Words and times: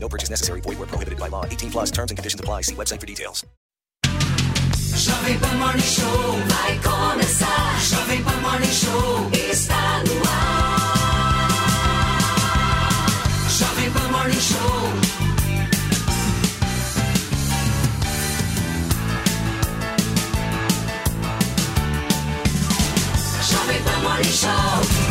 No 0.00 0.08
purchase 0.08 0.30
necessary. 0.30 0.60
Void 0.62 0.78
where 0.78 0.86
prohibited 0.86 1.18
by 1.18 1.28
law. 1.28 1.44
18 1.44 1.70
plus 1.70 1.90
terms 1.90 2.10
and 2.10 2.18
conditions 2.18 2.40
apply. 2.40 2.62
See 2.62 2.74
website 2.74 3.00
for 3.00 3.06
details. 3.06 3.44
Jovem 4.98 5.38
Pan 5.40 5.58
Morning 5.58 5.82
Show 5.82 6.32
vai 6.48 6.78
começar. 6.82 7.78
Jovem 7.88 8.22
Pan 8.24 8.40
Morning 8.42 8.72
Show 8.72 9.30
está 9.32 10.02
no 10.04 10.22
ar. 10.28 11.48
Jovem 13.48 13.90
Pan 13.92 14.10
Morning 14.10 14.40
Show. 14.40 14.92
Jovem 23.50 23.82
Pan 23.84 24.02
Morning 24.02 24.32
Show. 24.32 25.07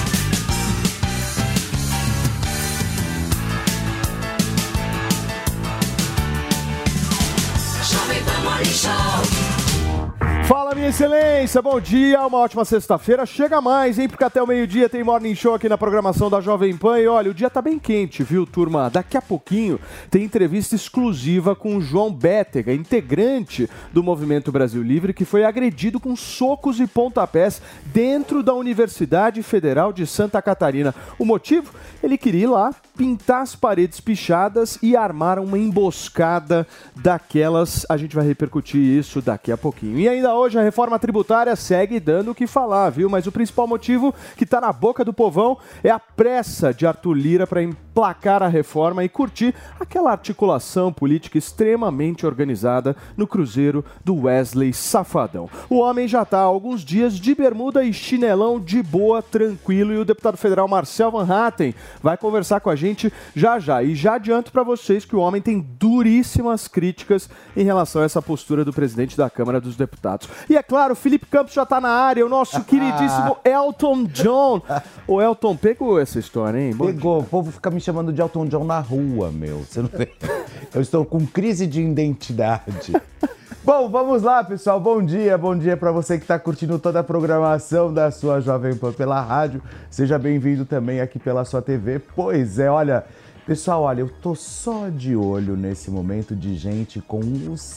Fala, 10.48 10.74
minha 10.74 10.88
excelência, 10.88 11.62
bom 11.62 11.78
dia, 11.78 12.26
uma 12.26 12.38
ótima 12.38 12.64
sexta-feira. 12.64 13.26
Chega 13.26 13.60
mais, 13.60 14.00
hein? 14.00 14.08
Porque 14.08 14.24
até 14.24 14.42
o 14.42 14.48
meio-dia 14.48 14.88
tem 14.88 15.04
Morning 15.04 15.36
Show 15.36 15.54
aqui 15.54 15.68
na 15.68 15.78
programação 15.78 16.30
da 16.30 16.40
Jovem 16.40 16.78
Pan. 16.78 16.98
E 17.00 17.06
olha, 17.06 17.30
o 17.30 17.34
dia 17.34 17.50
tá 17.50 17.62
bem 17.62 17.78
quente, 17.78 18.24
viu, 18.24 18.46
turma? 18.46 18.90
Daqui 18.90 19.18
a 19.18 19.22
pouquinho 19.22 19.78
tem 20.10 20.24
entrevista 20.24 20.74
exclusiva 20.74 21.54
com 21.54 21.76
o 21.76 21.82
João 21.82 22.14
Bétega, 22.14 22.74
integrante 22.74 23.70
do 23.92 24.02
Movimento 24.02 24.50
Brasil 24.50 24.82
Livre, 24.82 25.14
que 25.14 25.26
foi 25.26 25.44
agredido 25.44 26.00
com 26.00 26.16
socos 26.16 26.80
e 26.80 26.88
pontapés 26.88 27.62
dentro 27.88 28.42
da 28.42 28.54
Universidade 28.54 29.44
Federal 29.44 29.92
de 29.92 30.08
Santa 30.08 30.42
Catarina. 30.42 30.96
O 31.20 31.26
motivo? 31.26 31.74
Ele 32.02 32.18
queria 32.18 32.44
ir 32.44 32.48
lá 32.48 32.74
pintar 32.98 33.42
as 33.42 33.56
paredes 33.56 34.00
pichadas 34.00 34.78
e 34.82 34.96
armar 34.96 35.40
uma 35.40 35.58
emboscada 35.58 36.68
daquelas. 36.96 37.86
A 37.90 37.98
gente 37.98 38.16
vai 38.16 38.26
repercutir 38.26 38.82
isso 38.82 39.22
daqui 39.22 39.52
a 39.52 39.58
pouquinho. 39.58 40.00
E 40.00 40.08
ainda 40.08 40.34
hoje 40.34 40.60
a 40.60 40.64
reforma 40.64 40.98
tributária 41.00 41.56
segue 41.56 42.00
dando 42.00 42.32
o 42.32 42.36
que 42.36 42.48
falar, 42.48 42.90
viu? 42.90 43.10
Mas 43.10 43.28
o 43.28 43.32
principal 43.32 43.68
motivo 43.68 44.14
que 44.36 44.44
está 44.44 44.62
na 44.62 44.72
boca 44.72 45.04
do 45.04 45.14
povão 45.14 45.58
é 45.84 45.90
a 45.90 46.00
pressa 46.00 46.74
de 46.74 46.86
Arthur 46.86 47.14
Lira 47.14 47.48
para 47.48 47.62
emplacar 47.98 48.44
a 48.44 48.48
reforma 48.48 49.04
e 49.04 49.10
curtir 49.10 49.56
aquela 49.80 50.12
articulação 50.12 50.94
política 50.94 51.36
extremamente 51.36 52.28
organizada 52.28 52.96
no 53.16 53.26
cruzeiro 53.26 53.84
do 54.06 54.26
Wesley 54.26 54.72
Safadão. 54.72 55.50
O 55.68 55.80
homem 55.80 56.08
já 56.08 56.22
está 56.22 56.38
há 56.38 56.44
alguns 56.44 56.82
dias 56.82 57.16
de 57.16 57.34
bermuda 57.34 57.84
e 57.84 57.92
chinelão 57.92 58.60
de 58.60 58.84
boa, 58.84 59.24
tranquilo, 59.24 59.94
e 59.94 59.98
o 59.98 60.06
deputado 60.06 60.38
federal 60.38 60.68
Marcel 60.68 61.10
Van 61.10 61.28
Hatten 61.28 61.74
vai 62.00 62.16
conversar 62.16 62.60
com 62.60 62.70
a 62.70 62.76
gente 62.76 63.12
já 63.36 63.58
já. 63.58 63.82
E 63.82 63.96
já 63.96 64.14
adianto 64.14 64.52
para 64.52 64.62
vocês 64.62 65.04
que 65.04 65.16
o 65.16 65.20
homem 65.20 65.42
tem 65.42 65.60
duríssimas 65.80 66.68
críticas 66.68 67.28
em 67.56 67.64
relação 67.64 68.04
a 68.04 68.06
essa 68.06 68.22
postura 68.22 68.64
do 68.64 68.72
presidente 68.72 69.18
da 69.18 69.28
Câmara 69.28 69.60
dos 69.60 69.76
Deputados. 69.76 70.30
E 70.48 70.56
é 70.56 70.62
claro, 70.62 70.96
Felipe 70.96 71.26
Campos 71.26 71.54
já 71.54 71.64
está 71.64 71.82
na 71.82 71.90
área, 71.90 72.24
o 72.24 72.30
nosso 72.30 72.64
queridíssimo 72.64 73.38
Elton 73.44 74.04
John. 74.04 74.62
O 75.08 75.20
Elton 75.20 75.56
pegou 75.58 76.00
essa 76.00 76.20
história, 76.20 76.60
hein? 76.60 76.76
Bom 76.76 76.86
Pegou, 76.86 77.20
o 77.20 77.24
povo 77.24 77.52
fica 77.52 77.72
me 77.72 77.87
chamando 77.88 78.12
de 78.12 78.20
Elton 78.20 78.48
John 78.48 78.66
na 78.66 78.82
rua, 78.82 79.32
meu. 79.32 79.60
Você 79.60 79.82
não 79.82 79.88
vê? 79.88 80.12
Eu 80.76 80.82
estou 80.82 81.06
com 81.06 81.26
crise 81.26 81.66
de 81.66 81.82
identidade. 81.82 82.92
Bom, 83.64 83.90
vamos 83.90 84.24
lá, 84.24 84.44
pessoal. 84.44 84.78
Bom 84.78 85.02
dia, 85.02 85.38
bom 85.38 85.58
dia 85.58 85.78
para 85.78 85.90
você 85.90 86.18
que 86.18 86.26
está 86.26 86.38
curtindo 86.38 86.78
toda 86.80 87.00
a 87.00 87.04
programação 87.04 87.94
da 87.94 88.12
sua 88.12 88.42
Jovem 88.42 88.76
Pan 88.76 88.92
pela 88.92 89.22
rádio. 89.22 89.62
Seja 89.90 90.20
bem-vindo 90.20 90.66
também 90.66 91.00
aqui 91.00 91.18
pela 91.18 91.46
sua 91.46 91.62
TV. 91.62 92.00
Pois 92.14 92.60
é, 92.60 92.70
olha, 92.70 93.06
pessoal, 93.46 93.84
olha, 93.84 94.02
eu 94.02 94.10
tô 94.22 94.36
só 94.36 94.90
de 94.90 95.16
olho 95.16 95.56
nesse 95.56 95.90
momento 95.90 96.36
de 96.36 96.56
gente 96.56 97.00
com 97.00 97.22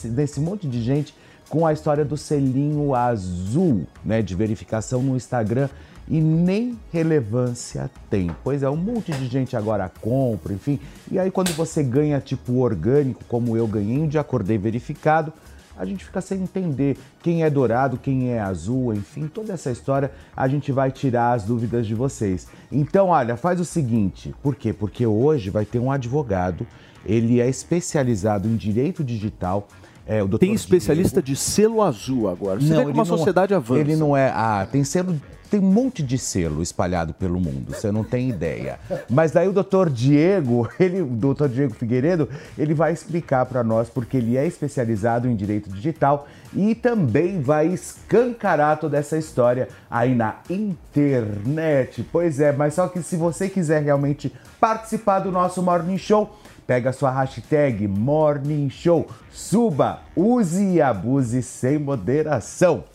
nesse 0.05 0.41
monte 0.41 0.67
de 0.67 0.81
gente 0.81 1.15
com 1.49 1.65
a 1.65 1.71
história 1.71 2.03
do 2.03 2.17
selinho 2.17 2.93
azul, 2.95 3.85
né, 4.03 4.21
de 4.21 4.35
verificação 4.35 5.01
no 5.01 5.15
Instagram 5.15 5.69
e 6.11 6.19
nem 6.19 6.77
relevância 6.91 7.89
tem. 8.09 8.29
Pois 8.43 8.61
é, 8.61 8.69
um 8.69 8.75
monte 8.75 9.13
de 9.13 9.27
gente 9.27 9.55
agora 9.55 9.89
compra, 10.01 10.53
enfim. 10.53 10.77
E 11.09 11.17
aí 11.17 11.31
quando 11.31 11.53
você 11.53 11.81
ganha 11.81 12.19
tipo 12.19 12.59
orgânico, 12.59 13.23
como 13.29 13.55
eu 13.55 13.65
ganhei, 13.65 13.97
um 13.97 14.07
dia 14.09 14.19
acordei 14.19 14.57
verificado, 14.57 15.31
a 15.77 15.85
gente 15.85 16.03
fica 16.03 16.19
sem 16.19 16.43
entender 16.43 16.97
quem 17.23 17.43
é 17.43 17.49
dourado, 17.49 17.97
quem 17.97 18.29
é 18.29 18.41
azul, 18.41 18.93
enfim, 18.93 19.25
toda 19.33 19.53
essa 19.53 19.71
história 19.71 20.11
a 20.35 20.49
gente 20.49 20.69
vai 20.69 20.91
tirar 20.91 21.31
as 21.31 21.43
dúvidas 21.43 21.87
de 21.87 21.95
vocês. 21.95 22.45
Então, 22.69 23.07
olha, 23.07 23.37
faz 23.37 23.61
o 23.61 23.65
seguinte, 23.65 24.35
por 24.43 24.53
quê? 24.55 24.73
Porque 24.73 25.07
hoje 25.07 25.49
vai 25.49 25.63
ter 25.63 25.79
um 25.79 25.89
advogado, 25.89 26.67
ele 27.05 27.39
é 27.39 27.47
especializado 27.47 28.49
em 28.49 28.57
direito 28.57 29.01
digital. 29.01 29.65
É. 30.05 30.19
Tem 30.37 30.53
especialista 30.53 31.21
de 31.21 31.37
selo 31.37 31.81
azul 31.81 32.27
agora. 32.27 32.59
Você 32.59 32.67
vê 32.67 32.73
como 32.75 32.87
a 32.87 32.89
ele 32.89 32.97
não- 32.97 33.05
sociedade 33.05 33.53
avança. 33.53 33.79
Ele 33.79 33.95
não 33.95 34.17
é. 34.17 34.29
Ah, 34.35 34.67
tem 34.69 34.83
selo. 34.83 35.15
Tem 35.51 35.59
um 35.59 35.63
monte 35.63 36.01
de 36.01 36.17
selo 36.17 36.63
espalhado 36.63 37.13
pelo 37.13 37.37
mundo, 37.37 37.73
você 37.73 37.91
não 37.91 38.05
tem 38.05 38.29
ideia. 38.29 38.79
Mas 39.09 39.33
daí 39.33 39.49
o 39.49 39.51
doutor 39.51 39.89
Diego, 39.89 40.69
ele, 40.79 41.01
o 41.01 41.07
doutor 41.07 41.49
Diego 41.49 41.73
Figueiredo, 41.73 42.29
ele 42.57 42.73
vai 42.73 42.93
explicar 42.93 43.45
para 43.45 43.61
nós 43.61 43.89
porque 43.89 44.15
ele 44.15 44.37
é 44.37 44.47
especializado 44.47 45.27
em 45.27 45.35
direito 45.35 45.69
digital 45.69 46.25
e 46.53 46.73
também 46.73 47.41
vai 47.41 47.67
escancarar 47.67 48.79
toda 48.79 48.97
essa 48.97 49.17
história 49.17 49.67
aí 49.89 50.15
na 50.15 50.37
internet. 50.49 52.07
Pois 52.09 52.39
é, 52.39 52.53
mas 52.53 52.75
só 52.75 52.87
que 52.87 53.03
se 53.03 53.17
você 53.17 53.49
quiser 53.49 53.83
realmente 53.83 54.33
participar 54.57 55.19
do 55.19 55.33
nosso 55.33 55.61
Morning 55.61 55.97
Show, 55.97 56.33
Pega 56.71 56.93
sua 56.93 57.11
hashtag 57.11 57.85
Morning 57.85 58.69
Show, 58.69 59.09
suba, 59.29 60.03
use 60.15 60.63
e 60.63 60.81
abuse 60.81 61.43
sem 61.43 61.77
moderação. 61.77 62.85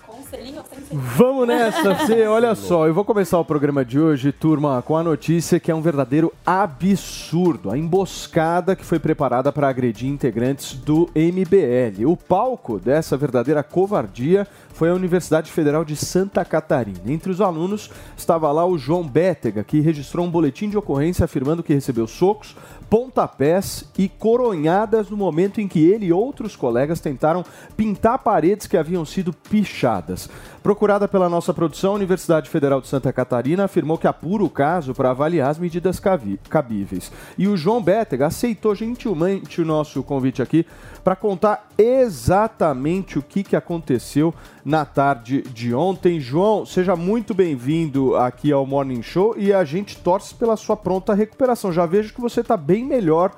Vamos 0.93 1.47
nessa, 1.49 1.95
Fê. 2.07 2.27
Olha 2.27 2.55
só, 2.55 2.87
eu 2.87 2.95
vou 2.95 3.05
começar 3.05 3.39
o 3.39 3.45
programa 3.45 3.85
de 3.85 3.99
hoje, 3.99 4.33
turma, 4.33 4.83
com 4.83 4.97
a 4.97 5.03
notícia 5.03 5.61
que 5.61 5.71
é 5.71 5.75
um 5.75 5.81
verdadeiro 5.81 6.33
absurdo. 6.45 7.71
A 7.71 7.79
emboscada 7.79 8.75
que 8.75 8.85
foi 8.85 8.99
preparada 8.99 9.53
para 9.53 9.69
agredir 9.69 10.09
integrantes 10.09 10.75
do 10.75 11.09
MBL. 11.15 12.07
O 12.07 12.17
palco 12.17 12.79
dessa 12.79 13.17
verdadeira 13.17 13.63
covardia 13.63 14.47
foi 14.73 14.91
a 14.91 14.95
Universidade 14.95 15.51
Federal 15.51 15.85
de 15.85 15.97
Santa 15.97 16.45
Catarina. 16.45 17.01
Entre 17.07 17.31
os 17.31 17.41
alunos 17.41 17.91
estava 18.17 18.53
lá 18.53 18.67
o 18.67 18.77
João 18.77 19.03
Bétega, 19.03 19.65
que 19.65 19.81
registrou 19.81 20.27
um 20.27 20.31
boletim 20.31 20.69
de 20.69 20.77
ocorrência 20.77 21.25
afirmando 21.25 21.63
que 21.63 21.73
recebeu 21.73 22.07
socos, 22.07 22.55
pontapés 22.89 23.85
e 23.99 24.09
coronhadas 24.09 25.11
no 25.11 25.17
momento 25.17 25.61
em 25.61 25.69
que 25.69 25.85
ele 25.85 26.07
e 26.07 26.13
outros 26.13 26.55
colegas 26.55 27.01
tentaram 27.01 27.45
pintar 27.77 28.19
paredes 28.19 28.67
que 28.67 28.77
haviam 28.77 29.05
sido 29.05 29.33
pichadas. 29.33 30.29
Procurada 30.67 31.07
pela 31.07 31.29
nossa 31.29 31.55
produção, 31.55 31.93
a 31.93 31.95
Universidade 31.95 32.51
Federal 32.51 32.81
de 32.81 32.89
Santa 32.89 33.13
Catarina 33.13 33.67
afirmou 33.67 33.97
que 33.97 34.09
apura 34.09 34.43
o 34.43 34.51
caso 34.51 34.93
para 34.93 35.13
avaliar 35.13 35.49
as 35.49 35.61
medidas 35.61 36.01
cabíveis. 36.01 37.13
E 37.39 37.47
o 37.47 37.57
João 37.57 37.81
Bétega 37.81 38.27
aceitou 38.27 38.75
gentilmente 38.75 39.63
o 39.63 39.65
nosso 39.65 40.03
convite 40.03 40.43
aqui 40.43 40.67
para 41.05 41.15
contar 41.15 41.69
exatamente 41.79 43.17
o 43.17 43.23
que, 43.23 43.45
que 43.45 43.55
aconteceu 43.55 44.35
na 44.65 44.85
tarde 44.85 45.43
de 45.43 45.73
ontem. 45.73 46.19
João, 46.19 46.67
seja 46.67 46.97
muito 46.97 47.33
bem-vindo 47.33 48.17
aqui 48.17 48.51
ao 48.51 48.67
Morning 48.67 49.03
Show 49.03 49.37
e 49.39 49.53
a 49.53 49.63
gente 49.63 49.97
torce 49.99 50.35
pela 50.35 50.57
sua 50.57 50.77
pronta 50.77 51.15
recuperação. 51.15 51.73
Já 51.73 51.87
vejo 51.87 52.13
que 52.13 52.21
você 52.21 52.41
está 52.41 52.57
bem 52.57 52.85
melhor 52.85 53.31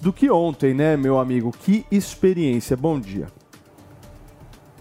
do 0.00 0.12
que 0.12 0.28
ontem, 0.28 0.74
né, 0.74 0.96
meu 0.96 1.20
amigo? 1.20 1.52
Que 1.52 1.86
experiência. 1.88 2.76
Bom 2.76 2.98
dia. 2.98 3.28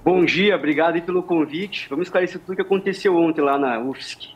Bom 0.03 0.25
dia, 0.25 0.57
obrigado 0.57 1.01
pelo 1.01 1.23
convite. 1.23 1.88
Vamos 1.89 2.07
esclarecer 2.07 2.38
tudo 2.41 2.51
o 2.51 2.55
que 2.57 2.61
aconteceu 2.61 3.15
ontem 3.15 3.39
lá 3.39 3.57
na 3.57 3.79
UFSC. 3.79 4.31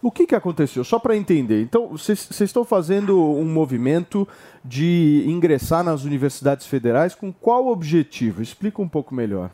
O 0.00 0.12
que, 0.12 0.28
que 0.28 0.34
aconteceu? 0.36 0.84
Só 0.84 0.96
para 0.96 1.16
entender. 1.16 1.60
Então, 1.60 1.88
vocês 1.88 2.40
estão 2.40 2.64
fazendo 2.64 3.20
um 3.20 3.44
movimento 3.44 4.28
de 4.64 5.24
ingressar 5.26 5.82
nas 5.82 6.04
universidades 6.04 6.68
federais 6.68 7.16
com 7.16 7.32
qual 7.32 7.66
objetivo? 7.66 8.42
Explica 8.42 8.80
um 8.80 8.88
pouco 8.88 9.12
melhor. 9.12 9.50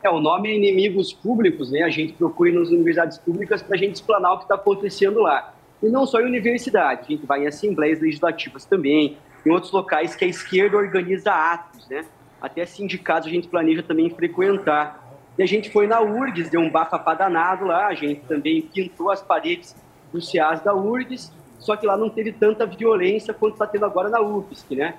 É, 0.00 0.08
o 0.08 0.20
nome 0.20 0.48
é 0.48 0.56
Inimigos 0.56 1.12
Públicos, 1.12 1.72
né? 1.72 1.82
A 1.82 1.90
gente 1.90 2.12
procura 2.12 2.52
nas 2.52 2.68
universidades 2.68 3.18
públicas 3.18 3.62
para 3.62 3.74
a 3.74 3.78
gente 3.78 3.96
explanar 3.96 4.34
o 4.34 4.38
que 4.38 4.44
está 4.44 4.54
acontecendo 4.54 5.18
lá. 5.18 5.52
E 5.82 5.88
não 5.88 6.06
só 6.06 6.20
em 6.20 6.26
universidade, 6.26 7.00
a 7.02 7.10
gente 7.10 7.26
vai 7.26 7.42
em 7.42 7.48
assembleias 7.48 8.00
legislativas 8.00 8.64
também, 8.64 9.18
em 9.44 9.50
outros 9.50 9.72
locais 9.72 10.14
que 10.14 10.24
a 10.24 10.28
esquerda 10.28 10.76
organiza 10.76 11.32
atos, 11.32 11.88
né? 11.88 12.04
Até 12.40 12.64
sindicatos 12.64 13.28
a 13.28 13.30
gente 13.30 13.48
planeja 13.48 13.82
também 13.82 14.10
frequentar. 14.10 15.04
E 15.36 15.42
a 15.42 15.46
gente 15.46 15.70
foi 15.70 15.86
na 15.86 16.00
URGS, 16.00 16.50
deu 16.50 16.60
um 16.60 16.70
bafafá 16.70 17.14
danado 17.14 17.64
lá, 17.64 17.86
a 17.86 17.94
gente 17.94 18.20
também 18.22 18.62
pintou 18.62 19.10
as 19.10 19.22
paredes 19.22 19.76
dos 20.12 20.30
CEAs 20.30 20.60
da 20.62 20.74
URGS, 20.74 21.32
só 21.58 21.76
que 21.76 21.86
lá 21.86 21.96
não 21.96 22.10
teve 22.10 22.32
tanta 22.32 22.66
violência 22.66 23.34
quanto 23.34 23.52
está 23.54 23.66
tendo 23.66 23.84
agora 23.84 24.08
na 24.08 24.20
UFSC, 24.20 24.74
né? 24.74 24.94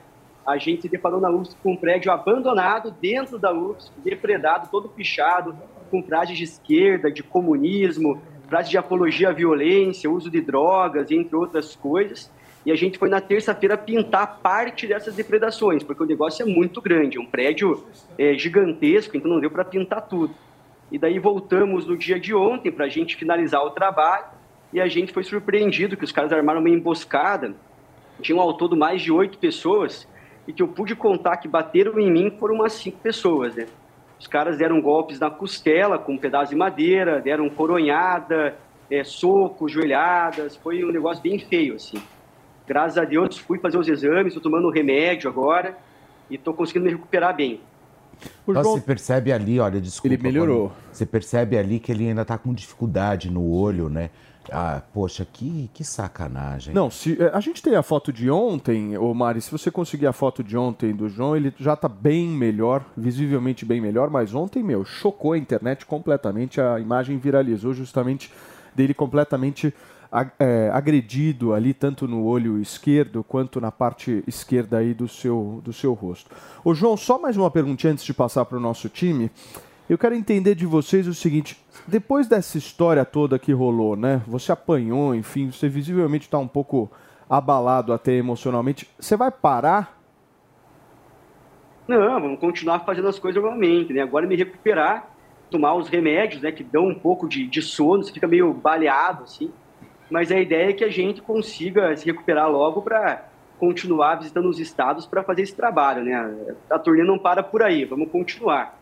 A 0.46 0.58
gente 0.58 0.84
se 0.84 0.90
deparou 0.90 1.20
na 1.20 1.30
UFSC 1.30 1.58
com 1.62 1.74
um 1.74 1.76
prédio 1.76 2.12
abandonado 2.12 2.92
dentro 3.02 3.38
da 3.38 3.54
UFSC, 3.54 3.92
depredado, 4.04 4.70
todo 4.72 4.90
pichado, 4.90 5.56
com 5.92 6.02
frases 6.04 6.38
de 6.38 6.44
esquerda, 6.44 7.12
de 7.12 7.22
comunismo, 7.22 8.22
frases 8.48 8.72
de 8.72 8.78
apologia 8.78 9.30
à 9.30 9.32
violência, 9.34 10.10
uso 10.10 10.30
de 10.30 10.42
drogas, 10.42 11.12
entre 11.12 11.36
outras 11.36 11.76
coisas. 11.76 12.32
E 12.66 12.72
a 12.72 12.76
gente 12.76 12.98
foi 12.98 13.10
na 13.10 13.22
terça-feira 13.22 13.78
pintar 13.78 14.40
parte 14.42 14.86
dessas 14.86 15.16
depredações, 15.16 15.84
porque 15.84 16.04
o 16.04 16.06
negócio 16.06 16.44
é 16.44 16.46
muito 16.46 16.82
grande, 16.82 17.18
é 17.18 17.22
um 17.22 17.26
prédio 17.26 17.86
é, 18.18 18.34
gigantesco, 18.34 19.16
então 19.16 19.32
não 19.32 19.40
deu 19.40 19.50
para 19.50 19.64
pintar 19.64 20.02
tudo. 20.08 20.34
E 20.92 20.98
daí 20.98 21.20
voltamos 21.20 21.86
no 21.86 21.98
dia 21.98 22.20
de 22.20 22.34
ontem 22.34 22.72
para 22.72 22.86
a 22.86 22.90
gente 22.90 23.16
finalizar 23.16 23.64
o 23.64 23.70
trabalho 23.70 24.26
e 24.74 24.82
a 24.82 24.88
gente 24.88 25.14
foi 25.14 25.24
surpreendido 25.24 25.96
que 25.96 26.04
os 26.04 26.12
caras 26.12 26.32
armaram 26.32 26.60
uma 26.60 26.70
emboscada. 26.70 27.54
Tinham 28.22 28.40
ao 28.40 28.54
todo 28.54 28.76
mais 28.76 29.02
de 29.02 29.12
oito 29.12 29.38
pessoas 29.38 30.08
e 30.48 30.52
que 30.52 30.62
eu 30.62 30.68
pude 30.68 30.96
contar 30.96 31.38
que 31.38 31.48
bateram 31.48 32.00
em 32.00 32.12
mim 32.12 32.32
foram 32.40 32.56
umas 32.56 32.74
cinco 32.74 32.98
pessoas, 32.98 33.56
né? 33.56 33.68
Os 34.20 34.28
caras 34.28 34.58
deram 34.58 34.82
golpes 34.82 35.20
na 35.20 35.30
costela 35.30 35.98
com 35.98 36.14
um 36.14 36.18
pedaço 36.18 36.52
de 36.52 36.58
madeira, 36.58 37.22
deram 37.22 37.50
coronhada, 37.50 38.58
é, 38.92 39.04
soco, 39.04 39.70
joelhadas, 39.70 40.58
foi 40.58 40.84
um 40.84 40.92
negócio 40.92 41.24
bem 41.24 41.40
feio, 41.40 41.76
assim. 41.76 42.02
Graças 42.70 43.00
a 43.00 43.04
Deus 43.04 43.40
fui 43.40 43.58
fazer 43.58 43.80
os 43.80 43.88
exames, 43.88 44.28
estou 44.28 44.44
tomando 44.44 44.70
remédio 44.70 45.28
agora 45.28 45.76
e 46.30 46.36
estou 46.36 46.54
conseguindo 46.54 46.86
me 46.86 46.92
recuperar 46.92 47.36
bem. 47.36 47.60
O 48.46 48.54
João... 48.54 48.64
Você 48.64 48.82
percebe 48.82 49.34
ali, 49.34 49.60
olha, 49.60 49.82
desculpa. 49.82 50.14
Ele 50.14 50.22
melhorou. 50.22 50.72
Você 50.92 51.04
percebe 51.04 51.58
ali 51.58 51.80
que 51.80 51.92
ele 51.92 52.08
ainda 52.08 52.22
está 52.22 52.38
com 52.38 52.54
dificuldade 52.54 53.32
no 53.32 53.44
olho, 53.52 53.90
né? 53.90 54.12
Ah, 54.52 54.84
poxa, 54.94 55.26
que, 55.26 55.70
que 55.74 55.84
sacanagem. 55.84 56.72
Não, 56.72 56.92
se, 56.92 57.20
é, 57.20 57.32
a 57.34 57.40
gente 57.40 57.62
tem 57.64 57.76
a 57.76 57.82
foto 57.82 58.14
de 58.14 58.30
ontem, 58.30 58.96
ô 59.00 59.16
Mari, 59.16 59.42
se 59.42 59.52
você 59.52 59.72
conseguir 59.72 60.06
a 60.06 60.14
foto 60.14 60.44
de 60.44 60.56
ontem 60.56 60.94
do 60.94 61.10
João, 61.10 61.36
ele 61.36 61.52
já 61.58 61.76
tá 61.76 61.88
bem 61.88 62.28
melhor, 62.28 62.86
visivelmente 62.96 63.66
bem 63.66 63.82
melhor, 63.82 64.12
mas 64.12 64.36
ontem, 64.36 64.62
meu, 64.62 64.86
chocou 64.86 65.34
a 65.34 65.38
internet 65.38 65.88
completamente, 65.88 66.62
a 66.62 66.80
imagem 66.80 67.18
viralizou 67.18 67.74
justamente 67.74 68.32
dele 68.76 68.94
completamente 68.94 69.74
agredido 70.74 71.54
ali, 71.54 71.74
tanto 71.74 72.08
no 72.08 72.26
olho 72.26 72.60
esquerdo 72.60 73.24
quanto 73.24 73.62
na 73.62 73.72
parte 73.72 74.24
esquerda 74.26 74.80
aí 74.80 74.94
do 74.94 75.08
seu, 75.08 75.62
do 75.64 75.72
seu 75.72 75.94
rosto. 75.94 76.32
Ô 76.64 76.74
João, 76.74 76.98
só 76.98 77.20
mais 77.20 77.38
uma 77.38 77.52
perguntinha 77.52 77.94
antes 77.94 78.04
de 78.04 78.14
passar 78.14 78.46
para 78.46 78.58
o 78.58 78.62
nosso 78.62 78.90
time. 78.90 79.30
Eu 79.88 79.98
quero 79.98 80.16
entender 80.16 80.56
de 80.56 80.66
vocês 80.66 81.08
o 81.08 81.14
seguinte: 81.14 81.58
depois 81.88 82.28
dessa 82.28 82.58
história 82.58 83.04
toda 83.06 83.40
que 83.40 83.52
rolou, 83.52 83.96
né? 83.96 84.22
Você 84.28 84.52
apanhou, 84.52 85.16
enfim, 85.16 85.52
você 85.52 85.68
visivelmente 85.68 86.26
está 86.26 86.38
um 86.38 86.48
pouco 86.48 86.92
abalado 87.30 87.94
até 87.94 88.14
emocionalmente. 88.14 88.90
Você 89.00 89.16
vai 89.16 89.32
parar? 89.32 90.00
Não, 91.88 92.22
vamos 92.22 92.40
continuar 92.40 92.82
fazendo 92.82 93.08
as 93.08 93.18
coisas 93.18 93.42
normalmente, 93.42 93.92
né? 93.92 94.02
Agora 94.02 94.28
me 94.28 94.36
recuperar, 94.36 95.10
tomar 95.50 95.74
os 95.74 95.90
remédios, 95.90 96.42
né? 96.42 96.52
Que 96.52 96.64
dão 96.64 96.88
um 96.88 96.96
pouco 96.96 97.28
de, 97.28 97.48
de 97.48 97.62
sono, 97.62 98.04
você 98.04 98.14
fica 98.14 98.28
meio 98.28 98.54
baleado, 98.54 99.24
assim. 99.24 99.52
Mas 100.10 100.32
a 100.32 100.40
ideia 100.40 100.70
é 100.70 100.74
que 100.74 100.84
a 100.84 100.90
gente 100.90 101.22
consiga 101.22 101.96
se 101.96 102.06
recuperar 102.06 102.50
logo 102.50 102.82
para 102.82 103.26
continuar 103.60 104.16
visitando 104.16 104.48
os 104.50 104.60
estados 104.60 105.06
para 105.06 105.22
fazer 105.22 105.42
esse 105.44 105.54
trabalho, 105.54 106.04
né? 106.04 106.34
A 106.70 106.80
turnê 106.80 107.04
não 107.04 107.20
para 107.20 107.44
por 107.44 107.62
aí, 107.62 107.84
vamos 107.86 108.10
continuar. 108.10 108.80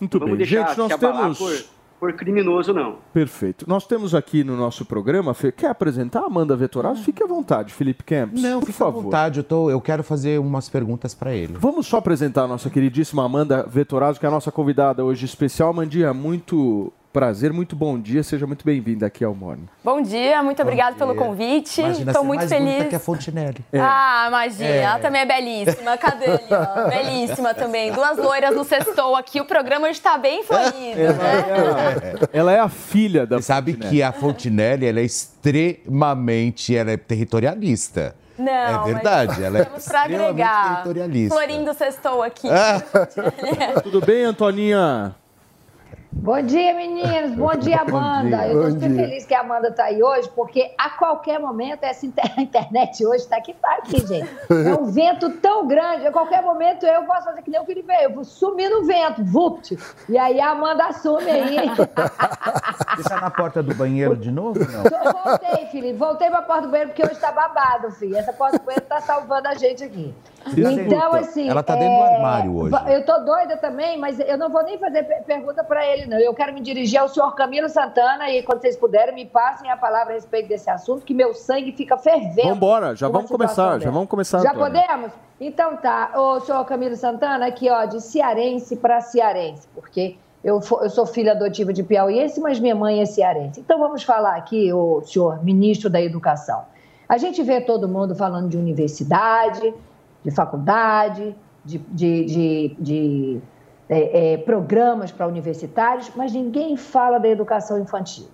Muito 0.00 0.18
Vamos 0.18 0.36
bem. 0.36 0.46
deixar 0.46 0.68
Gente, 0.68 0.78
nós 0.78 0.96
temos. 0.96 1.38
por, 1.38 1.64
por 2.00 2.12
criminoso, 2.14 2.72
não. 2.74 2.96
Perfeito. 3.12 3.64
Nós 3.68 3.86
temos 3.86 4.14
aqui 4.14 4.42
no 4.42 4.56
nosso 4.56 4.84
programa, 4.84 5.32
Fê, 5.34 5.52
quer 5.52 5.68
apresentar 5.68 6.20
a 6.20 6.26
Amanda 6.26 6.56
Vetorazzo? 6.56 7.02
Fique 7.04 7.22
à 7.22 7.26
vontade, 7.26 7.72
Felipe 7.72 8.02
Campos. 8.02 8.42
Não, 8.42 8.60
por 8.60 8.72
favor. 8.72 8.98
à 8.98 9.02
vontade, 9.02 9.38
eu, 9.40 9.44
tô, 9.44 9.70
eu 9.70 9.80
quero 9.80 10.02
fazer 10.02 10.40
umas 10.40 10.68
perguntas 10.68 11.14
para 11.14 11.32
ele. 11.34 11.54
Vamos 11.58 11.86
só 11.86 11.98
apresentar 11.98 12.42
a 12.42 12.48
nossa 12.48 12.68
queridíssima 12.68 13.24
Amanda 13.24 13.64
Vetorazzo, 13.68 14.18
que 14.18 14.26
é 14.26 14.28
a 14.28 14.32
nossa 14.32 14.50
convidada 14.50 15.04
hoje 15.04 15.24
especial. 15.24 15.70
Amandinha, 15.70 16.12
muito 16.12 16.92
prazer, 17.14 17.52
muito 17.52 17.76
bom 17.76 17.96
dia, 17.96 18.24
seja 18.24 18.44
muito 18.44 18.64
bem-vinda 18.64 19.06
aqui 19.06 19.24
ao 19.24 19.32
Morning. 19.36 19.68
Bom 19.84 20.02
dia, 20.02 20.42
muito 20.42 20.60
obrigada 20.60 20.96
pelo 20.96 21.14
convite. 21.14 21.80
Estou 21.80 22.12
ser 22.12 22.18
muito 22.22 22.40
mais 22.40 22.50
bonita 22.50 22.72
feliz. 22.72 22.88
que 22.88 22.96
a 22.96 22.98
Fontinelli. 22.98 23.64
Ah, 23.72 24.24
imagina, 24.26 24.68
É. 24.68 24.76
ela 24.78 24.98
também 24.98 25.20
é 25.20 25.24
belíssima. 25.24 25.96
Cadê 25.96 26.26
ó? 26.50 26.88
Belíssima 26.90 27.54
também. 27.54 27.92
Duas 27.92 28.18
loiras 28.18 28.56
no 28.56 28.64
sextou 28.64 29.14
aqui. 29.14 29.40
O 29.40 29.44
programa 29.44 29.86
hoje 29.86 30.00
tá 30.00 30.18
bem 30.18 30.42
florido, 30.42 30.74
né? 30.74 32.14
Ela 32.32 32.52
é 32.52 32.58
a 32.58 32.68
filha 32.68 33.24
da 33.24 33.36
Você 33.36 33.42
sabe 33.44 33.74
Fontenelle. 33.74 33.96
que 33.96 34.02
a 34.02 34.10
Fontinelli 34.12 34.84
ela 34.88 34.98
é 34.98 35.04
extremamente 35.04 36.76
ela 36.76 36.90
é 36.90 36.96
territorialista. 36.96 38.16
Não, 38.36 38.50
é 38.88 38.92
verdade, 38.92 39.28
mas 39.34 39.40
ela 39.40 39.58
é 39.60 39.64
Temos 39.64 39.84
pra 39.84 40.00
extremamente 40.00 40.30
agregar. 40.42 40.64
territorialista. 40.82 41.34
Florindo 41.36 41.74
sextou 41.74 42.22
aqui. 42.24 42.48
Tudo 43.84 44.00
bem, 44.04 44.24
Antoninha? 44.24 45.14
Bom 46.16 46.40
dia, 46.40 46.72
meninos. 46.74 47.32
Bom 47.36 47.54
dia, 47.58 47.80
Amanda. 47.80 48.46
Eu 48.46 48.68
estou 48.68 48.88
muito 48.88 48.96
feliz 48.96 49.26
que 49.26 49.34
a 49.34 49.40
Amanda 49.40 49.68
está 49.68 49.84
aí 49.84 50.02
hoje, 50.02 50.30
porque 50.34 50.72
a 50.78 50.90
qualquer 50.90 51.38
momento 51.38 51.84
essa 51.84 52.06
internet 52.38 53.04
hoje 53.04 53.24
está 53.24 53.36
aqui, 53.36 53.52
tá 53.54 53.74
aqui, 53.78 54.06
gente. 54.06 54.28
É 54.50 54.74
um 54.74 54.86
vento 54.86 55.28
tão 55.38 55.66
grande, 55.66 56.06
a 56.06 56.12
qualquer 56.12 56.42
momento 56.42 56.86
eu 56.86 57.02
posso 57.04 57.24
fazer 57.24 57.42
que 57.42 57.50
nem 57.50 57.60
o 57.60 57.64
Felipe, 57.64 57.92
eu 58.02 58.10
vou 58.12 58.24
sumir 58.24 58.70
no 58.70 58.84
vento, 58.84 59.24
vupt. 59.24 59.76
E 60.08 60.16
aí 60.16 60.40
a 60.40 60.50
Amanda 60.50 60.86
assume 60.86 61.30
aí. 61.30 61.68
Você 62.96 63.08
tá 63.08 63.20
na 63.20 63.30
porta 63.30 63.62
do 63.62 63.74
banheiro 63.74 64.16
de 64.16 64.30
novo? 64.30 64.60
Não. 64.60 64.84
Eu 64.84 65.12
voltei, 65.12 65.66
Felipe, 65.66 65.98
voltei 65.98 66.30
para 66.30 66.38
a 66.38 66.42
porta 66.42 66.62
do 66.62 66.70
banheiro 66.70 66.90
porque 66.90 67.02
hoje 67.02 67.14
está 67.14 67.32
babado, 67.32 67.90
filho. 67.92 68.16
Essa 68.16 68.32
porta 68.32 68.58
do 68.58 68.64
banheiro 68.64 68.84
está 68.84 69.00
salvando 69.00 69.48
a 69.48 69.54
gente 69.54 69.82
aqui. 69.84 70.14
Então, 70.46 71.14
assim. 71.14 71.48
Ela 71.48 71.62
tá 71.62 71.74
dentro 71.74 71.96
do 71.96 72.02
armário 72.02 72.56
hoje. 72.56 72.74
Eu 72.88 73.04
tô 73.04 73.18
doida 73.20 73.56
também, 73.56 73.98
mas 73.98 74.18
eu 74.20 74.36
não 74.36 74.50
vou 74.50 74.62
nem 74.62 74.78
fazer 74.78 75.02
pe- 75.04 75.22
pergunta 75.26 75.64
para 75.64 75.86
ele, 75.86 76.06
não. 76.06 76.18
Eu 76.18 76.34
quero 76.34 76.52
me 76.52 76.60
dirigir 76.60 76.98
ao 77.00 77.08
senhor 77.08 77.34
Camilo 77.34 77.68
Santana 77.68 78.28
e, 78.30 78.42
quando 78.42 78.60
vocês 78.60 78.76
puderem, 78.76 79.14
me 79.14 79.24
passem 79.26 79.70
a 79.70 79.76
palavra 79.76 80.12
a 80.12 80.14
respeito 80.16 80.48
desse 80.48 80.68
assunto, 80.68 81.04
que 81.04 81.14
meu 81.14 81.32
sangue 81.34 81.72
fica 81.72 81.96
fervendo. 81.96 82.48
Vambora, 82.48 82.94
já 82.94 83.08
vamos 83.08 83.30
começar, 83.30 83.80
já 83.80 83.90
vamos 83.90 84.08
começar, 84.08 84.40
Já 84.40 84.50
Antônio. 84.50 84.72
podemos? 84.72 85.12
Então 85.40 85.76
tá. 85.76 86.12
Ô, 86.16 86.40
senhor 86.40 86.64
Camilo 86.64 86.96
Santana, 86.96 87.46
aqui, 87.46 87.70
ó, 87.70 87.84
de 87.86 88.00
cearense 88.00 88.76
para 88.76 89.00
cearense, 89.00 89.66
porque 89.74 90.16
eu, 90.42 90.60
eu 90.82 90.90
sou 90.90 91.06
filha 91.06 91.32
adotiva 91.32 91.72
de 91.72 91.82
piauiense, 91.82 92.40
mas 92.40 92.60
minha 92.60 92.74
mãe 92.74 93.00
é 93.00 93.06
cearense. 93.06 93.60
Então 93.60 93.78
vamos 93.78 94.02
falar 94.02 94.36
aqui, 94.36 94.72
o 94.72 95.00
senhor 95.02 95.42
ministro 95.42 95.88
da 95.90 96.00
Educação. 96.00 96.62
A 97.08 97.18
gente 97.18 97.42
vê 97.42 97.60
todo 97.60 97.86
mundo 97.88 98.14
falando 98.14 98.48
de 98.48 98.56
universidade, 98.56 99.74
de 100.24 100.30
faculdade, 100.30 101.36
de, 101.64 101.78
de, 101.78 102.24
de, 102.24 102.76
de, 102.78 103.40
é, 103.88 104.32
é, 104.32 104.36
programas 104.38 105.12
para 105.12 105.26
universitários, 105.26 106.10
mas 106.16 106.32
ninguém 106.32 106.76
fala 106.76 107.18
da 107.18 107.28
educação 107.28 107.78
infantil. 107.78 108.26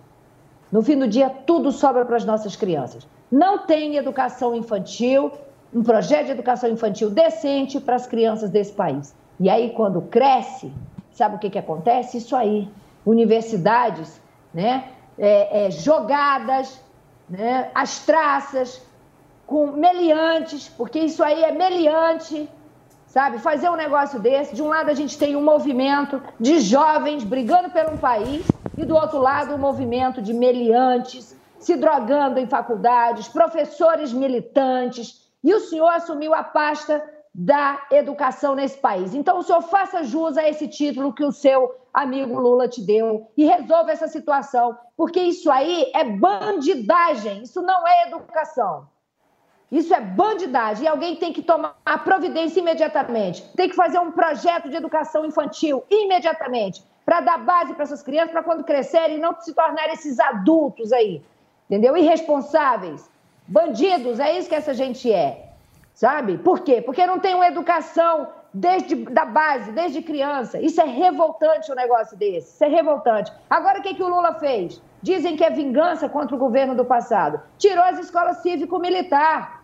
No 0.70 0.82
fim 0.82 0.97
do 0.97 1.09
dia, 1.09 1.28
tudo 1.28 1.73
sobra 1.73 2.04
para 2.04 2.16
as 2.16 2.25
nossas 2.25 2.54
crianças. 2.54 3.06
Não 3.30 3.66
tem 3.66 3.97
educação 3.97 4.54
infantil, 4.54 5.32
um 5.75 5.82
projeto 5.82 6.26
de 6.26 6.32
educação 6.32 6.70
infantil 6.70 7.11
decente 7.11 7.80
para 7.80 7.97
as 7.97 8.06
crianças 8.06 8.50
desse 8.50 8.73
país. 8.73 9.14
E 9.38 9.49
aí, 9.49 9.70
quando 9.70 10.02
cresce, 10.02 10.73
sabe 11.12 11.37
o 11.37 11.38
que, 11.38 11.50
que 11.50 11.59
acontece? 11.59 12.18
Isso 12.18 12.37
aí. 12.37 12.68
Universidades 13.04 14.20
né, 14.52 14.90
é, 15.18 15.66
é, 15.66 15.70
jogadas, 15.70 16.80
né, 17.28 17.70
as 17.75 18.04
traças, 18.04 18.82
com 19.50 19.66
meliantes, 19.73 20.69
porque 20.69 21.00
isso 21.00 21.25
aí 21.25 21.42
é 21.42 21.50
meliante, 21.50 22.49
sabe? 23.09 23.40
Fazer 23.40 23.69
um 23.69 23.75
negócio 23.75 24.21
desse. 24.21 24.54
De 24.54 24.62
um 24.62 24.69
lado, 24.69 24.90
a 24.90 24.95
gente 24.95 25.19
tem 25.19 25.35
um 25.35 25.42
movimento 25.42 26.23
de 26.38 26.61
jovens 26.61 27.25
brigando 27.25 27.69
por 27.69 27.92
um 27.92 27.97
país, 27.97 28.47
e 28.78 28.85
do 28.85 28.95
outro 28.95 29.19
lado, 29.19 29.52
um 29.52 29.59
movimento 29.59 30.23
de 30.23 30.33
meliantes 30.33 31.37
se 31.59 31.76
drogando 31.76 32.38
em 32.38 32.47
faculdades, 32.47 33.26
professores 33.26 34.12
militantes. 34.12 35.28
E 35.42 35.52
o 35.52 35.59
senhor 35.59 35.88
assumiu 35.88 36.33
a 36.33 36.45
pasta 36.45 37.02
da 37.35 37.87
educação 37.90 38.54
nesse 38.54 38.78
país. 38.78 39.14
Então, 39.14 39.37
o 39.37 39.42
senhor 39.42 39.62
faça 39.62 40.04
jus 40.04 40.38
a 40.38 40.49
esse 40.49 40.69
título 40.69 41.12
que 41.12 41.25
o 41.25 41.33
seu 41.33 41.75
amigo 41.92 42.38
Lula 42.38 42.69
te 42.69 42.80
deu 42.80 43.26
e 43.37 43.45
resolva 43.45 43.90
essa 43.90 44.07
situação, 44.07 44.78
porque 44.97 45.21
isso 45.21 45.50
aí 45.50 45.90
é 45.92 46.04
bandidagem, 46.04 47.42
isso 47.42 47.61
não 47.62 47.85
é 47.85 48.07
educação. 48.07 48.87
Isso 49.71 49.95
é 49.95 50.00
bandidagem 50.00 50.85
e 50.85 50.89
alguém 50.89 51.17
tem 51.17 51.33
que 51.33 51.43
tomar 51.43 51.77
a 51.87 51.97
providência 51.97 52.61
imediatamente. 52.61 53.43
Tem 53.55 53.69
que 53.69 53.77
fazer 53.77 53.99
um 53.99 54.11
projeto 54.11 54.69
de 54.69 54.77
educação 54.77 55.25
infantil 55.25 55.85
imediatamente 55.89 56.83
para 57.05 57.21
dar 57.21 57.39
base 57.39 57.73
para 57.75 57.85
essas 57.85 58.03
crianças, 58.03 58.33
para 58.33 58.43
quando 58.43 58.65
crescerem 58.65 59.19
não 59.19 59.35
se 59.41 59.55
tornarem 59.55 59.95
esses 59.95 60.19
adultos 60.19 60.93
aí, 60.93 61.23
entendeu? 61.69 61.97
Irresponsáveis, 61.97 63.09
bandidos, 63.47 64.19
é 64.21 64.37
isso 64.37 64.49
que 64.49 64.55
essa 64.55 64.75
gente 64.75 65.12
é, 65.12 65.50
sabe? 65.95 66.39
Por 66.39 66.61
quê? 66.61 66.83
Porque 66.83 67.07
não 67.07 67.19
tem 67.19 67.35
uma 67.35 67.47
educação 67.47 68.29
desde 68.53 68.97
da 68.97 69.25
base, 69.25 69.73
desde 69.73 70.03
criança. 70.03 70.61
Isso 70.61 70.81
é 70.81 70.85
revoltante 70.85 71.71
um 71.71 71.75
negócio 71.75 72.17
desse. 72.17 72.55
Isso 72.55 72.65
é 72.65 72.69
revoltante. 72.69 73.33
Agora 73.49 73.79
o 73.79 73.83
que, 73.83 73.95
que 73.95 74.03
o 74.03 74.09
Lula 74.09 74.35
fez? 74.35 74.83
Dizem 75.03 75.37
que 75.37 75.45
é 75.45 75.50
vingança 75.50 76.09
contra 76.09 76.35
o 76.37 76.39
governo 76.39 76.75
do 76.75 76.85
passado. 76.85 77.41
Tirou 77.59 77.85
as 77.85 77.99
escolas 77.99 78.39
cívico-militar, 78.39 79.60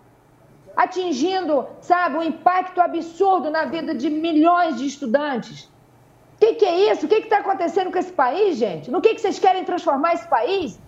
atingindo, 0.77 1.67
sabe, 1.81 2.19
um 2.19 2.23
impacto 2.23 2.81
absurdo 2.81 3.51
na 3.51 3.65
vida 3.65 3.95
de 3.95 4.11
milhões 4.11 4.77
de 4.77 4.87
estudantes. 4.87 5.65
O 6.35 6.39
que, 6.39 6.55
que, 6.55 6.65
é 6.67 6.93
isso? 6.93 7.07
O 7.07 7.09
que 7.09 7.15
está 7.15 7.39
acontecendo 7.39 7.91
com 7.91 7.99
esse 7.99 8.13
país, 8.13 8.59
gente? 8.59 8.91
No 8.91 9.01
que, 9.01 9.15
que 9.15 9.21
vocês 9.21 9.39
querem 9.39 9.65
transformar 9.65 10.13
esse 10.13 10.29
país? 10.29 10.79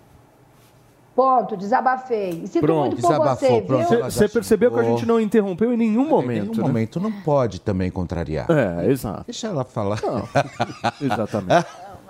Ponto, 1.15 1.57
desabafei. 1.57 2.29
E 2.43 2.47
sinto 2.47 2.61
Pronto, 2.61 2.81
muito 2.81 3.01
por 3.01 3.09
desabafou, 3.09 3.49
você, 3.49 3.61
pronto. 3.61 3.89
viu? 3.89 4.03
Você 4.05 4.29
percebeu 4.29 4.71
que 4.71 4.79
a 4.79 4.83
gente 4.83 5.05
não 5.07 5.19
interrompeu 5.19 5.73
em 5.73 5.77
nenhum 5.77 6.07
momento. 6.07 6.37
Em 6.37 6.49
nenhum 6.51 6.61
né? 6.61 6.61
momento 6.61 6.99
não 6.99 7.11
pode 7.11 7.59
também 7.59 7.89
contrariar. 7.89 8.45
É, 8.49 8.89
exato. 8.89 9.23
Deixa 9.25 9.47
ela 9.47 9.65
falar. 9.65 9.99
Exatamente. 11.01 11.65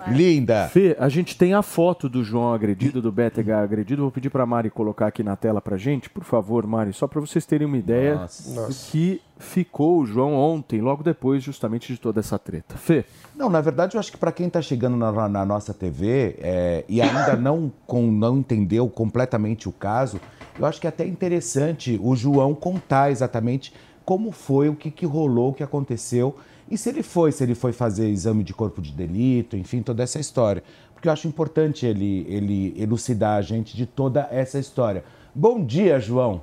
Linda. 0.08 0.68
Fê, 0.68 0.96
a 0.98 1.08
gente 1.08 1.36
tem 1.36 1.54
a 1.54 1.62
foto 1.62 2.08
do 2.08 2.24
João 2.24 2.52
agredido, 2.52 3.02
do 3.02 3.12
BTH 3.12 3.50
agredido. 3.62 4.02
Vou 4.02 4.10
pedir 4.10 4.30
pra 4.30 4.46
Mari 4.46 4.70
colocar 4.70 5.06
aqui 5.08 5.22
na 5.22 5.36
tela 5.36 5.60
pra 5.60 5.76
gente, 5.76 6.08
por 6.08 6.24
favor, 6.24 6.66
Mari, 6.66 6.92
só 6.92 7.06
pra 7.06 7.20
vocês 7.20 7.44
terem 7.44 7.66
uma 7.66 7.76
ideia 7.76 8.16
Nossa. 8.16 8.66
do 8.66 8.74
que 8.74 9.20
ficou 9.38 10.00
o 10.00 10.06
João 10.06 10.34
ontem, 10.34 10.80
logo 10.80 11.02
depois, 11.02 11.42
justamente, 11.42 11.92
de 11.92 11.98
toda 11.98 12.20
essa 12.20 12.38
treta. 12.38 12.76
Fê, 12.76 13.04
Não, 13.34 13.48
na 13.48 13.60
verdade, 13.60 13.96
eu 13.96 14.00
acho 14.00 14.12
que 14.12 14.18
para 14.18 14.32
quem 14.32 14.46
está 14.46 14.60
chegando 14.60 14.96
na, 14.96 15.28
na 15.28 15.44
nossa 15.44 15.72
TV 15.72 16.36
é, 16.38 16.84
e 16.88 17.00
ainda 17.00 17.36
não, 17.36 17.72
com, 17.86 18.10
não 18.10 18.38
entendeu 18.38 18.88
completamente 18.88 19.68
o 19.68 19.72
caso, 19.72 20.20
eu 20.58 20.66
acho 20.66 20.80
que 20.80 20.86
é 20.86 20.90
até 20.90 21.06
interessante 21.06 21.98
o 22.02 22.14
João 22.14 22.54
contar 22.54 23.10
exatamente 23.10 23.72
como 24.04 24.32
foi, 24.32 24.68
o 24.68 24.74
que, 24.74 24.90
que 24.90 25.06
rolou, 25.06 25.50
o 25.50 25.54
que 25.54 25.62
aconteceu 25.62 26.36
e 26.70 26.78
se 26.78 26.88
ele 26.88 27.02
foi, 27.02 27.32
se 27.32 27.42
ele 27.42 27.54
foi 27.54 27.72
fazer 27.72 28.08
exame 28.08 28.44
de 28.44 28.54
corpo 28.54 28.80
de 28.80 28.92
delito, 28.92 29.56
enfim, 29.56 29.82
toda 29.82 30.02
essa 30.02 30.20
história. 30.20 30.62
Porque 30.94 31.08
eu 31.08 31.12
acho 31.12 31.26
importante 31.26 31.84
ele, 31.84 32.24
ele 32.28 32.74
elucidar 32.80 33.36
a 33.36 33.42
gente 33.42 33.76
de 33.76 33.86
toda 33.86 34.28
essa 34.30 34.58
história. 34.58 35.02
Bom 35.34 35.64
dia, 35.64 35.98
João. 35.98 36.42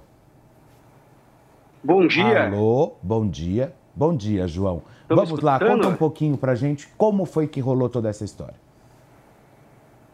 Bom 1.81 2.05
dia. 2.05 2.47
Alô, 2.47 2.95
bom 3.01 3.25
dia. 3.25 3.73
Bom 3.95 4.15
dia, 4.15 4.47
João. 4.47 4.83
Vamos 5.07 5.39
lá, 5.39 5.57
conta 5.57 5.87
um 5.87 5.95
pouquinho 5.95 6.37
pra 6.37 6.53
gente 6.53 6.87
como 6.97 7.25
foi 7.25 7.47
que 7.47 7.61
rolou 7.61 7.87
toda 7.87 8.09
essa 8.09 8.25
história. 8.25 8.55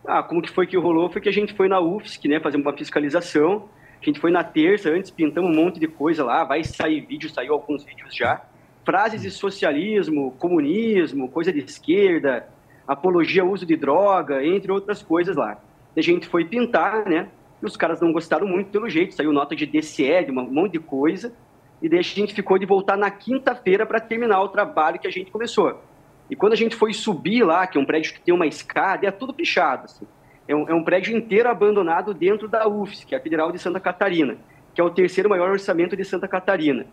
Ah, 0.05 0.21
como 0.21 0.41
que 0.41 0.49
foi 0.49 0.67
que 0.67 0.77
rolou? 0.77 1.09
Foi 1.09 1.21
que 1.21 1.29
a 1.29 1.33
gente 1.33 1.53
foi 1.53 1.67
na 1.67 1.79
UFSC, 1.79 2.27
né, 2.27 2.39
fazer 2.39 2.57
uma 2.57 2.73
fiscalização. 2.73 3.63
A 4.01 4.05
gente 4.05 4.19
foi 4.19 4.29
na 4.29 4.43
terça, 4.43 4.89
antes 4.89 5.09
pintamos 5.09 5.49
um 5.49 5.55
monte 5.55 5.79
de 5.79 5.87
coisa 5.87 6.23
lá, 6.23 6.43
vai 6.43 6.63
sair 6.63 7.01
vídeo, 7.01 7.29
saiu 7.29 7.53
alguns 7.53 7.83
vídeos 7.83 8.13
já. 8.13 8.41
Frases 8.85 9.21
de 9.21 9.31
socialismo, 9.31 10.31
comunismo, 10.37 11.29
coisa 11.29 11.51
de 11.51 11.59
esquerda, 11.59 12.47
apologia 12.87 13.41
ao 13.41 13.49
uso 13.49 13.65
de 13.65 13.75
droga, 13.75 14.45
entre 14.45 14.71
outras 14.71 15.01
coisas 15.01 15.35
lá. 15.35 15.57
A 15.95 16.01
gente 16.01 16.27
foi 16.27 16.45
pintar, 16.45 17.05
né, 17.07 17.29
e 17.61 17.65
os 17.65 17.77
caras 17.77 18.01
não 18.01 18.11
gostaram 18.11 18.45
muito 18.47 18.69
pelo 18.71 18.89
jeito, 18.89 19.13
saiu 19.13 19.31
nota 19.31 19.55
de 19.55 19.65
DCE, 19.65 20.25
de 20.25 20.31
um 20.31 20.51
monte 20.51 20.73
de 20.73 20.79
coisa, 20.79 21.33
e 21.81 21.87
daí 21.87 21.99
a 21.99 22.03
gente 22.03 22.33
ficou 22.33 22.57
de 22.57 22.65
voltar 22.65 22.97
na 22.97 23.09
quinta-feira 23.09 23.85
para 23.85 23.99
terminar 23.99 24.41
o 24.41 24.49
trabalho 24.49 24.99
que 24.99 25.07
a 25.07 25.11
gente 25.11 25.31
começou. 25.31 25.81
E 26.29 26.35
quando 26.35 26.53
a 26.53 26.57
gente 26.57 26.75
foi 26.75 26.93
subir 26.93 27.43
lá, 27.43 27.67
que 27.67 27.77
é 27.77 27.81
um 27.81 27.85
prédio 27.85 28.13
que 28.13 28.21
tem 28.21 28.33
uma 28.33 28.47
escada, 28.47 29.05
é 29.05 29.11
tudo 29.11 29.33
pichado. 29.33 29.85
Assim. 29.85 30.05
É, 30.47 30.55
um, 30.55 30.67
é 30.69 30.73
um 30.73 30.83
prédio 30.83 31.15
inteiro 31.15 31.49
abandonado 31.49 32.13
dentro 32.13 32.47
da 32.47 32.67
UFS, 32.67 33.03
que 33.03 33.13
é 33.13 33.17
a 33.17 33.21
Federal 33.21 33.51
de 33.51 33.59
Santa 33.59 33.79
Catarina, 33.79 34.37
que 34.73 34.81
é 34.81 34.83
o 34.83 34.89
terceiro 34.89 35.29
maior 35.29 35.49
orçamento 35.49 35.95
de 35.95 36.03
Santa 36.03 36.27
Catarina. 36.27 36.85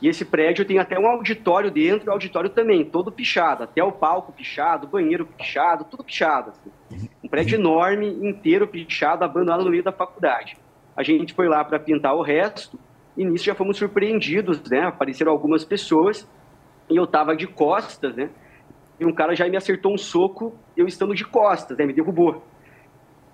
E 0.00 0.08
esse 0.08 0.24
prédio 0.24 0.64
tem 0.64 0.78
até 0.78 0.98
um 0.98 1.06
auditório 1.06 1.70
dentro, 1.70 2.10
auditório 2.10 2.50
também, 2.50 2.84
todo 2.84 3.10
pichado, 3.10 3.62
até 3.62 3.82
o 3.82 3.90
palco 3.90 4.32
pichado, 4.32 4.86
banheiro 4.86 5.24
pichado, 5.24 5.84
tudo 5.84 6.04
pichado. 6.04 6.50
Assim. 6.50 7.08
Um 7.24 7.28
prédio 7.28 7.58
enorme, 7.58 8.06
inteiro 8.06 8.68
pichado, 8.68 9.24
abandonado 9.24 9.64
no 9.64 9.70
meio 9.70 9.82
da 9.82 9.92
faculdade. 9.92 10.56
A 10.94 11.02
gente 11.02 11.32
foi 11.32 11.48
lá 11.48 11.64
para 11.64 11.78
pintar 11.78 12.14
o 12.14 12.22
resto, 12.22 12.78
e 13.16 13.24
nisso 13.24 13.44
já 13.44 13.54
fomos 13.54 13.78
surpreendidos, 13.78 14.62
né? 14.68 14.82
Apareceram 14.82 15.32
algumas 15.32 15.64
pessoas, 15.64 16.28
e 16.90 16.96
eu 16.96 17.04
estava 17.04 17.34
de 17.34 17.46
costas, 17.46 18.14
né? 18.14 18.28
e 18.98 19.04
um 19.04 19.12
cara 19.12 19.34
já 19.34 19.48
me 19.48 19.56
acertou 19.56 19.92
um 19.92 19.98
soco, 19.98 20.54
eu 20.76 20.86
estando 20.86 21.14
de 21.14 21.24
costas, 21.24 21.76
né, 21.76 21.84
me 21.84 21.92
derrubou. 21.92 22.42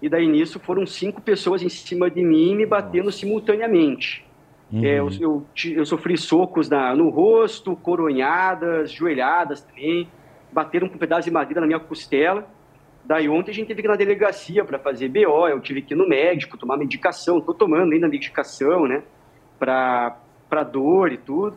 E 0.00 0.08
daí 0.08 0.26
nisso 0.26 0.58
foram 0.58 0.84
cinco 0.84 1.22
pessoas 1.22 1.62
em 1.62 1.68
cima 1.68 2.10
de 2.10 2.22
mim 2.22 2.56
me 2.56 2.66
batendo 2.66 3.12
simultaneamente. 3.12 4.26
Uhum. 4.72 4.84
É, 4.84 4.98
eu, 4.98 5.08
eu, 5.20 5.46
ti- 5.54 5.74
eu 5.74 5.84
sofri 5.84 6.16
socos 6.16 6.68
na, 6.68 6.94
no 6.96 7.10
rosto, 7.10 7.76
coronhadas, 7.76 8.90
joelhadas 8.90 9.60
também, 9.60 10.08
bateram 10.50 10.88
com 10.88 10.94
um 10.94 10.98
pedaço 10.98 11.24
de 11.28 11.30
madeira 11.30 11.60
na 11.60 11.66
minha 11.66 11.80
costela. 11.80 12.46
Daí 13.04 13.28
ontem 13.28 13.50
a 13.50 13.54
gente 13.54 13.66
teve 13.68 13.82
que 13.82 13.88
ir 13.88 13.90
na 13.90 13.96
delegacia 13.96 14.64
para 14.64 14.78
fazer 14.78 15.08
BO, 15.08 15.48
eu 15.48 15.60
tive 15.60 15.82
que 15.82 15.92
ir 15.92 15.96
no 15.96 16.08
médico, 16.08 16.56
tomar 16.56 16.76
medicação, 16.76 17.38
estou 17.38 17.52
tomando 17.54 17.92
ainda 17.92 18.08
medicação, 18.08 18.86
né, 18.86 19.02
para 19.58 20.62
dor 20.70 21.12
e 21.12 21.16
tudo 21.18 21.56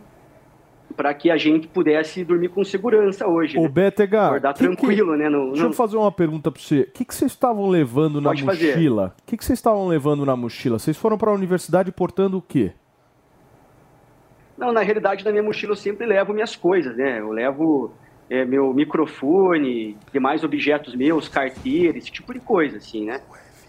para 0.96 1.14
que 1.14 1.30
a 1.30 1.36
gente 1.36 1.68
pudesse 1.68 2.24
dormir 2.24 2.48
com 2.50 2.64
segurança 2.64 3.28
hoje. 3.28 3.58
o 3.58 3.64
né? 3.64 3.68
BTH. 3.68 4.14
Acordar 4.28 4.54
que 4.54 4.60
que- 4.60 4.66
tranquilo, 4.66 5.18
né? 5.18 5.28
No, 5.28 5.48
Deixa 5.48 5.64
no- 5.64 5.70
eu 5.70 5.74
fazer 5.74 5.98
uma 5.98 6.12
pergunta 6.12 6.50
pra 6.50 6.62
você. 6.62 6.82
O 6.82 6.92
que, 6.92 7.04
que 7.04 7.14
vocês 7.14 7.32
estavam 7.32 7.68
levando 7.68 8.22
na 8.22 8.30
Pode 8.30 8.44
fazer. 8.44 8.76
mochila? 8.76 9.14
O 9.22 9.26
que, 9.26 9.36
que 9.36 9.44
vocês 9.44 9.60
estavam 9.60 9.88
levando 9.88 10.26
na 10.26 10.38
mochila? 10.38 10.80
Vocês 10.80 10.96
foram 10.96 11.18
pra 11.18 11.34
universidade 11.34 11.92
portando 11.92 12.38
o 12.38 12.42
quê? 12.42 12.72
Não, 14.58 14.72
na 14.72 14.82
realidade, 14.82 15.26
na 15.26 15.32
minha 15.32 15.44
mochila 15.44 15.74
eu 15.74 15.78
sempre 15.78 16.06
levo 16.06 16.34
minhas 16.34 16.56
coisas, 16.56 16.96
né? 16.96 17.20
Eu 17.20 17.32
levo 17.32 17.92
é, 18.30 18.46
meu 18.46 18.74
microfone, 18.74 19.98
demais 20.14 20.44
objetos 20.44 20.96
meus, 20.96 21.28
carteira, 21.28 21.98
esse 21.98 22.12
tipo 22.12 22.34
de 22.34 22.40
coisa, 22.40 22.78
assim, 22.78 23.06
né? 23.06 23.22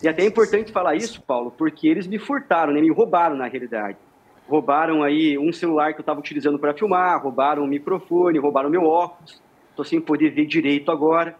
E 0.03 0.09
até 0.09 0.23
é 0.23 0.27
importante 0.27 0.71
falar 0.71 0.95
isso, 0.95 1.23
Paulo, 1.23 1.51
porque 1.51 1.89
eles 1.89 2.07
me 2.07 2.19
furtaram, 2.19 2.73
né? 2.73 2.81
Me 2.81 2.91
roubaram, 2.91 3.37
na 3.37 3.47
realidade. 3.47 3.97
Roubaram 4.49 5.03
aí 5.03 5.37
um 5.37 5.53
celular 5.53 5.93
que 5.93 5.99
eu 5.99 6.03
estava 6.03 6.21
utilizando 6.21 6.59
para 6.59 6.75
filmar, 6.75 7.21
roubaram 7.21 7.65
o 7.65 7.67
microfone, 7.67 8.39
roubaram 8.39 8.71
meu 8.71 8.85
óculos. 8.85 9.43
Estou 9.71 9.85
sem 9.85 10.01
poder 10.01 10.31
ver 10.31 10.47
direito 10.47 10.91
agora. 10.91 11.35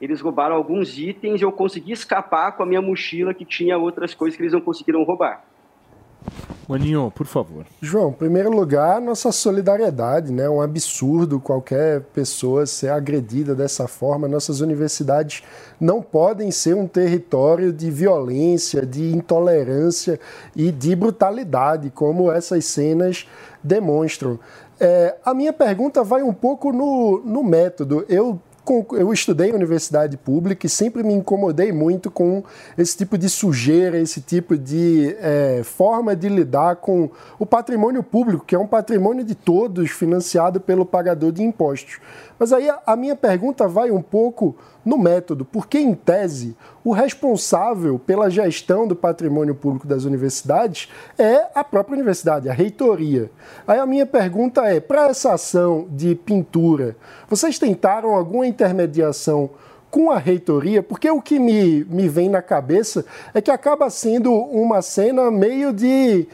Eles 0.00 0.20
roubaram 0.20 0.56
alguns 0.56 0.98
itens 0.98 1.40
e 1.40 1.44
eu 1.44 1.52
consegui 1.52 1.92
escapar 1.92 2.52
com 2.52 2.62
a 2.62 2.66
minha 2.66 2.80
mochila 2.80 3.34
que 3.34 3.44
tinha 3.44 3.76
outras 3.76 4.14
coisas 4.14 4.36
que 4.36 4.42
eles 4.42 4.52
não 4.52 4.60
conseguiram 4.60 5.02
roubar. 5.02 5.44
Maninho, 6.68 7.12
por 7.14 7.26
favor. 7.26 7.64
João, 7.80 8.10
em 8.10 8.14
primeiro 8.14 8.50
lugar, 8.50 9.00
nossa 9.00 9.30
solidariedade, 9.30 10.32
né? 10.32 10.48
Um 10.48 10.60
absurdo 10.60 11.38
qualquer 11.38 12.00
pessoa 12.12 12.66
ser 12.66 12.88
agredida 12.88 13.54
dessa 13.54 13.86
forma. 13.86 14.26
Nossas 14.26 14.60
universidades 14.60 15.44
não 15.80 16.02
podem 16.02 16.50
ser 16.50 16.74
um 16.74 16.88
território 16.88 17.72
de 17.72 17.88
violência, 17.88 18.84
de 18.84 19.14
intolerância 19.14 20.18
e 20.56 20.72
de 20.72 20.96
brutalidade, 20.96 21.90
como 21.90 22.32
essas 22.32 22.64
cenas 22.64 23.28
demonstram. 23.62 24.38
É, 24.78 25.16
a 25.24 25.32
minha 25.32 25.52
pergunta 25.52 26.02
vai 26.02 26.22
um 26.22 26.34
pouco 26.34 26.72
no, 26.72 27.22
no 27.24 27.44
método. 27.44 28.04
Eu 28.08 28.40
eu 28.92 29.12
estudei 29.12 29.50
em 29.50 29.54
universidade 29.54 30.16
pública 30.16 30.66
e 30.66 30.68
sempre 30.68 31.02
me 31.02 31.12
incomodei 31.12 31.72
muito 31.72 32.10
com 32.10 32.42
esse 32.76 32.96
tipo 32.96 33.16
de 33.16 33.28
sujeira, 33.28 33.98
esse 33.98 34.20
tipo 34.20 34.56
de 34.56 35.16
é, 35.20 35.62
forma 35.64 36.16
de 36.16 36.28
lidar 36.28 36.76
com 36.76 37.10
o 37.38 37.46
patrimônio 37.46 38.02
público, 38.02 38.44
que 38.44 38.54
é 38.54 38.58
um 38.58 38.66
patrimônio 38.66 39.24
de 39.24 39.34
todos, 39.34 39.90
financiado 39.90 40.60
pelo 40.60 40.84
pagador 40.84 41.32
de 41.32 41.42
impostos. 41.42 41.98
Mas 42.38 42.52
aí 42.52 42.68
a, 42.86 42.96
minha 42.96 43.16
pergunta 43.16 43.66
vai 43.66 43.90
um 43.90 44.02
pouco 44.02 44.56
no 44.84 44.98
método, 44.98 45.44
porque, 45.44 45.78
em 45.78 45.94
tese, 45.94 46.56
o 46.84 46.92
responsável 46.92 47.98
pela 47.98 48.30
gestão 48.30 48.86
do 48.86 48.94
patrimônio 48.94 49.54
público 49.54 49.86
das 49.86 50.04
universidades 50.04 50.88
é 51.18 51.46
a 51.54 51.64
própria 51.64 51.94
universidade, 51.94 52.48
a 52.48 52.52
reitoria. 52.52 53.30
Aí 53.66 53.78
a 53.78 53.86
minha 53.86 54.06
pergunta 54.06 54.62
é: 54.64 54.80
para 54.80 55.08
essa 55.08 55.32
ação 55.32 55.86
de 55.90 56.14
pintura, 56.14 56.96
vocês 57.28 57.58
tentaram 57.58 58.14
alguma 58.14 58.46
intermediação 58.46 59.50
com 59.90 60.10
a 60.10 60.18
reitoria? 60.18 60.82
Porque 60.82 61.10
o 61.10 61.22
que 61.22 61.38
me, 61.38 61.84
me 61.84 62.08
vem 62.08 62.28
na 62.28 62.42
cabeça 62.42 63.04
é 63.32 63.40
que 63.40 63.50
acaba 63.50 63.88
sendo 63.88 64.32
uma 64.32 64.82
cena 64.82 65.30
meio 65.30 65.72
de. 65.72 66.28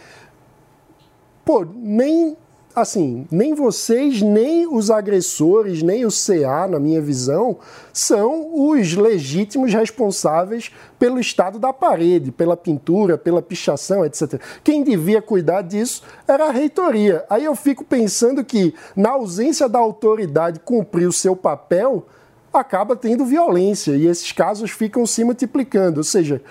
Pô, 1.45 1.65
nem 1.75 2.37
assim, 2.75 3.27
nem 3.31 3.55
vocês, 3.55 4.23
nem 4.23 4.67
os 4.67 4.91
agressores, 4.91 5.83
nem 5.83 6.05
o 6.05 6.09
CA, 6.09 6.67
na 6.67 6.79
minha 6.79 7.01
visão, 7.01 7.59
são 7.93 8.69
os 8.69 8.95
legítimos 8.95 9.73
responsáveis 9.73 10.71
pelo 10.99 11.21
estado 11.21 11.59
da 11.59 11.73
parede, 11.73 12.33
pela 12.33 12.57
pintura, 12.57 13.19
pela 13.19 13.43
pichação, 13.43 14.05
etc. 14.05 14.41
Quem 14.65 14.83
devia 14.83 15.21
cuidar 15.21 15.63
disso 15.63 16.03
era 16.27 16.49
a 16.49 16.51
reitoria. 16.51 17.25
Aí 17.29 17.45
eu 17.45 17.55
fico 17.55 17.85
pensando 17.85 18.45
que, 18.45 18.75
na 18.97 19.11
ausência 19.11 19.69
da 19.69 19.79
autoridade 19.79 20.61
cumprir 20.61 21.07
o 21.07 21.13
seu 21.13 21.37
papel, 21.37 22.07
acaba 22.53 22.95
tendo 22.95 23.25
violência 23.25 23.93
e 23.93 24.07
esses 24.07 24.31
casos 24.33 24.71
ficam 24.71 25.07
se 25.07 25.25
multiplicando. 25.25 25.99
Ou 25.99 26.05
seja, 26.05 26.43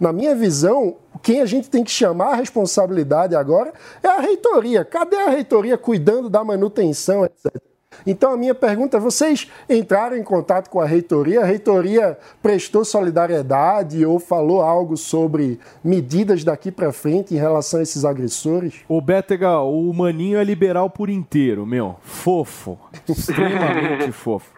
na 0.00 0.12
minha 0.12 0.34
visão, 0.34 0.96
quem 1.22 1.40
a 1.40 1.46
gente 1.46 1.68
tem 1.68 1.84
que 1.84 1.90
chamar 1.90 2.32
a 2.32 2.36
responsabilidade 2.36 3.36
agora 3.36 3.72
é 4.02 4.08
a 4.08 4.20
reitoria. 4.20 4.84
Cadê 4.84 5.16
a 5.16 5.28
reitoria 5.28 5.76
cuidando 5.76 6.30
da 6.30 6.42
manutenção, 6.42 7.24
etc? 7.24 7.60
Então 8.06 8.32
a 8.32 8.36
minha 8.36 8.54
pergunta 8.54 8.96
é: 8.96 9.00
vocês 9.00 9.50
entraram 9.68 10.16
em 10.16 10.22
contato 10.22 10.70
com 10.70 10.80
a 10.80 10.86
reitoria? 10.86 11.40
A 11.42 11.44
reitoria 11.44 12.16
prestou 12.42 12.84
solidariedade 12.84 14.04
ou 14.06 14.18
falou 14.18 14.62
algo 14.62 14.96
sobre 14.96 15.60
medidas 15.84 16.44
daqui 16.44 16.70
para 16.70 16.92
frente 16.92 17.34
em 17.34 17.38
relação 17.38 17.80
a 17.80 17.82
esses 17.82 18.04
agressores? 18.04 18.82
O 18.88 19.00
Bétega, 19.00 19.58
o 19.58 19.92
Maninho 19.92 20.38
é 20.38 20.44
liberal 20.44 20.88
por 20.88 21.10
inteiro, 21.10 21.66
meu. 21.66 21.96
Fofo. 22.00 22.78
Extremamente 23.08 24.12
fofo. 24.12 24.50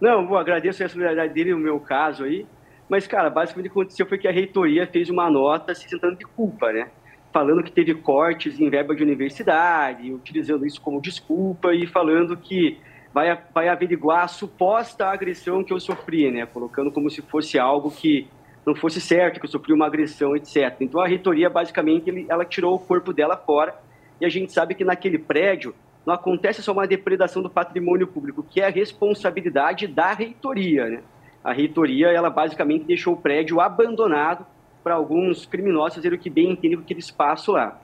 Não, 0.00 0.22
eu 0.22 0.36
agradeço 0.36 0.84
a 0.84 0.88
solidariedade 0.88 1.34
dele 1.34 1.52
no 1.52 1.58
meu 1.58 1.80
caso 1.80 2.22
aí. 2.22 2.46
Mas, 2.88 3.06
cara, 3.06 3.28
basicamente 3.28 3.68
o 3.68 3.72
que 3.72 3.78
aconteceu 3.78 4.06
foi 4.06 4.18
que 4.18 4.28
a 4.28 4.32
reitoria 4.32 4.86
fez 4.86 5.10
uma 5.10 5.30
nota 5.30 5.74
se 5.74 5.88
sentando 5.88 6.16
de 6.16 6.24
culpa, 6.24 6.72
né? 6.72 6.88
falando 7.32 7.62
que 7.62 7.70
teve 7.70 7.94
cortes 7.94 8.58
em 8.58 8.70
verba 8.70 8.94
de 8.94 9.02
universidade, 9.02 10.12
utilizando 10.12 10.66
isso 10.66 10.80
como 10.80 11.00
desculpa 11.00 11.74
e 11.74 11.86
falando 11.86 12.36
que 12.36 12.78
vai, 13.12 13.38
vai 13.54 13.68
averiguar 13.68 14.24
a 14.24 14.28
suposta 14.28 15.06
agressão 15.06 15.62
que 15.62 15.72
eu 15.72 15.80
sofri, 15.80 16.30
né? 16.30 16.46
Colocando 16.46 16.90
como 16.90 17.10
se 17.10 17.22
fosse 17.22 17.58
algo 17.58 17.90
que 17.90 18.26
não 18.66 18.74
fosse 18.74 19.00
certo, 19.00 19.40
que 19.40 19.46
eu 19.46 19.50
sofri 19.50 19.72
uma 19.72 19.86
agressão, 19.86 20.36
etc. 20.36 20.76
Então 20.80 21.00
a 21.00 21.06
reitoria, 21.06 21.48
basicamente, 21.48 22.26
ela 22.28 22.44
tirou 22.44 22.74
o 22.74 22.78
corpo 22.78 23.12
dela 23.12 23.36
fora 23.36 23.74
e 24.20 24.26
a 24.26 24.28
gente 24.28 24.52
sabe 24.52 24.74
que 24.74 24.84
naquele 24.84 25.18
prédio 25.18 25.74
não 26.04 26.14
acontece 26.14 26.62
só 26.62 26.72
uma 26.72 26.86
depredação 26.86 27.42
do 27.42 27.50
patrimônio 27.50 28.06
público, 28.06 28.42
que 28.42 28.60
é 28.60 28.66
a 28.66 28.70
responsabilidade 28.70 29.86
da 29.86 30.12
reitoria, 30.12 30.86
né? 30.86 31.02
A 31.42 31.52
reitoria, 31.52 32.08
ela 32.08 32.30
basicamente 32.30 32.84
deixou 32.84 33.14
o 33.14 33.16
prédio 33.16 33.60
abandonado 33.60 34.44
para 34.82 34.94
alguns 34.94 35.46
criminosos 35.46 35.96
fazerem 35.96 36.18
o 36.18 36.20
que 36.20 36.30
bem 36.30 36.50
entendem 36.50 36.76
com 36.76 36.84
aquele 36.84 37.00
espaço 37.00 37.52
lá. 37.52 37.80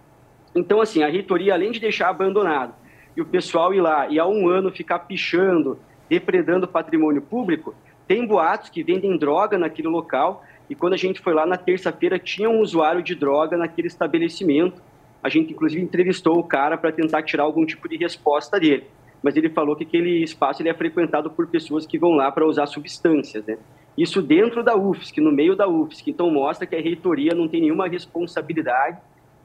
Então, 0.55 0.81
assim, 0.81 1.03
a 1.03 1.09
reitoria, 1.09 1.55
além 1.55 1.71
de 1.71 1.81
deixar 1.81 2.09
abandonado 2.09 2.75
e 3.17 3.21
o 3.21 3.27
pessoal 3.27 3.73
ir 3.73 3.81
lá 3.81 4.09
e 4.09 4.19
há 4.19 4.27
um 4.27 4.49
ano 4.49 4.71
ficar 4.71 5.01
pichando, 5.01 5.79
depredando 6.09 6.67
patrimônio 6.67 7.23
público, 7.23 7.75
tem 8.07 8.27
boatos 8.27 8.71
que 8.71 8.83
vendem 8.83 9.17
droga 9.17 9.57
naquele 9.57 9.89
local 9.89 10.45
e 10.69 10.75
quando 10.75 10.95
a 10.95 10.97
gente 10.97 11.21
foi 11.21 11.35
lá 11.35 11.47
na 11.47 11.57
terça-feira 11.57 12.19
tinha 12.19 12.49
um 12.49 12.61
usuário 12.61 13.03
de 13.03 13.15
droga 13.15 13.57
naquele 13.57 13.89
estabelecimento. 13.89 14.81
A 15.23 15.29
gente, 15.29 15.53
inclusive, 15.53 15.83
entrevistou 15.83 16.39
o 16.39 16.45
cara 16.45 16.77
para 16.77 16.93
tentar 16.93 17.23
tirar 17.23 17.45
algum 17.45 17.65
tipo 17.65 17.89
de 17.89 17.97
resposta 17.97 18.59
dele. 18.61 18.85
Mas 19.25 19.37
ele 19.37 19.49
falou 19.49 19.75
que 19.75 19.85
aquele 19.85 20.23
espaço 20.23 20.61
ele 20.61 20.69
é 20.69 20.75
frequentado 20.75 21.31
por 21.31 21.47
pessoas 21.47 21.87
que 21.87 21.99
vão 21.99 22.11
lá 22.11 22.31
para 22.31 22.47
usar 22.47 22.67
substâncias, 22.67 23.43
né? 23.47 23.57
Isso 23.97 24.21
dentro 24.21 24.63
da 24.63 24.77
UFSC, 24.77 25.19
no 25.19 25.33
meio 25.33 25.57
da 25.57 25.67
UFSC. 25.67 26.11
Então 26.11 26.31
mostra 26.31 26.67
que 26.67 26.77
a 26.77 26.81
reitoria 26.81 27.35
não 27.35 27.49
tem 27.49 27.63
nenhuma 27.63 27.89
responsabilidade. 27.89 28.99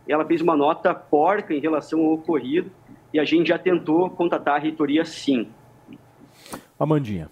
Ela 0.05 0.25
fez 0.25 0.41
uma 0.41 0.57
nota 0.57 0.93
porca 0.93 1.53
em 1.53 1.61
relação 1.61 2.01
ao 2.01 2.15
ocorrido 2.15 2.69
e 3.13 3.19
a 3.21 3.23
gente 3.23 3.47
já 3.47 3.57
tentou 3.57 4.09
contatar 4.09 4.55
a 4.55 4.59
reitoria 4.59 5.05
sim. 5.05 5.47
Amandinha. 6.77 7.29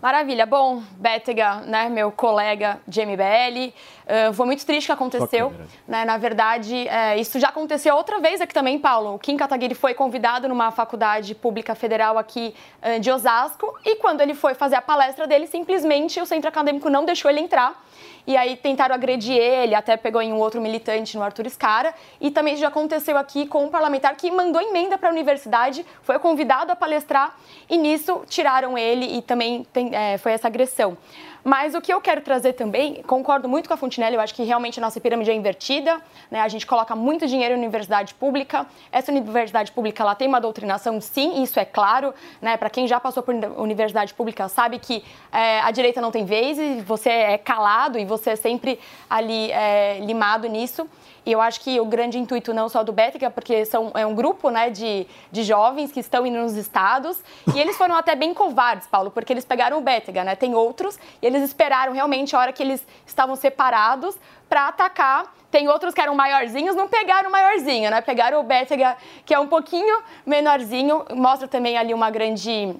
Maravilha. 0.00 0.46
Bom, 0.46 0.82
Bétega, 0.92 1.56
né, 1.62 1.88
meu 1.88 2.12
colega 2.12 2.80
de 2.86 3.04
MBL, 3.04 3.72
uh, 3.72 4.32
foi 4.32 4.46
muito 4.46 4.64
triste 4.64 4.86
que 4.86 4.92
aconteceu. 4.92 5.52
Né, 5.86 6.04
na 6.04 6.16
verdade, 6.16 6.86
é, 6.86 7.18
isso 7.18 7.40
já 7.40 7.48
aconteceu 7.48 7.96
outra 7.96 8.20
vez 8.20 8.40
aqui 8.40 8.54
também, 8.54 8.78
Paulo. 8.78 9.14
O 9.14 9.18
Kim 9.18 9.36
Kataguiri 9.36 9.74
foi 9.74 9.94
convidado 9.94 10.48
numa 10.48 10.70
faculdade 10.70 11.34
pública 11.34 11.74
federal 11.74 12.16
aqui 12.16 12.54
uh, 12.80 13.00
de 13.00 13.10
Osasco 13.10 13.76
e 13.84 13.96
quando 13.96 14.20
ele 14.20 14.34
foi 14.34 14.54
fazer 14.54 14.76
a 14.76 14.82
palestra 14.82 15.26
dele, 15.26 15.46
simplesmente 15.46 16.20
o 16.20 16.26
centro 16.26 16.48
acadêmico 16.48 16.88
não 16.88 17.04
deixou 17.04 17.30
ele 17.30 17.40
entrar 17.40 17.82
e 18.28 18.36
aí 18.36 18.56
tentaram 18.56 18.94
agredir 18.94 19.34
ele, 19.34 19.74
até 19.74 19.96
pegou 19.96 20.20
em 20.20 20.34
um 20.34 20.36
outro 20.36 20.60
militante, 20.60 21.16
no 21.16 21.22
Arthur 21.22 21.46
Escara. 21.46 21.94
E 22.20 22.30
também 22.30 22.56
já 22.56 22.68
aconteceu 22.68 23.16
aqui 23.16 23.46
com 23.46 23.64
um 23.64 23.70
parlamentar 23.70 24.14
que 24.16 24.30
mandou 24.30 24.60
emenda 24.60 24.98
para 24.98 25.08
a 25.08 25.12
universidade, 25.12 25.84
foi 26.02 26.18
convidado 26.18 26.70
a 26.70 26.76
palestrar 26.76 27.34
e 27.70 27.78
nisso 27.78 28.20
tiraram 28.28 28.76
ele 28.76 29.16
e 29.16 29.22
também 29.22 29.66
tem, 29.72 29.96
é, 29.96 30.18
foi 30.18 30.32
essa 30.32 30.46
agressão. 30.46 30.98
Mas 31.48 31.74
o 31.74 31.80
que 31.80 31.90
eu 31.90 31.98
quero 31.98 32.20
trazer 32.20 32.52
também, 32.52 33.02
concordo 33.04 33.48
muito 33.48 33.68
com 33.68 33.72
a 33.72 33.76
Fontinelli, 33.78 34.16
eu 34.16 34.20
acho 34.20 34.34
que 34.34 34.42
realmente 34.42 34.78
a 34.78 34.82
nossa 34.82 35.00
pirâmide 35.00 35.30
é 35.30 35.34
invertida, 35.34 35.98
né? 36.30 36.42
a 36.42 36.48
gente 36.48 36.66
coloca 36.66 36.94
muito 36.94 37.26
dinheiro 37.26 37.54
em 37.54 37.56
universidade 37.56 38.12
pública, 38.12 38.66
essa 38.92 39.10
universidade 39.10 39.72
pública 39.72 40.02
ela 40.02 40.14
tem 40.14 40.28
uma 40.28 40.42
doutrinação, 40.42 41.00
sim, 41.00 41.42
isso 41.42 41.58
é 41.58 41.64
claro, 41.64 42.12
né? 42.42 42.58
para 42.58 42.68
quem 42.68 42.86
já 42.86 43.00
passou 43.00 43.22
por 43.22 43.34
universidade 43.34 44.12
pública 44.12 44.46
sabe 44.46 44.78
que 44.78 45.02
é, 45.32 45.60
a 45.60 45.70
direita 45.70 46.02
não 46.02 46.10
tem 46.10 46.26
vez 46.26 46.58
e 46.58 46.82
você 46.82 47.08
é 47.08 47.38
calado 47.38 47.98
e 47.98 48.04
você 48.04 48.32
é 48.32 48.36
sempre 48.36 48.78
ali 49.08 49.50
é, 49.50 50.00
limado 50.00 50.46
nisso. 50.48 50.86
E 51.28 51.32
eu 51.32 51.42
acho 51.42 51.60
que 51.60 51.78
o 51.78 51.84
grande 51.84 52.18
intuito 52.18 52.54
não 52.54 52.70
só 52.70 52.82
do 52.82 52.90
Bética, 52.90 53.30
porque 53.30 53.66
são, 53.66 53.92
é 53.94 54.06
um 54.06 54.14
grupo 54.14 54.48
né, 54.48 54.70
de, 54.70 55.06
de 55.30 55.42
jovens 55.42 55.92
que 55.92 56.00
estão 56.00 56.26
indo 56.26 56.38
nos 56.38 56.56
estados, 56.56 57.22
e 57.54 57.60
eles 57.60 57.76
foram 57.76 57.94
até 57.96 58.14
bem 58.14 58.32
covardes, 58.32 58.86
Paulo, 58.86 59.10
porque 59.10 59.30
eles 59.30 59.44
pegaram 59.44 59.76
o 59.76 59.82
Bétega, 59.82 60.24
né? 60.24 60.34
Tem 60.34 60.54
outros, 60.54 60.98
e 61.20 61.26
eles 61.26 61.42
esperaram 61.42 61.92
realmente 61.92 62.34
a 62.34 62.38
hora 62.38 62.50
que 62.50 62.62
eles 62.62 62.82
estavam 63.06 63.36
separados 63.36 64.16
para 64.48 64.68
atacar. 64.68 65.30
Tem 65.50 65.68
outros 65.68 65.92
que 65.92 66.00
eram 66.00 66.14
maiorzinhos, 66.14 66.74
não 66.74 66.88
pegaram 66.88 67.28
o 67.28 67.32
maiorzinho, 67.32 67.90
né? 67.90 68.00
Pegaram 68.00 68.40
o 68.40 68.42
Bétega, 68.42 68.96
que 69.26 69.34
é 69.34 69.38
um 69.38 69.48
pouquinho 69.48 70.02
menorzinho, 70.24 71.04
mostra 71.14 71.46
também 71.46 71.76
ali 71.76 71.92
uma 71.92 72.08
grande 72.08 72.74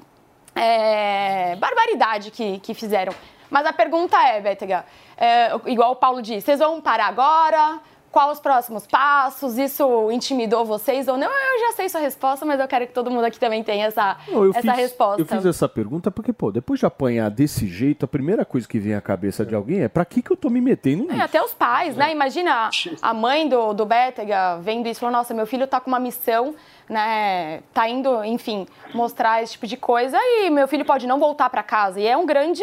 é, 0.56 1.54
barbaridade 1.56 2.30
que, 2.30 2.60
que 2.60 2.72
fizeram. 2.72 3.12
Mas 3.50 3.66
a 3.66 3.74
pergunta 3.74 4.18
é, 4.26 4.40
Bétega, 4.40 4.86
é, 5.18 5.50
igual 5.66 5.92
o 5.92 5.96
Paulo 5.96 6.22
disse, 6.22 6.46
vocês 6.46 6.60
vão 6.60 6.80
parar 6.80 7.08
agora? 7.08 7.78
Quais 8.18 8.32
os 8.32 8.40
próximos 8.40 8.84
passos? 8.84 9.56
Isso 9.58 10.10
intimidou 10.10 10.64
vocês 10.64 11.06
ou 11.06 11.16
não? 11.16 11.28
Eu 11.28 11.60
já 11.60 11.76
sei 11.76 11.88
sua 11.88 12.00
resposta, 12.00 12.44
mas 12.44 12.58
eu 12.58 12.66
quero 12.66 12.84
que 12.84 12.92
todo 12.92 13.12
mundo 13.12 13.24
aqui 13.24 13.38
também 13.38 13.62
tenha 13.62 13.86
essa, 13.86 14.16
não, 14.26 14.50
essa 14.50 14.60
fiz, 14.60 14.72
resposta. 14.72 15.22
Eu 15.22 15.24
fiz 15.24 15.46
essa 15.46 15.68
pergunta 15.68 16.10
porque, 16.10 16.32
pô, 16.32 16.50
depois 16.50 16.80
de 16.80 16.86
apanhar 16.86 17.30
desse 17.30 17.68
jeito, 17.68 18.04
a 18.04 18.08
primeira 18.08 18.44
coisa 18.44 18.66
que 18.66 18.80
vem 18.80 18.92
à 18.92 19.00
cabeça 19.00 19.46
de 19.46 19.54
alguém 19.54 19.84
é 19.84 19.88
pra 19.88 20.04
que, 20.04 20.20
que 20.20 20.32
eu 20.32 20.36
tô 20.36 20.50
me 20.50 20.60
metendo 20.60 21.04
nisso? 21.04 21.14
É, 21.14 21.20
até 21.20 21.40
os 21.40 21.54
pais, 21.54 21.96
né? 21.96 22.10
Imagina 22.10 22.70
a 23.00 23.14
mãe 23.14 23.48
do, 23.48 23.72
do 23.72 23.86
Bétega 23.86 24.58
vendo 24.60 24.88
isso 24.88 24.98
e 24.98 25.00
falou, 25.00 25.12
nossa, 25.16 25.32
meu 25.32 25.46
filho 25.46 25.68
tá 25.68 25.80
com 25.80 25.86
uma 25.86 26.00
missão 26.00 26.56
né, 26.88 27.60
tá 27.74 27.88
indo, 27.88 28.24
enfim, 28.24 28.66
mostrar 28.94 29.42
esse 29.42 29.52
tipo 29.52 29.66
de 29.66 29.76
coisa 29.76 30.16
e 30.18 30.50
meu 30.50 30.66
filho 30.66 30.84
pode 30.84 31.06
não 31.06 31.18
voltar 31.18 31.50
para 31.50 31.62
casa. 31.62 32.00
E 32.00 32.06
é 32.06 32.16
um 32.16 32.24
grande, 32.24 32.62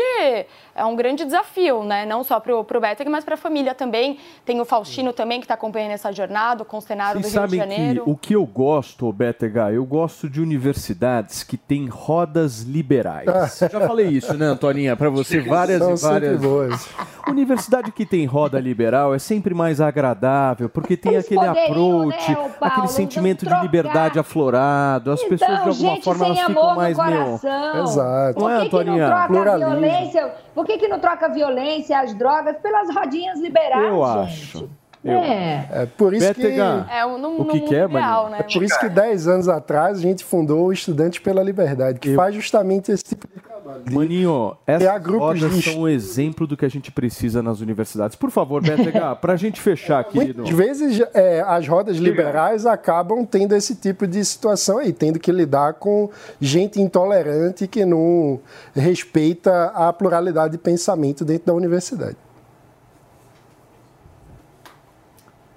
é 0.76 0.84
um 0.84 0.96
grande 0.96 1.24
desafio, 1.24 1.84
né? 1.84 2.06
Não 2.06 2.24
só 2.24 2.40
pro, 2.40 2.64
pro 2.64 2.82
Beteg, 2.82 3.10
mas 3.10 3.24
para 3.24 3.36
a 3.36 3.38
família 3.38 3.76
também. 3.76 4.18
Tem 4.44 4.60
o 4.60 4.66
Faustino 4.66 5.14
também 5.14 5.40
que 5.40 5.46
está 5.46 5.54
acompanhando 5.54 5.92
essa 5.92 6.12
jornada, 6.12 6.64
o 6.64 6.66
constenário 6.66 7.22
do 7.22 7.28
Rio 7.28 7.48
de 7.48 7.58
Janeiro. 7.58 8.04
Que 8.04 8.10
o 8.10 8.18
que 8.18 8.36
eu 8.36 8.46
gosto, 8.46 9.12
Betega, 9.12 9.72
eu 9.72 9.86
gosto 9.86 10.30
de 10.30 10.42
universidades 10.42 11.44
que 11.44 11.58
têm 11.58 11.88
rodas 11.88 12.62
liberais. 12.62 13.26
Já 13.72 13.88
falei 13.88 14.08
isso, 14.08 14.34
né, 14.34 14.46
Antoninha, 14.46 14.96
para 14.96 15.10
você 15.10 15.40
várias 15.40 15.80
São 15.80 15.94
e 15.94 15.98
várias. 15.98 16.42
Boas. 16.42 16.90
Universidade 17.28 17.92
que 17.92 18.06
tem 18.06 18.26
roda 18.26 18.60
liberal 18.60 19.14
é 19.14 19.20
sempre 19.20 19.54
mais 19.54 19.82
agradável, 19.82 20.70
porque 20.70 20.96
tem 20.96 21.14
Eles 21.14 21.26
aquele 21.26 21.46
approach, 21.46 22.32
né, 22.32 22.52
aquele 22.62 22.88
sentimento 22.88 23.46
de 23.46 23.62
liberdade 23.62 24.15
aflorado, 24.20 25.12
as 25.12 25.22
então, 25.22 25.30
pessoas 25.30 25.62
de 25.62 25.70
alguma 25.70 25.96
gente, 25.96 26.04
forma 26.04 26.26
elas 26.26 26.40
ficam 26.40 26.76
mais 26.76 26.98
meu. 26.98 27.40
Exato. 27.84 28.40
Não 28.40 28.50
é, 28.50 28.56
Antoninha? 28.56 29.28
Violência, 29.28 30.34
por 30.54 30.66
que, 30.66 30.78
que 30.78 30.88
não 30.88 31.00
troca 31.00 31.30
violência, 31.30 32.00
as 32.00 32.14
drogas 32.14 32.58
pelas 32.58 32.94
rodinhas 32.94 33.40
liberais? 33.40 33.88
Eu 33.88 34.06
gente? 34.06 34.58
acho. 34.58 34.70
Eu. 35.06 35.20
É. 35.20 35.70
é 35.72 35.86
por 35.86 36.16
isso 36.16 36.34
que. 36.34 36.48
É, 36.48 37.06
no, 37.06 37.42
o 37.42 37.46
que, 37.46 37.60
que 37.62 37.76
é, 37.76 37.86
real, 37.86 38.30
né? 38.30 38.40
É 38.40 38.44
por 38.44 38.64
isso 38.64 38.80
que 38.80 38.90
10 38.90 39.28
anos 39.28 39.48
atrás 39.48 40.00
a 40.00 40.02
gente 40.02 40.24
fundou 40.24 40.66
o 40.66 40.74
Estudantes 40.74 41.20
pela 41.20 41.44
Liberdade, 41.44 42.00
que 42.00 42.10
eu... 42.10 42.16
faz 42.16 42.34
justamente 42.34 42.92
esse 42.92 43.04
tipo 43.04 43.28
de 43.28 43.40
trabalho. 43.76 43.96
Maninho, 43.96 44.58
essas 44.66 45.06
rodas 45.06 45.52
de... 45.54 45.62
são 45.62 45.82
um 45.82 45.88
exemplo 45.88 46.48
do 46.48 46.58
que 46.58 46.66
a 46.66 46.70
gente 46.70 46.92
precisa 46.92 47.42
nas 47.42 47.62
universidades. 47.62 48.16
Por 48.16 48.32
favor, 48.32 48.62
BTH, 48.62 49.20
para 49.22 49.34
a 49.34 49.36
gente 49.36 49.62
fechar 49.62 50.00
aqui. 50.00 50.18
Muitas 50.18 50.50
no... 50.50 50.58
vezes 50.58 51.02
é, 51.14 51.42
as 51.42 51.68
rodas 51.68 51.98
liberais 51.98 52.66
acabam 52.66 53.26
tendo 53.26 53.56
esse 53.56 53.76
tipo 53.76 54.08
de 54.08 54.24
situação 54.24 54.78
aí, 54.78 54.92
tendo 54.92 55.20
que 55.20 55.32
lidar 55.32 55.74
com 55.74 56.10
gente 56.40 56.82
intolerante 56.82 57.68
que 57.68 57.86
não 57.86 58.40
respeita 58.74 59.72
a 59.76 59.92
pluralidade 59.94 60.54
de 60.54 60.58
pensamento 60.58 61.24
dentro 61.24 61.48
da 61.48 61.54
universidade. 61.54 62.18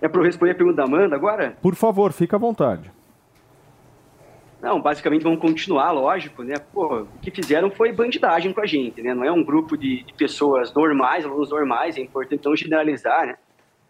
É 0.00 0.08
para 0.08 0.20
eu 0.20 0.24
responder 0.24 0.52
a 0.52 0.54
pergunta 0.54 0.76
da 0.76 0.84
Amanda 0.84 1.16
agora? 1.16 1.56
Por 1.60 1.74
favor, 1.74 2.12
fica 2.12 2.36
à 2.36 2.38
vontade. 2.38 2.92
Não, 4.60 4.80
basicamente 4.80 5.22
vão 5.22 5.36
continuar, 5.36 5.92
lógico, 5.92 6.42
né? 6.42 6.56
Pô, 6.72 7.02
o 7.02 7.18
que 7.22 7.30
fizeram 7.30 7.70
foi 7.70 7.92
bandidagem 7.92 8.52
com 8.52 8.60
a 8.60 8.66
gente, 8.66 9.00
né? 9.00 9.14
Não 9.14 9.24
é 9.24 9.30
um 9.30 9.44
grupo 9.44 9.76
de, 9.76 10.02
de 10.02 10.12
pessoas 10.14 10.74
normais, 10.74 11.24
alunos 11.24 11.50
normais, 11.50 11.96
é 11.96 12.00
importante 12.00 12.44
não 12.44 12.56
generalizar, 12.56 13.26
né? 13.26 13.36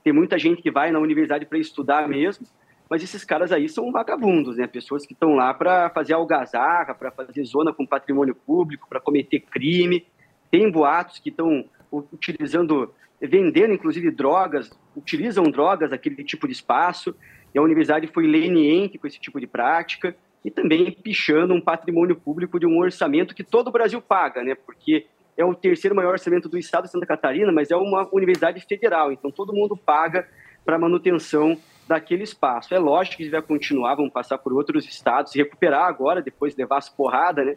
Tem 0.04 0.12
muita 0.12 0.38
gente 0.38 0.60
que 0.60 0.70
vai 0.70 0.90
na 0.90 0.98
universidade 0.98 1.46
para 1.46 1.58
estudar 1.58 2.06
mesmo, 2.06 2.46
mas 2.88 3.02
esses 3.02 3.24
caras 3.24 3.50
aí 3.50 3.68
são 3.68 3.90
vagabundos, 3.90 4.58
né? 4.58 4.66
Pessoas 4.66 5.06
que 5.06 5.14
estão 5.14 5.34
lá 5.34 5.54
para 5.54 5.88
fazer 5.90 6.12
algazarra, 6.12 6.94
para 6.94 7.10
fazer 7.10 7.44
zona 7.44 7.72
com 7.72 7.86
patrimônio 7.86 8.34
público, 8.34 8.86
para 8.88 9.00
cometer 9.00 9.40
crime. 9.40 10.06
Tem 10.50 10.70
boatos 10.70 11.18
que 11.18 11.30
estão 11.30 11.64
utilizando 11.90 12.92
vendendo 13.20 13.72
inclusive 13.72 14.10
drogas, 14.10 14.70
utilizam 14.96 15.44
drogas 15.44 15.90
naquele 15.90 16.22
tipo 16.22 16.46
de 16.46 16.52
espaço, 16.52 17.16
e 17.54 17.58
a 17.58 17.62
universidade 17.62 18.06
foi 18.06 18.26
leniente 18.26 18.98
com 18.98 19.06
esse 19.06 19.18
tipo 19.18 19.40
de 19.40 19.46
prática. 19.46 20.14
E 20.44 20.50
também 20.50 20.90
pichando 20.92 21.54
um 21.54 21.60
patrimônio 21.60 22.16
público 22.16 22.58
de 22.58 22.66
um 22.66 22.78
orçamento 22.78 23.34
que 23.34 23.44
todo 23.44 23.68
o 23.68 23.72
Brasil 23.72 24.00
paga, 24.00 24.42
né? 24.42 24.54
Porque 24.54 25.06
é 25.36 25.44
o 25.44 25.54
terceiro 25.54 25.94
maior 25.94 26.12
orçamento 26.12 26.48
do 26.48 26.58
estado 26.58 26.84
de 26.84 26.90
Santa 26.90 27.06
Catarina, 27.06 27.52
mas 27.52 27.70
é 27.70 27.76
uma 27.76 28.08
universidade 28.12 28.60
federal, 28.66 29.12
então 29.12 29.30
todo 29.30 29.52
mundo 29.52 29.76
paga 29.76 30.28
para 30.64 30.76
a 30.76 30.78
manutenção 30.78 31.56
daquele 31.86 32.24
espaço. 32.24 32.74
É 32.74 32.78
lógico 32.78 33.16
que 33.16 33.30
vai 33.30 33.40
continuar, 33.40 33.94
vamos 33.94 34.12
passar 34.12 34.36
por 34.38 34.52
outros 34.52 34.84
estados, 34.86 35.32
se 35.32 35.38
recuperar 35.38 35.86
agora, 35.86 36.20
depois 36.20 36.56
levar 36.56 36.78
as 36.78 36.88
porradas, 36.88 37.46
né? 37.46 37.56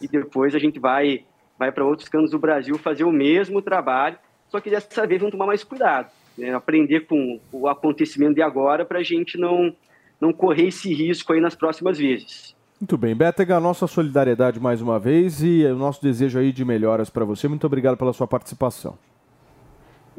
E 0.00 0.08
depois 0.08 0.54
a 0.54 0.58
gente 0.58 0.78
vai, 0.78 1.24
vai 1.58 1.70
para 1.70 1.84
outros 1.84 2.08
cantos 2.08 2.30
do 2.30 2.38
Brasil 2.38 2.76
fazer 2.78 3.04
o 3.04 3.12
mesmo 3.12 3.62
trabalho, 3.62 4.18
só 4.48 4.60
que 4.60 4.68
dessa 4.68 5.06
vez 5.06 5.20
vamos 5.20 5.32
tomar 5.32 5.46
mais 5.46 5.62
cuidado, 5.62 6.10
né? 6.36 6.52
aprender 6.52 7.06
com 7.06 7.40
o 7.52 7.68
acontecimento 7.68 8.34
de 8.34 8.42
agora 8.42 8.84
para 8.84 8.98
a 8.98 9.02
gente 9.02 9.38
não, 9.38 9.74
não 10.20 10.32
correr 10.32 10.68
esse 10.68 10.92
risco 10.92 11.32
aí 11.32 11.40
nas 11.40 11.54
próximas 11.54 11.98
vezes. 11.98 12.54
Muito 12.80 12.96
bem, 12.96 13.14
Bétega, 13.14 13.60
nossa 13.60 13.86
solidariedade 13.86 14.58
mais 14.58 14.80
uma 14.80 14.98
vez 14.98 15.42
e 15.42 15.64
o 15.64 15.76
nosso 15.76 16.02
desejo 16.02 16.38
aí 16.38 16.50
de 16.50 16.64
melhoras 16.64 17.10
para 17.10 17.24
você. 17.24 17.46
Muito 17.46 17.66
obrigado 17.66 17.96
pela 17.96 18.12
sua 18.12 18.26
participação. 18.26 18.96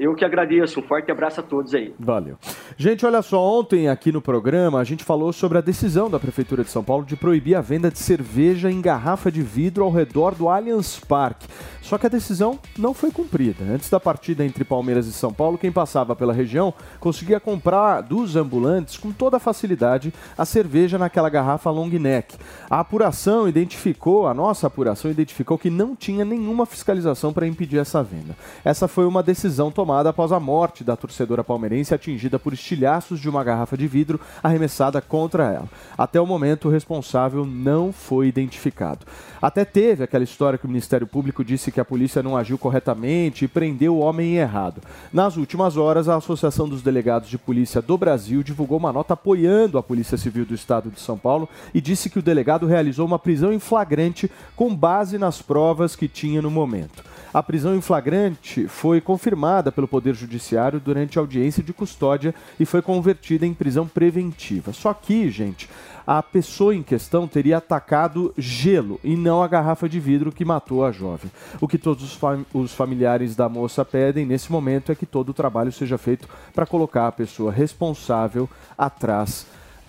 Eu 0.01 0.15
que 0.15 0.25
agradeço. 0.25 0.79
Um 0.79 0.83
forte 0.83 1.11
abraço 1.11 1.41
a 1.41 1.43
todos 1.43 1.75
aí. 1.75 1.93
Valeu. 1.99 2.35
Gente, 2.75 3.05
olha 3.05 3.21
só, 3.21 3.39
ontem 3.39 3.87
aqui 3.87 4.11
no 4.11 4.19
programa 4.19 4.79
a 4.79 4.83
gente 4.83 5.03
falou 5.03 5.31
sobre 5.31 5.59
a 5.59 5.61
decisão 5.61 6.09
da 6.09 6.19
Prefeitura 6.19 6.63
de 6.63 6.71
São 6.71 6.83
Paulo 6.83 7.05
de 7.05 7.15
proibir 7.15 7.53
a 7.53 7.61
venda 7.61 7.91
de 7.91 7.99
cerveja 7.99 8.71
em 8.71 8.81
garrafa 8.81 9.31
de 9.31 9.43
vidro 9.43 9.83
ao 9.83 9.91
redor 9.91 10.33
do 10.33 10.49
Allianz 10.49 10.99
Parque. 10.99 11.47
Só 11.83 11.99
que 11.99 12.07
a 12.07 12.09
decisão 12.09 12.57
não 12.75 12.95
foi 12.95 13.11
cumprida. 13.11 13.63
Antes 13.63 13.91
da 13.91 13.99
partida 13.99 14.43
entre 14.43 14.63
Palmeiras 14.63 15.05
e 15.05 15.13
São 15.13 15.31
Paulo, 15.31 15.55
quem 15.55 15.71
passava 15.71 16.15
pela 16.15 16.33
região 16.33 16.73
conseguia 16.99 17.39
comprar 17.39 18.01
dos 18.01 18.35
ambulantes 18.35 18.97
com 18.97 19.11
toda 19.11 19.37
a 19.37 19.39
facilidade 19.39 20.11
a 20.35 20.45
cerveja 20.45 20.97
naquela 20.97 21.29
garrafa 21.29 21.69
long 21.69 21.89
neck. 21.89 22.37
A 22.67 22.79
apuração 22.79 23.47
identificou, 23.47 24.27
a 24.27 24.33
nossa 24.33 24.65
apuração 24.65 25.11
identificou 25.11 25.59
que 25.59 25.69
não 25.69 25.95
tinha 25.95 26.25
nenhuma 26.25 26.65
fiscalização 26.65 27.31
para 27.31 27.45
impedir 27.45 27.77
essa 27.77 28.01
venda. 28.01 28.35
Essa 28.65 28.87
foi 28.87 29.05
uma 29.05 29.21
decisão 29.21 29.69
tomada 29.69 29.90
após 29.91 30.31
a 30.31 30.39
morte 30.39 30.83
da 30.83 30.95
torcedora 30.95 31.43
palmeirense 31.43 31.93
atingida 31.93 32.39
por 32.39 32.53
estilhaços 32.53 33.19
de 33.19 33.29
uma 33.29 33.43
garrafa 33.43 33.77
de 33.77 33.87
vidro 33.87 34.19
arremessada 34.41 35.01
contra 35.01 35.51
ela. 35.51 35.69
Até 35.97 36.19
o 36.19 36.25
momento, 36.25 36.67
o 36.67 36.71
responsável 36.71 37.45
não 37.45 37.91
foi 37.91 38.27
identificado. 38.27 39.05
Até 39.41 39.65
teve 39.65 40.03
aquela 40.03 40.23
história 40.23 40.57
que 40.57 40.65
o 40.65 40.69
Ministério 40.69 41.07
Público 41.07 41.43
disse 41.43 41.71
que 41.71 41.79
a 41.79 41.85
polícia 41.85 42.21
não 42.21 42.37
agiu 42.37 42.57
corretamente 42.57 43.45
e 43.45 43.47
prendeu 43.47 43.95
o 43.95 43.99
homem 43.99 44.35
errado. 44.35 44.81
Nas 45.11 45.35
últimas 45.35 45.77
horas, 45.77 46.07
a 46.07 46.15
Associação 46.15 46.69
dos 46.69 46.81
Delegados 46.81 47.29
de 47.29 47.37
Polícia 47.37 47.81
do 47.81 47.97
Brasil 47.97 48.43
divulgou 48.43 48.77
uma 48.77 48.93
nota 48.93 49.13
apoiando 49.13 49.77
a 49.77 49.83
Polícia 49.83 50.17
Civil 50.17 50.45
do 50.45 50.53
Estado 50.53 50.91
de 50.91 50.99
São 50.99 51.17
Paulo 51.17 51.49
e 51.73 51.81
disse 51.81 52.09
que 52.09 52.19
o 52.19 52.21
delegado 52.21 52.67
realizou 52.67 53.05
uma 53.05 53.19
prisão 53.19 53.51
em 53.51 53.59
flagrante 53.59 54.29
com 54.55 54.75
base 54.75 55.17
nas 55.17 55.41
provas 55.41 55.95
que 55.95 56.07
tinha 56.07 56.41
no 56.41 56.51
momento. 56.51 57.03
A 57.33 57.41
prisão 57.41 57.73
em 57.75 57.81
flagrante 57.81 58.67
foi 58.67 58.99
confirmada 58.99 59.71
pelo 59.71 59.87
Poder 59.87 60.13
Judiciário 60.13 60.81
durante 60.81 61.17
a 61.17 61.21
audiência 61.21 61.63
de 61.63 61.71
custódia 61.71 62.35
e 62.59 62.65
foi 62.65 62.81
convertida 62.81 63.45
em 63.45 63.53
prisão 63.53 63.87
preventiva. 63.87 64.73
Só 64.73 64.93
que, 64.93 65.29
gente, 65.29 65.69
a 66.05 66.21
pessoa 66.21 66.75
em 66.75 66.83
questão 66.83 67.27
teria 67.27 67.57
atacado 67.57 68.33
gelo 68.37 68.99
e 69.01 69.15
não 69.15 69.41
a 69.41 69.47
garrafa 69.47 69.87
de 69.87 69.97
vidro 69.97 70.31
que 70.31 70.43
matou 70.43 70.83
a 70.83 70.91
jovem. 70.91 71.31
O 71.61 71.69
que 71.69 71.77
todos 71.77 72.03
os, 72.03 72.13
fam 72.13 72.45
os 72.53 72.73
familiares 72.73 73.33
da 73.33 73.47
moça 73.47 73.85
pedem 73.85 74.25
nesse 74.25 74.51
momento 74.51 74.91
é 74.91 74.95
que 74.95 75.05
todo 75.05 75.29
o 75.29 75.33
trabalho 75.33 75.71
seja 75.71 75.97
feito 75.97 76.27
para 76.53 76.65
colocar 76.65 77.07
a 77.07 77.11
pessoa 77.13 77.51
responsável 77.51 78.49
atrás 78.77 79.45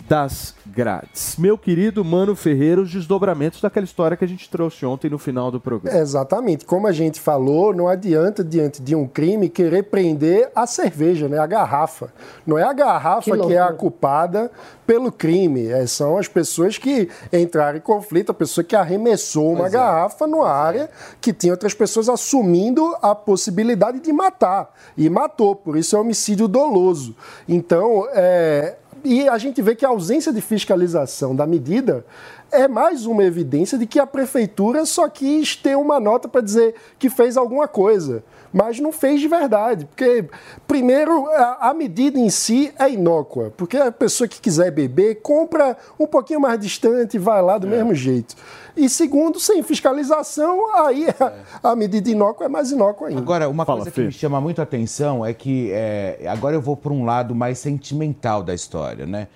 das 0.08 0.54
grades. 0.66 1.36
Meu 1.36 1.56
querido 1.58 2.04
Mano 2.04 2.34
Ferreira, 2.34 2.80
os 2.80 2.90
desdobramentos 2.90 3.60
daquela 3.60 3.84
história 3.84 4.16
que 4.16 4.24
a 4.24 4.28
gente 4.28 4.48
trouxe 4.48 4.84
ontem 4.86 5.10
no 5.10 5.18
final 5.18 5.50
do 5.50 5.60
programa. 5.60 5.98
Exatamente. 5.98 6.64
Como 6.64 6.86
a 6.86 6.92
gente 6.92 7.20
falou, 7.20 7.74
não 7.74 7.88
adianta, 7.88 8.42
diante 8.42 8.80
de 8.80 8.94
um 8.94 9.06
crime, 9.06 9.48
querer 9.48 9.84
prender 9.84 10.50
a 10.54 10.66
cerveja, 10.66 11.28
né? 11.28 11.38
a 11.38 11.46
garrafa. 11.46 12.12
Não 12.46 12.58
é 12.58 12.62
a 12.62 12.72
garrafa 12.72 13.36
que, 13.36 13.46
que 13.46 13.54
é 13.54 13.60
a 13.60 13.72
culpada 13.72 14.50
pelo 14.86 15.12
crime. 15.12 15.68
É, 15.68 15.86
são 15.86 16.18
as 16.18 16.28
pessoas 16.28 16.78
que 16.78 17.08
entraram 17.32 17.78
em 17.78 17.80
conflito, 17.80 18.30
a 18.30 18.34
pessoa 18.34 18.64
que 18.64 18.76
arremessou 18.76 19.50
uma 19.50 19.60
pois 19.60 19.74
é. 19.74 19.76
garrafa 19.76 20.24
é. 20.24 20.28
numa 20.28 20.50
área 20.50 20.90
que 21.20 21.32
tinha 21.32 21.52
outras 21.52 21.74
pessoas 21.74 22.08
assumindo 22.08 22.96
a 23.00 23.14
possibilidade 23.14 24.00
de 24.00 24.12
matar. 24.12 24.72
E 24.96 25.08
matou, 25.08 25.54
por 25.54 25.76
isso 25.76 25.96
é 25.96 25.98
homicídio 25.98 26.48
doloso. 26.48 27.14
Então, 27.48 28.06
é, 28.12 28.76
e 29.04 29.28
a 29.28 29.38
gente 29.38 29.60
vê 29.60 29.74
que 29.74 29.84
a 29.84 29.88
ausência 29.88 30.32
de 30.32 30.40
fiscalização 30.40 31.34
da 31.34 31.46
medida 31.46 32.04
é 32.50 32.68
mais 32.68 33.06
uma 33.06 33.24
evidência 33.24 33.78
de 33.78 33.86
que 33.86 33.98
a 33.98 34.06
prefeitura 34.06 34.84
só 34.84 35.08
quis 35.08 35.56
ter 35.56 35.76
uma 35.76 35.98
nota 35.98 36.28
para 36.28 36.40
dizer 36.40 36.74
que 36.98 37.08
fez 37.10 37.36
alguma 37.36 37.66
coisa 37.66 38.22
mas 38.52 38.78
não 38.78 38.92
fez 38.92 39.20
de 39.20 39.28
verdade. 39.28 39.86
Porque, 39.86 40.26
primeiro, 40.66 41.26
a, 41.28 41.70
a, 41.70 41.74
medida 41.74 42.18
em 42.18 42.28
si 42.28 42.72
é 42.78 42.90
inócua, 42.90 43.52
porque 43.56 43.76
a 43.76 43.90
pessoa 43.90 44.28
que 44.28 44.40
quiser 44.40 44.70
beber 44.70 45.20
compra 45.22 45.76
um 45.98 46.06
pouquinho 46.06 46.40
mais 46.40 46.60
distante 46.60 47.14
e 47.14 47.18
vai 47.18 47.40
lá 47.40 47.58
do 47.58 47.66
é. 47.66 47.70
mesmo 47.70 47.94
jeito. 47.94 48.36
E 48.76 48.88
segundo, 48.88 49.38
sem 49.38 49.62
fiscalização, 49.62 50.74
aí 50.74 51.06
a, 51.08 51.24
é. 51.24 51.34
a 51.62 51.76
medida 51.76 52.10
inócua 52.10 52.46
é 52.46 52.48
mais 52.48 52.70
inócua 52.70 53.08
ainda. 53.08 53.20
Agora, 53.20 53.48
uma 53.48 53.64
Fala, 53.64 53.80
coisa 53.80 53.90
que 53.90 54.00
me 54.02 54.12
chama 54.12 54.40
muito 54.40 54.60
a 54.60 54.64
atenção 54.64 55.24
é 55.24 55.32
que 55.32 55.70
é, 55.72 56.26
agora 56.28 56.54
eu 56.54 56.60
vou 56.60 56.76
para 56.76 56.92
um 56.92 57.04
lado 57.04 57.34
mais 57.34 57.58
sentimental 57.58 58.42
da 58.42 58.54
história, 58.54 59.06
né? 59.06 59.28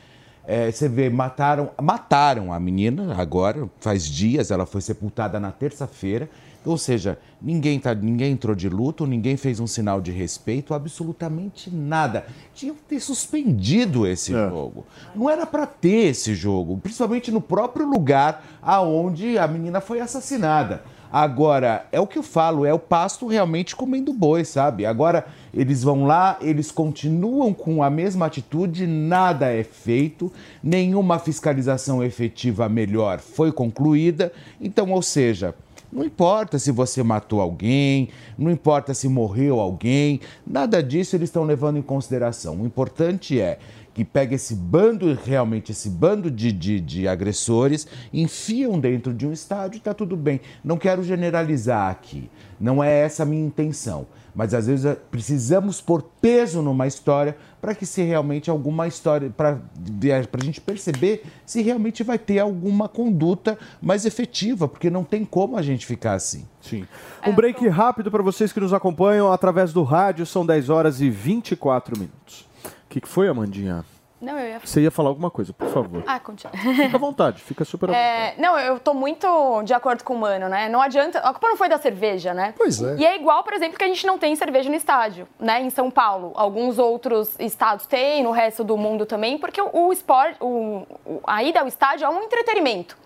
É, 0.48 0.70
você 0.70 0.88
vê, 0.88 1.10
mataram, 1.10 1.70
mataram 1.82 2.52
a 2.52 2.60
menina 2.60 3.16
agora, 3.20 3.68
faz 3.80 4.04
dias, 4.04 4.52
ela 4.52 4.64
foi 4.64 4.80
sepultada 4.80 5.40
na 5.40 5.50
terça-feira. 5.50 6.28
Ou 6.66 6.76
seja, 6.76 7.18
ninguém, 7.40 7.78
tá, 7.78 7.94
ninguém 7.94 8.32
entrou 8.32 8.54
de 8.54 8.68
luto, 8.68 9.06
ninguém 9.06 9.36
fez 9.36 9.60
um 9.60 9.66
sinal 9.66 10.00
de 10.00 10.10
respeito, 10.10 10.74
absolutamente 10.74 11.70
nada. 11.70 12.26
Tinha 12.52 12.74
que 12.74 12.82
ter 12.82 13.00
suspendido 13.00 14.06
esse 14.06 14.34
é. 14.34 14.48
jogo. 14.48 14.84
Não 15.14 15.30
era 15.30 15.46
para 15.46 15.64
ter 15.64 16.08
esse 16.08 16.34
jogo, 16.34 16.76
principalmente 16.78 17.30
no 17.30 17.40
próprio 17.40 17.86
lugar 17.86 18.44
aonde 18.60 19.38
a 19.38 19.46
menina 19.46 19.80
foi 19.80 20.00
assassinada. 20.00 20.82
Agora, 21.10 21.86
é 21.92 22.00
o 22.00 22.06
que 22.06 22.18
eu 22.18 22.22
falo, 22.22 22.66
é 22.66 22.74
o 22.74 22.78
pasto 22.78 23.26
realmente 23.26 23.76
comendo 23.76 24.12
boi, 24.12 24.44
sabe? 24.44 24.84
Agora, 24.84 25.26
eles 25.54 25.82
vão 25.82 26.04
lá, 26.04 26.36
eles 26.40 26.70
continuam 26.70 27.54
com 27.54 27.82
a 27.82 27.88
mesma 27.88 28.26
atitude, 28.26 28.86
nada 28.86 29.46
é 29.52 29.62
feito, 29.62 30.32
nenhuma 30.62 31.18
fiscalização 31.18 32.02
efetiva 32.02 32.68
melhor 32.68 33.20
foi 33.20 33.52
concluída. 33.52 34.32
Então, 34.60 34.90
ou 34.90 35.00
seja, 35.00 35.54
não 35.96 36.04
importa 36.04 36.58
se 36.58 36.70
você 36.70 37.02
matou 37.02 37.40
alguém, 37.40 38.10
não 38.36 38.50
importa 38.50 38.92
se 38.92 39.08
morreu 39.08 39.58
alguém, 39.58 40.20
nada 40.46 40.82
disso 40.82 41.16
eles 41.16 41.30
estão 41.30 41.42
levando 41.42 41.78
em 41.78 41.82
consideração. 41.82 42.60
O 42.60 42.66
importante 42.66 43.40
é 43.40 43.58
que 43.96 44.04
pega 44.04 44.34
esse 44.34 44.54
bando, 44.54 45.18
realmente 45.24 45.72
esse 45.72 45.88
bando 45.88 46.30
de, 46.30 46.52
de, 46.52 46.78
de 46.80 47.08
agressores, 47.08 47.88
enfiam 48.12 48.78
dentro 48.78 49.14
de 49.14 49.26
um 49.26 49.32
estádio 49.32 49.78
e 49.78 49.78
está 49.78 49.94
tudo 49.94 50.14
bem. 50.14 50.38
Não 50.62 50.76
quero 50.76 51.02
generalizar 51.02 51.90
aqui, 51.90 52.28
não 52.60 52.84
é 52.84 52.92
essa 52.92 53.22
a 53.22 53.26
minha 53.26 53.42
intenção 53.42 54.06
mas 54.36 54.52
às 54.52 54.66
vezes 54.66 54.84
eh, 54.84 54.94
precisamos 55.10 55.80
pôr 55.80 56.02
peso 56.20 56.60
numa 56.60 56.86
história 56.86 57.34
para 57.58 57.74
que 57.74 57.86
se 57.86 58.02
realmente 58.02 58.50
alguma 58.50 58.86
história, 58.86 59.30
para 59.30 59.58
a 59.90 60.44
gente 60.44 60.60
perceber 60.60 61.24
se 61.46 61.62
realmente 61.62 62.04
vai 62.04 62.18
ter 62.18 62.38
alguma 62.38 62.86
conduta 62.86 63.58
mais 63.80 64.04
efetiva, 64.04 64.68
porque 64.68 64.90
não 64.90 65.04
tem 65.04 65.24
como 65.24 65.56
a 65.56 65.62
gente 65.62 65.86
ficar 65.86 66.12
assim. 66.12 66.44
Sim. 66.60 66.86
Um 67.26 67.34
break 67.34 67.66
rápido 67.68 68.10
para 68.10 68.22
vocês 68.22 68.52
que 68.52 68.60
nos 68.60 68.74
acompanham 68.74 69.32
através 69.32 69.72
do 69.72 69.82
rádio, 69.82 70.26
são 70.26 70.44
10 70.44 70.68
horas 70.68 71.00
e 71.00 71.08
24 71.08 71.98
minutos. 71.98 72.45
O 72.96 72.98
que, 72.98 73.02
que 73.02 73.08
foi, 73.08 73.28
Amandinha? 73.28 73.84
Não, 74.18 74.38
eu 74.38 74.48
ia... 74.48 74.58
Você 74.58 74.80
ia 74.80 74.90
falar 74.90 75.10
alguma 75.10 75.30
coisa, 75.30 75.52
por 75.52 75.68
favor. 75.68 76.02
Ah, 76.06 76.18
continua. 76.18 76.56
Fica 76.56 76.96
à 76.96 76.98
vontade, 76.98 77.42
fica 77.42 77.62
super 77.62 77.90
à 77.90 77.94
é, 77.94 78.34
Não, 78.38 78.58
eu 78.58 78.80
tô 78.80 78.94
muito 78.94 79.62
de 79.64 79.74
acordo 79.74 80.02
com 80.02 80.14
o 80.14 80.18
Mano, 80.18 80.48
né? 80.48 80.66
Não 80.70 80.80
adianta... 80.80 81.18
A 81.18 81.30
culpa 81.32 81.46
não 81.46 81.58
foi 81.58 81.68
da 81.68 81.76
cerveja, 81.76 82.32
né? 82.32 82.54
Pois 82.56 82.80
é. 82.80 82.96
E 82.96 83.04
é 83.04 83.16
igual, 83.16 83.44
por 83.44 83.52
exemplo, 83.52 83.76
que 83.76 83.84
a 83.84 83.86
gente 83.86 84.06
não 84.06 84.16
tem 84.16 84.34
cerveja 84.34 84.70
no 84.70 84.74
estádio, 84.74 85.28
né? 85.38 85.60
Em 85.60 85.68
São 85.68 85.90
Paulo. 85.90 86.32
Alguns 86.36 86.78
outros 86.78 87.38
estados 87.38 87.84
têm, 87.84 88.22
no 88.22 88.30
resto 88.30 88.64
do 88.64 88.78
mundo 88.78 89.04
também, 89.04 89.36
porque 89.36 89.60
o, 89.60 89.68
o 89.74 89.92
esporte... 89.92 90.38
O, 90.40 90.86
a 91.26 91.44
ida 91.44 91.60
ao 91.60 91.68
estádio 91.68 92.06
é 92.06 92.08
um 92.08 92.22
entretenimento. 92.22 92.96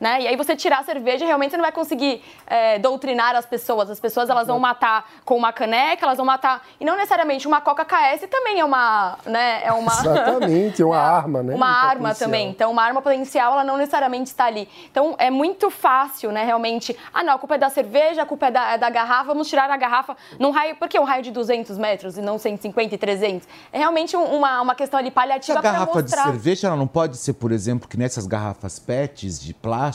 Né? 0.00 0.22
E 0.22 0.26
aí 0.26 0.34
você 0.36 0.56
tirar 0.56 0.78
a 0.80 0.82
cerveja, 0.84 1.26
realmente 1.26 1.50
você 1.50 1.56
não 1.58 1.62
vai 1.64 1.72
conseguir 1.72 2.22
é, 2.46 2.78
doutrinar 2.78 3.36
as 3.36 3.44
pessoas. 3.46 3.90
As 3.90 4.00
pessoas 4.00 4.30
elas 4.30 4.46
vão 4.48 4.58
matar 4.58 5.08
com 5.24 5.36
uma 5.36 5.52
caneca, 5.52 6.06
elas 6.06 6.16
vão 6.16 6.24
matar 6.26 6.66
e 6.80 6.84
não 6.84 6.96
necessariamente 6.96 7.46
uma 7.46 7.60
Coca 7.60 7.84
KS 7.84 8.26
também 8.30 8.58
é 8.60 8.64
uma, 8.64 9.18
né? 9.26 9.60
É 9.64 9.72
uma 9.72 9.92
Exatamente, 10.00 10.80
é 10.82 10.84
uma 10.86 10.96
arma, 10.98 11.42
né? 11.42 11.54
uma 11.54 11.66
Um 11.66 11.68
arma 11.68 12.08
potencial. 12.08 12.14
também. 12.28 12.48
Então, 12.48 12.70
uma 12.72 12.82
arma 12.82 13.02
potencial, 13.02 13.52
ela 13.52 13.64
não 13.64 13.76
necessariamente 13.76 14.30
está 14.30 14.46
ali. 14.46 14.68
Então, 14.90 15.14
é 15.18 15.30
muito 15.30 15.70
fácil, 15.70 16.32
né, 16.32 16.44
realmente. 16.44 16.96
Ah, 17.12 17.22
não, 17.22 17.34
a 17.34 17.38
culpa 17.38 17.56
é 17.56 17.58
da 17.58 17.68
cerveja, 17.68 18.22
a 18.22 18.26
culpa 18.26 18.46
é 18.46 18.50
da, 18.50 18.70
é 18.72 18.78
da 18.78 18.88
garrafa, 18.88 19.24
vamos 19.24 19.48
tirar 19.48 19.70
a 19.70 19.76
garrafa 19.76 20.16
num 20.38 20.50
raio. 20.50 20.76
Por 20.76 20.88
que 20.88 20.98
um 20.98 21.04
raio 21.04 21.22
de 21.22 21.30
200 21.30 21.76
metros 21.76 22.16
e 22.16 22.22
não 22.22 22.38
150 22.38 22.94
e 22.94 22.98
300? 22.98 23.46
É 23.72 23.78
realmente 23.78 24.16
um- 24.16 24.24
uma, 24.36 24.60
uma 24.62 24.74
questão 24.74 24.98
ali 24.98 25.10
paliativa 25.10 25.58
a 25.58 25.62
para 25.62 25.72
garrafa 25.72 25.92
de 26.02 26.02
mostrar. 26.10 26.24
cerveja 26.24 26.68
ela 26.68 26.76
não 26.76 26.86
pode 26.86 27.16
ser, 27.18 27.34
por 27.34 27.52
exemplo, 27.52 27.88
que 27.88 27.96
nessas 27.98 28.26
garrafas 28.26 28.78
PETs 28.78 29.40
de 29.40 29.52
plástico. 29.52 29.89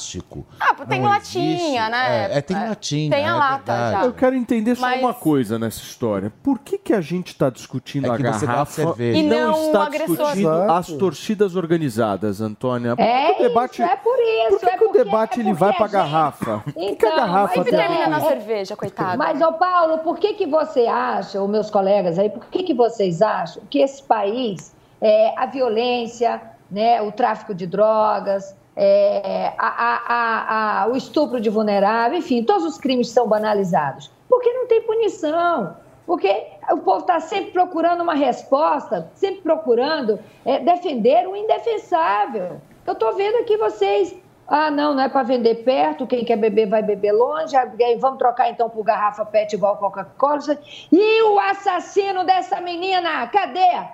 Ah, 0.59 0.73
tem 0.85 1.01
não 1.01 1.09
latinha, 1.09 1.55
existe. 1.55 1.89
né? 1.91 2.31
É, 2.33 2.37
é, 2.37 2.41
tem 2.41 2.57
latinha. 2.57 3.09
Tem 3.11 3.25
a 3.25 3.29
é 3.29 3.33
lata 3.33 3.73
verdade. 3.73 3.91
já. 4.01 4.05
Eu 4.05 4.13
quero 4.13 4.35
entender 4.35 4.75
só 4.75 4.81
Mas- 4.81 4.99
uma 5.01 5.13
coisa 5.13 5.57
nessa 5.59 5.79
história. 5.81 6.31
Por 6.43 6.59
que, 6.59 6.77
que 6.77 6.93
a 6.93 7.01
gente 7.01 7.27
está 7.29 7.49
discutindo 7.49 8.07
É 8.07 8.09
a 8.09 8.17
garrafa. 8.17 8.95
E 8.99 9.23
não 9.23 9.53
o 9.53 9.65
está 9.67 9.89
discutindo 9.89 10.39
Exato. 10.49 10.71
as 10.71 10.87
torcidas 10.87 11.55
organizadas, 11.55 12.41
Antônia? 12.41 12.95
Por 12.95 13.03
que 13.03 13.09
É 13.09 13.33
que 13.33 13.43
o 13.43 13.47
debate, 13.47 13.81
isso, 13.81 13.91
é 13.91 13.95
por 13.95 14.17
isso. 14.19 14.49
por 14.49 14.59
que, 14.59 14.65
é 14.65 14.69
que 14.77 14.83
o 14.83 14.87
porque- 14.87 15.03
debate 15.03 15.39
é 15.39 15.43
ele 15.43 15.53
vai 15.53 15.73
para 15.73 15.85
a 15.85 15.89
garrafa? 15.89 16.59
Por 16.59 16.73
que, 16.73 16.79
a 16.79 16.83
Então, 16.91 17.15
garrafa 17.15 17.41
mas 17.41 17.51
Sempre 17.55 17.71
tem 17.71 17.79
a 17.79 17.87
termina 17.87 18.07
na 18.09 18.19
cerveja, 18.21 18.75
coitado. 18.75 19.17
Mas, 19.17 19.41
ô 19.41 19.53
Paulo, 19.53 19.97
por 19.99 20.17
que, 20.17 20.33
que 20.33 20.45
você 20.45 20.87
acha, 20.87 21.41
os 21.41 21.49
meus 21.49 21.69
colegas 21.69 22.17
aí, 22.19 22.29
por 22.29 22.45
que, 22.45 22.63
que 22.63 22.73
vocês 22.73 23.21
acham 23.21 23.63
que 23.69 23.79
esse 23.79 24.01
país, 24.03 24.73
é, 25.01 25.33
a 25.37 25.45
violência, 25.45 26.41
né, 26.69 27.01
o 27.01 27.11
tráfico 27.11 27.53
de 27.53 27.67
drogas, 27.67 28.55
é, 28.75 29.53
a- 29.57 30.03
a- 30.07 30.81
a- 30.83 30.87
o 30.87 30.95
estupro 30.95 31.39
de 31.39 31.49
vulnerável, 31.49 32.17
enfim, 32.17 32.43
todos 32.43 32.65
os 32.65 32.77
crimes 32.77 33.09
são 33.09 33.27
banalizados? 33.27 34.11
Porque 34.29 34.51
não 34.51 34.67
tem 34.67 34.81
punição. 34.81 35.77
Porque 36.05 36.47
o 36.71 36.77
povo 36.77 36.99
está 36.99 37.19
sempre 37.19 37.51
procurando 37.51 38.01
uma 38.01 38.13
resposta, 38.13 39.09
sempre 39.15 39.41
procurando 39.41 40.19
é, 40.45 40.59
defender 40.59 41.27
o 41.27 41.35
indefensável. 41.35 42.61
Eu 42.85 42.93
estou 42.93 43.15
vendo 43.15 43.37
aqui 43.37 43.57
vocês 43.57 44.15
ah, 44.47 44.69
não, 44.69 44.93
não 44.93 45.01
é 45.01 45.09
para 45.09 45.23
vender 45.23 45.63
perto, 45.63 46.05
quem 46.05 46.23
quer 46.23 46.35
beber 46.35 46.67
vai 46.69 46.83
beber 46.83 47.11
longe, 47.11 47.55
aí 47.57 47.97
vamos 47.97 48.19
trocar 48.19 48.49
então 48.49 48.69
por 48.69 48.83
garrafa 48.83 49.25
PET 49.25 49.55
igual 49.55 49.77
Coca-Cola. 49.77 50.59
E 50.91 51.21
o 51.23 51.39
assassino 51.39 52.23
dessa 52.23 52.61
menina, 52.61 53.25
cadê? 53.27 53.87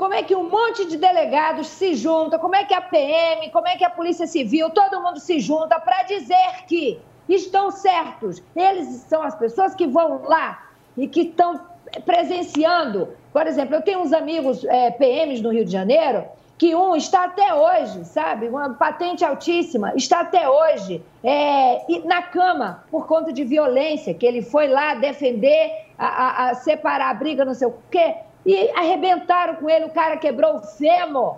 Como 0.00 0.14
é 0.14 0.22
que 0.22 0.34
um 0.34 0.48
monte 0.48 0.86
de 0.86 0.96
delegados 0.96 1.66
se 1.66 1.94
junta, 1.94 2.38
como 2.38 2.56
é 2.56 2.64
que 2.64 2.72
a 2.72 2.80
PM, 2.80 3.50
como 3.50 3.68
é 3.68 3.76
que 3.76 3.84
a 3.84 3.90
Polícia 3.90 4.26
Civil, 4.26 4.70
todo 4.70 4.98
mundo 5.02 5.20
se 5.20 5.38
junta 5.40 5.78
para 5.78 6.04
dizer 6.04 6.64
que 6.66 6.98
estão 7.28 7.70
certos. 7.70 8.42
Eles 8.56 8.86
são 9.10 9.22
as 9.22 9.34
pessoas 9.34 9.74
que 9.74 9.86
vão 9.86 10.22
lá 10.24 10.68
e 10.96 11.06
que 11.06 11.20
estão 11.20 11.60
presenciando. 12.06 13.08
Por 13.30 13.46
exemplo, 13.46 13.74
eu 13.74 13.82
tenho 13.82 14.00
uns 14.00 14.14
amigos 14.14 14.64
eh, 14.64 14.90
PMs 14.92 15.42
no 15.42 15.50
Rio 15.52 15.66
de 15.66 15.70
Janeiro 15.72 16.24
que 16.56 16.74
um 16.74 16.96
está 16.96 17.24
até 17.24 17.52
hoje, 17.54 18.02
sabe, 18.06 18.48
uma 18.48 18.70
patente 18.74 19.22
altíssima, 19.22 19.92
está 19.96 20.20
até 20.20 20.48
hoje 20.48 21.02
é, 21.22 21.82
na 22.04 22.22
cama 22.22 22.84
por 22.90 23.06
conta 23.06 23.32
de 23.34 23.44
violência, 23.44 24.14
que 24.14 24.24
ele 24.26 24.40
foi 24.42 24.66
lá 24.66 24.94
defender, 24.94 25.72
a, 25.98 26.06
a- 26.06 26.48
a 26.50 26.54
separar 26.54 27.10
a 27.10 27.14
briga, 27.14 27.44
não 27.46 27.54
sei 27.54 27.68
o 27.68 27.74
quê, 27.90 28.14
e 28.44 28.70
arrebentaram 28.70 29.56
com 29.56 29.68
ele, 29.68 29.86
o 29.86 29.90
cara 29.90 30.16
quebrou 30.16 30.56
o 30.56 30.60
fêmur, 30.60 31.36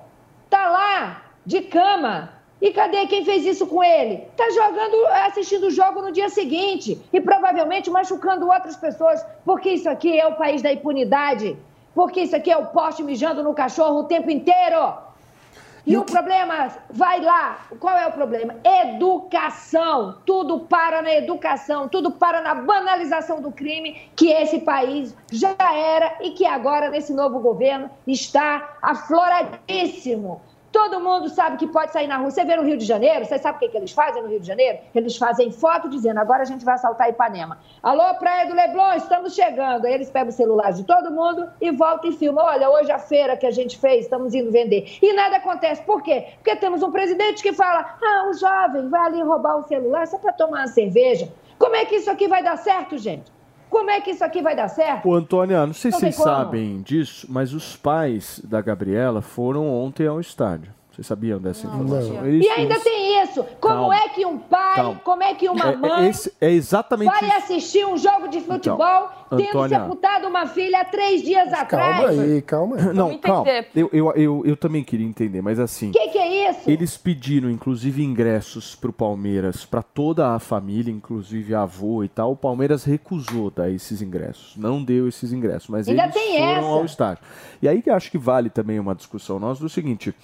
tá 0.48 0.70
lá, 0.70 1.22
de 1.44 1.62
cama. 1.62 2.30
E 2.60 2.70
cadê 2.70 3.06
quem 3.08 3.24
fez 3.24 3.44
isso 3.44 3.66
com 3.66 3.82
ele? 3.82 4.28
Tá 4.36 4.48
jogando, 4.50 5.06
assistindo 5.26 5.66
o 5.66 5.70
jogo 5.70 6.00
no 6.00 6.12
dia 6.12 6.28
seguinte 6.28 6.96
e 7.12 7.20
provavelmente 7.20 7.90
machucando 7.90 8.48
outras 8.48 8.76
pessoas, 8.76 9.24
porque 9.44 9.70
isso 9.70 9.88
aqui 9.88 10.16
é 10.16 10.26
o 10.28 10.36
país 10.36 10.62
da 10.62 10.72
impunidade, 10.72 11.56
porque 11.92 12.20
isso 12.20 12.36
aqui 12.36 12.52
é 12.52 12.56
o 12.56 12.66
poste 12.66 13.02
mijando 13.02 13.42
no 13.42 13.52
cachorro 13.52 14.00
o 14.00 14.04
tempo 14.04 14.30
inteiro. 14.30 14.94
E 15.84 15.96
o 15.96 16.04
problema, 16.04 16.68
vai 16.90 17.20
lá, 17.20 17.66
qual 17.80 17.96
é 17.98 18.06
o 18.06 18.12
problema? 18.12 18.54
Educação. 18.62 20.18
Tudo 20.24 20.60
para 20.60 21.02
na 21.02 21.12
educação, 21.12 21.88
tudo 21.88 22.12
para 22.12 22.40
na 22.40 22.54
banalização 22.54 23.40
do 23.40 23.50
crime, 23.50 24.08
que 24.14 24.30
esse 24.30 24.60
país 24.60 25.14
já 25.30 25.56
era 25.58 26.18
e 26.20 26.30
que 26.30 26.46
agora, 26.46 26.88
nesse 26.88 27.12
novo 27.12 27.40
governo, 27.40 27.90
está 28.06 28.76
afloradíssimo. 28.80 30.40
Todo 30.72 31.00
mundo 31.00 31.28
sabe 31.28 31.58
que 31.58 31.66
pode 31.66 31.92
sair 31.92 32.06
na 32.06 32.16
rua. 32.16 32.30
Você 32.30 32.44
vê 32.46 32.56
no 32.56 32.62
Rio 32.62 32.78
de 32.78 32.86
Janeiro, 32.86 33.26
você 33.26 33.38
sabe 33.38 33.56
o 33.56 33.60
que, 33.60 33.68
que 33.68 33.76
eles 33.76 33.92
fazem 33.92 34.22
no 34.22 34.28
Rio 34.28 34.40
de 34.40 34.46
Janeiro? 34.46 34.78
Eles 34.94 35.18
fazem 35.18 35.52
foto 35.52 35.86
dizendo, 35.86 36.18
agora 36.18 36.42
a 36.42 36.46
gente 36.46 36.64
vai 36.64 36.74
assaltar 36.74 37.10
Ipanema. 37.10 37.58
Alô, 37.82 38.14
Praia 38.14 38.46
do 38.48 38.54
Leblon, 38.54 38.94
estamos 38.94 39.34
chegando. 39.34 39.84
Aí 39.84 39.92
eles 39.92 40.10
pegam 40.10 40.30
o 40.30 40.32
celular 40.32 40.72
de 40.72 40.84
todo 40.84 41.10
mundo 41.10 41.46
e 41.60 41.70
voltam 41.70 42.10
e 42.10 42.14
filmam. 42.14 42.42
Olha, 42.42 42.70
hoje 42.70 42.90
a 42.90 42.98
feira 42.98 43.36
que 43.36 43.44
a 43.46 43.50
gente 43.50 43.78
fez, 43.78 44.04
estamos 44.04 44.34
indo 44.34 44.50
vender. 44.50 44.96
E 45.02 45.12
nada 45.12 45.36
acontece. 45.36 45.82
Por 45.82 46.02
quê? 46.02 46.28
Porque 46.36 46.56
temos 46.56 46.82
um 46.82 46.90
presidente 46.90 47.42
que 47.42 47.52
fala, 47.52 47.98
ah, 48.02 48.28
o 48.30 48.32
jovem 48.32 48.88
vai 48.88 49.06
ali 49.08 49.22
roubar 49.22 49.58
o 49.58 49.68
celular 49.68 50.06
só 50.06 50.16
para 50.16 50.32
tomar 50.32 50.60
uma 50.60 50.66
cerveja. 50.68 51.28
Como 51.58 51.76
é 51.76 51.84
que 51.84 51.96
isso 51.96 52.10
aqui 52.10 52.26
vai 52.28 52.42
dar 52.42 52.56
certo, 52.56 52.96
gente? 52.96 53.31
Como 53.72 53.90
é 53.90 54.02
que 54.02 54.10
isso 54.10 54.22
aqui 54.22 54.42
vai 54.42 54.54
dar 54.54 54.68
certo? 54.68 55.08
Ô, 55.08 55.14
Antônia, 55.14 55.66
não 55.66 55.72
sei 55.72 55.90
se 55.90 55.98
vocês 55.98 56.14
como. 56.14 56.28
sabem 56.28 56.82
disso, 56.82 57.26
mas 57.30 57.54
os 57.54 57.74
pais 57.74 58.38
da 58.44 58.60
Gabriela 58.60 59.22
foram 59.22 59.66
ontem 59.66 60.06
ao 60.06 60.20
estádio. 60.20 60.70
Vocês 60.92 61.06
sabiam 61.06 61.40
dessa 61.40 61.66
informação? 61.66 62.26
Eles- 62.26 62.44
E 62.44 62.48
ainda 62.50 62.74
eles- 62.74 62.84
tem 62.84 63.22
isso. 63.22 63.42
Como 63.60 63.74
Calma. 63.74 63.96
é 63.96 64.08
que 64.10 64.26
um 64.26 64.38
pai, 64.38 64.76
Calma. 64.76 65.00
como 65.02 65.22
é 65.22 65.34
que 65.34 65.48
uma 65.48 65.70
É- 65.70 65.72
é, 65.72 65.76
mãe 65.76 66.08
esse- 66.10 66.32
é 66.38 66.50
exatamente 66.50 67.10
vai 67.10 67.28
isso. 67.28 67.36
assistir 67.38 67.86
um 67.86 67.96
jogo 67.96 68.28
de 68.28 68.40
futebol 68.42 69.08
tendo 69.30 69.42
Antônia. 69.48 69.80
sepultado 69.80 70.28
uma 70.28 70.46
filha 70.46 70.80
há 70.82 70.84
três 70.84 71.22
dias 71.22 71.50
atrás? 71.50 72.04
Calma 72.06 72.22
aí, 72.22 72.42
calma 72.42 72.76
aí. 72.76 72.92
Não, 72.92 73.16
calma. 73.16 73.50
Eu, 73.74 73.88
eu, 73.90 74.12
eu, 74.12 74.42
eu 74.44 74.54
também 74.56 74.84
queria 74.84 75.06
entender, 75.06 75.40
mas 75.40 75.58
assim. 75.58 75.88
O 75.88 75.92
que, 75.92 76.08
que 76.08 76.18
é 76.18 76.50
isso? 76.50 76.68
Eles 76.70 76.96
pediram, 76.98 77.48
inclusive, 77.50 78.02
ingressos 78.04 78.74
pro 78.74 78.92
Palmeiras, 78.92 79.64
para 79.64 79.82
toda 79.82 80.34
a 80.34 80.38
família, 80.38 80.92
inclusive 80.92 81.54
avô 81.54 82.04
e 82.04 82.08
tal. 82.08 82.32
O 82.32 82.36
Palmeiras 82.36 82.84
recusou 82.84 83.50
dar 83.50 83.70
esses 83.70 84.02
ingressos, 84.02 84.56
não 84.58 84.84
deu 84.84 85.08
esses 85.08 85.32
ingressos, 85.32 85.70
mas 85.70 85.88
Ainda 85.88 86.02
eles 86.02 86.14
tem 86.14 86.36
foram 86.38 86.52
essa. 86.58 86.66
ao 86.68 86.84
estádio. 86.84 87.24
E 87.62 87.66
aí 87.68 87.80
que 87.80 87.88
eu 87.88 87.94
acho 87.94 88.10
que 88.10 88.18
vale 88.18 88.50
também 88.50 88.78
uma 88.78 88.94
discussão 88.94 89.38
nossa 89.38 89.60
do 89.62 89.68
seguinte: 89.70 90.14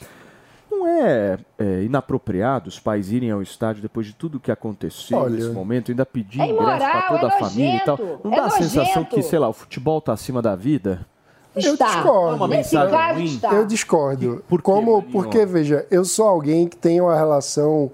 não 0.70 0.86
é, 0.86 1.38
é, 1.58 1.82
inapropriado 1.82 2.68
os 2.68 2.78
pais 2.78 3.10
irem 3.10 3.30
ao 3.30 3.42
estádio 3.42 3.82
depois 3.82 4.06
de 4.06 4.14
tudo 4.14 4.40
que 4.40 4.50
aconteceu 4.50 5.18
Olha. 5.18 5.30
nesse 5.30 5.50
momento, 5.50 5.90
ainda 5.90 6.04
pedir 6.06 6.40
É 6.40 6.46
ingresso 6.46 6.78
para 6.78 7.02
toda 7.02 7.26
é 7.26 7.26
a 7.26 7.38
família 7.38 7.76
e 7.76 7.80
tal? 7.80 7.98
Não 8.24 8.32
é 8.32 8.36
dá 8.36 8.44
a 8.46 8.50
sensação 8.50 9.04
que, 9.04 9.22
sei 9.22 9.38
lá, 9.38 9.48
o 9.48 9.52
futebol 9.52 10.00
tá 10.00 10.12
acima 10.12 10.40
da 10.42 10.54
vida? 10.54 11.06
Eu 11.54 11.72
Está. 11.72 11.86
discordo. 11.86 12.32
É 12.32 12.36
uma 12.36 12.48
Nesse 12.48 12.76
caso 12.76 13.14
ruim. 13.14 13.24
está. 13.24 13.52
Eu 13.52 13.66
discordo. 13.66 14.44
Por 14.48 14.62
Como, 14.62 15.02
porque, 15.02 15.44
veja, 15.44 15.86
eu 15.90 16.04
sou 16.04 16.26
alguém 16.28 16.68
que 16.68 16.76
tem 16.76 17.00
uma 17.00 17.16
relação 17.16 17.90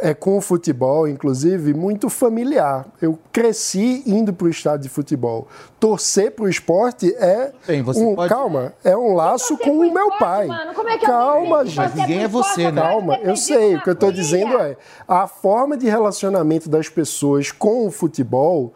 é, 0.00 0.14
com 0.14 0.36
o 0.36 0.40
futebol, 0.40 1.06
inclusive, 1.08 1.74
muito 1.74 2.08
familiar. 2.08 2.86
Eu 3.00 3.18
cresci 3.32 4.02
indo 4.06 4.32
para 4.32 4.46
o 4.46 4.50
estádio 4.50 4.82
de 4.84 4.88
futebol. 4.88 5.46
Torcer 5.80 6.32
para 6.32 6.44
o 6.44 6.48
esporte 6.48 7.14
é 7.18 7.52
Bem, 7.66 7.82
você 7.82 8.00
um, 8.04 8.14
pode- 8.14 8.28
calma, 8.28 8.72
é 8.84 8.96
um 8.96 9.14
laço 9.14 9.56
com 9.58 9.70
o 9.70 9.78
meu 9.78 10.08
esporte, 10.08 10.18
pai. 10.18 10.46
mano, 10.46 10.74
como 10.74 10.88
é 10.88 10.98
que 10.98 11.06
calma, 11.06 11.64
gente. 11.66 11.76
torcer 11.76 11.96
ninguém 11.96 12.22
é 12.24 12.28
você, 12.28 12.62
esporte 12.62 12.74
né? 12.74 12.82
Calma, 12.82 13.16
eu 13.22 13.36
sei. 13.36 13.76
O 13.76 13.82
que 13.82 13.88
eu 13.88 13.92
estou 13.94 14.10
dizendo 14.12 14.56
é 14.58 14.76
a 15.06 15.26
forma 15.26 15.76
de 15.76 15.88
relacionamento 15.88 16.68
das 16.68 16.88
pessoas 16.88 17.52
com 17.52 17.86
o 17.86 17.90
futebol 17.90 18.72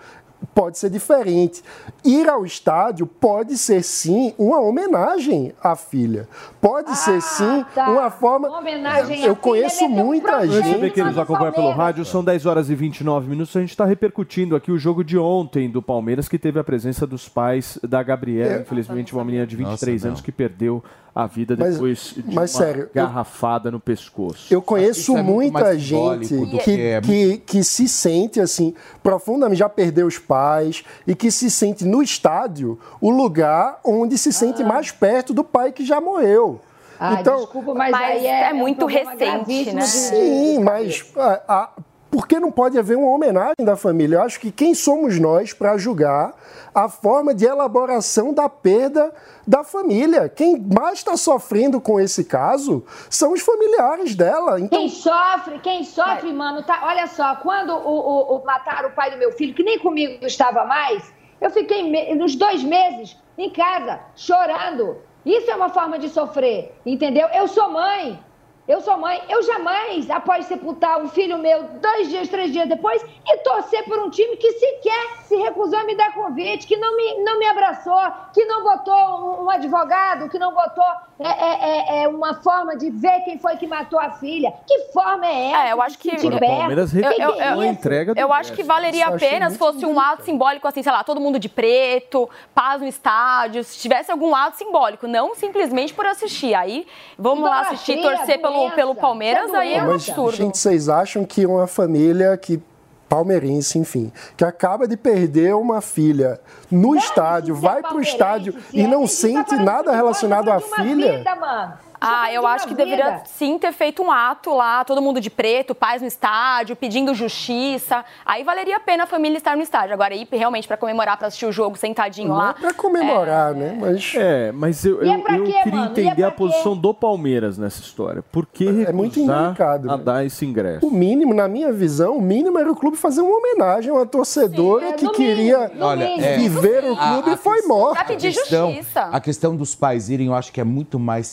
pode 0.54 0.78
ser 0.78 0.90
diferente. 0.90 1.62
Ir 2.04 2.28
ao 2.28 2.44
estádio 2.44 3.06
pode 3.06 3.56
ser 3.56 3.82
sim 3.82 4.34
uma 4.38 4.60
homenagem 4.60 5.52
à 5.62 5.76
filha. 5.76 6.28
Pode 6.60 6.96
ser 6.96 7.20
sim 7.20 7.64
tá. 7.74 7.88
uma 7.90 8.10
forma. 8.10 8.48
Uma 8.48 8.58
homenagem 8.58 9.18
eu 9.18 9.34
filha, 9.34 9.34
conheço 9.36 9.84
é 9.84 9.86
um 9.86 9.90
muita 9.90 10.46
gente. 10.46 10.78
ver 10.78 10.92
que 10.92 11.02
nos 11.02 11.18
acompanha 11.18 11.52
pelo 11.52 11.70
rádio, 11.70 12.04
são 12.04 12.22
10 12.24 12.46
horas 12.46 12.70
e 12.70 12.74
29 12.74 13.28
minutos. 13.28 13.56
A 13.56 13.60
gente 13.60 13.70
está 13.70 13.84
repercutindo 13.84 14.56
aqui 14.56 14.70
o 14.70 14.78
jogo 14.78 15.04
de 15.04 15.18
ontem 15.18 15.70
do 15.70 15.80
Palmeiras, 15.82 16.28
que 16.28 16.38
teve 16.38 16.58
a 16.58 16.64
presença 16.64 17.06
dos 17.06 17.28
pais 17.28 17.78
da 17.82 18.02
Gabriela, 18.02 18.54
É. 18.54 18.60
infelizmente 18.62 19.12
uma 19.14 19.24
menina 19.24 19.46
de 19.46 19.56
23 19.56 19.94
Nossa, 20.02 20.08
anos 20.08 20.20
não. 20.20 20.24
que 20.24 20.32
perdeu 20.32 20.82
a 21.14 21.26
vida 21.26 21.54
Mas- 21.58 21.74
depois 21.74 22.14
de 22.16 22.24
mas 22.34 22.54
uma 22.54 22.64
sério, 22.64 22.82
eu- 22.84 22.90
garrafada 22.94 23.70
no 23.70 23.78
pescoço. 23.78 24.52
Eu 24.52 24.62
conheço 24.62 25.16
é 25.16 25.22
muita 25.22 25.78
gente 25.78 26.34
do 26.34 26.58
que, 26.58 26.64
que 26.76 26.80
é- 26.80 27.00
que, 27.02 27.38
que 27.38 27.64
se 27.64 27.86
sente 27.88 28.40
assim, 28.40 28.74
profundamente, 29.02 29.58
já 29.58 29.68
perdeu 29.68 30.06
os 30.06 30.18
pais, 30.18 30.82
e 31.06 31.14
que 31.14 31.30
se 31.30 31.50
sente 31.50 31.84
no 31.84 32.02
estádio 32.02 32.78
o 33.00 33.10
lugar 33.10 33.78
onde 33.84 34.16
se 34.16 34.32
sente 34.32 34.64
mais 34.64 34.90
perto 34.90 35.34
do 35.34 35.44
pai 35.44 35.70
que 35.72 35.84
já 35.84 36.00
morreu. 36.00 36.60
Ah, 36.98 37.18
então, 37.20 37.36
desculpa, 37.40 37.74
mas, 37.74 37.90
Mas 37.90 38.00
aí 38.10 38.26
é, 38.26 38.50
é 38.50 38.52
muito 38.52 38.86
recente, 38.86 39.72
né? 39.72 39.82
Sim, 39.82 40.60
mas 40.60 41.04
a- 41.16 41.40
a- 41.48 41.70
por 42.10 42.28
que 42.28 42.38
não 42.38 42.52
pode 42.52 42.78
haver 42.78 42.96
uma 42.96 43.08
homenagem 43.08 43.64
da 43.64 43.74
família? 43.74 44.16
Eu 44.16 44.22
acho 44.22 44.38
que 44.38 44.52
quem 44.52 44.72
somos 44.74 45.18
nós 45.18 45.52
para 45.52 45.76
julgar 45.76 46.32
a 46.74 46.88
forma 46.88 47.34
de 47.34 47.44
elaboração 47.44 48.32
da 48.32 48.48
perda 48.48 49.12
da 49.46 49.64
família? 49.64 50.28
Quem 50.28 50.58
mais 50.58 50.98
está 50.98 51.16
sofrendo 51.16 51.80
com 51.80 51.98
esse 52.00 52.24
caso 52.24 52.84
são 53.10 53.32
os 53.32 53.40
familiares 53.40 54.14
dela. 54.14 54.60
Então... 54.60 54.78
Quem 54.78 54.88
sofre, 54.88 55.58
quem 55.60 55.84
sofre, 55.84 56.32
mano, 56.32 56.62
tá, 56.62 56.82
olha 56.84 57.06
só, 57.06 57.36
quando 57.36 57.72
o, 57.72 57.76
o, 57.76 58.36
o, 58.36 58.44
mataram 58.44 58.88
o 58.88 58.92
pai 58.92 59.10
do 59.10 59.18
meu 59.18 59.32
filho, 59.32 59.54
que 59.54 59.62
nem 59.62 59.78
comigo 59.78 60.24
estava 60.24 60.64
mais, 60.64 61.12
eu 61.40 61.50
fiquei 61.50 61.82
me, 61.88 62.14
nos 62.14 62.36
dois 62.36 62.62
meses 62.62 63.16
em 63.36 63.50
casa, 63.50 64.00
chorando. 64.14 64.98
Isso 65.24 65.50
é 65.50 65.54
uma 65.54 65.68
forma 65.68 65.98
de 65.98 66.08
sofrer, 66.08 66.74
entendeu? 66.84 67.28
Eu 67.28 67.46
sou 67.46 67.70
mãe, 67.70 68.18
eu 68.66 68.80
sou 68.80 68.96
mãe, 68.96 69.20
eu 69.28 69.42
jamais, 69.42 70.08
após 70.08 70.46
sepultar 70.46 71.00
um 71.02 71.08
filho 71.08 71.36
meu 71.36 71.64
dois 71.80 72.08
dias, 72.08 72.28
três 72.28 72.52
dias 72.52 72.68
depois, 72.68 73.04
e 73.26 73.36
torcer 73.38 73.84
por 73.84 73.98
um 73.98 74.08
time 74.08 74.36
que 74.36 74.52
sequer 74.52 75.22
se 75.24 75.36
recusou 75.36 75.80
a 75.80 75.84
me 75.84 75.96
dar 75.96 76.14
convite, 76.14 76.66
que 76.66 76.76
não 76.76 76.96
me, 76.96 77.24
não 77.24 77.38
me 77.40 77.46
abraçou, 77.46 78.00
que 78.32 78.44
não 78.44 78.62
botou 78.62 79.42
um, 79.42 79.50
advogado, 79.50 80.28
que 80.28 80.38
não 80.38 80.54
botou 80.54 80.84
é, 81.18 81.28
é, 81.28 82.00
é, 82.00 82.02
é, 82.02 82.08
uma 82.08 82.34
forma 82.34 82.76
de 82.76 82.90
ver 82.90 83.20
quem 83.24 83.38
foi 83.38 83.56
que 83.56 83.66
matou 83.66 83.98
a 83.98 84.10
filha. 84.10 84.52
Que 84.66 84.92
forma 84.92 85.26
é 85.26 85.50
essa? 85.50 85.64
É, 85.64 85.72
eu 85.72 85.82
acho 85.82 85.98
que. 85.98 86.10
O 86.10 86.38
Palmeiras 86.38 86.94
eu, 86.94 87.02
eu, 87.02 87.34
eu, 87.34 87.64
entrega 87.64 88.12
eu 88.16 88.32
acho 88.32 88.52
que 88.52 88.62
valeria 88.62 89.08
a 89.08 89.18
pena 89.18 89.50
se 89.50 89.58
fosse 89.58 89.84
um 89.84 89.98
ato 89.98 90.22
simbólico, 90.22 90.68
assim, 90.68 90.82
sei 90.82 90.92
lá, 90.92 91.02
todo 91.02 91.20
mundo 91.20 91.38
de 91.38 91.48
preto, 91.48 92.28
paz 92.54 92.80
no 92.80 92.86
estádio, 92.86 93.64
se 93.64 93.78
tivesse 93.78 94.10
algum 94.10 94.34
ato 94.34 94.56
simbólico, 94.56 95.08
não 95.08 95.34
simplesmente 95.34 95.92
por 95.92 96.06
assistir. 96.06 96.54
Aí, 96.54 96.86
vamos 97.18 97.44
lá 97.44 97.60
assistir, 97.60 98.00
torcer 98.00 98.40
pelo 98.40 98.51
pelo, 98.52 98.70
pelo 98.72 98.94
Palmeiras, 98.94 99.52
aí 99.54 99.74
é 99.74 99.82
um 99.82 99.92
absurdo. 99.92 100.36
Gente, 100.36 100.58
vocês 100.58 100.88
acham 100.88 101.24
que 101.24 101.46
uma 101.46 101.66
família 101.66 102.36
que 102.36 102.60
palmeirense, 103.08 103.78
enfim, 103.78 104.10
que 104.36 104.44
acaba 104.44 104.88
de 104.88 104.96
perder 104.96 105.54
uma 105.54 105.82
filha 105.82 106.40
no 106.70 106.96
estádio, 106.96 107.54
vai 107.54 107.82
para 107.82 107.96
o 107.96 108.00
estádio 108.00 108.54
e 108.72 108.86
não 108.86 109.06
sente 109.06 109.54
nada 109.56 109.92
relacionado 109.92 110.50
à 110.50 110.58
filha? 110.58 111.18
Vida, 111.18 111.34
mano. 111.36 111.74
Ah, 112.02 112.32
eu 112.32 112.46
acho 112.46 112.66
que 112.66 112.74
vida. 112.74 112.84
deveria 112.84 113.22
sim 113.24 113.58
ter 113.58 113.72
feito 113.72 114.02
um 114.02 114.10
ato 114.10 114.54
lá, 114.54 114.84
todo 114.84 115.00
mundo 115.00 115.20
de 115.20 115.30
preto, 115.30 115.74
paz 115.74 116.02
no 116.02 116.08
estádio, 116.08 116.74
pedindo 116.74 117.14
justiça. 117.14 118.04
Aí 118.24 118.42
valeria 118.42 118.76
a 118.76 118.80
pena 118.80 119.04
a 119.04 119.06
família 119.06 119.38
estar 119.38 119.56
no 119.56 119.62
estádio. 119.62 119.94
Agora, 119.94 120.14
ir 120.14 120.26
realmente 120.30 120.66
para 120.66 120.76
comemorar, 120.76 121.16
para 121.16 121.28
assistir 121.28 121.46
o 121.46 121.52
jogo 121.52 121.76
sentadinho 121.76 122.28
Não 122.28 122.36
lá. 122.36 122.50
É 122.50 122.60
para 122.60 122.74
comemorar, 122.74 123.52
é... 123.52 123.54
né? 123.54 123.78
Mas... 123.80 124.14
É, 124.16 124.52
mas 124.52 124.84
eu, 124.84 125.02
eu, 125.02 125.12
é 125.12 125.16
eu 125.16 125.44
quê, 125.44 125.52
queria 125.62 125.80
mano? 125.80 125.90
entender 125.90 126.24
a 126.24 126.30
posição 126.30 126.76
do 126.76 126.92
Palmeiras 126.92 127.58
nessa 127.58 127.80
história. 127.80 128.22
Por 128.22 128.46
que 128.46 128.66
é, 128.66 128.90
é 128.90 128.92
muito 128.92 129.20
indelicado, 129.20 129.90
a 129.90 129.96
dar 129.96 130.24
esse 130.24 130.44
ingresso? 130.44 130.86
O 130.86 130.90
mínimo, 130.90 131.34
na 131.34 131.48
minha 131.48 131.72
visão, 131.72 132.16
o 132.16 132.20
mínimo 132.20 132.58
era 132.58 132.70
o 132.70 132.76
clube 132.76 132.96
fazer 132.96 133.20
uma 133.20 133.36
homenagem 133.36 133.90
a 133.90 133.94
uma 133.94 134.06
torcedora 134.06 134.86
sim, 134.86 134.92
é, 134.92 134.96
que 134.96 135.08
queria 135.10 135.70
é, 136.18 136.36
viver 136.36 136.84
o 136.84 136.96
clube 136.96 137.30
a, 137.30 137.32
a 137.32 137.34
e 137.34 137.36
foi 137.36 137.62
morta. 137.62 137.94
Pra 137.94 138.04
pedir 138.04 138.32
justiça. 138.32 139.02
A 139.12 139.20
questão 139.20 139.56
dos 139.56 139.74
pais 139.74 140.08
irem, 140.08 140.26
eu 140.28 140.34
acho 140.34 140.52
que 140.52 140.60
é 140.60 140.64
muito 140.64 140.98
mais 140.98 141.26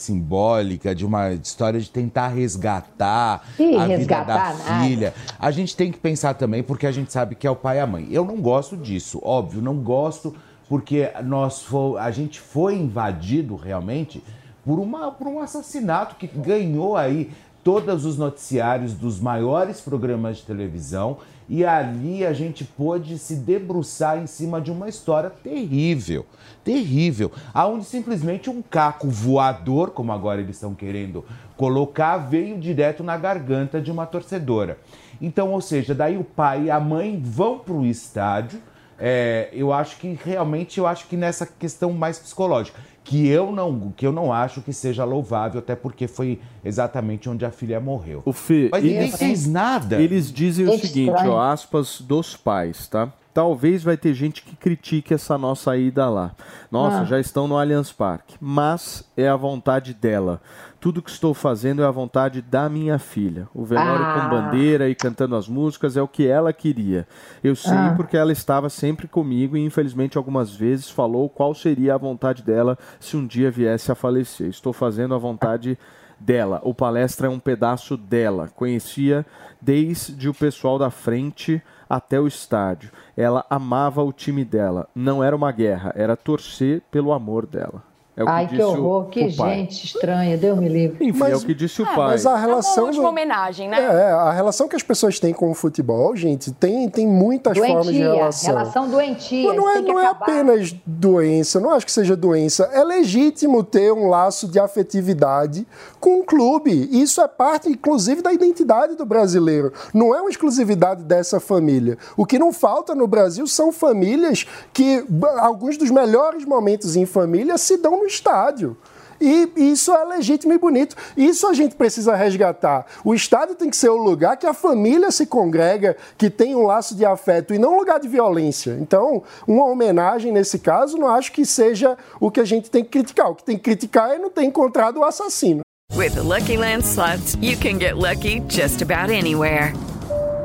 simbólica 0.60 0.94
de 0.94 1.04
uma 1.04 1.32
história 1.32 1.80
de 1.80 1.90
tentar 1.90 2.28
resgatar 2.28 3.42
a 3.78 3.84
resgatar 3.84 3.96
vida 3.96 4.24
da 4.24 4.70
nada. 4.70 4.84
filha. 4.84 5.14
A 5.38 5.50
gente 5.50 5.76
tem 5.76 5.90
que 5.90 5.98
pensar 5.98 6.34
também, 6.34 6.62
porque 6.62 6.86
a 6.86 6.92
gente 6.92 7.12
sabe 7.12 7.34
que 7.34 7.46
é 7.46 7.50
o 7.50 7.56
pai 7.56 7.78
e 7.78 7.80
a 7.80 7.86
mãe. 7.86 8.06
Eu 8.10 8.24
não 8.24 8.36
gosto 8.36 8.76
disso, 8.76 9.20
óbvio, 9.22 9.62
não 9.62 9.76
gosto, 9.76 10.34
porque 10.68 11.10
nós 11.24 11.66
a 11.98 12.10
gente 12.10 12.40
foi 12.40 12.76
invadido 12.76 13.56
realmente 13.56 14.22
por, 14.64 14.78
uma, 14.78 15.10
por 15.10 15.26
um 15.26 15.40
assassinato 15.40 16.16
que 16.16 16.26
ganhou 16.26 16.96
aí 16.96 17.30
todos 17.64 18.04
os 18.04 18.16
noticiários 18.16 18.94
dos 18.94 19.20
maiores 19.20 19.80
programas 19.80 20.38
de 20.38 20.44
televisão 20.44 21.18
e 21.50 21.64
ali 21.64 22.24
a 22.24 22.32
gente 22.32 22.64
pôde 22.64 23.18
se 23.18 23.34
debruçar 23.34 24.16
em 24.22 24.26
cima 24.28 24.60
de 24.60 24.70
uma 24.70 24.88
história 24.88 25.28
terrível, 25.28 26.24
terrível, 26.62 27.32
aonde 27.52 27.86
simplesmente 27.86 28.48
um 28.48 28.62
caco 28.62 29.08
voador, 29.08 29.90
como 29.90 30.12
agora 30.12 30.40
eles 30.40 30.54
estão 30.54 30.76
querendo 30.76 31.24
colocar, 31.56 32.18
veio 32.18 32.56
direto 32.56 33.02
na 33.02 33.16
garganta 33.16 33.80
de 33.80 33.90
uma 33.90 34.06
torcedora. 34.06 34.78
Então, 35.20 35.50
ou 35.50 35.60
seja, 35.60 35.92
daí 35.92 36.16
o 36.16 36.22
pai 36.22 36.66
e 36.66 36.70
a 36.70 36.78
mãe 36.78 37.20
vão 37.20 37.58
para 37.58 37.74
o 37.74 37.84
estádio. 37.84 38.62
É, 38.96 39.48
eu 39.52 39.72
acho 39.72 39.96
que 39.96 40.16
realmente 40.24 40.78
eu 40.78 40.86
acho 40.86 41.08
que 41.08 41.16
nessa 41.16 41.44
questão 41.44 41.92
mais 41.92 42.16
psicológica 42.16 42.78
que 43.04 43.28
eu 43.28 43.50
não 43.50 43.92
que 43.96 44.06
eu 44.06 44.12
não 44.12 44.32
acho 44.32 44.60
que 44.60 44.72
seja 44.72 45.04
louvável, 45.04 45.58
até 45.58 45.74
porque 45.74 46.06
foi 46.06 46.40
exatamente 46.64 47.28
onde 47.28 47.44
a 47.44 47.50
filha 47.50 47.80
morreu. 47.80 48.22
O 48.24 48.32
Fê, 48.32 48.68
Mas 48.70 48.82
ninguém 48.82 48.98
eles, 48.98 49.16
fez 49.16 49.46
nada. 49.46 50.00
Eles 50.00 50.32
dizem 50.32 50.68
o 50.68 50.78
seguinte, 50.78 51.26
ó, 51.26 51.40
aspas 51.40 52.00
dos 52.00 52.36
pais, 52.36 52.86
tá? 52.88 53.12
Talvez 53.32 53.84
vai 53.84 53.96
ter 53.96 54.12
gente 54.12 54.42
que 54.42 54.56
critique 54.56 55.14
essa 55.14 55.38
nossa 55.38 55.76
ida 55.76 56.08
lá. 56.08 56.32
Nossa, 56.70 57.02
ah. 57.02 57.04
já 57.04 57.20
estão 57.20 57.46
no 57.46 57.56
Allianz 57.56 57.92
Parque. 57.92 58.34
Mas 58.40 59.04
é 59.16 59.28
a 59.28 59.36
vontade 59.36 59.94
dela. 59.94 60.40
Tudo 60.80 61.02
que 61.02 61.10
estou 61.10 61.34
fazendo 61.34 61.82
é 61.82 61.84
a 61.84 61.90
vontade 61.90 62.40
da 62.40 62.66
minha 62.66 62.98
filha. 62.98 63.46
O 63.54 63.66
velório 63.66 64.02
ah. 64.02 64.14
com 64.14 64.30
bandeira 64.30 64.88
e 64.88 64.94
cantando 64.94 65.36
as 65.36 65.46
músicas 65.46 65.94
é 65.94 66.00
o 66.00 66.08
que 66.08 66.26
ela 66.26 66.54
queria. 66.54 67.06
Eu 67.44 67.54
sei 67.54 67.76
ah. 67.76 67.92
porque 67.94 68.16
ela 68.16 68.32
estava 68.32 68.70
sempre 68.70 69.06
comigo 69.06 69.58
e, 69.58 69.60
infelizmente, 69.64 70.16
algumas 70.16 70.56
vezes 70.56 70.88
falou 70.88 71.28
qual 71.28 71.54
seria 71.54 71.94
a 71.94 71.98
vontade 71.98 72.42
dela 72.42 72.78
se 72.98 73.14
um 73.14 73.26
dia 73.26 73.50
viesse 73.50 73.92
a 73.92 73.94
falecer. 73.94 74.48
Estou 74.48 74.72
fazendo 74.72 75.14
a 75.14 75.18
vontade 75.18 75.78
dela. 76.18 76.62
O 76.64 76.72
palestra 76.72 77.26
é 77.26 77.30
um 77.30 77.38
pedaço 77.38 77.94
dela. 77.94 78.48
Conhecia 78.48 79.26
desde 79.60 80.30
o 80.30 80.34
pessoal 80.34 80.78
da 80.78 80.90
frente 80.90 81.62
até 81.90 82.18
o 82.18 82.26
estádio. 82.26 82.90
Ela 83.14 83.44
amava 83.50 84.02
o 84.02 84.14
time 84.14 84.46
dela. 84.46 84.88
Não 84.94 85.22
era 85.22 85.36
uma 85.36 85.52
guerra, 85.52 85.92
era 85.94 86.16
torcer 86.16 86.80
pelo 86.90 87.12
amor 87.12 87.44
dela. 87.44 87.89
É 88.20 88.24
Ai, 88.26 88.46
que, 88.46 88.56
que 88.56 88.62
horror, 88.62 89.06
que 89.06 89.30
gente 89.30 89.86
estranha, 89.86 90.36
Deus 90.36 90.58
me 90.58 90.68
livre. 90.68 91.08
Enfim, 91.08 91.18
mas, 91.18 91.32
é 91.32 91.36
o 91.36 91.40
que 91.40 91.54
disse 91.54 91.80
o 91.80 91.86
é, 91.86 91.94
pai. 91.94 92.08
Mas 92.08 92.26
a 92.26 92.36
relação. 92.36 92.88
É 92.88 92.90
uma 92.92 93.08
homenagem, 93.08 93.66
né? 93.66 93.78
É, 93.80 94.10
a 94.10 94.30
relação 94.30 94.68
que 94.68 94.76
as 94.76 94.82
pessoas 94.82 95.18
têm 95.18 95.32
com 95.32 95.50
o 95.50 95.54
futebol, 95.54 96.14
gente, 96.14 96.52
tem, 96.52 96.86
tem 96.90 97.06
muitas 97.06 97.54
doentia, 97.54 97.74
formas 97.74 97.94
de 97.94 98.00
relação. 98.00 98.52
Relação 98.52 98.90
doentia. 98.90 99.48
Mas 99.48 99.56
não 99.56 99.70
é, 99.70 99.80
não 99.80 99.98
é 99.98 100.06
apenas 100.06 100.74
doença, 100.84 101.58
não 101.58 101.70
acho 101.70 101.86
que 101.86 101.92
seja 101.92 102.14
doença. 102.14 102.68
É 102.74 102.84
legítimo 102.84 103.64
ter 103.64 103.90
um 103.90 104.08
laço 104.08 104.46
de 104.46 104.60
afetividade 104.60 105.66
com 105.98 106.20
um 106.20 106.24
clube. 106.24 106.90
Isso 106.92 107.22
é 107.22 107.28
parte, 107.28 107.70
inclusive, 107.70 108.20
da 108.20 108.34
identidade 108.34 108.96
do 108.96 109.06
brasileiro. 109.06 109.72
Não 109.94 110.14
é 110.14 110.20
uma 110.20 110.28
exclusividade 110.28 111.04
dessa 111.04 111.40
família. 111.40 111.96
O 112.18 112.26
que 112.26 112.38
não 112.38 112.52
falta 112.52 112.94
no 112.94 113.06
Brasil 113.06 113.46
são 113.46 113.72
famílias 113.72 114.46
que 114.74 115.02
alguns 115.38 115.78
dos 115.78 115.90
melhores 115.90 116.44
momentos 116.44 116.96
em 116.96 117.06
família 117.06 117.56
se 117.56 117.78
dão 117.78 117.96
no 117.96 118.09
estádio. 118.10 118.76
E 119.20 119.50
isso 119.56 119.92
é 119.92 120.02
legítimo 120.04 120.54
e 120.54 120.58
bonito. 120.58 120.96
Isso 121.14 121.46
a 121.46 121.52
gente 121.52 121.74
precisa 121.74 122.16
resgatar. 122.16 122.86
O 123.04 123.14
estádio 123.14 123.54
tem 123.54 123.68
que 123.68 123.76
ser 123.76 123.90
o 123.90 123.96
lugar 123.96 124.36
que 124.38 124.46
a 124.46 124.54
família 124.54 125.10
se 125.10 125.26
congrega, 125.26 125.94
que 126.16 126.30
tem 126.30 126.54
um 126.54 126.64
laço 126.64 126.96
de 126.96 127.04
afeto 127.04 127.52
e 127.52 127.58
não 127.58 127.74
um 127.74 127.78
lugar 127.78 128.00
de 128.00 128.08
violência. 128.08 128.78
Então, 128.80 129.22
uma 129.46 129.66
homenagem 129.66 130.32
nesse 130.32 130.58
caso, 130.58 130.96
não 130.96 131.08
acho 131.08 131.32
que 131.32 131.44
seja 131.44 131.98
o 132.18 132.30
que 132.30 132.40
a 132.40 132.44
gente 132.44 132.70
tem 132.70 132.82
que 132.82 132.90
criticar. 132.90 133.30
O 133.30 133.34
que 133.34 133.44
tem 133.44 133.58
que 133.58 133.64
criticar 133.64 134.10
é 134.10 134.18
não 134.18 134.30
ter 134.30 134.44
encontrado 134.44 135.00
o 135.00 135.04
assassino. 135.04 135.60
With 135.94 136.14
the 136.14 136.22
Lucky 136.22 136.56
Land 136.56 136.84
slots, 136.84 137.36
you 137.42 137.58
can 137.58 137.78
get 137.78 137.96
lucky 137.96 138.40
just 138.48 138.80
about 138.80 139.12
anywhere. 139.12 139.74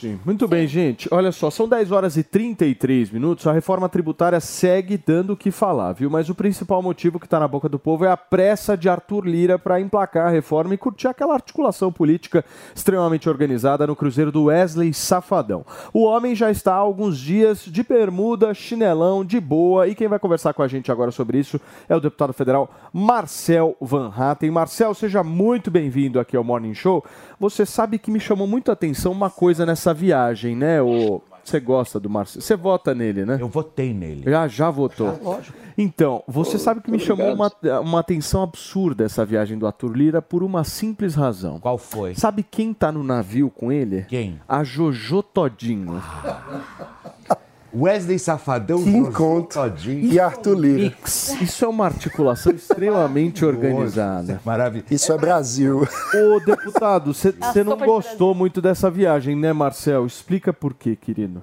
Sim. 0.00 0.20
Muito 0.26 0.46
bem, 0.46 0.66
gente. 0.66 1.08
Olha 1.10 1.32
só, 1.32 1.50
são 1.50 1.66
10 1.66 1.90
horas 1.90 2.18
e 2.18 2.22
33 2.22 3.10
minutos. 3.10 3.46
A 3.46 3.52
reforma 3.52 3.88
tributária 3.88 4.38
segue 4.40 4.98
dando 4.98 5.32
o 5.32 5.36
que 5.36 5.50
falar, 5.50 5.94
viu? 5.94 6.10
Mas 6.10 6.28
o 6.28 6.34
principal 6.34 6.82
motivo 6.82 7.18
que 7.18 7.24
está 7.26 7.40
na 7.40 7.48
boca 7.48 7.66
do 7.66 7.78
povo 7.78 8.04
é 8.04 8.10
a 8.10 8.16
pressa 8.16 8.76
de 8.76 8.90
Arthur 8.90 9.24
Lira 9.24 9.58
para 9.58 9.80
emplacar 9.80 10.26
a 10.26 10.30
reforma 10.30 10.74
e 10.74 10.78
curtir 10.78 11.08
aquela 11.08 11.32
articulação 11.32 11.90
política 11.90 12.44
extremamente 12.74 13.26
organizada 13.26 13.86
no 13.86 13.96
Cruzeiro 13.96 14.30
do 14.30 14.44
Wesley 14.44 14.92
Safadão. 14.92 15.64
O 15.94 16.04
homem 16.04 16.34
já 16.34 16.50
está 16.50 16.74
há 16.74 16.78
alguns 16.78 17.18
dias 17.18 17.64
de 17.64 17.82
bermuda, 17.82 18.52
chinelão, 18.52 19.24
de 19.24 19.40
boa. 19.40 19.88
E 19.88 19.94
quem 19.94 20.08
vai 20.08 20.18
conversar 20.18 20.52
com 20.52 20.62
a 20.62 20.68
gente 20.68 20.92
agora 20.92 21.10
sobre 21.10 21.38
isso 21.38 21.58
é 21.88 21.96
o 21.96 22.00
deputado 22.00 22.34
federal 22.34 22.70
Marcel 22.92 23.74
Van 23.80 24.12
Hatten. 24.14 24.50
Marcel, 24.50 24.92
seja 24.92 25.24
muito 25.24 25.70
bem-vindo 25.70 26.20
aqui 26.20 26.36
ao 26.36 26.44
Morning 26.44 26.74
Show. 26.74 27.02
Você 27.40 27.64
sabe 27.64 27.98
que 27.98 28.10
me 28.10 28.20
chamou 28.20 28.46
muito 28.46 28.70
a 28.70 28.74
atenção 28.74 29.10
uma 29.10 29.30
coisa 29.30 29.64
nessa 29.64 29.85
viagem, 29.92 30.56
né, 30.56 30.80
o, 30.82 31.20
você 31.46 31.60
gosta 31.60 32.00
do 32.00 32.10
Marcelo. 32.10 32.42
Você 32.42 32.56
vota 32.56 32.94
nele, 32.94 33.24
né? 33.24 33.38
Eu 33.40 33.48
votei 33.48 33.94
nele. 33.94 34.28
Já, 34.28 34.48
já 34.48 34.68
votou. 34.68 35.16
lógico. 35.22 35.56
Então, 35.78 36.24
você 36.26 36.58
sabe 36.58 36.80
que 36.80 36.90
me 36.90 36.98
chamou 36.98 37.32
uma, 37.32 37.52
uma 37.80 38.00
atenção 38.00 38.42
absurda 38.42 39.04
essa 39.04 39.24
viagem 39.24 39.56
do 39.56 39.66
Arthur 39.66 39.96
Lira 39.96 40.22
por 40.22 40.42
uma 40.42 40.64
simples 40.64 41.14
razão. 41.14 41.60
Qual 41.60 41.78
foi? 41.78 42.14
Sabe 42.14 42.42
quem 42.42 42.74
tá 42.74 42.90
no 42.90 43.04
navio 43.04 43.48
com 43.50 43.70
ele? 43.70 44.02
Quem? 44.08 44.40
A 44.48 44.64
Jojo 44.64 45.22
Todinho. 45.22 46.02
Wesley 47.78 48.18
Safadão, 48.18 48.80
encontro. 48.88 49.60
E 49.86 50.18
Arthur 50.18 50.58
Lira. 50.58 50.96
Isso 51.04 51.64
é 51.64 51.68
uma 51.68 51.84
articulação 51.84 52.52
extremamente 52.52 53.44
organizada. 53.44 54.40
Maravilha. 54.44 54.84
Isso 54.90 55.12
é 55.12 55.18
Brasil. 55.18 55.82
Ô, 55.82 56.40
deputado, 56.40 57.12
você 57.12 57.34
A 57.40 57.64
não 57.64 57.76
gostou 57.76 58.34
muito 58.34 58.62
dessa 58.62 58.90
viagem, 58.90 59.36
né, 59.36 59.52
Marcel? 59.52 60.06
Explica 60.06 60.52
por 60.52 60.72
quê, 60.72 60.96
querido. 60.96 61.42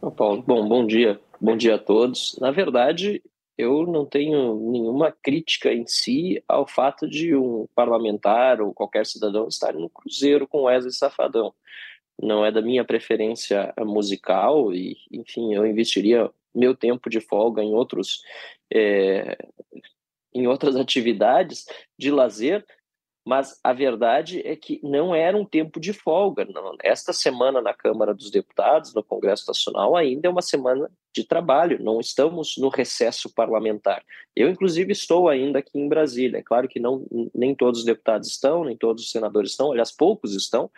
Ô, 0.00 0.10
Paulo, 0.10 0.42
bom, 0.46 0.66
bom 0.66 0.86
dia. 0.86 1.20
Bom 1.40 1.56
dia 1.56 1.74
a 1.74 1.78
todos. 1.78 2.36
Na 2.40 2.50
verdade, 2.50 3.22
eu 3.58 3.86
não 3.86 4.04
tenho 4.06 4.70
nenhuma 4.70 5.12
crítica 5.22 5.72
em 5.72 5.86
si 5.86 6.42
ao 6.48 6.66
fato 6.66 7.08
de 7.08 7.36
um 7.36 7.66
parlamentar 7.74 8.60
ou 8.60 8.72
qualquer 8.72 9.04
cidadão 9.06 9.48
estar 9.48 9.74
no 9.74 9.88
cruzeiro 9.88 10.46
com 10.48 10.62
Wesley 10.62 10.92
Safadão. 10.92 11.52
Não 12.20 12.44
é 12.44 12.52
da 12.52 12.62
minha 12.62 12.84
preferência 12.84 13.72
musical 13.80 14.72
e, 14.72 14.96
enfim, 15.10 15.54
eu 15.54 15.66
investiria 15.66 16.30
meu 16.54 16.74
tempo 16.74 17.10
de 17.10 17.20
folga 17.20 17.62
em 17.62 17.74
outros 17.74 18.22
é, 18.72 19.36
em 20.34 20.46
outras 20.46 20.76
atividades 20.76 21.64
de 21.98 22.10
lazer, 22.10 22.64
mas 23.26 23.58
a 23.64 23.72
verdade 23.72 24.46
é 24.46 24.54
que 24.54 24.78
não 24.82 25.14
era 25.14 25.36
um 25.36 25.46
tempo 25.46 25.80
de 25.80 25.94
folga. 25.94 26.44
Não. 26.44 26.76
Esta 26.82 27.12
semana 27.12 27.62
na 27.62 27.72
Câmara 27.72 28.12
dos 28.12 28.30
Deputados, 28.30 28.92
no 28.92 29.02
Congresso 29.02 29.44
Nacional, 29.46 29.96
ainda 29.96 30.28
é 30.28 30.30
uma 30.30 30.42
semana 30.42 30.90
de 31.14 31.24
trabalho, 31.24 31.82
não 31.82 32.00
estamos 32.00 32.56
no 32.58 32.68
recesso 32.68 33.32
parlamentar. 33.32 34.04
Eu, 34.36 34.50
inclusive, 34.50 34.92
estou 34.92 35.28
ainda 35.28 35.60
aqui 35.60 35.78
em 35.78 35.88
Brasília. 35.88 36.38
É 36.38 36.42
claro 36.42 36.68
que 36.68 36.78
não, 36.78 37.06
nem 37.34 37.54
todos 37.54 37.80
os 37.80 37.86
deputados 37.86 38.28
estão, 38.28 38.64
nem 38.64 38.76
todos 38.76 39.04
os 39.04 39.10
senadores 39.10 39.52
estão, 39.52 39.70
aliás, 39.70 39.90
poucos 39.90 40.34
estão, 40.34 40.70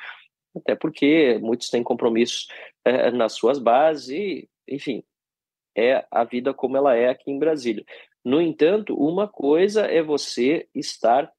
até 0.58 0.74
porque 0.74 1.38
muitos 1.38 1.68
têm 1.70 1.82
compromissos 1.82 2.46
eh, 2.84 3.10
nas 3.10 3.32
suas 3.32 3.58
bases 3.58 4.08
e, 4.08 4.48
enfim, 4.68 5.02
é 5.76 6.04
a 6.10 6.24
vida 6.24 6.54
como 6.54 6.76
ela 6.76 6.96
é 6.96 7.08
aqui 7.08 7.30
em 7.30 7.38
Brasília. 7.38 7.84
No 8.24 8.40
entanto, 8.40 8.94
uma 8.94 9.28
coisa 9.28 9.82
é 9.82 10.02
você 10.02 10.66
estar 10.74 11.30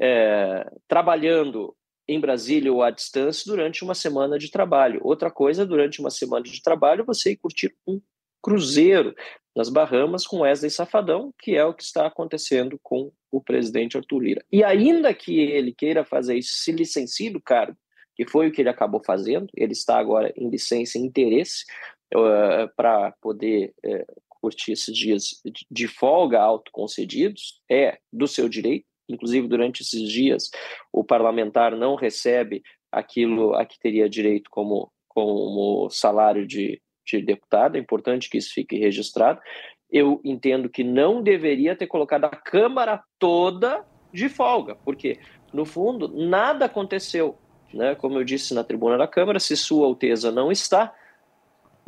é, 0.00 0.70
trabalhando 0.86 1.74
em 2.06 2.20
Brasília 2.20 2.72
ou 2.72 2.82
à 2.82 2.90
distância 2.90 3.50
durante 3.50 3.82
uma 3.82 3.94
semana 3.94 4.38
de 4.38 4.50
trabalho. 4.50 5.00
Outra 5.02 5.30
coisa, 5.30 5.66
durante 5.66 6.00
uma 6.00 6.10
semana 6.10 6.44
de 6.44 6.62
trabalho, 6.62 7.04
você 7.04 7.32
ir 7.32 7.36
curtir 7.36 7.74
um 7.86 8.00
cruzeiro 8.40 9.14
nas 9.54 9.68
Bahamas 9.68 10.26
com 10.26 10.40
Wesley 10.40 10.70
Safadão, 10.70 11.34
que 11.40 11.56
é 11.56 11.64
o 11.64 11.74
que 11.74 11.82
está 11.82 12.06
acontecendo 12.06 12.78
com 12.82 13.10
o 13.30 13.42
presidente 13.42 13.96
Arthur 13.96 14.20
Lira. 14.20 14.44
E 14.50 14.62
ainda 14.62 15.12
que 15.12 15.38
ele 15.38 15.72
queira 15.72 16.04
fazer 16.04 16.38
isso, 16.38 16.54
se 16.54 16.72
licencie 16.72 17.30
do 17.30 17.42
cargo, 17.42 17.76
que 18.18 18.26
foi 18.26 18.48
o 18.48 18.52
que 18.52 18.60
ele 18.60 18.68
acabou 18.68 19.00
fazendo, 19.00 19.46
ele 19.54 19.72
está 19.72 19.96
agora 19.96 20.32
em 20.36 20.50
licença 20.50 20.98
e 20.98 21.00
interesse 21.00 21.64
uh, 22.12 22.68
para 22.76 23.12
poder 23.20 23.72
uh, 23.86 24.20
curtir 24.28 24.72
esses 24.72 24.94
dias 24.96 25.40
de 25.70 25.86
folga 25.86 26.40
autoconcedidos, 26.40 27.62
é 27.70 27.98
do 28.12 28.26
seu 28.26 28.48
direito, 28.48 28.84
inclusive 29.08 29.46
durante 29.46 29.82
esses 29.82 30.10
dias 30.10 30.50
o 30.92 31.04
parlamentar 31.04 31.76
não 31.76 31.94
recebe 31.94 32.60
aquilo 32.90 33.54
a 33.54 33.64
que 33.64 33.78
teria 33.78 34.08
direito 34.08 34.50
como, 34.50 34.90
como 35.06 35.88
salário 35.88 36.44
de, 36.44 36.82
de 37.06 37.22
deputado, 37.22 37.76
é 37.76 37.78
importante 37.78 38.28
que 38.28 38.38
isso 38.38 38.52
fique 38.52 38.76
registrado. 38.76 39.40
Eu 39.88 40.20
entendo 40.24 40.68
que 40.68 40.82
não 40.82 41.22
deveria 41.22 41.76
ter 41.76 41.86
colocado 41.86 42.24
a 42.24 42.30
Câmara 42.30 43.00
toda 43.16 43.86
de 44.12 44.28
folga, 44.28 44.74
porque, 44.74 45.20
no 45.52 45.64
fundo, 45.64 46.08
nada 46.08 46.64
aconteceu. 46.64 47.38
Né? 47.72 47.94
Como 47.94 48.18
eu 48.18 48.24
disse 48.24 48.54
na 48.54 48.64
tribuna 48.64 48.96
da 48.96 49.06
Câmara, 49.06 49.38
se 49.38 49.56
Sua 49.56 49.86
Alteza 49.86 50.30
não 50.30 50.50
está, 50.50 50.94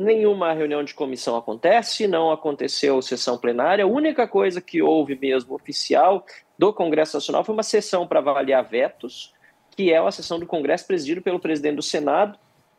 nenhuma 0.01 0.53
reunião 0.53 0.83
de 0.83 0.95
comissão 0.95 1.37
acontece, 1.37 2.07
não 2.07 2.31
aconteceu 2.31 3.01
sessão 3.03 3.37
plenária. 3.37 3.85
A 3.85 3.89
única 3.89 4.27
coisa 4.27 4.61
que 4.61 4.81
houve 4.81 5.15
mesmo 5.15 5.55
oficial 5.55 6.25
do 6.59 6.73
Congresso 6.73 7.17
Nacional 7.17 7.45
foi 7.45 7.55
uma 7.55 7.63
sessão 7.63 8.07
para 8.07 8.21
avaliar 8.21 8.65
vetos, 8.65 9.33
que 9.77 9.93
é 9.93 10.01
uma 10.01 10.13
sessão 10.13 10.39
do 10.39 10.47
Congresso 10.47 10.87
presidida 10.87 11.21
pelo 11.21 11.39
presidente 11.39 11.77
do 11.77 11.83
Senado. 11.83 12.39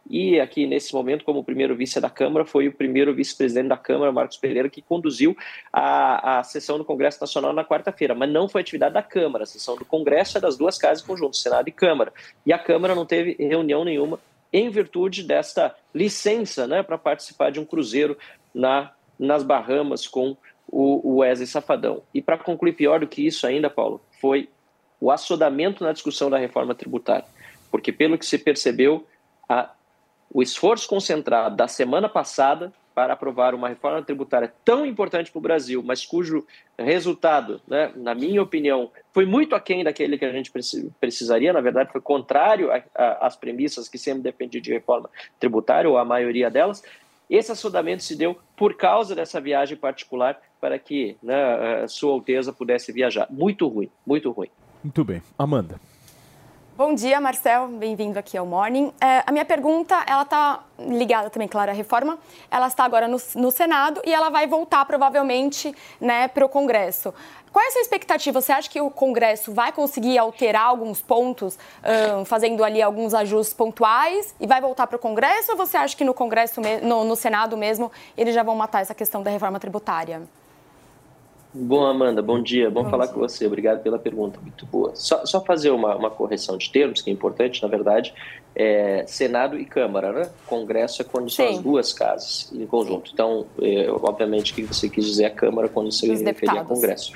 E 0.10 0.39
aqui, 0.39 0.66
nesse 0.66 0.93
momento, 0.93 1.24
como 1.24 1.43
primeiro 1.43 1.76
vice 1.76 1.99
da 2.02 2.10
Câmara, 2.10 2.45
foi 2.45 2.68
o 2.68 2.74
primeiro 2.74 3.14
vice-presidente 3.14 3.68
da 3.68 3.78
Câmara, 3.78 4.12
Marcos 4.12 4.38
Pereira, 4.38 4.70
que 4.70 4.82
conduziu 4.82 5.38
a, 5.72 6.39
a 6.39 6.43
sessão 6.43 6.78
do 6.78 6.84
Congresso 6.84 7.22
Nacional 7.22 7.54
na 7.54 7.64
quarta-feira. 7.64 8.16
Mas 8.16 8.30
não 8.30 8.49
foi 8.49 8.62
atividade 8.62 8.93
da 8.93 9.04
Câmara. 9.04 9.43
A 9.43 9.47
sessão 9.47 9.76
do 9.76 9.86
Congresso 9.86 10.38
é 10.38 10.41
das 10.41 10.58
duas 10.58 10.78
casas 10.78 11.04
conjuntas, 11.04 11.39
Senado 11.39 11.68
e 11.68 11.72
Câmara. 11.72 12.12
E 12.45 12.52
a 12.52 12.60
Câmara 12.60 12.95
não 12.95 13.06
teve 13.06 13.36
reunião 13.39 13.86
nenhuma 13.86 14.20
em 14.52 14.70
virtude 14.70 15.24
desta 15.24 15.74
licença 15.93 16.68
né, 16.68 16.84
para 16.84 16.97
participar 16.97 17.52
de 17.52 17.60
um 17.60 17.66
cruzeiro 17.66 18.18
na, 18.54 18.91
nas 19.18 19.43
Bahamas 19.43 20.08
com 20.08 20.36
o, 20.68 21.10
o 21.10 21.16
Wesley 21.18 21.47
Safadão. 21.47 22.04
E 22.14 22.22
para 22.22 22.38
concluir, 22.38 22.74
pior 22.74 22.99
do 22.99 23.08
que 23.08 23.26
isso 23.26 23.47
ainda, 23.47 23.70
Paulo, 23.70 24.02
foi 24.20 24.49
o 24.99 25.10
assodamento 25.10 25.84
na 25.84 25.93
discussão 25.93 26.30
da 26.30 26.38
reforma 26.38 26.76
tributária. 26.76 27.26
Porque, 27.72 27.91
pelo 27.91 28.18
que 28.18 28.26
se 28.26 28.38
percebeu, 28.38 29.08
a, 29.47 29.72
o 30.34 30.41
esforço 30.41 30.88
concentrado 30.88 31.55
da 31.55 31.67
semana 31.67 32.07
passada 32.07 32.71
para 32.93 33.13
aprovar 33.13 33.55
uma 33.55 33.69
reforma 33.69 34.01
tributária 34.01 34.53
tão 34.65 34.86
importante 34.86 35.32
para 35.32 35.39
o 35.39 35.41
Brasil, 35.41 35.82
mas 35.84 36.05
cujo 36.05 36.45
resultado, 36.77 37.61
né, 37.67 37.91
na 37.95 38.13
minha 38.13 38.41
opinião, 38.41 38.91
foi 39.13 39.25
muito 39.25 39.55
aquém 39.55 39.84
daquele 39.84 40.17
que 40.17 40.25
a 40.25 40.32
gente 40.32 40.51
precisaria, 40.99 41.53
na 41.53 41.61
verdade, 41.61 41.91
foi 41.91 42.01
contrário 42.01 42.69
às 42.93 43.36
premissas 43.36 43.88
que 43.88 43.97
sempre 43.97 44.21
dependiam 44.21 44.61
de 44.61 44.73
reforma 44.73 45.09
tributária, 45.39 45.89
ou 45.89 45.97
a 45.97 46.05
maioria 46.05 46.49
delas. 46.49 46.84
Esse 47.29 47.51
assodamento 47.53 48.03
se 48.03 48.15
deu 48.15 48.38
por 48.57 48.75
causa 48.75 49.15
dessa 49.15 49.39
viagem 49.39 49.77
particular 49.77 50.41
para 50.59 50.77
que 50.77 51.15
né, 51.23 51.88
Sua 51.88 52.11
Alteza 52.11 52.51
pudesse 52.51 52.91
viajar. 52.91 53.25
Muito 53.29 53.67
ruim, 53.67 53.89
muito 54.05 54.29
ruim. 54.32 54.49
Muito 54.84 55.03
bem. 55.05 55.21
Amanda. 55.38 55.79
Bom 56.78 56.95
dia, 56.95 57.19
Marcel. 57.19 57.67
Bem-vindo 57.67 58.17
aqui 58.17 58.38
ao 58.38 58.45
Morning. 58.45 58.93
É, 59.01 59.24
a 59.28 59.32
minha 59.32 59.43
pergunta, 59.43 59.93
ela 60.07 60.22
está 60.22 60.63
ligada 60.80 61.30
também, 61.30 61.47
claro, 61.47 61.69
à 61.69 61.74
reforma. 61.74 62.17
Ela 62.49 62.67
está 62.67 62.86
agora 62.86 63.09
no, 63.09 63.17
no 63.36 63.51
Senado 63.51 64.01
e 64.05 64.13
ela 64.13 64.30
vai 64.30 64.47
voltar 64.47 64.86
provavelmente 64.86 65.76
né, 65.99 66.30
para 66.30 66.45
o 66.45 66.49
Congresso. 66.49 67.13
Qual 67.51 67.63
é 67.63 67.67
a 67.67 67.72
sua 67.72 67.82
expectativa? 67.82 68.39
Você 68.41 68.53
acha 68.53 68.69
que 68.69 68.80
o 68.80 68.89
Congresso 68.89 69.53
vai 69.53 69.74
conseguir 69.74 70.17
alterar 70.17 70.67
alguns 70.67 71.01
pontos, 71.01 71.59
um, 72.17 72.24
fazendo 72.24 72.63
ali 72.63 72.82
alguns 72.82 73.13
ajustes 73.13 73.53
pontuais 73.53 74.34
e 74.39 74.47
vai 74.47 74.61
voltar 74.61 74.88
para 74.88 74.95
o 74.95 74.99
Congresso? 74.99 75.51
Ou 75.51 75.57
você 75.57 75.76
acha 75.76 75.95
que 75.95 76.05
no 76.05 76.13
Congresso, 76.13 76.61
no, 76.82 77.03
no 77.03 77.15
Senado 77.17 77.57
mesmo, 77.57 77.91
eles 78.17 78.34
já 78.34 78.43
vão 78.43 78.55
matar 78.55 78.82
essa 78.82 78.95
questão 78.95 79.22
da 79.22 79.30
reforma 79.30 79.59
tributária? 79.59 80.22
Bom, 81.54 81.86
Amanda, 81.86 82.22
bom 82.22 82.41
dia. 82.41 82.70
Bom, 82.70 82.84
bom 82.84 82.89
falar 82.89 83.06
dia. 83.06 83.14
com 83.14 83.20
você. 83.20 83.45
Obrigado 83.45 83.82
pela 83.84 83.99
pergunta, 83.99 84.39
muito 84.39 84.66
boa. 84.66 84.95
Só, 84.95 85.26
só 85.26 85.43
fazer 85.43 85.70
uma, 85.72 85.95
uma, 85.95 86.10
correção 86.10 86.58
de 86.58 86.70
termos, 86.72 87.02
que 87.02 87.10
é 87.10 87.14
importante, 87.14 87.62
na 87.62 87.68
verdade, 87.68 88.14
é 88.56 89.04
Senado 89.06 89.60
e 89.60 89.66
Câmara, 89.66 90.14
né? 90.14 90.30
Congresso 90.47 91.02
é 91.02 91.06
quando 91.06 91.30
Sim. 91.30 91.36
são 91.36 91.47
as 91.49 91.60
duas 91.60 91.93
casas 91.93 92.52
em 92.54 92.66
conjunto. 92.66 93.12
Então, 93.14 93.45
é, 93.62 93.89
obviamente, 93.91 94.54
que 94.54 94.64
você 94.64 94.89
quis 94.89 95.06
dizer 95.06 95.24
é 95.24 95.28
a 95.28 95.32
Câmara 95.32 95.68
quando 95.68 95.91
você 95.91 96.08
referia 96.14 96.62
a 96.62 96.66
Congresso. 96.66 97.12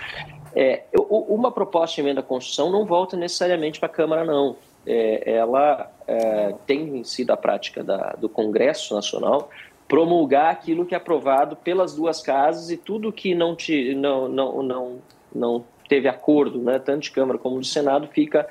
É, 0.53 0.83
uma 1.09 1.51
proposta 1.51 1.95
de 1.95 2.01
emenda 2.01 2.19
à 2.19 2.23
Constituição 2.23 2.71
não 2.71 2.85
volta 2.85 3.15
necessariamente 3.15 3.79
para 3.79 3.87
a 3.87 3.91
Câmara, 3.91 4.25
não. 4.25 4.57
É, 4.85 5.33
ela 5.33 5.91
é, 6.07 6.53
tem 6.67 7.03
sido 7.03 7.31
a 7.31 7.37
prática 7.37 7.83
da, 7.83 8.15
do 8.19 8.29
Congresso 8.29 8.93
Nacional 8.93 9.49
promulgar 9.87 10.51
aquilo 10.51 10.85
que 10.85 10.93
é 10.95 10.97
aprovado 10.97 11.55
pelas 11.55 11.93
duas 11.95 12.21
casas 12.21 12.71
e 12.71 12.77
tudo 12.77 13.11
que 13.11 13.35
não, 13.35 13.55
te, 13.55 13.93
não, 13.93 14.27
não, 14.27 14.63
não, 14.63 15.01
não 15.33 15.65
teve 15.87 16.07
acordo, 16.07 16.59
né, 16.59 16.79
tanto 16.79 17.03
de 17.03 17.11
Câmara 17.11 17.37
como 17.37 17.59
do 17.59 17.65
Senado, 17.65 18.07
fica, 18.07 18.47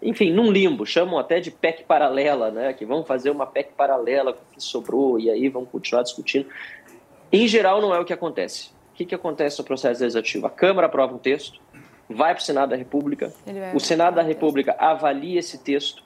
enfim, 0.00 0.32
num 0.32 0.50
limbo. 0.50 0.86
Chamam 0.86 1.18
até 1.18 1.40
de 1.40 1.50
PEC 1.50 1.84
paralela, 1.84 2.50
né, 2.50 2.72
que 2.72 2.84
vão 2.84 3.04
fazer 3.04 3.30
uma 3.30 3.46
PEC 3.46 3.72
paralela 3.76 4.32
com 4.32 4.40
o 4.40 4.54
que 4.54 4.62
sobrou 4.62 5.18
e 5.18 5.28
aí 5.28 5.48
vão 5.48 5.64
continuar 5.64 6.02
discutindo. 6.02 6.46
Em 7.32 7.46
geral, 7.48 7.80
não 7.80 7.94
é 7.94 7.98
o 7.98 8.04
que 8.04 8.12
acontece. 8.12 8.70
O 8.92 8.96
que, 9.00 9.04
que 9.04 9.14
acontece 9.14 9.58
no 9.58 9.64
processo 9.64 10.00
legislativo? 10.02 10.46
A 10.46 10.50
Câmara 10.50 10.86
aprova 10.86 11.14
um 11.14 11.18
texto, 11.18 11.60
vai 12.08 12.34
para 12.34 12.42
o 12.42 12.44
Senado 12.44 12.70
da 12.70 12.76
República, 12.76 13.32
o 13.74 13.80
Senado 13.80 14.14
da 14.14 14.22
República 14.22 14.76
avalia 14.78 15.40
esse 15.40 15.58
texto, 15.58 16.02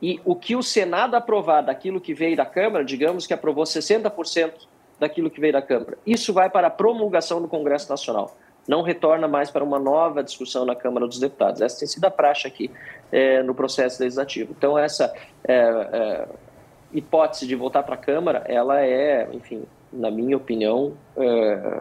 e 0.00 0.20
o 0.24 0.34
que 0.34 0.54
o 0.54 0.62
Senado 0.62 1.14
aprovar 1.14 1.62
daquilo 1.62 2.00
que 2.00 2.12
veio 2.12 2.36
da 2.36 2.46
Câmara, 2.46 2.84
digamos 2.84 3.26
que 3.26 3.34
aprovou 3.34 3.64
60% 3.64 4.52
daquilo 4.98 5.30
que 5.30 5.40
veio 5.40 5.52
da 5.52 5.62
Câmara, 5.62 5.98
isso 6.06 6.32
vai 6.32 6.50
para 6.50 6.66
a 6.68 6.70
promulgação 6.70 7.40
no 7.40 7.48
Congresso 7.48 7.88
Nacional. 7.88 8.36
Não 8.68 8.82
retorna 8.82 9.28
mais 9.28 9.50
para 9.50 9.62
uma 9.62 9.78
nova 9.78 10.22
discussão 10.22 10.64
na 10.64 10.74
Câmara 10.74 11.06
dos 11.06 11.20
Deputados. 11.20 11.60
Essa 11.60 11.78
tem 11.78 11.88
sido 11.88 12.04
a 12.04 12.10
praxe 12.10 12.48
aqui 12.48 12.70
é, 13.12 13.42
no 13.42 13.54
processo 13.54 14.02
legislativo. 14.02 14.54
Então, 14.56 14.76
essa 14.76 15.14
é, 15.46 15.54
é, 15.54 16.28
hipótese 16.92 17.46
de 17.46 17.54
voltar 17.54 17.84
para 17.84 17.94
a 17.94 17.98
Câmara, 17.98 18.44
ela 18.46 18.84
é, 18.84 19.28
enfim, 19.32 19.64
na 19.92 20.10
minha 20.10 20.36
opinião, 20.36 20.94
é, 21.16 21.80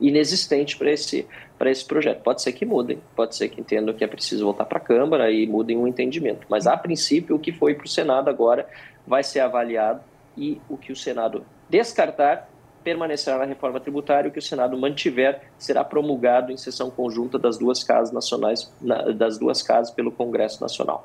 inexistente 0.00 0.76
para 0.76 0.90
esse, 0.90 1.26
para 1.58 1.70
esse 1.70 1.84
projeto. 1.84 2.22
Pode 2.22 2.42
ser 2.42 2.52
que 2.52 2.64
mudem, 2.64 2.98
pode 3.14 3.34
ser 3.34 3.48
que 3.48 3.60
entendam 3.60 3.94
que 3.94 4.04
é 4.04 4.06
preciso 4.06 4.44
voltar 4.44 4.64
para 4.64 4.78
a 4.78 4.80
Câmara 4.80 5.30
e 5.30 5.46
mudem 5.46 5.76
o 5.76 5.86
entendimento. 5.86 6.46
Mas, 6.48 6.66
a 6.66 6.76
princípio, 6.76 7.36
o 7.36 7.38
que 7.38 7.52
foi 7.52 7.74
para 7.74 7.86
o 7.86 7.88
Senado 7.88 8.28
agora 8.28 8.68
vai 9.06 9.22
ser 9.22 9.40
avaliado 9.40 10.00
e 10.36 10.60
o 10.68 10.76
que 10.76 10.92
o 10.92 10.96
Senado 10.96 11.44
descartar 11.68 12.48
permanecerá 12.86 13.38
na 13.38 13.44
reforma 13.46 13.80
tributária, 13.80 14.28
o 14.28 14.32
que 14.32 14.38
o 14.38 14.42
Senado 14.42 14.78
mantiver 14.78 15.42
será 15.58 15.82
promulgado 15.82 16.52
em 16.52 16.56
sessão 16.56 16.88
conjunta 16.88 17.36
das 17.36 17.58
duas 17.58 17.82
casas 17.82 18.14
nacionais, 18.14 18.72
das 19.16 19.36
duas 19.38 19.60
casas 19.60 19.92
pelo 19.92 20.12
Congresso 20.12 20.62
Nacional. 20.62 21.04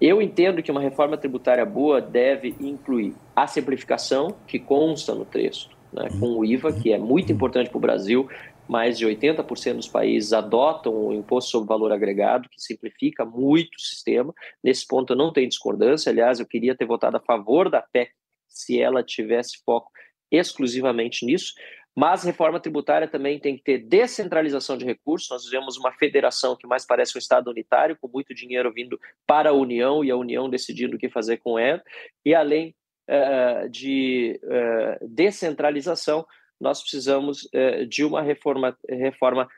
Eu 0.00 0.20
entendo 0.20 0.60
que 0.60 0.72
uma 0.72 0.80
reforma 0.80 1.16
tributária 1.16 1.64
boa 1.64 2.00
deve 2.00 2.56
incluir 2.58 3.14
a 3.36 3.46
simplificação, 3.46 4.34
que 4.44 4.58
consta 4.58 5.14
no 5.14 5.24
texto, 5.24 5.76
né, 5.92 6.08
com 6.18 6.38
o 6.38 6.44
IVA, 6.44 6.72
que 6.72 6.92
é 6.92 6.98
muito 6.98 7.30
importante 7.30 7.70
para 7.70 7.78
o 7.78 7.80
Brasil. 7.80 8.28
Mais 8.70 8.96
de 8.96 9.04
80% 9.04 9.74
dos 9.74 9.88
países 9.88 10.32
adotam 10.32 10.94
o 10.94 11.12
imposto 11.12 11.50
sobre 11.50 11.66
valor 11.66 11.90
agregado, 11.90 12.48
que 12.48 12.62
simplifica 12.62 13.24
muito 13.24 13.74
o 13.74 13.80
sistema. 13.80 14.32
Nesse 14.62 14.86
ponto 14.86 15.12
eu 15.12 15.16
não 15.16 15.32
tenho 15.32 15.48
discordância. 15.48 16.08
Aliás, 16.08 16.38
eu 16.38 16.46
queria 16.46 16.76
ter 16.76 16.84
votado 16.84 17.16
a 17.16 17.20
favor 17.20 17.68
da 17.68 17.82
PEC 17.82 18.12
se 18.48 18.80
ela 18.80 19.02
tivesse 19.02 19.60
foco 19.66 19.90
exclusivamente 20.30 21.26
nisso. 21.26 21.52
Mas 21.96 22.22
reforma 22.22 22.60
tributária 22.60 23.08
também 23.08 23.40
tem 23.40 23.56
que 23.56 23.64
ter 23.64 23.78
descentralização 23.78 24.78
de 24.78 24.84
recursos. 24.84 25.28
Nós 25.28 25.44
vivemos 25.46 25.76
uma 25.76 25.90
federação 25.90 26.54
que 26.54 26.68
mais 26.68 26.86
parece 26.86 27.16
um 27.16 27.18
Estado 27.18 27.50
unitário, 27.50 27.98
com 28.00 28.06
muito 28.06 28.32
dinheiro 28.32 28.72
vindo 28.72 28.96
para 29.26 29.50
a 29.50 29.52
União 29.52 30.04
e 30.04 30.12
a 30.12 30.16
União 30.16 30.48
decidindo 30.48 30.94
o 30.94 30.98
que 30.98 31.10
fazer 31.10 31.38
com 31.38 31.58
ela. 31.58 31.82
E 32.24 32.36
além 32.36 32.72
uh, 33.08 33.68
de 33.68 34.40
uh, 34.44 35.08
descentralização, 35.08 36.24
nós 36.60 36.80
precisamos 36.80 37.44
uh, 37.44 37.86
de 37.86 38.04
uma 38.04 38.22
reforma, 38.22 38.76
reforma 38.88 39.48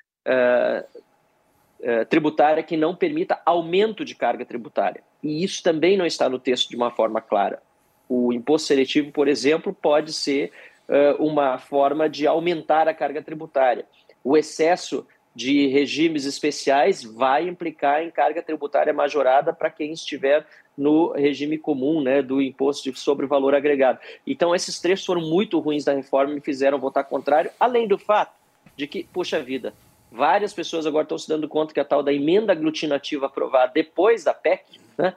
tributária 2.09 2.63
que 2.63 2.77
não 2.77 2.95
permita 2.95 3.43
aumento 3.45 4.05
de 4.05 4.15
carga 4.15 4.45
tributária. 4.45 5.03
E 5.21 5.43
isso 5.43 5.63
também 5.63 5.97
não 5.97 6.07
está 6.07 6.29
no 6.29 6.39
texto 6.39 6.69
de 6.69 6.77
uma 6.77 6.93
forma 6.93 7.21
clara. 7.21 7.61
O 8.09 8.33
imposto 8.33 8.69
seletivo, 8.69 9.11
por 9.11 9.27
exemplo, 9.27 9.73
pode 9.73 10.13
ser 10.13 10.53
uh, 10.89 11.23
uma 11.23 11.59
forma 11.59 12.09
de 12.09 12.27
aumentar 12.27 12.89
a 12.89 12.95
carga 12.95 13.23
tributária. 13.23 13.87
O 14.23 14.37
excesso 14.37 15.07
de 15.35 15.67
regimes 15.69 16.27
especiais 16.27 17.03
vai 17.03 17.49
implicar 17.49 18.03
em 18.03 18.11
carga 18.11 18.43
tributária 18.43 18.93
majorada 18.93 19.53
para 19.53 19.71
quem 19.71 19.93
estiver 19.93 20.47
no 20.77 21.13
regime 21.13 21.59
comum 21.59 22.01
né, 22.01 22.23
do 22.23 22.41
imposto 22.41 22.95
sobre 22.97 23.27
valor 23.27 23.55
agregado. 23.55 23.99
Então, 24.27 24.55
esses 24.55 24.81
trechos 24.81 25.05
foram 25.05 25.21
muito 25.21 25.59
ruins 25.59 25.85
da 25.85 25.93
reforma 25.93 26.33
e 26.33 26.35
me 26.37 26.41
fizeram 26.41 26.79
votar 26.79 27.05
contrário, 27.05 27.51
além 27.59 27.87
do 27.87 27.99
fato 27.99 28.33
de 28.77 28.87
que, 28.87 29.05
puxa 29.05 29.43
vida, 29.43 29.75
várias 30.11 30.53
pessoas 30.53 30.87
agora 30.87 31.05
estão 31.05 31.19
se 31.19 31.29
dando 31.29 31.49
conta 31.49 31.75
que 31.75 31.81
a 31.81 31.85
tal 31.85 32.03
da 32.03 32.13
emenda 32.13 32.53
aglutinativa 32.53 33.27
aprovada 33.27 33.73
depois 33.75 34.25
da 34.25 34.35
PEC, 34.35 34.81
né, 34.97 35.15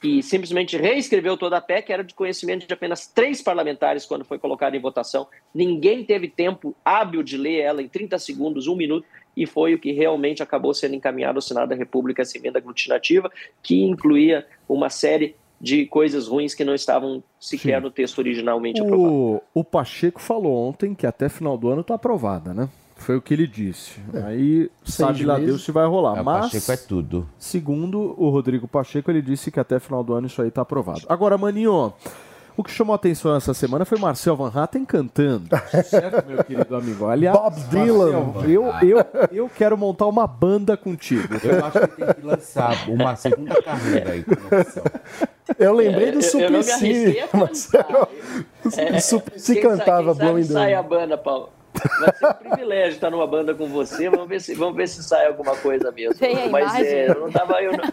que 0.00 0.22
simplesmente 0.22 0.76
reescreveu 0.76 1.36
toda 1.36 1.56
a 1.56 1.60
PEC, 1.60 1.90
era 1.90 2.04
de 2.04 2.14
conhecimento 2.14 2.66
de 2.66 2.74
apenas 2.74 3.06
três 3.06 3.40
parlamentares 3.40 4.04
quando 4.04 4.24
foi 4.24 4.38
colocada 4.38 4.76
em 4.76 4.80
votação. 4.80 5.26
Ninguém 5.54 6.04
teve 6.04 6.28
tempo 6.28 6.76
hábil 6.84 7.22
de 7.22 7.36
ler 7.36 7.60
ela 7.60 7.82
em 7.82 7.88
30 7.88 8.18
segundos, 8.18 8.66
um 8.66 8.76
minuto, 8.76 9.06
e 9.36 9.46
foi 9.46 9.74
o 9.74 9.78
que 9.78 9.92
realmente 9.92 10.42
acabou 10.42 10.72
sendo 10.72 10.94
encaminhado 10.94 11.38
ao 11.38 11.42
Senado 11.42 11.68
da 11.68 11.74
República, 11.74 12.22
essa 12.22 12.38
emenda 12.38 12.58
aglutinativa, 12.58 13.30
que 13.62 13.82
incluía 13.82 14.46
uma 14.68 14.88
série 14.88 15.36
de 15.60 15.86
coisas 15.86 16.28
ruins 16.28 16.54
que 16.54 16.64
não 16.64 16.74
estavam 16.74 17.22
sequer 17.40 17.78
Sim. 17.78 17.84
no 17.84 17.90
texto 17.90 18.18
originalmente 18.18 18.80
o, 18.80 18.84
aprovado. 18.84 19.42
O 19.54 19.64
Pacheco 19.64 20.20
falou 20.20 20.68
ontem 20.68 20.94
que 20.94 21.06
até 21.06 21.28
final 21.28 21.56
do 21.56 21.68
ano 21.68 21.80
está 21.80 21.94
aprovada, 21.94 22.52
né? 22.52 22.68
Foi 22.96 23.16
o 23.16 23.20
que 23.20 23.34
ele 23.34 23.46
disse. 23.46 24.00
É. 24.12 24.22
Aí 24.22 24.70
sabe 24.82 25.24
lá 25.24 25.38
Deus 25.38 25.64
se 25.64 25.70
vai 25.70 25.86
rolar. 25.86 26.18
É, 26.18 26.22
Mas, 26.22 26.46
Pacheco 26.46 26.72
é 26.72 26.76
tudo. 26.76 27.28
Segundo 27.38 28.14
o 28.18 28.30
Rodrigo 28.30 28.66
Pacheco, 28.66 29.10
ele 29.10 29.20
disse 29.20 29.50
que 29.50 29.60
até 29.60 29.78
final 29.78 30.02
do 30.02 30.14
ano 30.14 30.26
isso 30.26 30.40
aí 30.40 30.48
está 30.48 30.62
aprovado. 30.62 31.02
Agora, 31.06 31.36
Maninho, 31.36 31.92
o 32.56 32.64
que 32.64 32.70
chamou 32.70 32.92
a 32.92 32.96
atenção 32.96 33.36
essa 33.36 33.52
semana 33.52 33.84
foi 33.84 33.98
Marcel 33.98 34.36
Van 34.36 34.50
Hatten 34.54 34.84
cantando. 34.84 35.48
certo, 35.84 36.26
meu 36.26 36.42
querido 36.42 36.74
amigo? 36.74 37.06
Aliás, 37.06 37.36
Bob 37.36 37.60
Dylan. 37.68 38.32
eu, 38.48 38.72
eu, 38.82 39.06
eu 39.30 39.50
quero 39.54 39.76
montar 39.76 40.06
uma 40.06 40.26
banda 40.26 40.76
contigo. 40.76 41.34
Eu 41.44 41.64
acho 41.64 41.80
que 41.80 41.96
tem 41.96 42.14
que 42.14 42.22
lançar 42.22 42.88
uma 42.88 43.14
segunda 43.16 43.62
carreira 43.62 44.12
aí. 44.12 44.24
Eu 45.58 45.74
lembrei 45.74 46.12
do 46.12 46.22
Suplicy. 46.22 47.16
Marcelo. 47.32 48.08
É, 48.76 49.00
Suplicy 49.00 49.60
cantava 49.60 50.14
Blowing 50.14 50.42
Down. 50.42 50.52
sai 50.52 50.74
a 50.74 50.82
banda, 50.82 51.18
Paulo. 51.18 51.50
Vai 52.00 52.14
ser 52.14 52.26
um 52.26 52.32
privilégio 52.32 52.94
estar 52.94 53.10
numa 53.10 53.26
banda 53.26 53.54
com 53.54 53.66
você. 53.68 54.08
Vamos 54.08 54.28
ver 54.28 54.40
se, 54.40 54.54
vamos 54.54 54.76
ver 54.76 54.88
se 54.88 55.02
sai 55.02 55.26
alguma 55.26 55.54
coisa 55.56 55.92
mesmo. 55.92 56.14
Tem 56.14 56.48
mas 56.48 56.74
é, 56.74 57.10
eu 57.10 57.20
não 57.20 57.30
tava. 57.30 57.62
Eu 57.62 57.72
não, 57.72 57.92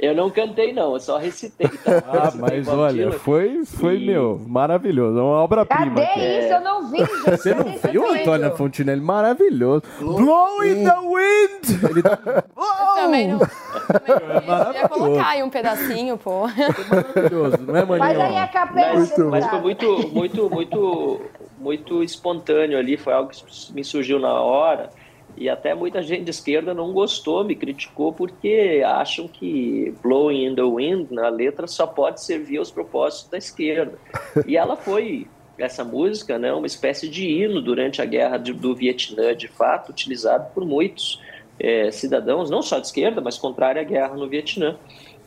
eu 0.00 0.14
não 0.14 0.30
cantei, 0.30 0.72
não, 0.72 0.94
eu 0.94 1.00
só 1.00 1.18
recitei. 1.18 1.68
Tá? 1.68 2.02
Ah, 2.06 2.32
mas 2.34 2.66
olha, 2.66 3.12
foi, 3.12 3.64
foi 3.66 3.98
e... 3.98 4.06
meu, 4.06 4.40
maravilhoso. 4.46 5.18
É 5.18 5.22
uma 5.22 5.42
obra-prima. 5.42 5.94
Cadê 5.94 6.02
aqui. 6.02 6.20
isso? 6.20 6.54
Eu 6.54 6.60
não 6.60 6.90
vi, 6.90 6.98
gente. 7.04 7.30
Você 7.30 7.54
não 7.54 7.64
viu, 7.76 8.10
Antônia 8.10 8.50
Fontinelli? 8.52 9.00
Maravilhoso. 9.00 9.82
Blow 9.98 10.64
in 10.64 10.84
the 10.84 10.96
wind! 11.00 11.84
Ele 11.90 12.02
tá... 12.02 12.18
oh! 12.56 12.94
Também 13.00 13.28
não. 13.28 13.40
Eu 13.40 14.72
ia 14.72 14.88
colocar 14.88 15.28
aí 15.28 15.42
um 15.42 15.50
pedacinho, 15.50 16.16
pô. 16.16 16.46
maravilhoso, 16.88 17.58
não 17.58 17.76
é, 17.76 17.84
Maninho? 17.84 17.98
Mas 17.98 18.20
aí 18.20 18.36
a 18.36 18.48
capela... 18.48 18.94
Mas, 18.94 19.18
mas 19.18 19.46
foi 19.46 19.60
muito, 19.60 20.08
muito, 20.12 20.50
muito 20.50 21.20
muito 21.60 22.02
espontâneo 22.02 22.78
ali, 22.78 22.96
foi 22.96 23.12
algo 23.12 23.30
que 23.30 23.44
me 23.74 23.84
surgiu 23.84 24.18
na 24.18 24.32
hora. 24.32 24.88
E 25.36 25.48
até 25.48 25.74
muita 25.74 26.02
gente 26.02 26.24
de 26.24 26.30
esquerda 26.30 26.74
não 26.74 26.92
gostou, 26.92 27.44
me 27.44 27.54
criticou, 27.54 28.12
porque 28.12 28.82
acham 28.84 29.26
que 29.26 29.94
Blowing 30.02 30.46
in 30.46 30.54
the 30.54 30.62
Wind, 30.62 31.10
na 31.10 31.28
letra, 31.28 31.66
só 31.66 31.86
pode 31.86 32.22
servir 32.22 32.58
aos 32.58 32.70
propósitos 32.70 33.30
da 33.30 33.38
esquerda. 33.38 33.98
E 34.46 34.56
ela 34.56 34.76
foi, 34.76 35.26
essa 35.58 35.84
música, 35.84 36.38
né, 36.38 36.52
uma 36.52 36.66
espécie 36.66 37.08
de 37.08 37.26
hino 37.26 37.60
durante 37.60 38.00
a 38.02 38.04
guerra 38.04 38.36
de, 38.36 38.52
do 38.52 38.74
Vietnã, 38.74 39.34
de 39.34 39.48
fato, 39.48 39.90
utilizado 39.90 40.52
por 40.54 40.64
muitos 40.64 41.20
é, 41.58 41.90
cidadãos, 41.90 42.50
não 42.50 42.62
só 42.62 42.78
de 42.78 42.86
esquerda, 42.86 43.20
mas 43.20 43.38
contrária 43.38 43.80
à 43.82 43.84
guerra 43.84 44.14
no 44.14 44.28
Vietnã. 44.28 44.76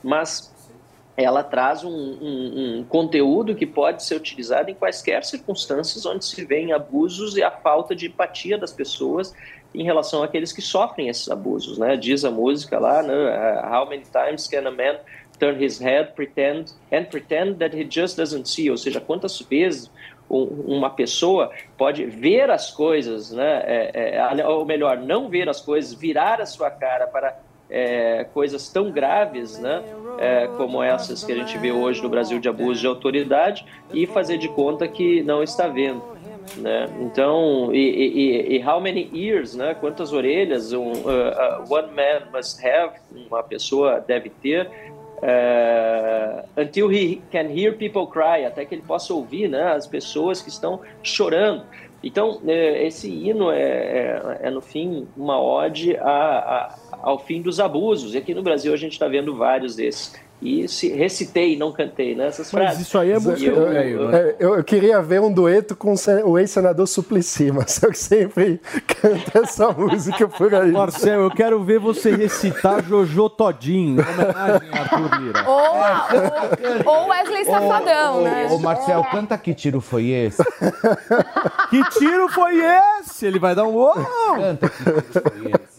Mas 0.04 0.54
ela 1.16 1.44
traz 1.44 1.84
um, 1.84 1.92
um, 1.92 2.80
um, 2.80 2.84
conteúdo 2.84 3.54
que 3.54 3.68
pode 3.68 4.04
ser 4.04 4.16
utilizado 4.16 4.72
em 4.72 4.74
quaisquer 4.74 5.24
circunstâncias 5.24 6.06
onde 6.06 6.26
se 6.26 6.44
vêem 6.44 6.74
abusos 6.74 7.38
e 7.38 7.44
a 7.44 7.52
falta 7.52 7.96
de 7.96 8.08
empatia 8.08 8.58
das 8.58 8.74
pessoas 8.74 9.34
em 9.74 9.84
relação 9.84 10.24
àqueles 10.24 10.52
que 10.52 10.62
sofrem 10.62 11.10
esses 11.10 11.30
abusos, 11.30 11.78
né? 11.78 11.96
Diz 11.96 12.24
a 12.24 12.32
música 12.32 12.80
lá, 12.80 13.02
né? 13.02 13.14
Uh, 13.14 13.76
how 13.76 13.90
many 13.90 14.04
times 14.04 14.48
can 14.48 14.68
a 14.68 14.72
man 14.72 14.98
turn 15.40 15.64
his 15.64 15.80
head 15.80 16.14
pretend 16.16 16.74
and 16.92 17.06
pretend 17.06 17.56
that 17.56 17.76
he 17.76 17.88
just 17.90 18.18
doesn't 18.18 18.48
see? 18.48 18.70
Ou 18.70 18.78
seja, 18.78 19.00
quantas 19.00 19.40
vezes 19.42 19.92
uma 20.30 20.90
pessoa 20.90 21.52
pode 21.78 22.06
ver 22.06 22.50
as 22.50 22.72
coisas, 22.72 23.32
né? 23.32 23.64
É, 23.66 24.16
é, 24.16 24.48
ou 24.48 24.66
melhor, 24.66 24.98
não 24.98 25.30
ver 25.30 25.50
as 25.50 25.62
coisas, 25.62 25.94
virar 25.94 26.42
a 26.42 26.46
sua 26.46 26.72
cara 26.72 27.06
para 27.08 27.38
é, 27.74 28.26
coisas 28.34 28.70
tão 28.70 28.92
graves, 28.92 29.58
né, 29.58 29.82
é, 30.20 30.48
como 30.58 30.84
essas 30.84 31.24
que 31.24 31.32
a 31.32 31.36
gente 31.36 31.58
vê 31.58 31.72
hoje 31.72 32.04
no 32.04 32.10
Brasil 32.10 32.40
de 32.40 32.48
abuso 32.48 32.82
de 32.82 32.88
autoridade 32.88 33.66
e 33.92 34.06
fazer 34.06 34.38
de 34.38 34.48
conta 34.48 34.88
que 34.88 35.24
não 35.24 35.42
está 35.42 35.68
vendo. 35.68 36.04
Né? 36.58 36.88
Então, 37.00 37.74
e, 37.74 37.78
e, 37.78 38.58
e, 38.58 38.64
how 38.64 38.80
many 38.80 39.10
ears, 39.14 39.56
né? 39.56 39.74
Quantas 39.74 40.12
orelhas 40.14 40.74
um, 40.74 40.92
uh, 40.92 40.94
uh, 40.94 41.74
one 41.74 41.88
man 41.94 42.30
must 42.34 42.66
have, 42.66 42.96
uma 43.12 43.42
pessoa 43.42 44.00
deve 44.00 44.30
ter, 44.30 44.70
uh, 45.24 46.48
until 46.58 46.92
he 46.92 47.22
can 47.32 47.50
hear 47.50 47.74
people 47.78 48.08
cry, 48.08 48.46
até 48.46 48.66
que 48.66 48.76
ele 48.76 48.82
possa 48.82 49.14
ouvir, 49.14 49.48
né? 49.48 49.74
As 49.74 49.88
pessoas 49.88 50.42
que 50.42 50.50
estão 50.50 50.82
chorando. 51.02 51.64
Então, 52.04 52.42
é, 52.46 52.86
esse 52.86 53.10
hino 53.10 53.50
é, 53.50 53.62
é, 53.62 54.40
é, 54.42 54.50
no 54.50 54.60
fim, 54.60 55.08
uma 55.16 55.42
ode 55.42 55.96
a, 55.96 56.10
a, 56.12 56.76
ao 57.02 57.18
fim 57.18 57.42
dos 57.42 57.62
abusos. 57.62 58.14
E 58.14 58.18
aqui 58.18 58.34
no 58.34 58.44
Brasil 58.44 58.74
a 58.74 58.78
gente 58.78 58.92
está 58.92 59.08
vendo 59.08 59.34
vários 59.36 59.76
desses 59.76 60.14
e 60.44 60.68
se 60.68 60.90
recitei, 60.90 61.58
não 61.58 61.72
cantei, 61.72 62.14
né? 62.16 62.28
Essas 62.28 62.52
mas 62.52 62.64
frases. 62.64 62.82
isso 62.82 62.98
aí 62.98 63.12
é 63.12 63.20
muito 63.20 63.42
eu, 63.42 63.56
eu, 63.56 64.10
né? 64.10 64.36
eu, 64.38 64.56
eu, 64.56 64.64
queria 64.64 65.02
ver 65.02 65.22
um 65.22 65.32
dueto 65.32 65.74
com 65.74 65.96
o 66.26 66.38
ex-senador 66.38 66.86
Suplicy, 66.86 67.50
mas 67.56 67.82
eu 67.82 67.94
sempre 67.94 68.60
canto 68.86 69.38
essa 69.38 69.72
música 69.72 70.28
por 70.28 70.54
aí. 70.54 70.72
Marcel, 70.72 71.22
eu 71.22 71.32
quero 71.32 71.64
ver 71.64 71.80
você 71.80 72.14
recitar 72.14 72.84
Jojo 72.84 73.30
Todinho, 73.30 74.02
em 74.02 74.06
homenagem 74.06 74.70
a 74.70 74.82
Arthur 74.82 75.22
Lira. 75.22 75.50
Ou, 75.50 76.94
ou 76.94 77.08
Wesley 77.08 77.46
Safadão, 77.46 78.20
ô, 78.20 78.22
né? 78.24 78.48
Ô, 78.52 78.60
Marcel, 78.60 79.04
canta 79.06 79.38
que 79.38 79.54
tiro 79.54 79.80
foi 79.80 80.10
esse? 80.10 80.44
que 81.70 81.90
tiro 81.98 82.28
foi 82.28 82.60
esse? 83.00 83.26
Ele 83.26 83.40
vai 83.40 83.56
dar 83.56 83.64
um... 83.64 83.74
Canta 84.36 84.70
que 84.70 84.84
tiro 84.84 85.04
foi 85.12 85.52
esse. 85.52 85.73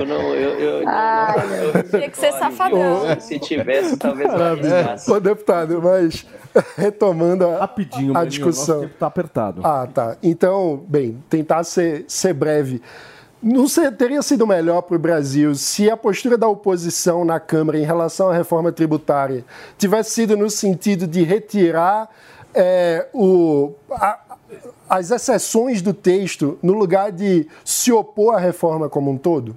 Eu 0.00 0.06
não, 0.06 0.34
eu, 0.34 0.50
eu, 0.80 0.88
Ai, 0.88 1.36
eu, 1.74 1.82
Tinha 1.90 2.10
que 2.10 2.18
ser 2.18 2.32
safadão. 2.32 3.20
Se 3.20 3.38
tivesse, 3.38 3.96
talvez 3.96 4.32
eu 4.32 4.42
arriscasse. 4.42 5.10
ô 5.12 5.20
deputado, 5.20 5.80
mas 5.82 6.26
retomando 6.76 7.46
a, 7.46 7.58
Rapidinho, 7.58 8.10
a 8.10 8.14
Maninho, 8.14 8.30
discussão. 8.30 8.76
nosso 8.76 8.86
tempo 8.88 8.98
tá 8.98 9.06
apertado. 9.06 9.60
Ah, 9.64 9.86
tá. 9.92 10.16
Então, 10.22 10.82
bem, 10.88 11.22
tentar 11.28 11.64
ser, 11.64 12.04
ser 12.08 12.32
breve. 12.34 12.80
Não 13.42 13.66
ser- 13.66 13.96
teria 13.96 14.20
sido 14.20 14.46
melhor 14.46 14.82
para 14.82 14.96
o 14.96 14.98
Brasil 14.98 15.54
se 15.54 15.88
a 15.90 15.96
postura 15.96 16.36
da 16.36 16.46
oposição 16.46 17.24
na 17.24 17.40
Câmara 17.40 17.78
em 17.78 17.84
relação 17.84 18.28
à 18.28 18.34
reforma 18.34 18.70
tributária 18.70 19.44
tivesse 19.78 20.10
sido 20.10 20.36
no 20.36 20.50
sentido 20.50 21.06
de 21.06 21.22
retirar 21.22 22.08
é, 22.54 23.06
o, 23.14 23.72
a- 23.92 24.18
as 24.88 25.10
exceções 25.10 25.80
do 25.80 25.94
texto 25.94 26.58
no 26.62 26.72
lugar 26.74 27.12
de 27.12 27.46
se 27.64 27.92
opor 27.92 28.34
à 28.34 28.38
reforma 28.38 28.88
como 28.90 29.10
um 29.10 29.16
todo? 29.16 29.56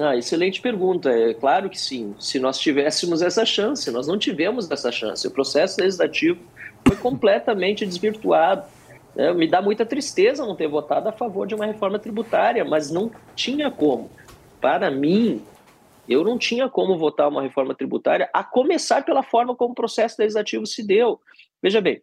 Ah, 0.00 0.16
excelente 0.16 0.60
pergunta. 0.60 1.10
É 1.10 1.34
claro 1.34 1.68
que 1.68 1.80
sim. 1.80 2.14
Se 2.18 2.38
nós 2.38 2.58
tivéssemos 2.58 3.20
essa 3.22 3.44
chance, 3.44 3.90
nós 3.90 4.06
não 4.06 4.18
tivemos 4.18 4.70
essa 4.70 4.92
chance. 4.92 5.26
O 5.26 5.30
processo 5.30 5.80
legislativo 5.80 6.40
foi 6.86 6.96
completamente 6.96 7.84
desvirtuado. 7.84 8.66
É, 9.16 9.32
me 9.32 9.48
dá 9.48 9.60
muita 9.60 9.84
tristeza 9.84 10.46
não 10.46 10.54
ter 10.54 10.68
votado 10.68 11.08
a 11.08 11.12
favor 11.12 11.46
de 11.46 11.54
uma 11.54 11.66
reforma 11.66 11.98
tributária, 11.98 12.64
mas 12.64 12.90
não 12.90 13.10
tinha 13.34 13.70
como. 13.70 14.10
Para 14.60 14.90
mim, 14.90 15.42
eu 16.08 16.22
não 16.22 16.38
tinha 16.38 16.68
como 16.68 16.96
votar 16.96 17.28
uma 17.28 17.42
reforma 17.42 17.74
tributária, 17.74 18.30
a 18.32 18.44
começar 18.44 19.04
pela 19.04 19.22
forma 19.22 19.56
como 19.56 19.72
o 19.72 19.74
processo 19.74 20.16
legislativo 20.20 20.66
se 20.66 20.86
deu. 20.86 21.20
Veja 21.62 21.80
bem, 21.80 22.00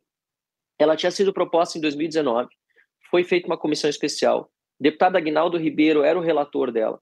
ela 0.77 0.95
tinha 0.95 1.11
sido 1.11 1.33
proposta 1.33 1.77
em 1.77 1.81
2019, 1.81 2.49
foi 3.09 3.23
feita 3.23 3.47
uma 3.47 3.57
comissão 3.57 3.89
especial. 3.89 4.51
O 4.79 4.83
deputado 4.83 5.15
Agnaldo 5.15 5.57
Ribeiro 5.57 6.03
era 6.03 6.19
o 6.19 6.21
relator 6.21 6.71
dela. 6.71 6.99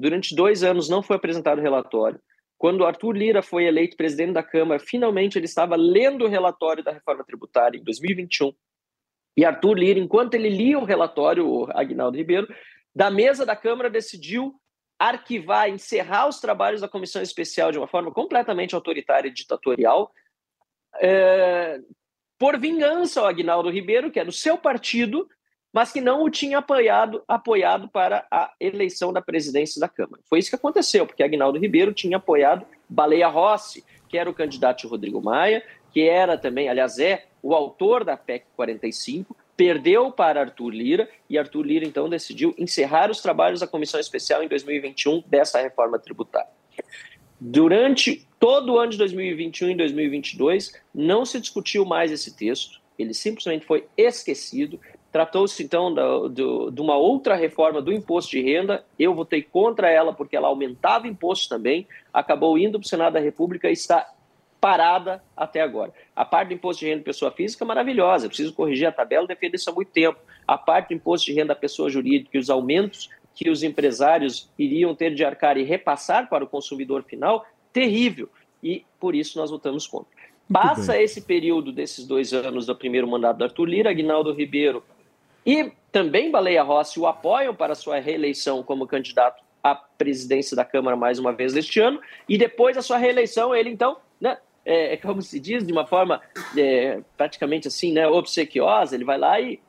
Durante 0.00 0.34
dois 0.34 0.62
anos 0.62 0.88
não 0.88 1.02
foi 1.02 1.16
apresentado 1.16 1.60
relatório. 1.60 2.20
Quando 2.56 2.84
Arthur 2.84 3.12
Lira 3.12 3.42
foi 3.42 3.64
eleito 3.64 3.96
presidente 3.96 4.32
da 4.32 4.42
Câmara, 4.42 4.80
finalmente 4.80 5.38
ele 5.38 5.46
estava 5.46 5.76
lendo 5.76 6.24
o 6.24 6.28
relatório 6.28 6.84
da 6.84 6.92
reforma 6.92 7.24
tributária 7.24 7.78
em 7.78 7.82
2021. 7.82 8.52
E 9.36 9.44
Arthur 9.44 9.78
Lira, 9.78 9.98
enquanto 9.98 10.34
ele 10.34 10.48
lia 10.48 10.78
o 10.78 10.84
relatório, 10.84 11.48
o 11.48 11.68
Agnaldo 11.70 12.16
Ribeiro, 12.16 12.46
da 12.94 13.10
mesa 13.10 13.46
da 13.46 13.56
Câmara 13.56 13.88
decidiu 13.88 14.54
arquivar, 14.98 15.70
encerrar 15.70 16.28
os 16.28 16.40
trabalhos 16.40 16.82
da 16.82 16.88
comissão 16.88 17.22
especial 17.22 17.72
de 17.72 17.78
uma 17.78 17.88
forma 17.88 18.12
completamente 18.12 18.74
autoritária 18.74 19.28
e 19.28 19.32
ditatorial, 19.32 20.12
é, 21.00 21.80
por 22.38 22.58
vingança 22.58 23.20
ao 23.20 23.26
Agnaldo 23.26 23.70
Ribeiro, 23.70 24.10
que 24.10 24.20
é 24.20 24.24
do 24.24 24.32
seu 24.32 24.58
partido, 24.58 25.26
mas 25.72 25.92
que 25.92 26.00
não 26.00 26.24
o 26.24 26.30
tinha 26.30 26.58
apoiado, 26.58 27.22
apoiado 27.28 27.88
para 27.88 28.26
a 28.30 28.52
eleição 28.58 29.12
da 29.12 29.22
presidência 29.22 29.80
da 29.80 29.88
Câmara. 29.88 30.22
Foi 30.28 30.38
isso 30.38 30.50
que 30.50 30.56
aconteceu, 30.56 31.06
porque 31.06 31.22
Agnaldo 31.22 31.58
Ribeiro 31.58 31.92
tinha 31.92 32.16
apoiado 32.16 32.66
Baleia 32.88 33.28
Rossi, 33.28 33.84
que 34.08 34.18
era 34.18 34.28
o 34.28 34.34
candidato 34.34 34.80
de 34.80 34.86
Rodrigo 34.88 35.22
Maia, 35.22 35.62
que 35.92 36.08
era 36.08 36.36
também, 36.36 36.68
aliás, 36.68 36.98
é 36.98 37.26
o 37.42 37.54
autor 37.54 38.04
da 38.04 38.16
PEC 38.16 38.46
45, 38.56 39.36
perdeu 39.56 40.10
para 40.10 40.40
Arthur 40.40 40.70
Lira, 40.70 41.08
e 41.28 41.38
Arthur 41.38 41.62
Lira, 41.62 41.84
então, 41.84 42.08
decidiu 42.08 42.54
encerrar 42.58 43.10
os 43.10 43.20
trabalhos 43.20 43.60
da 43.60 43.66
comissão 43.66 44.00
especial 44.00 44.42
em 44.42 44.48
2021 44.48 45.22
dessa 45.26 45.60
reforma 45.60 45.98
tributária. 45.98 46.50
Durante 47.38 48.26
todo 48.38 48.74
o 48.74 48.78
ano 48.78 48.92
de 48.92 48.98
2021 48.98 49.70
e 49.70 49.74
2022, 49.76 50.72
não 50.94 51.24
se 51.24 51.40
discutiu 51.40 51.84
mais 51.84 52.10
esse 52.10 52.36
texto, 52.36 52.80
ele 52.98 53.14
simplesmente 53.14 53.64
foi 53.64 53.86
esquecido. 53.96 54.78
Tratou-se, 55.12 55.62
então, 55.62 55.92
da- 55.92 56.28
do- 56.28 56.70
de 56.70 56.80
uma 56.80 56.96
outra 56.96 57.34
reforma 57.34 57.82
do 57.82 57.92
imposto 57.92 58.30
de 58.30 58.40
renda. 58.42 58.84
Eu 58.98 59.14
votei 59.14 59.42
contra 59.42 59.90
ela 59.90 60.12
porque 60.12 60.36
ela 60.36 60.48
aumentava 60.48 61.08
impostos 61.08 61.48
também. 61.48 61.86
Acabou 62.12 62.56
indo 62.56 62.78
para 62.78 62.86
o 62.86 62.88
Senado 62.88 63.14
da 63.14 63.20
República 63.20 63.68
e 63.68 63.72
está 63.72 64.08
parada 64.60 65.22
até 65.36 65.62
agora. 65.62 65.92
A 66.14 66.24
parte 66.24 66.48
do 66.48 66.54
imposto 66.54 66.80
de 66.80 66.86
renda 66.86 66.98
de 66.98 67.04
pessoa 67.04 67.30
física 67.30 67.64
é 67.64 67.66
maravilhosa, 67.66 68.26
eu 68.26 68.28
preciso 68.28 68.52
corrigir 68.52 68.86
a 68.86 68.92
tabela, 68.92 69.26
defendo 69.26 69.54
isso 69.54 69.70
há 69.70 69.72
muito 69.72 69.90
tempo. 69.90 70.18
A 70.46 70.58
parte 70.58 70.88
do 70.88 70.94
imposto 70.94 71.26
de 71.26 71.32
renda 71.32 71.48
da 71.48 71.56
pessoa 71.56 71.88
jurídica 71.88 72.36
e 72.36 72.38
os 72.38 72.50
aumentos 72.50 73.08
que 73.34 73.48
os 73.48 73.62
empresários 73.62 74.50
iriam 74.58 74.94
ter 74.94 75.14
de 75.14 75.24
arcar 75.24 75.56
e 75.56 75.62
repassar 75.62 76.28
para 76.28 76.44
o 76.44 76.46
consumidor 76.46 77.02
final, 77.04 77.46
terrível. 77.72 78.28
E 78.62 78.84
por 79.00 79.14
isso 79.14 79.38
nós 79.38 79.50
votamos 79.50 79.86
contra. 79.86 80.10
Passa 80.52 81.00
esse 81.00 81.22
período 81.22 81.72
desses 81.72 82.06
dois 82.06 82.34
anos 82.34 82.66
do 82.66 82.76
primeiro 82.76 83.08
mandato 83.08 83.38
do 83.38 83.44
Arthur 83.44 83.64
Lira, 83.64 83.90
Aguinaldo 83.90 84.32
Ribeiro 84.32 84.82
e 85.44 85.72
também 85.90 86.30
Baleia 86.30 86.62
Rossi 86.62 87.00
o 87.00 87.06
apoiam 87.06 87.54
para 87.54 87.74
sua 87.74 87.98
reeleição 87.98 88.62
como 88.62 88.86
candidato 88.86 89.42
à 89.62 89.74
presidência 89.74 90.56
da 90.56 90.64
Câmara 90.64 90.96
mais 90.96 91.18
uma 91.18 91.32
vez 91.32 91.54
este 91.56 91.80
ano, 91.80 92.00
e 92.28 92.38
depois 92.38 92.76
da 92.76 92.82
sua 92.82 92.96
reeleição, 92.96 93.54
ele 93.54 93.70
então, 93.70 93.98
né, 94.20 94.38
é, 94.64 94.96
como 94.96 95.20
se 95.22 95.40
diz, 95.40 95.66
de 95.66 95.72
uma 95.72 95.86
forma 95.86 96.20
é, 96.56 97.00
praticamente 97.16 97.68
assim, 97.68 97.92
né, 97.92 98.06
obsequiosa, 98.06 98.94
ele 98.94 99.04
vai 99.04 99.18
lá 99.18 99.40
e 99.40 99.60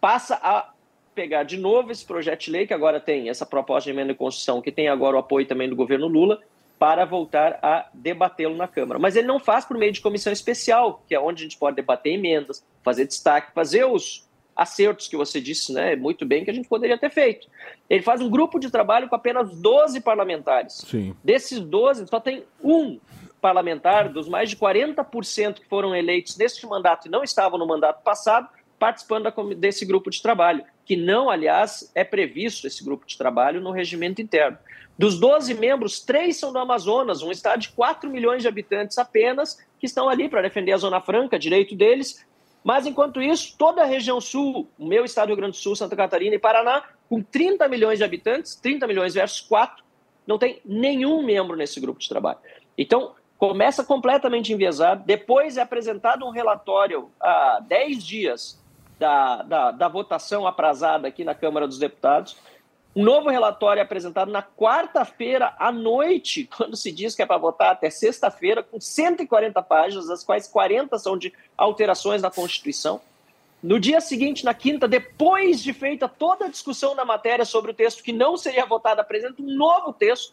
passa 0.00 0.36
a 0.36 0.72
pegar 1.14 1.44
de 1.44 1.56
novo 1.56 1.90
esse 1.90 2.04
projeto 2.04 2.44
de 2.44 2.50
lei, 2.50 2.66
que 2.66 2.74
agora 2.74 3.00
tem 3.00 3.28
essa 3.28 3.46
proposta 3.46 3.90
de 3.90 3.96
emenda 3.96 4.12
de 4.12 4.18
Constituição, 4.18 4.60
que 4.60 4.70
tem 4.70 4.88
agora 4.88 5.16
o 5.16 5.18
apoio 5.18 5.46
também 5.46 5.68
do 5.68 5.74
governo 5.74 6.06
Lula, 6.06 6.40
para 6.78 7.06
voltar 7.06 7.58
a 7.62 7.88
debatê-lo 7.94 8.54
na 8.54 8.68
Câmara. 8.68 9.00
Mas 9.00 9.16
ele 9.16 9.26
não 9.26 9.40
faz 9.40 9.64
por 9.64 9.78
meio 9.78 9.92
de 9.92 10.00
comissão 10.02 10.30
especial, 10.30 11.02
que 11.08 11.14
é 11.14 11.20
onde 11.20 11.42
a 11.42 11.44
gente 11.44 11.56
pode 11.56 11.76
debater 11.76 12.12
emendas, 12.12 12.62
fazer 12.82 13.06
destaque, 13.06 13.54
fazer 13.54 13.86
os 13.86 14.25
acertos 14.56 15.06
que 15.06 15.16
você 15.16 15.40
disse 15.40 15.72
né, 15.72 15.94
muito 15.94 16.24
bem 16.24 16.44
que 16.44 16.50
a 16.50 16.54
gente 16.54 16.68
poderia 16.68 16.96
ter 16.96 17.10
feito. 17.10 17.46
Ele 17.90 18.02
faz 18.02 18.20
um 18.22 18.30
grupo 18.30 18.58
de 18.58 18.70
trabalho 18.70 19.08
com 19.08 19.14
apenas 19.14 19.50
12 19.50 20.00
parlamentares. 20.00 20.84
Sim. 20.86 21.14
Desses 21.22 21.60
12, 21.60 22.06
só 22.06 22.18
tem 22.18 22.44
um 22.62 22.98
parlamentar, 23.40 24.08
dos 24.08 24.28
mais 24.28 24.50
de 24.50 24.56
40% 24.56 25.54
que 25.54 25.66
foram 25.66 25.94
eleitos 25.94 26.36
neste 26.36 26.66
mandato 26.66 27.06
e 27.06 27.10
não 27.10 27.22
estavam 27.22 27.58
no 27.58 27.66
mandato 27.66 28.02
passado, 28.02 28.48
participando 28.78 29.30
desse 29.54 29.84
grupo 29.84 30.10
de 30.10 30.20
trabalho, 30.20 30.64
que 30.84 30.96
não, 30.96 31.30
aliás, 31.30 31.90
é 31.94 32.04
previsto 32.04 32.66
esse 32.66 32.84
grupo 32.84 33.06
de 33.06 33.16
trabalho 33.16 33.60
no 33.60 33.70
regimento 33.70 34.20
interno. 34.20 34.58
Dos 34.98 35.18
12 35.20 35.54
membros, 35.54 36.00
três 36.00 36.38
são 36.38 36.52
do 36.52 36.58
Amazonas, 36.58 37.22
um 37.22 37.30
estado 37.30 37.60
de 37.60 37.68
4 37.70 38.08
milhões 38.08 38.42
de 38.42 38.48
habitantes 38.48 38.96
apenas, 38.96 39.58
que 39.78 39.86
estão 39.86 40.08
ali 40.08 40.28
para 40.28 40.42
defender 40.42 40.72
a 40.72 40.78
Zona 40.78 41.00
Franca, 41.00 41.38
direito 41.38 41.74
deles. 41.74 42.26
Mas, 42.66 42.84
enquanto 42.84 43.22
isso, 43.22 43.54
toda 43.56 43.82
a 43.82 43.84
região 43.84 44.20
sul, 44.20 44.68
o 44.76 44.88
meu 44.88 45.04
estado 45.04 45.28
do 45.28 45.28
Rio 45.28 45.36
Grande 45.36 45.56
do 45.56 45.62
Sul, 45.62 45.76
Santa 45.76 45.94
Catarina 45.94 46.34
e 46.34 46.38
Paraná, 46.38 46.82
com 47.08 47.22
30 47.22 47.68
milhões 47.68 47.98
de 47.98 48.04
habitantes, 48.04 48.56
30 48.56 48.88
milhões 48.88 49.14
versus 49.14 49.40
4, 49.42 49.84
não 50.26 50.36
tem 50.36 50.60
nenhum 50.64 51.22
membro 51.22 51.56
nesse 51.56 51.78
grupo 51.78 52.00
de 52.00 52.08
trabalho. 52.08 52.40
Então, 52.76 53.12
começa 53.38 53.84
completamente 53.84 54.52
enviesado. 54.52 55.04
Depois 55.06 55.56
é 55.56 55.62
apresentado 55.62 56.26
um 56.26 56.30
relatório 56.30 57.08
há 57.20 57.60
10 57.60 58.04
dias 58.04 58.60
da, 58.98 59.42
da, 59.42 59.70
da 59.70 59.86
votação 59.86 60.44
aprazada 60.44 61.06
aqui 61.06 61.22
na 61.22 61.36
Câmara 61.36 61.68
dos 61.68 61.78
Deputados. 61.78 62.36
Um 62.96 63.04
novo 63.04 63.28
relatório 63.28 63.78
é 63.78 63.82
apresentado 63.82 64.32
na 64.32 64.42
quarta-feira 64.42 65.54
à 65.58 65.70
noite, 65.70 66.48
quando 66.56 66.74
se 66.74 66.90
diz 66.90 67.14
que 67.14 67.20
é 67.20 67.26
para 67.26 67.36
votar 67.36 67.72
até 67.72 67.90
sexta-feira, 67.90 68.62
com 68.62 68.80
140 68.80 69.62
páginas, 69.62 70.06
das 70.06 70.24
quais 70.24 70.48
40 70.48 70.98
são 70.98 71.18
de 71.18 71.30
alterações 71.58 72.22
na 72.22 72.30
Constituição. 72.30 72.98
No 73.62 73.78
dia 73.78 74.00
seguinte, 74.00 74.46
na 74.46 74.54
quinta, 74.54 74.88
depois 74.88 75.62
de 75.62 75.74
feita 75.74 76.08
toda 76.08 76.46
a 76.46 76.48
discussão 76.48 76.94
na 76.94 77.04
matéria 77.04 77.44
sobre 77.44 77.70
o 77.70 77.74
texto 77.74 78.02
que 78.02 78.14
não 78.14 78.34
seria 78.34 78.64
votado, 78.64 79.02
apresenta 79.02 79.42
um 79.42 79.54
novo 79.54 79.92
texto. 79.92 80.32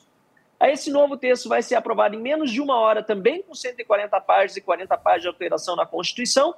Esse 0.61 0.89
novo 0.89 1.17
texto 1.17 1.49
vai 1.49 1.61
ser 1.61 1.75
aprovado 1.75 2.15
em 2.15 2.21
menos 2.21 2.49
de 2.49 2.61
uma 2.61 2.77
hora, 2.77 3.03
também 3.03 3.41
com 3.41 3.53
140 3.53 4.21
páginas 4.21 4.55
e 4.55 4.61
40 4.61 4.97
páginas 4.97 5.21
de 5.23 5.27
alteração 5.27 5.75
na 5.75 5.85
Constituição. 5.85 6.55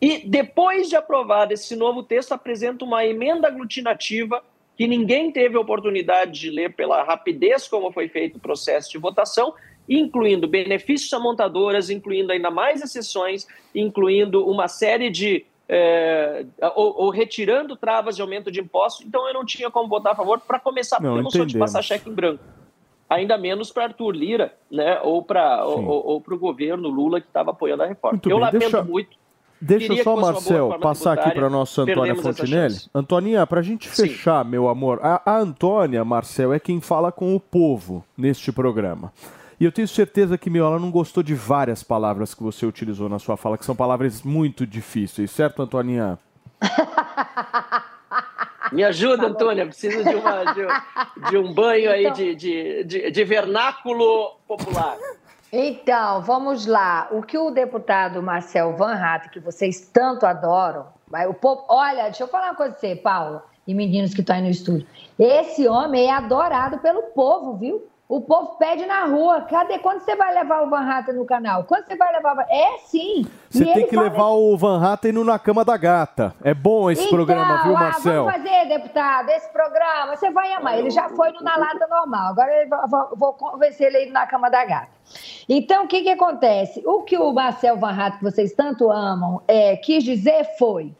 E 0.00 0.26
depois 0.26 0.88
de 0.88 0.96
aprovado 0.96 1.52
esse 1.52 1.76
novo 1.76 2.02
texto, 2.02 2.32
apresenta 2.32 2.86
uma 2.86 3.04
emenda 3.04 3.48
aglutinativa 3.48 4.42
que 4.76 4.86
ninguém 4.86 5.30
teve 5.32 5.56
a 5.56 5.60
oportunidade 5.60 6.32
de 6.40 6.50
ler 6.50 6.74
pela 6.74 7.02
rapidez 7.02 7.66
como 7.66 7.90
foi 7.90 8.08
feito 8.08 8.36
o 8.36 8.40
processo 8.40 8.90
de 8.90 8.98
votação, 8.98 9.54
incluindo 9.88 10.46
benefícios 10.46 11.12
a 11.12 11.18
montadoras, 11.18 11.88
incluindo 11.90 12.32
ainda 12.32 12.50
mais 12.50 12.82
exceções, 12.82 13.46
incluindo 13.74 14.46
uma 14.46 14.68
série 14.68 15.08
de. 15.10 15.46
é, 15.68 16.44
ou, 16.74 17.04
ou 17.04 17.10
retirando 17.10 17.74
travas 17.76 18.16
de 18.16 18.22
aumento 18.22 18.50
de 18.52 18.60
impostos. 18.60 19.06
Então 19.06 19.26
eu 19.26 19.34
não 19.34 19.44
tinha 19.44 19.70
como 19.70 19.88
votar 19.88 20.12
a 20.12 20.16
favor, 20.16 20.38
para 20.40 20.60
começar, 20.60 20.96
porque 20.96 21.08
Não, 21.08 21.16
eu 21.16 21.22
não 21.22 21.30
sou 21.30 21.44
de 21.46 21.52
entendemos. 21.52 21.72
passar 21.72 21.82
cheque 21.82 22.08
em 22.10 22.12
branco. 22.12 22.42
Ainda 23.08 23.38
menos 23.38 23.70
para 23.70 23.84
Arthur 23.84 24.10
Lira, 24.10 24.54
né, 24.70 25.00
ou 25.02 25.22
para 25.22 25.64
ou, 25.64 26.06
ou 26.06 26.24
o 26.28 26.38
governo 26.38 26.88
Lula 26.88 27.20
que 27.20 27.28
estava 27.28 27.52
apoiando 27.52 27.84
a 27.84 27.86
reforma. 27.86 28.14
Muito 28.14 28.28
eu 28.28 28.36
bem, 28.36 28.44
lamento 28.44 28.58
deixa- 28.60 28.82
muito. 28.82 29.16
Deixa 29.60 29.88
Queria 29.88 30.04
só, 30.04 30.16
Marcel, 30.16 30.78
passar 30.80 31.14
aqui 31.14 31.30
para 31.30 31.48
nossa 31.48 31.82
Antônia 31.82 32.14
Fontinelli. 32.14 32.76
Antoninha, 32.94 33.46
para 33.46 33.60
a 33.60 33.62
gente 33.62 33.88
fechar, 33.88 34.44
meu 34.44 34.68
amor, 34.68 35.00
a, 35.02 35.22
a 35.24 35.38
Antônia, 35.38 36.04
Marcel, 36.04 36.52
é 36.52 36.60
quem 36.60 36.80
fala 36.80 37.10
com 37.10 37.34
o 37.34 37.40
povo 37.40 38.04
neste 38.16 38.52
programa. 38.52 39.12
E 39.58 39.64
eu 39.64 39.72
tenho 39.72 39.88
certeza 39.88 40.36
que, 40.36 40.50
meu, 40.50 40.66
ela 40.66 40.78
não 40.78 40.90
gostou 40.90 41.22
de 41.22 41.34
várias 41.34 41.82
palavras 41.82 42.34
que 42.34 42.42
você 42.42 42.66
utilizou 42.66 43.08
na 43.08 43.18
sua 43.18 43.38
fala, 43.38 43.56
que 43.56 43.64
são 43.64 43.74
palavras 43.74 44.22
muito 44.22 44.66
difíceis, 44.66 45.30
certo, 45.30 45.62
Antoninha? 45.62 46.18
Me 48.72 48.84
ajuda, 48.84 49.28
Antônia, 49.28 49.64
preciso 49.64 50.02
de, 50.04 50.14
uma, 50.14 50.44
de, 50.52 51.30
de 51.30 51.38
um 51.38 51.54
banho 51.54 51.90
aí 51.90 52.10
de, 52.12 52.34
de, 52.34 52.84
de, 52.84 53.10
de 53.10 53.24
vernáculo 53.24 54.38
popular. 54.46 54.96
Então, 55.58 56.20
vamos 56.20 56.66
lá. 56.66 57.08
O 57.10 57.22
que 57.22 57.38
o 57.38 57.50
deputado 57.50 58.22
Marcel 58.22 58.76
Van 58.76 58.92
Hatten, 58.92 59.30
que 59.30 59.40
vocês 59.40 59.88
tanto 59.90 60.26
adoram, 60.26 60.88
o 61.26 61.32
povo, 61.32 61.64
olha, 61.70 62.02
deixa 62.04 62.24
eu 62.24 62.28
falar 62.28 62.48
uma 62.48 62.54
coisa 62.54 62.72
pra 62.72 62.80
você, 62.80 62.94
Paulo, 62.94 63.40
e 63.66 63.72
meninos 63.72 64.12
que 64.12 64.20
estão 64.20 64.36
aí 64.36 64.42
no 64.42 64.50
estúdio. 64.50 64.86
Esse 65.18 65.66
homem 65.66 66.08
é 66.08 66.12
adorado 66.12 66.76
pelo 66.80 67.04
povo, 67.04 67.56
viu? 67.56 67.88
O 68.08 68.20
povo 68.20 68.54
pede 68.56 68.86
na 68.86 69.04
rua. 69.06 69.40
Cadê? 69.42 69.80
Quando 69.80 69.98
você 70.00 70.14
vai 70.14 70.32
levar 70.32 70.62
o 70.62 70.70
Van 70.70 70.88
Hatten 70.88 71.14
no 71.16 71.24
canal? 71.26 71.64
Quando 71.64 71.86
você 71.86 71.96
vai 71.96 72.12
levar. 72.12 72.46
É 72.48 72.78
sim. 72.86 73.26
Você 73.50 73.64
E 73.64 73.72
tem 73.74 73.86
que 73.88 73.96
fala- 73.96 74.08
levar 74.08 74.28
o 74.28 74.56
Van 74.56 74.80
Hatten 74.80 75.10
no 75.10 75.24
Na 75.24 75.40
Cama 75.40 75.64
da 75.64 75.76
Gata. 75.76 76.32
É 76.44 76.54
bom 76.54 76.88
esse 76.88 77.02
Então, 77.02 77.16
programa, 77.16 77.64
viu, 77.64 77.76
ah, 77.76 77.80
Marcel? 77.80 78.24
vamos 78.26 78.32
fazer, 78.42 78.68
deputado, 78.68 79.28
esse 79.30 79.52
programa. 79.52 80.14
Você 80.14 80.30
vai 80.30 80.52
amar. 80.52 80.78
Ele 80.78 80.88
já 80.90 81.08
foi 81.08 81.32
no 81.32 81.40
Na 81.42 81.56
Lata 81.56 81.84
Normal. 81.88 82.28
Agora 82.30 82.62
eu 82.62 82.68
vou, 82.68 82.88
vou- 82.88 83.16
vou 83.16 83.32
convencer 83.32 83.88
ele 83.88 83.96
a 83.96 84.02
ir 84.02 84.10
na 84.12 84.24
Cama 84.24 84.48
da 84.50 84.64
Gata. 84.64 84.88
Então, 85.48 85.84
o 85.84 85.88
que, 85.88 86.02
que 86.02 86.10
acontece? 86.10 86.80
O 86.86 87.02
que 87.02 87.18
o 87.18 87.32
Marcel 87.32 87.76
Van 87.76 87.90
Hatten, 87.90 88.18
que 88.18 88.24
vocês 88.24 88.52
tanto 88.52 88.88
amam, 88.88 89.42
é, 89.48 89.74
quis 89.76 90.04
dizer 90.04 90.44
foi 90.58 90.94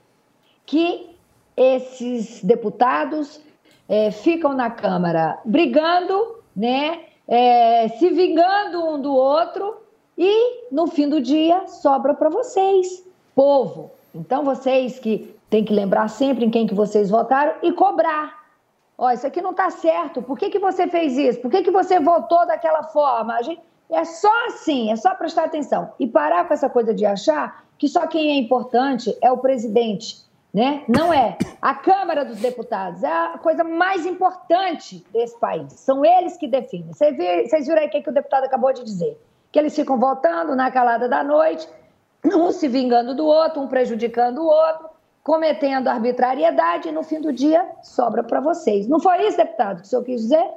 que 0.66 1.16
esses 1.56 2.42
deputados 2.42 3.40
é, 3.88 4.10
ficam 4.10 4.52
na 4.54 4.70
Câmara 4.70 5.38
brigando, 5.44 6.35
né, 6.56 7.00
é, 7.28 7.88
se 7.88 8.08
vingando 8.10 8.84
um 8.88 9.00
do 9.00 9.14
outro 9.14 9.76
e 10.16 10.64
no 10.72 10.86
fim 10.86 11.08
do 11.08 11.20
dia 11.20 11.66
sobra 11.66 12.14
para 12.14 12.30
vocês, 12.30 13.06
povo. 13.34 13.90
Então 14.14 14.44
vocês 14.44 14.98
que 14.98 15.36
têm 15.50 15.64
que 15.64 15.74
lembrar 15.74 16.08
sempre 16.08 16.44
em 16.44 16.50
quem 16.50 16.66
que 16.66 16.74
vocês 16.74 17.10
votaram 17.10 17.54
e 17.62 17.72
cobrar. 17.72 18.46
Ó, 18.96 19.10
isso 19.10 19.26
aqui 19.26 19.42
não 19.42 19.50
está 19.50 19.68
certo. 19.68 20.22
Por 20.22 20.38
que, 20.38 20.48
que 20.48 20.58
você 20.58 20.86
fez 20.86 21.18
isso? 21.18 21.40
Por 21.40 21.50
que, 21.50 21.62
que 21.62 21.70
você 21.70 22.00
votou 22.00 22.46
daquela 22.46 22.82
forma? 22.82 23.34
A 23.34 23.42
gente... 23.42 23.60
É 23.88 24.04
só 24.04 24.46
assim, 24.46 24.90
é 24.90 24.96
só 24.96 25.14
prestar 25.14 25.44
atenção. 25.44 25.92
E 26.00 26.08
parar 26.08 26.48
com 26.48 26.54
essa 26.54 26.68
coisa 26.68 26.92
de 26.92 27.04
achar 27.06 27.64
que 27.78 27.86
só 27.86 28.06
quem 28.06 28.32
é 28.32 28.34
importante 28.36 29.16
é 29.22 29.30
o 29.30 29.38
presidente. 29.38 30.25
Né? 30.56 30.84
Não 30.88 31.12
é. 31.12 31.36
A 31.60 31.74
Câmara 31.74 32.24
dos 32.24 32.40
Deputados 32.40 33.02
é 33.02 33.12
a 33.12 33.36
coisa 33.36 33.62
mais 33.62 34.06
importante 34.06 35.04
desse 35.12 35.38
país. 35.38 35.70
São 35.74 36.02
eles 36.02 36.38
que 36.38 36.48
definem. 36.48 36.94
Vocês 36.94 37.14
viram, 37.66 37.78
aí 37.78 37.88
o 37.88 37.90
que, 37.90 38.00
que 38.00 38.08
o 38.08 38.14
deputado 38.14 38.44
acabou 38.44 38.72
de 38.72 38.82
dizer? 38.82 39.20
Que 39.52 39.58
eles 39.58 39.76
ficam 39.76 39.98
votando 39.98 40.56
na 40.56 40.70
calada 40.70 41.10
da 41.10 41.22
noite, 41.22 41.68
um 42.24 42.50
se 42.50 42.68
vingando 42.68 43.14
do 43.14 43.26
outro, 43.26 43.60
um 43.60 43.68
prejudicando 43.68 44.38
o 44.38 44.46
outro, 44.46 44.88
cometendo 45.22 45.88
arbitrariedade 45.88 46.88
e 46.88 46.92
no 46.92 47.02
fim 47.02 47.20
do 47.20 47.34
dia 47.34 47.62
sobra 47.82 48.24
para 48.24 48.40
vocês. 48.40 48.88
Não 48.88 48.98
foi 48.98 49.26
isso, 49.26 49.36
deputado, 49.36 49.82
que 49.82 49.86
o 49.86 49.90
senhor 49.90 50.04
quis 50.04 50.22
dizer? 50.22 50.48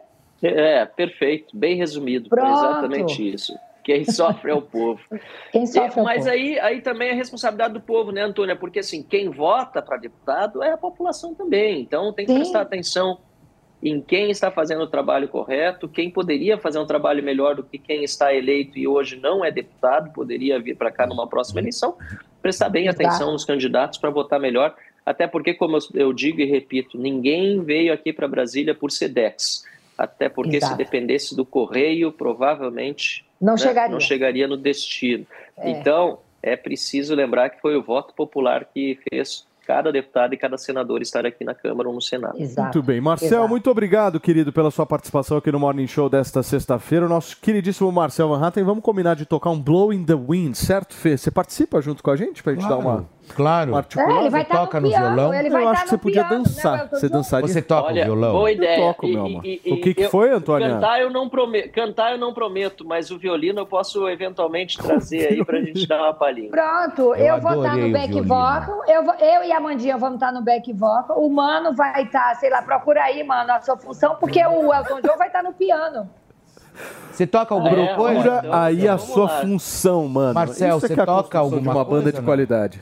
É, 0.41 0.85
perfeito, 0.85 1.57
bem 1.57 1.75
resumido. 1.75 2.29
Pronto. 2.29 2.49
exatamente 2.49 3.33
isso. 3.33 3.59
Quem 3.89 4.05
sofre 4.05 4.51
é 4.51 4.53
o 4.53 4.61
povo. 4.61 5.01
Quem 5.51 5.65
sofre 5.65 5.99
é 5.99 6.01
o 6.03 6.05
Mas 6.05 6.19
povo. 6.19 6.29
aí, 6.29 6.59
aí 6.59 6.79
também 6.79 7.09
é 7.09 7.13
responsabilidade 7.13 7.73
do 7.73 7.81
povo, 7.81 8.11
né, 8.11 8.21
Antônia? 8.21 8.55
Porque 8.55 8.77
assim, 8.77 9.01
quem 9.01 9.29
vota 9.29 9.81
para 9.81 9.97
deputado 9.97 10.61
é 10.61 10.73
a 10.73 10.77
população 10.77 11.33
também. 11.33 11.81
Então 11.81 12.13
tem 12.13 12.27
que 12.27 12.31
Sim. 12.31 12.37
prestar 12.37 12.61
atenção 12.61 13.17
em 13.81 13.99
quem 13.99 14.29
está 14.29 14.51
fazendo 14.51 14.83
o 14.83 14.87
trabalho 14.87 15.27
correto, 15.27 15.87
quem 15.87 16.11
poderia 16.11 16.55
fazer 16.59 16.77
um 16.77 16.85
trabalho 16.85 17.23
melhor 17.23 17.55
do 17.55 17.63
que 17.63 17.79
quem 17.79 18.03
está 18.03 18.31
eleito 18.31 18.77
e 18.77 18.87
hoje 18.87 19.15
não 19.15 19.43
é 19.43 19.49
deputado, 19.49 20.13
poderia 20.13 20.59
vir 20.59 20.75
para 20.75 20.91
cá 20.91 21.07
numa 21.07 21.25
próxima 21.25 21.59
eleição, 21.59 21.97
prestar 22.43 22.69
bem 22.69 22.89
atenção 22.89 23.31
nos 23.31 23.43
candidatos 23.43 23.97
para 23.97 24.11
votar 24.11 24.39
melhor, 24.39 24.75
até 25.03 25.25
porque, 25.25 25.55
como 25.55 25.79
eu 25.95 26.13
digo 26.13 26.41
e 26.41 26.45
repito, 26.45 26.95
ninguém 26.95 27.63
veio 27.63 27.91
aqui 27.91 28.13
para 28.13 28.27
Brasília 28.27 28.75
por 28.75 28.91
SEDEX, 28.91 29.65
até 29.99 30.29
porque 30.29 30.55
Exato. 30.55 30.71
se 30.71 30.77
dependesse 30.77 31.35
do 31.35 31.45
correio, 31.45 32.09
provavelmente 32.09 33.25
Não 33.39 33.53
né, 33.53 33.59
chegaria. 33.59 33.91
não 33.91 33.99
chegaria 33.99 34.47
no 34.47 34.55
destino. 34.55 35.25
É. 35.57 35.71
Então, 35.71 36.19
é 36.41 36.55
preciso 36.55 37.13
lembrar 37.13 37.49
que 37.49 37.59
foi 37.59 37.75
o 37.75 37.83
voto 37.83 38.13
popular 38.13 38.63
que 38.73 38.97
fez 39.09 39.45
cada 39.67 39.91
deputado 39.91 40.33
e 40.33 40.37
cada 40.37 40.57
senador 40.57 40.99
estar 41.01 41.25
aqui 41.27 41.43
na 41.43 41.53
Câmara 41.53 41.89
ou 41.89 41.93
no 41.93 42.01
Senado. 42.01 42.39
Muito 42.39 42.81
bem. 42.81 42.99
Marcel, 42.99 43.47
muito 43.47 43.69
obrigado, 43.69 44.19
querido, 44.19 44.51
pela 44.51 44.71
sua 44.71 44.85
participação 44.85 45.37
aqui 45.37 45.51
no 45.51 45.59
Morning 45.59 45.85
Show 45.85 46.09
desta 46.09 46.41
sexta-feira. 46.41 47.05
O 47.05 47.09
nosso 47.09 47.37
queridíssimo 47.39 47.91
Marcel 47.91 48.29
Van 48.29 48.43
Hatten, 48.47 48.63
vamos 48.63 48.83
combinar 48.83 49.15
de 49.15 49.25
tocar 49.27 49.51
um 49.51 49.61
Blow 49.61 49.93
in 49.93 50.03
the 50.05 50.15
Wind, 50.15 50.55
certo, 50.55 50.95
Fê? 50.95 51.15
Você 51.17 51.29
participa 51.29 51.81
junto 51.81 52.01
com 52.01 52.09
a 52.09 52.15
gente 52.15 52.41
pra 52.41 52.53
gente 52.53 52.65
Claro, 52.65 52.81
dar 52.81 52.87
uma... 52.89 53.09
Claro. 53.35 53.71
uma 53.71 53.77
articulada? 53.79 54.13
É, 54.13 54.19
ele 54.21 54.29
vai 54.29 54.41
estar 54.41 54.57
toca 54.57 54.79
no 54.79 54.87
no 54.87 54.91
piano, 54.93 55.15
violão? 55.15 55.33
ele 55.33 55.49
vai 55.49 55.63
Eu 55.63 55.69
acho 55.69 55.83
que 55.83 55.89
você 55.89 55.97
podia 55.97 56.23
piano, 56.25 56.43
dançar. 56.43 56.77
né, 56.77 56.87
Você 56.91 57.09
dançaria? 57.09 57.47
Você 57.47 57.61
toca 57.61 57.87
Olha, 57.87 58.01
o 58.01 58.05
violão? 58.05 58.31
boa 58.33 58.51
ideia. 58.51 58.77
Eu 58.79 58.87
toco, 58.87 59.05
E- 59.07 59.13
meu 59.13 59.25
e- 59.25 59.29
amor. 59.29 59.45
e- 59.45 59.61
O 59.73 59.81
que 59.81 59.93
que 59.93 60.03
eu- 60.03 60.09
foi, 60.09 60.31
Antônia? 60.31 60.69
Cantar 60.69 61.01
eu 61.01 61.09
não 61.09 61.29
prometo, 61.29 61.71
cantar 61.71 62.11
eu 62.11 62.17
não 62.17 62.33
prometo, 62.33 62.85
mas 62.85 63.11
o 63.11 63.17
violino 63.17 63.59
eu 63.59 63.65
posso 63.65 64.07
eventualmente 64.09 64.77
trazer 64.77 65.27
aí 65.27 65.45
pra 65.45 65.61
gente 65.61 65.87
dar 65.87 66.01
uma 66.01 66.13
palhinha. 66.13 66.49
Pronto, 66.49 67.15
eu, 67.15 67.39
vou 67.39 67.51
estar 67.53 67.71
adorei 67.71 67.87
no 67.87 67.93
back 67.93 68.07
violino. 68.13 68.27
vocal, 68.27 68.83
eu, 68.87 69.03
vou- 69.05 69.15
eu 69.15 69.43
e 69.43 69.51
a 69.51 69.59
Mandinha 69.59 69.97
vamos 69.97 70.15
estar 70.15 70.31
no 70.31 70.41
back 70.41 70.71
vocal, 70.73 71.19
o 71.23 71.29
Mano 71.29 71.73
vai 71.73 72.03
estar, 72.03 72.35
sei 72.35 72.49
lá, 72.49 72.61
procura 72.61 73.03
aí, 73.03 73.23
Mano, 73.23 73.51
a 73.53 73.61
sua 73.61 73.77
função, 73.77 74.15
porque 74.19 74.45
o 74.45 74.73
Elton 74.73 75.01
John 75.01 75.17
vai 75.17 75.27
estar 75.27 75.43
no 75.43 75.53
piano. 75.53 76.09
Você 77.11 77.27
toca 77.27 77.53
alguma 77.53 77.77
É, 77.77 77.93
coisa? 77.95 78.21
Procura 78.21 78.39
então, 78.47 78.53
aí 78.53 78.81
então 78.83 78.95
a 78.95 78.97
sua 78.97 79.25
lá. 79.25 79.41
função, 79.41 80.07
mano. 80.07 80.33
Marcel, 80.33 80.53
Isso 80.77 80.85
é 80.85 80.87
você 80.89 80.93
que 80.95 81.01
é 81.01 81.05
toca 81.05 81.11
construção 81.23 81.49
de 81.49 81.55
alguma 81.55 81.73
uma 81.73 81.83
banda 81.83 81.95
coisa, 81.95 82.11
de 82.13 82.17
não? 82.19 82.25
qualidade. 82.25 82.81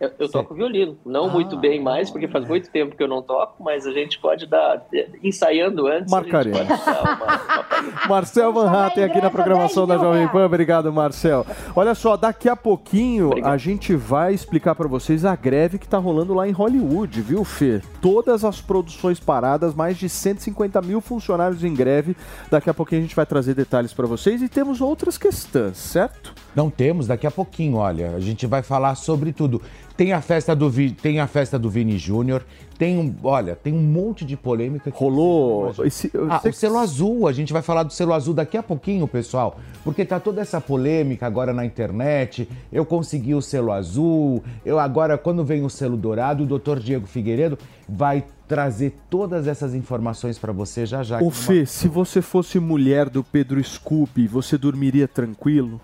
Eu, 0.00 0.10
eu 0.18 0.28
toco 0.30 0.54
violino, 0.54 0.96
não 1.04 1.28
muito 1.28 1.58
bem 1.58 1.78
mais, 1.78 2.10
porque 2.10 2.26
faz 2.26 2.48
muito 2.48 2.70
tempo 2.70 2.96
que 2.96 3.02
eu 3.02 3.06
não 3.06 3.20
toco, 3.20 3.62
mas 3.62 3.86
a 3.86 3.92
gente 3.92 4.18
pode 4.18 4.46
dar, 4.46 4.82
ensaiando 5.22 5.86
antes, 5.86 6.10
Marcaremos. 6.10 6.58
uma. 6.58 8.08
Marcel 8.08 8.50
Van 8.50 8.70
Hatten 8.70 9.04
aqui 9.04 9.20
na 9.20 9.28
programação 9.28 9.86
da 9.86 9.96
10 9.96 10.02
mil 10.02 10.12
Jovem 10.14 10.28
Pan. 10.28 10.46
Obrigado, 10.46 10.90
Marcel. 10.90 11.44
Olha 11.76 11.94
só, 11.94 12.16
daqui 12.16 12.48
a 12.48 12.56
pouquinho 12.56 13.26
Obrigado. 13.26 13.52
a 13.52 13.58
gente 13.58 13.94
vai 13.94 14.32
explicar 14.32 14.74
pra 14.74 14.88
vocês 14.88 15.26
a 15.26 15.36
greve 15.36 15.78
que 15.78 15.86
tá 15.86 15.98
rolando 15.98 16.32
lá 16.32 16.48
em 16.48 16.52
Hollywood, 16.52 17.20
viu, 17.20 17.44
Fê? 17.44 17.82
Todas 18.00 18.42
as 18.42 18.58
produções 18.58 19.20
paradas, 19.20 19.74
mais 19.74 19.98
de 19.98 20.08
150 20.08 20.80
mil 20.80 21.02
funcionários 21.02 21.62
em 21.62 21.74
greve. 21.74 22.16
Daqui 22.50 22.70
a 22.70 22.74
pouquinho 22.74 23.00
a 23.00 23.02
gente 23.02 23.16
vai 23.16 23.26
trazer 23.26 23.52
detalhes 23.52 23.92
pra 23.92 24.06
vocês 24.06 24.40
e 24.40 24.48
temos 24.48 24.80
outras 24.80 25.18
questões, 25.18 25.76
certo? 25.76 26.32
Não 26.54 26.68
temos, 26.68 27.06
daqui 27.06 27.26
a 27.26 27.30
pouquinho, 27.30 27.76
olha, 27.76 28.10
a 28.16 28.20
gente 28.20 28.46
vai 28.46 28.62
falar 28.62 28.94
sobre 28.96 29.32
tudo. 29.32 29.62
Tem 29.96 30.12
a 30.12 30.20
festa 30.20 30.56
do, 30.56 30.68
Vi- 30.70 30.90
tem 30.92 31.20
a 31.20 31.26
festa 31.26 31.58
do 31.58 31.68
Vini 31.70 31.96
Júnior, 31.98 32.42
tem 32.78 32.98
um, 32.98 33.14
olha, 33.22 33.54
tem 33.54 33.72
um 33.74 33.82
monte 33.82 34.24
de 34.24 34.36
polêmica. 34.36 34.90
que 34.90 34.98
Rolou. 34.98 35.72
Esse, 35.84 36.10
Ah, 36.28 36.40
o 36.44 36.52
selo 36.52 36.78
azul, 36.78 37.28
a 37.28 37.32
gente 37.32 37.52
vai 37.52 37.60
falar 37.62 37.82
do 37.82 37.92
selo 37.92 38.12
azul 38.14 38.32
daqui 38.34 38.56
a 38.56 38.62
pouquinho, 38.62 39.06
pessoal, 39.06 39.58
porque 39.84 40.04
tá 40.04 40.18
toda 40.18 40.40
essa 40.40 40.60
polêmica 40.60 41.26
agora 41.26 41.52
na 41.52 41.64
internet. 41.64 42.48
Eu 42.72 42.84
consegui 42.86 43.34
o 43.34 43.42
selo 43.42 43.70
azul, 43.72 44.42
eu 44.64 44.78
agora 44.78 45.16
quando 45.18 45.44
vem 45.44 45.62
o 45.64 45.70
selo 45.70 45.96
dourado, 45.96 46.44
o 46.44 46.58
Dr. 46.58 46.78
Diego 46.80 47.06
Figueiredo 47.06 47.58
vai 47.88 48.24
trazer 48.48 48.94
todas 49.08 49.46
essas 49.46 49.74
informações 49.74 50.36
pra 50.38 50.52
você 50.52 50.84
já 50.86 51.02
já. 51.04 51.22
Ô 51.22 51.30
Fê, 51.30 51.64
se 51.66 51.86
você 51.86 52.20
fosse 52.20 52.58
mulher 52.58 53.08
do 53.08 53.22
Pedro 53.22 53.62
Scooby, 53.62 54.26
você 54.26 54.58
dormiria 54.58 55.06
tranquilo? 55.06 55.80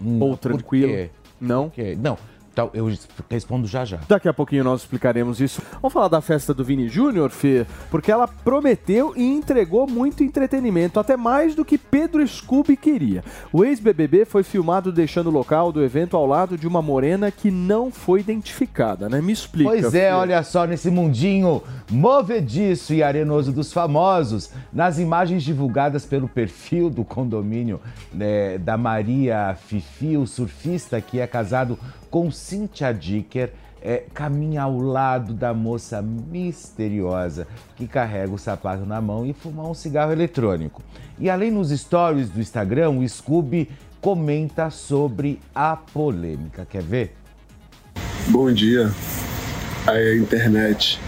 Numa- 0.00 0.24
Ou 0.24 0.32
Hum, 0.32 0.36
Por 0.36 0.38
tranquilo? 0.38 0.92
quê? 0.92 1.10
Não? 1.40 1.68
Por 1.68 1.74
quê? 1.74 1.96
Não, 2.00 2.16
então 2.52 2.70
eu 2.74 2.92
respondo 3.30 3.66
já 3.66 3.84
já. 3.84 3.98
Daqui 4.08 4.28
a 4.28 4.32
pouquinho 4.32 4.64
nós 4.64 4.80
explicaremos 4.80 5.40
isso. 5.40 5.62
Vamos 5.80 5.92
falar 5.92 6.08
da 6.08 6.20
festa 6.20 6.52
do 6.52 6.64
Vini 6.64 6.88
Júnior, 6.88 7.30
Fê? 7.30 7.64
Porque 7.90 8.10
ela 8.10 8.26
prometeu 8.26 9.12
e 9.16 9.22
entregou 9.22 9.86
muito 9.86 10.24
entretenimento, 10.24 10.98
até 10.98 11.16
mais 11.16 11.54
do 11.54 11.64
que 11.64 11.78
Pedro 11.78 12.26
Scooby 12.26 12.76
queria. 12.76 13.22
O 13.52 13.64
ex-BBB 13.64 14.24
foi 14.24 14.42
filmado 14.42 14.92
deixando 14.92 15.28
o 15.28 15.32
local 15.32 15.70
do 15.72 15.82
evento 15.82 16.16
ao 16.16 16.26
lado 16.26 16.58
de 16.58 16.66
uma 16.66 16.82
morena 16.82 17.30
que 17.30 17.50
não 17.50 17.90
foi 17.90 18.20
identificada, 18.20 19.08
né? 19.08 19.20
Me 19.20 19.32
explica. 19.32 19.70
Pois 19.70 19.90
Fê. 19.90 20.00
é, 20.00 20.14
olha 20.14 20.42
só 20.42 20.66
nesse 20.66 20.90
mundinho 20.90 21.62
movediço 21.90 22.94
e 22.94 23.02
arenoso 23.02 23.52
dos 23.52 23.72
famosos, 23.72 24.50
nas 24.72 24.98
imagens 24.98 25.42
divulgadas 25.42 26.04
pelo 26.04 26.28
perfil 26.28 26.90
do 26.90 27.04
condomínio 27.04 27.80
né, 28.12 28.58
da 28.58 28.76
Maria 28.76 29.56
Fifi, 29.66 30.16
o 30.16 30.26
surfista 30.26 31.00
que 31.00 31.20
é 31.20 31.26
casado 31.26 31.78
com 32.10 32.30
Cynthia 32.30 32.92
Dicker, 32.92 33.52
é, 33.82 34.04
caminha 34.12 34.62
ao 34.62 34.78
lado 34.78 35.32
da 35.32 35.54
moça 35.54 36.02
misteriosa 36.02 37.46
que 37.76 37.86
carrega 37.86 38.32
o 38.32 38.38
sapato 38.38 38.84
na 38.84 39.00
mão 39.00 39.24
e 39.24 39.32
fuma 39.32 39.66
um 39.68 39.74
cigarro 39.74 40.12
eletrônico. 40.12 40.82
E 41.18 41.30
além 41.30 41.50
nos 41.50 41.70
stories 41.70 42.28
do 42.28 42.40
Instagram, 42.40 42.90
o 42.90 43.08
Scooby 43.08 43.70
comenta 44.00 44.70
sobre 44.70 45.38
a 45.54 45.76
polêmica. 45.76 46.66
Quer 46.68 46.82
ver? 46.82 47.16
Bom 48.28 48.52
dia. 48.52 48.90
A 49.86 50.14
internet, 50.14 51.00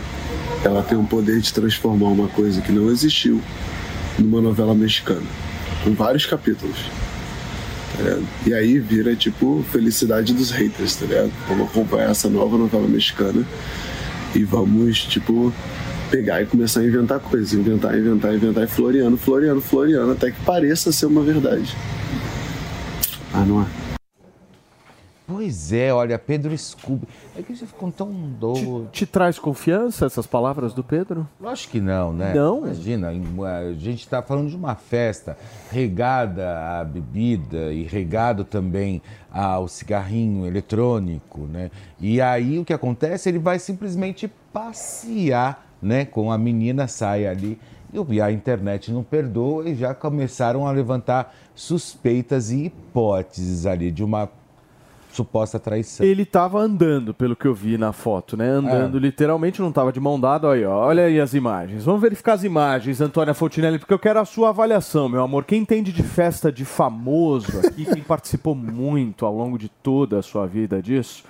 ela 0.64 0.82
tem 0.82 0.96
o 0.96 1.04
poder 1.04 1.40
de 1.40 1.52
transformar 1.52 2.08
uma 2.08 2.28
coisa 2.28 2.60
que 2.62 2.72
não 2.72 2.90
existiu 2.90 3.40
numa 4.18 4.40
novela 4.40 4.74
mexicana, 4.74 5.26
com 5.84 5.92
vários 5.92 6.26
capítulos. 6.26 6.90
Ligado? 8.02 8.28
E 8.46 8.54
aí 8.54 8.78
vira 8.78 9.14
tipo 9.14 9.64
felicidade 9.70 10.32
dos 10.32 10.50
haters, 10.50 10.96
tá 10.96 11.06
ligado? 11.06 11.32
Vamos 11.48 11.68
acompanhar 11.68 12.10
essa 12.10 12.28
nova 12.28 12.56
novela 12.58 12.86
mexicana 12.86 13.44
e 14.34 14.44
vamos, 14.44 15.02
tipo, 15.04 15.52
pegar 16.10 16.42
e 16.42 16.46
começar 16.46 16.80
a 16.80 16.84
inventar 16.84 17.20
coisas, 17.20 17.52
inventar, 17.52 17.96
inventar, 17.98 18.34
inventar, 18.34 18.64
e 18.64 18.66
floreando, 18.66 19.16
floreando, 19.16 19.60
floreando, 19.60 20.12
até 20.12 20.30
que 20.30 20.40
pareça 20.42 20.92
ser 20.92 21.06
uma 21.06 21.22
verdade. 21.22 21.76
Ah, 23.32 23.44
não 23.46 23.62
é? 23.62 23.81
Pois 25.42 25.72
é, 25.72 25.92
olha, 25.92 26.16
Pedro 26.20 26.56
Scooby. 26.56 27.04
É 27.36 27.42
que 27.42 27.56
você 27.56 27.66
ficou 27.66 27.90
tão 27.90 28.12
doido. 28.12 28.88
Te 28.92 29.04
traz 29.04 29.40
confiança 29.40 30.06
essas 30.06 30.24
palavras 30.24 30.72
do 30.72 30.84
Pedro? 30.84 31.26
Lógico 31.40 31.72
que 31.72 31.80
não, 31.80 32.12
né? 32.12 32.32
Não? 32.32 32.58
Imagina, 32.58 33.08
a 33.08 33.72
gente 33.72 34.04
está 34.04 34.22
falando 34.22 34.48
de 34.48 34.54
uma 34.54 34.76
festa 34.76 35.36
regada 35.68 36.78
à 36.78 36.84
bebida 36.84 37.72
e 37.72 37.82
regado 37.82 38.44
também 38.44 39.02
ao 39.32 39.66
cigarrinho 39.66 40.46
eletrônico, 40.46 41.40
né? 41.40 41.72
E 41.98 42.20
aí 42.20 42.60
o 42.60 42.64
que 42.64 42.72
acontece? 42.72 43.28
Ele 43.28 43.40
vai 43.40 43.58
simplesmente 43.58 44.30
passear, 44.52 45.66
né? 45.82 46.04
Com 46.04 46.30
a 46.30 46.38
menina, 46.38 46.86
sai 46.86 47.26
ali. 47.26 47.58
E 48.08 48.20
a 48.20 48.30
internet 48.30 48.92
não 48.92 49.02
perdoa 49.02 49.68
e 49.68 49.74
já 49.74 49.92
começaram 49.92 50.68
a 50.68 50.70
levantar 50.70 51.34
suspeitas 51.52 52.52
e 52.52 52.66
hipóteses 52.66 53.66
ali 53.66 53.90
de 53.90 54.02
uma 54.04 54.30
suposta 55.12 55.58
traição. 55.58 56.04
Ele 56.04 56.24
tava 56.24 56.58
andando, 56.58 57.12
pelo 57.12 57.36
que 57.36 57.46
eu 57.46 57.54
vi 57.54 57.76
na 57.78 57.92
foto, 57.92 58.36
né? 58.36 58.48
Andando 58.48 58.96
É. 58.96 59.00
literalmente, 59.00 59.60
não 59.60 59.72
tava 59.72 59.92
de 59.92 60.00
mão 60.00 60.18
dada. 60.18 60.48
Olha, 60.48 60.60
aí, 60.60 60.66
ó. 60.66 60.86
olha 60.86 61.04
aí 61.04 61.20
as 61.20 61.34
imagens. 61.34 61.84
Vamos 61.84 62.00
verificar 62.00 62.34
as 62.34 62.44
imagens, 62.44 63.00
Antônia 63.00 63.34
Fontinelli, 63.34 63.78
porque 63.78 63.94
eu 63.94 63.98
quero 63.98 64.20
a 64.20 64.24
sua 64.24 64.50
avaliação, 64.50 65.08
meu 65.08 65.22
amor. 65.22 65.44
Quem 65.44 65.62
entende 65.62 65.92
de 65.92 66.02
festa 66.02 66.50
de 66.50 66.64
famoso 66.64 67.58
aqui, 67.66 67.84
quem 67.84 68.02
participou 68.02 68.54
muito 68.54 69.26
ao 69.26 69.34
longo 69.34 69.58
de 69.58 69.68
toda 69.68 70.18
a 70.18 70.22
sua 70.22 70.46
vida 70.46 70.80
disso, 70.82 71.24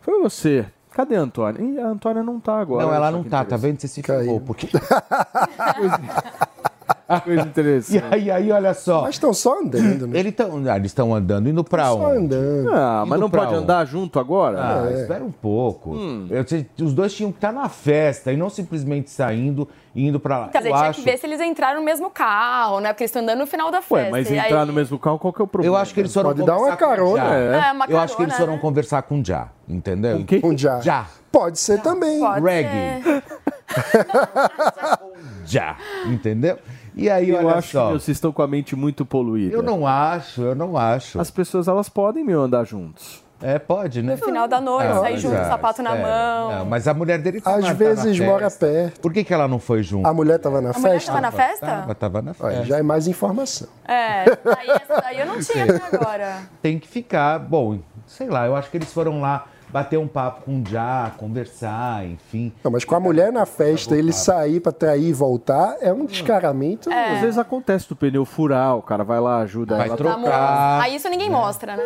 foi 0.00 0.20
você. 0.20 0.66
Cadê 0.90 1.16
a 1.16 1.20
Antônia? 1.20 1.62
Ih, 1.62 1.78
a 1.78 1.88
Antônia 1.88 2.22
não 2.22 2.40
tá 2.40 2.58
agora. 2.58 2.86
Não, 2.86 2.94
ela 2.94 3.10
não 3.10 3.22
tá, 3.22 3.44
tá 3.44 3.56
vendo? 3.56 3.80
Você 3.80 3.86
se 3.86 4.02
ferrou, 4.02 4.40
porque... 4.40 4.68
Coisa 7.24 7.42
interessante. 7.42 8.04
E 8.04 8.14
aí, 8.14 8.30
aí, 8.30 8.52
olha 8.52 8.74
só. 8.74 9.02
Mas 9.02 9.14
estão 9.14 9.32
só 9.32 9.60
andando, 9.60 10.06
né? 10.06 10.18
Eles 10.18 10.32
estão 10.32 10.62
ah, 10.68 10.76
eles 10.76 10.90
estão 10.90 11.14
andando, 11.14 11.48
indo 11.48 11.64
pra 11.64 11.86
Só 11.86 11.96
onde? 12.10 12.34
andando. 12.34 12.74
Ah, 12.74 13.04
mas 13.06 13.16
Indo 13.16 13.20
não 13.20 13.30
pode 13.30 13.54
onde? 13.54 13.62
andar 13.64 13.86
junto 13.86 14.18
agora? 14.20 14.58
Ah, 14.60 14.90
É. 14.90 15.00
espera 15.00 15.24
um 15.24 15.30
pouco. 15.30 15.94
Hum. 15.94 16.26
Eu 16.30 16.46
sei- 16.46 16.66
os 16.82 16.92
dois 16.92 17.14
tinham 17.14 17.32
que 17.32 17.38
estar 17.38 17.50
na 17.52 17.68
festa 17.68 18.30
e 18.30 18.36
não 18.36 18.50
simplesmente 18.50 19.08
saindo 19.10 19.66
e 19.94 20.06
indo 20.06 20.20
pra 20.20 20.38
lá. 20.38 20.48
Quer 20.48 20.58
dizer, 20.58 20.70
eu 20.70 20.74
tinha 20.76 20.88
acho, 20.90 20.98
que 21.00 21.04
ver 21.10 21.16
se 21.16 21.26
eles 21.26 21.40
entraram 21.40 21.80
no 21.80 21.84
mesmo 21.86 22.10
carro, 22.10 22.78
né? 22.80 22.90
Porque 22.92 23.04
eles 23.04 23.10
estão 23.10 23.22
andando 23.22 23.38
no 23.38 23.46
final 23.46 23.70
da 23.70 23.80
festa. 23.80 23.94
Ué, 23.94 24.10
mas 24.10 24.30
e 24.30 24.34
entrar 24.36 24.60
aí- 24.60 24.66
no 24.66 24.72
mesmo 24.74 24.98
carro, 24.98 25.18
qual 25.18 25.32
que 25.32 25.40
é 25.40 25.44
o 25.44 25.48
problema? 25.48 25.74
eu 25.74 25.80
acho 25.80 25.94
que 25.94 26.00
eles 26.00 26.12
foram 26.12 26.30
Pode 26.30 26.44
dar 26.44 26.52
uma 26.58 26.76
conversar 26.76 26.76
com 26.78 26.84
o 26.84 26.88
carona, 26.88 27.16
Já. 27.24 27.34
É, 27.68 27.72
uma 27.72 27.86
Eu 27.88 27.98
acho 28.00 28.16
que 28.16 28.22
eles 28.22 28.32
carona, 28.34 28.38
foram 28.38 28.52
né? 28.52 28.58
conversar 28.60 29.02
com 29.02 29.20
o 29.20 29.24
Já, 29.24 29.48
entendeu? 29.66 30.18
Com 30.18 30.24
quem? 30.26 30.58
Já. 30.58 30.80
Já. 30.80 31.06
Pode 31.32 31.58
ser 31.58 31.80
também. 31.80 32.20
Pode 32.20 32.40
Reggae. 32.44 33.02
ser. 33.02 33.22
Já, 35.44 35.76
entendeu? 36.06 36.58
E 36.98 37.08
aí, 37.08 37.30
Eu 37.30 37.36
olha 37.38 37.54
acho 37.54 37.70
só. 37.72 37.86
que 37.88 37.92
vocês 37.94 38.16
estão 38.16 38.32
com 38.32 38.42
a 38.42 38.46
mente 38.48 38.74
muito 38.74 39.06
poluída. 39.06 39.54
Eu 39.54 39.62
não 39.62 39.86
acho, 39.86 40.42
eu 40.42 40.54
não 40.54 40.76
acho. 40.76 41.20
As 41.20 41.30
pessoas, 41.30 41.68
elas 41.68 41.88
podem, 41.88 42.24
meu, 42.24 42.42
andar 42.42 42.64
juntos. 42.64 43.22
É, 43.40 43.56
pode, 43.56 44.02
né? 44.02 44.16
No 44.16 44.18
final 44.24 44.48
da 44.48 44.60
noite, 44.60 44.88
Ah, 44.90 44.98
sair 45.00 45.16
junto, 45.18 45.34
exato, 45.36 45.48
sapato 45.48 45.80
na 45.80 45.96
é. 45.96 46.02
mão. 46.02 46.50
Não, 46.58 46.64
mas 46.64 46.88
a 46.88 46.92
mulher 46.94 47.18
dele 47.20 47.40
tá 47.40 47.54
Às 47.54 47.68
vezes 47.68 48.18
na 48.18 48.26
mora 48.26 48.50
perto. 48.50 48.98
Por 49.00 49.12
que, 49.12 49.22
que 49.22 49.32
ela 49.32 49.46
não 49.46 49.60
foi 49.60 49.80
junto? 49.80 50.08
A 50.08 50.12
mulher 50.12 50.40
tava 50.40 50.60
na 50.60 50.70
A 50.70 50.72
mulher 50.72 50.94
festa? 50.94 51.12
tava 51.12 51.20
na 51.20 51.30
festa? 51.30 51.66
Tava, 51.66 51.94
tava 51.94 52.20
na 52.22 52.34
Olha, 52.40 52.50
festa. 52.56 52.64
já 52.66 52.78
é 52.78 52.82
mais 52.82 53.06
informação. 53.06 53.68
É, 53.86 54.22
aí 54.24 54.70
essa 54.70 55.00
daí 55.00 55.20
eu 55.20 55.26
não 55.26 55.38
tinha 55.38 55.64
até 55.64 55.80
agora. 55.96 56.38
Tem 56.60 56.80
que 56.80 56.88
ficar, 56.88 57.38
bom, 57.38 57.78
sei 58.08 58.28
lá, 58.28 58.44
eu 58.44 58.56
acho 58.56 58.68
que 58.72 58.76
eles 58.76 58.92
foram 58.92 59.20
lá 59.20 59.46
bater 59.70 59.98
um 59.98 60.08
papo 60.08 60.42
com 60.44 60.60
o 60.60 60.64
Já, 60.66 61.12
conversar, 61.16 62.06
enfim. 62.06 62.52
Não, 62.62 62.70
mas 62.70 62.84
com 62.84 62.94
a 62.94 63.00
mulher 63.00 63.32
na 63.32 63.44
festa, 63.46 63.96
ele 63.96 64.12
sair 64.12 64.60
pra 64.60 64.72
trair 64.72 65.08
e 65.08 65.12
voltar 65.12 65.76
é 65.80 65.92
um 65.92 66.04
descaramento. 66.04 66.90
Às 66.92 67.20
vezes 67.20 67.38
acontece 67.38 67.88
do 67.88 67.96
pneu 67.96 68.24
furar, 68.24 68.76
o 68.76 68.82
cara 68.82 69.04
vai 69.04 69.20
lá, 69.20 69.40
ajuda 69.40 69.76
Vai 69.76 69.88
ela. 69.88 69.96
trocar. 69.96 70.14
Amor. 70.18 70.84
Aí 70.84 70.96
isso 70.96 71.08
ninguém 71.08 71.30
mostra, 71.30 71.76
né? 71.76 71.82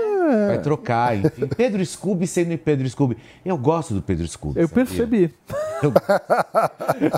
Vai 0.48 0.58
trocar, 0.60 1.16
enfim. 1.16 1.46
Pedro 1.56 1.84
Scooby 1.84 2.26
sendo 2.26 2.56
Pedro 2.58 2.88
Scooby. 2.88 3.16
Eu 3.44 3.56
gosto 3.58 3.94
do 3.94 4.02
Pedro 4.02 4.26
Scooby. 4.26 4.60
Eu 4.60 4.68
sabia? 4.68 4.84
percebi. 4.84 5.34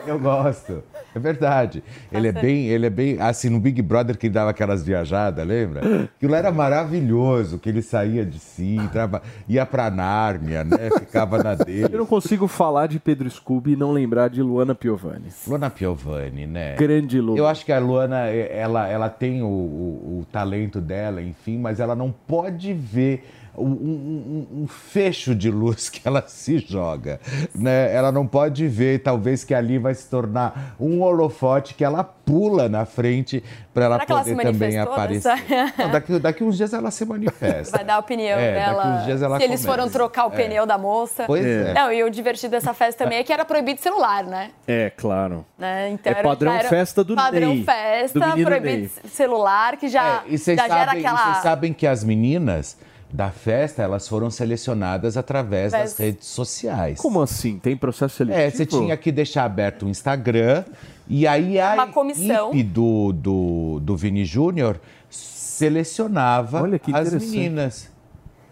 Eu 0.07 0.19
gosto. 0.19 0.83
É 1.15 1.19
verdade. 1.19 1.83
Ele 2.11 2.29
é 2.29 2.33
bem, 2.33 2.67
ele 2.67 2.87
é 2.87 2.91
bem 2.91 3.21
assim 3.21 3.49
no 3.49 3.61
Big 3.61 3.81
Brother 3.81 4.19
que 4.19 4.27
ele 4.27 4.35
dava 4.35 4.51
aquelas 4.51 4.83
viajadas, 4.83 5.47
lembra? 5.47 6.09
Aquilo 6.17 6.35
era 6.35 6.51
maravilhoso, 6.51 7.59
que 7.59 7.69
ele 7.69 7.83
saía 7.83 8.25
de 8.25 8.39
si, 8.39 8.77
entrava, 8.77 9.23
ia 9.49 9.65
pra 9.65 9.91
Nárnia, 9.91 10.54
né? 10.63 10.91
Ficava 11.01 11.43
na 11.43 11.53
Eu 11.55 11.65
dele. 11.65 11.97
não 11.97 12.07
consigo 12.07 12.47
falar 12.47 12.87
de 12.87 13.01
Pedro 13.01 13.29
Scooby 13.31 13.73
e 13.73 13.77
não 13.77 13.91
lembrar 13.93 14.29
de 14.29 14.43
Luana 14.43 14.75
Piovani. 14.75 15.29
Luana 15.49 15.71
Piovani, 15.71 16.47
né? 16.47 16.77
Grande 16.77 17.21
Lu. 17.21 17.37
Eu 17.37 17.47
acho 17.47 17.65
que 17.65 17.73
a 17.73 17.79
Luana, 17.81 18.29
eh, 18.29 18.57
ela, 18.57 18.87
ela 18.87 19.09
tem 19.09 19.43
o, 19.43 19.47
o- 19.47 20.21
o 20.21 20.27
talento 20.31 20.81
dela, 20.81 21.23
enfim, 21.23 21.59
mas 21.59 21.81
ela 21.81 21.97
não 21.97 22.13
pode 22.13 22.73
ver 22.75 23.25
um, 23.57 23.65
um- 23.67 24.47
um- 24.63 24.67
fecho 24.69 25.35
de 25.35 25.51
luz 25.51 25.89
que 25.91 26.01
ela 26.07 26.25
se 26.27 26.59
joga, 26.59 27.21
né? 27.55 27.95
Ela 27.95 28.11
não 28.13 28.27
pode 28.27 28.67
ver, 28.69 29.01
talvez, 29.03 29.45
que 29.45 29.55
ali 29.55 29.79
vai 29.79 29.95
se 29.95 30.09
tornar 30.09 30.75
um 30.79 31.03
holofote 31.03 31.75
que 31.75 31.85
ela 31.85 32.03
pula 32.05 32.69
na 32.69 32.85
frente 32.87 33.43
para 33.73 33.85
ela 33.85 33.95
Será 33.97 34.07
que 34.07 34.13
ela 34.13 34.21
poder 34.23 34.37
se 34.37 34.43
também 34.43 34.79
aparecer. 34.79 35.29
nessa- 35.37 35.73
Não, 35.85 35.91
daqui, 35.91 36.19
daqui 36.19 36.45
uns 36.45 36.57
dias 36.57 36.73
ela 36.73 36.91
se 36.91 37.05
manifesta. 37.05 37.77
Vai 37.77 37.85
dar 37.85 37.95
a 37.97 37.99
opinião 37.99 38.39
É, 38.39 38.55
daqui 38.55 38.67
dela. 38.67 38.97
uns 39.01 39.05
dias 39.05 39.23
ela 39.23 39.37
se 39.39 39.45
eles 39.45 39.61
começa. 39.61 39.77
foram 39.83 39.91
trocar 39.93 40.27
o 40.29 40.33
É. 40.33 40.37
pneu 40.37 40.65
da 40.67 40.79
moça. 40.79 41.25
Pois 41.27 41.45
é. 41.45 41.75
Não, 41.75 41.93
e 41.93 42.03
o 42.03 42.11
divertido 42.11 42.53
dessa 42.53 42.73
festa 42.73 43.05
também 43.05 43.19
é 43.19 43.23
que 43.23 43.33
era 43.33 43.45
proibido 43.45 43.81
celular, 43.81 44.25
né? 44.25 44.51
É, 44.67 44.91
claro. 44.91 45.45
Né? 45.59 45.91
Então 45.91 46.13
É 46.13 46.19
era- 46.19 46.29
padrão 46.29 46.53
era 46.53 46.69
festa 46.69 47.05
do 47.05 47.15
Padrão 47.15 47.55
Ney, 47.55 47.65
festa, 47.65 48.19
do 48.19 48.43
proibido 48.43 48.77
Ney. 48.79 48.91
celular, 49.11 49.77
que 49.77 49.89
já, 49.89 50.23
E 50.27 50.39
vocês 50.39 50.57
já 50.57 50.67
gera 50.69 50.87
sabem, 50.87 51.03
e 51.03 51.07
aquela. 51.07 51.23
vocês 51.25 51.43
sabem 51.43 51.73
que 51.73 51.87
as 51.87 52.03
meninas 52.05 52.77
da 53.15 53.31
festa, 53.31 53.81
elas 53.81 54.09
foram 54.09 54.29
selecionadas 54.29 55.17
através 55.17 55.71
das 55.71 55.93
Através- 55.93 55.99
redes 55.99 56.27
sociais. 56.27 56.99
Como 56.99 57.23
assim? 57.23 57.61
Tem 57.61 57.77
processo 57.77 58.17
seletivo? 58.17 58.43
É, 58.45 58.51
você 58.51 58.67
tinha 58.67 58.97
que 58.97 59.13
deixar 59.13 59.45
aberto 59.45 59.87
o 59.87 59.89
Instagram 59.89 60.65
e 61.07 61.25
aí 61.25 61.61
a 61.61 61.75
Uma 61.75 61.87
comissão. 61.87 62.49
equipe 62.49 62.65
do, 62.65 63.13
do, 63.13 63.79
do 63.81 63.97
Vini 63.97 64.25
Júnior 64.25 64.81
selecionava 65.09 66.61
Olha 66.61 66.77
que 66.77 66.93
as 66.93 67.07
interessante. 67.07 67.31
meninas. 67.37 67.89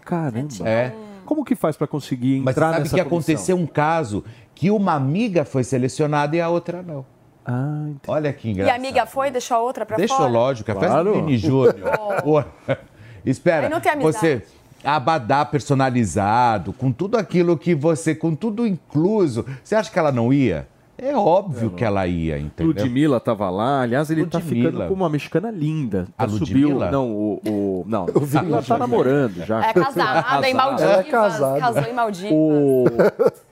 Caramba. 0.05 0.47
É. 0.69 0.93
Como 1.25 1.43
que 1.43 1.55
faz 1.55 1.75
pra 1.75 1.85
conseguir 1.87 2.39
Mas 2.39 2.53
você 2.55 2.59
entrar 2.59 2.67
sabe 2.71 2.83
nessa 2.83 2.95
que 2.95 3.03
comissão? 3.03 3.17
aconteceu 3.35 3.57
um 3.57 3.65
caso 3.67 4.23
que 4.55 4.71
uma 4.71 4.93
amiga 4.93 5.43
foi 5.43 5.65
selecionada 5.65 6.37
e 6.37 6.41
a 6.41 6.47
outra 6.47 6.81
não. 6.81 7.05
Ah, 7.45 7.83
entendi. 7.89 7.99
Olha 8.07 8.31
que 8.31 8.47
E 8.47 8.51
engraçado. 8.51 8.73
a 8.73 8.77
amiga 8.77 9.05
foi, 9.05 9.29
deixou 9.29 9.57
a 9.57 9.59
outra 9.61 9.85
pra 9.85 9.97
Deixou, 9.97 10.15
fora? 10.15 10.29
lógico, 10.29 10.71
a 10.71 10.75
festa 10.75 11.03
do 11.03 11.11
Claro. 11.11 11.25
Vini 11.25 11.37
Júnior. 11.37 11.75
Espera, 13.25 13.69
você 14.01 14.43
abadá 14.83 15.45
personalizado, 15.45 16.73
com 16.73 16.91
tudo 16.91 17.17
aquilo 17.17 17.57
que 17.57 17.73
você, 17.73 18.13
com 18.13 18.35
tudo 18.35 18.67
incluso, 18.67 19.45
você 19.63 19.75
acha 19.75 19.89
que 19.91 19.97
ela 19.97 20.11
não 20.11 20.33
ia? 20.33 20.67
É 20.95 21.15
óbvio 21.17 21.71
que 21.71 21.83
ela 21.83 22.05
ia, 22.05 22.37
entendeu? 22.37 22.67
Ludmilla 22.67 23.19
tava 23.19 23.49
lá. 23.49 23.81
Aliás, 23.81 24.11
ele 24.11 24.27
tá 24.27 24.37
Ludmilla. 24.37 24.71
ficando 24.71 24.87
com 24.87 24.93
uma 24.93 25.09
mexicana 25.09 25.49
linda. 25.49 26.07
A 26.17 26.27
Já 26.27 26.33
Ludmilla? 26.33 26.85
Subiu, 26.85 26.91
não, 26.91 27.11
o... 27.11 27.41
o 27.45 27.83
não, 27.87 28.05
ela 28.47 28.61
tá 28.61 28.77
namorando 28.77 29.43
já. 29.43 29.65
É 29.69 29.73
casada, 29.73 30.47
em 30.49 30.53
Maldivas. 30.53 30.91
Ela 30.91 30.99
é 30.99 31.03
casada. 31.03 31.59
Casou 31.59 31.83
em 31.83 31.93
Maldivas. 31.93 32.31
O, 32.31 32.85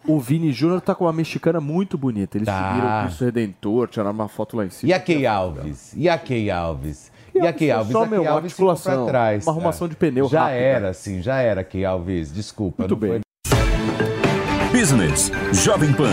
o 0.06 0.20
Vini 0.20 0.52
Júnior 0.54 0.82
tá 0.82 0.94
com 0.94 1.06
uma 1.06 1.12
mexicana 1.14 1.60
muito 1.60 1.98
bonita. 1.98 2.38
Eles 2.38 2.46
Tá. 2.46 2.70
seguiram 2.70 3.00
o 3.00 3.04
Cristo 3.06 3.26
Redentor, 3.26 3.88
tiraram 3.88 4.12
uma 4.12 4.28
foto 4.28 4.56
lá 4.56 4.66
em 4.66 4.70
cima. 4.70 4.92
E 4.92 4.94
a 4.94 5.00
Key 5.00 5.26
Alves? 5.26 5.94
E 5.98 6.08
a 6.08 6.18
Key 6.20 6.50
Alves? 6.52 7.11
E 7.34 7.40
a 7.48 7.54
Key 7.54 7.72
Alves? 7.72 7.92
Só, 7.92 8.00
a 8.02 8.04
Key 8.04 8.12
meu, 8.12 8.22
uma 8.24 8.32
Alves 8.32 8.52
ficou 8.54 8.70
articulação, 8.70 9.04
pra 9.06 9.12
trás. 9.14 9.46
uma 9.48 9.54
arrumação 9.54 9.88
É. 9.88 9.90
de 9.90 9.96
pneu 9.96 10.28
Já 10.28 10.42
rápida. 10.44 10.60
era, 10.60 10.94
sim, 10.94 11.22
já 11.22 11.38
era, 11.40 11.64
Key 11.64 11.86
Alves. 11.86 12.32
Desculpa. 12.34 12.84
Muito 12.84 12.96
bem. 12.96 13.22
foi 13.48 14.80
Business 14.80 15.32
Jovem 15.54 15.94
Pan. 15.94 16.12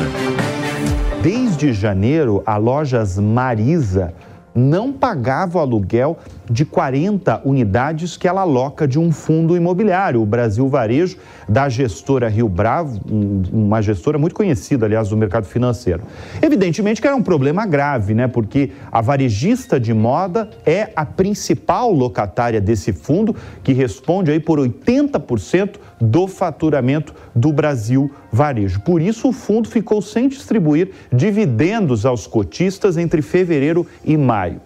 Desde 1.22 1.72
janeiro, 1.72 2.42
a 2.46 2.56
Lojas 2.56 3.18
Marisa 3.18 4.14
não 4.54 4.92
pagava 4.92 5.58
o 5.58 5.60
aluguel 5.60 6.16
de 6.50 6.64
40 6.64 7.42
unidades 7.44 8.16
que 8.16 8.26
ela 8.26 8.42
aloca 8.42 8.86
de 8.86 8.98
um 8.98 9.12
fundo 9.12 9.56
imobiliário, 9.56 10.22
o 10.22 10.26
Brasil 10.26 10.68
Varejo, 10.68 11.16
da 11.48 11.68
gestora 11.68 12.28
Rio 12.28 12.48
Bravo, 12.48 13.00
um- 13.10 13.42
uma 13.52 13.82
gestora 13.82 14.18
muito 14.18 14.34
conhecida, 14.34 14.86
aliás, 14.86 15.08
do 15.08 15.16
mercado 15.16 15.44
financeiro. 15.46 16.02
Evidentemente 16.40 17.00
que 17.00 17.06
era 17.06 17.16
um 17.16 17.22
problema 17.22 17.66
grave, 17.66 18.14
né? 18.14 18.26
Porque 18.26 18.70
a 18.90 19.00
varejista 19.00 19.78
de 19.78 19.92
moda 19.94 20.50
é 20.64 20.90
a 20.96 21.04
principal 21.04 21.92
locatária 21.92 22.60
desse 22.60 22.92
fundo, 22.92 23.34
que 23.62 23.72
responde 23.72 24.30
aí 24.30 24.40
por 24.40 24.58
80% 24.58 25.78
do 26.00 26.26
faturamento 26.26 27.14
do 27.34 27.52
Brasil 27.52 28.10
Varejo. 28.32 28.80
Por 28.80 29.00
isso, 29.00 29.28
o 29.28 29.32
fundo 29.32 29.68
ficou 29.68 30.00
sem 30.00 30.28
distribuir 30.28 30.90
dividendos 31.12 32.06
aos 32.06 32.26
cotistas 32.26 32.96
entre 32.96 33.22
fevereiro 33.22 33.86
e 34.04 34.16
maio. 34.16 34.60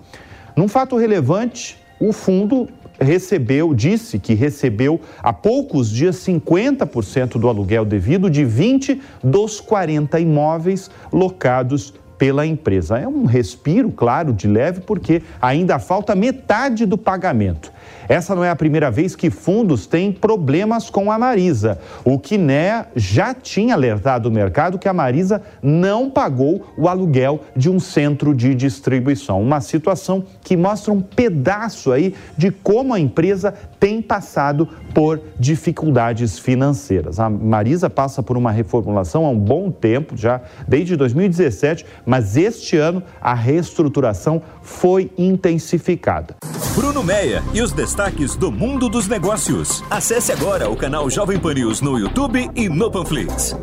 Num 0.57 0.69
fato 0.69 0.97
relevante, 0.97 1.79
o 1.99 2.13
fundo 2.13 2.69
recebeu, 3.01 3.75
disse 3.75 4.19
que 4.19 4.35
recebeu 4.35 5.01
há 5.23 5.33
poucos 5.33 5.91
dias 5.91 6.17
50% 6.17 7.39
do 7.39 7.49
aluguel 7.49 7.85
devido 7.85 8.29
de 8.29 8.45
20 8.45 9.01
dos 9.23 9.61
40 9.61 10.21
imóveis 10.21 10.91
locados 11.13 11.95
pela 12.19 12.47
empresa. 12.47 12.99
É 12.99 13.09
um 13.09 13.25
respiro, 13.25 13.91
claro, 13.91 14.33
de 14.33 14.47
leve, 14.47 14.81
porque 14.83 15.23
ainda 15.41 15.79
falta 15.79 16.15
metade 16.15 16.87
do 16.87 16.97
pagamento. 16.97 17.73
Essa 18.09 18.35
não 18.35 18.45
é 18.45 18.51
a 18.51 18.57
primeira 18.57 18.91
vez 18.91 19.15
que 19.17 19.31
fundos 19.31 19.87
têm 19.87 20.13
problemas 20.13 20.91
com 20.91 21.11
a 21.11 21.19
Marisa. 21.19 21.79
O 22.05 22.19
Quiné 22.19 22.87
já 22.95 23.35
tinha 23.35 23.75
alertado 23.75 24.29
o 24.29 24.33
mercado 24.33 24.79
que 24.79 24.89
a 24.89 24.93
Marisa 24.93 25.43
não 25.63 26.11
pagou 26.11 26.67
o 26.77 26.89
aluguel 26.89 27.41
de 27.57 27.71
um 27.71 27.79
centro 27.79 28.35
de 28.35 28.55
distribuição. 28.55 29.41
Uma 29.41 29.61
situação 29.61 30.25
que 30.43 30.57
mostra 30.57 30.93
um 30.93 31.01
pedaço 31.01 31.93
aí 31.93 32.15
de 32.37 32.51
como 32.51 32.95
a 32.95 33.01
empresa 33.01 33.55
tem 33.79 34.01
passado 34.01 34.69
por 34.95 35.21
dificuldades 35.39 36.39
financeiras. 36.39 37.19
A 37.19 37.29
Marisa 37.29 37.89
passa 37.89 38.23
por 38.23 38.37
uma 38.37 38.53
reformulação 38.53 39.25
há 39.25 39.31
um 39.31 39.39
bom 39.39 39.71
tempo, 39.71 40.17
já 40.17 40.41
desde 40.69 40.97
2017, 40.97 41.85
mas 42.05 42.37
este 42.37 42.77
ano 42.77 43.03
a 43.21 43.35
reestruturação 43.35 44.43
foi 44.63 45.11
intensificada. 45.19 46.37
Bruno 46.75 47.03
Meia 47.03 47.43
e 47.53 47.61
os 47.61 47.73
destaques 47.73 48.35
do 48.35 48.51
mundo 48.51 48.89
dos 48.89 49.07
negócios. 49.07 49.85
Acesse 49.91 50.33
agora 50.33 50.71
o 50.71 50.77
canal 50.77 51.11
Jovem 51.11 51.39
Pan 51.39 51.55
News 51.55 51.81
no 51.81 51.99
YouTube 51.99 52.51
e 52.55 52.69
no 52.69 52.91
Panflix. 52.91 53.55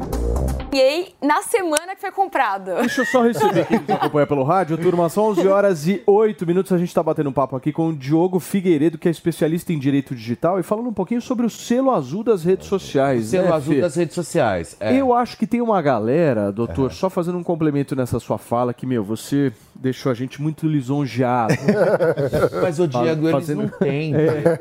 Ganhei 0.71 1.15
na 1.21 1.41
semana 1.41 1.95
que 1.95 2.01
foi 2.01 2.11
comprado. 2.11 2.75
Deixa 2.75 3.01
eu 3.01 3.05
só 3.05 3.23
receber 3.23 3.65
quem 3.65 3.79
nos 3.79 3.89
acompanha 3.89 4.27
pelo 4.27 4.43
rádio. 4.43 4.77
Turma, 4.77 5.09
são 5.09 5.25
11 5.29 5.47
horas 5.47 5.87
e 5.87 6.01
8 6.05 6.45
minutos. 6.45 6.71
A 6.71 6.77
gente 6.77 6.89
está 6.89 7.01
batendo 7.01 7.29
um 7.29 7.33
papo 7.33 7.55
aqui 7.55 7.71
com 7.71 7.87
o 7.89 7.95
Diogo 7.95 8.39
Figueiredo, 8.39 8.97
que 8.97 9.07
é 9.07 9.11
especialista 9.11 9.73
em 9.73 9.79
direito 9.79 10.13
digital, 10.13 10.59
e 10.59 10.63
falando 10.63 10.87
um 10.89 10.93
pouquinho 10.93 11.21
sobre 11.21 11.45
o 11.45 11.49
selo 11.49 11.91
azul 11.91 12.23
das 12.23 12.43
redes 12.43 12.67
sociais. 12.67 13.25
Selo 13.27 13.47
né, 13.49 13.53
azul 13.53 13.73
Fê? 13.75 13.81
das 13.81 13.95
redes 13.95 14.13
sociais. 14.13 14.77
é. 14.79 14.95
Eu 14.95 15.13
acho 15.13 15.37
que 15.37 15.47
tem 15.47 15.59
uma 15.61 15.81
galera, 15.81 16.51
doutor, 16.51 16.91
só 16.91 17.09
fazendo 17.09 17.37
um 17.37 17.43
complemento 17.43 17.95
nessa 17.95 18.19
sua 18.19 18.37
fala, 18.37 18.73
que, 18.73 18.85
meu, 18.85 19.03
você 19.03 19.51
deixou 19.75 20.11
a 20.11 20.15
gente 20.15 20.41
muito 20.41 20.67
lisonjeado. 20.67 21.53
Mas, 22.61 22.79
ô 22.79 22.85
Diego, 22.85 23.23
eles 23.27 23.31
Fazendo- 23.31 23.61
não 23.63 23.69
têm. 23.69 24.13
É. 24.15 24.59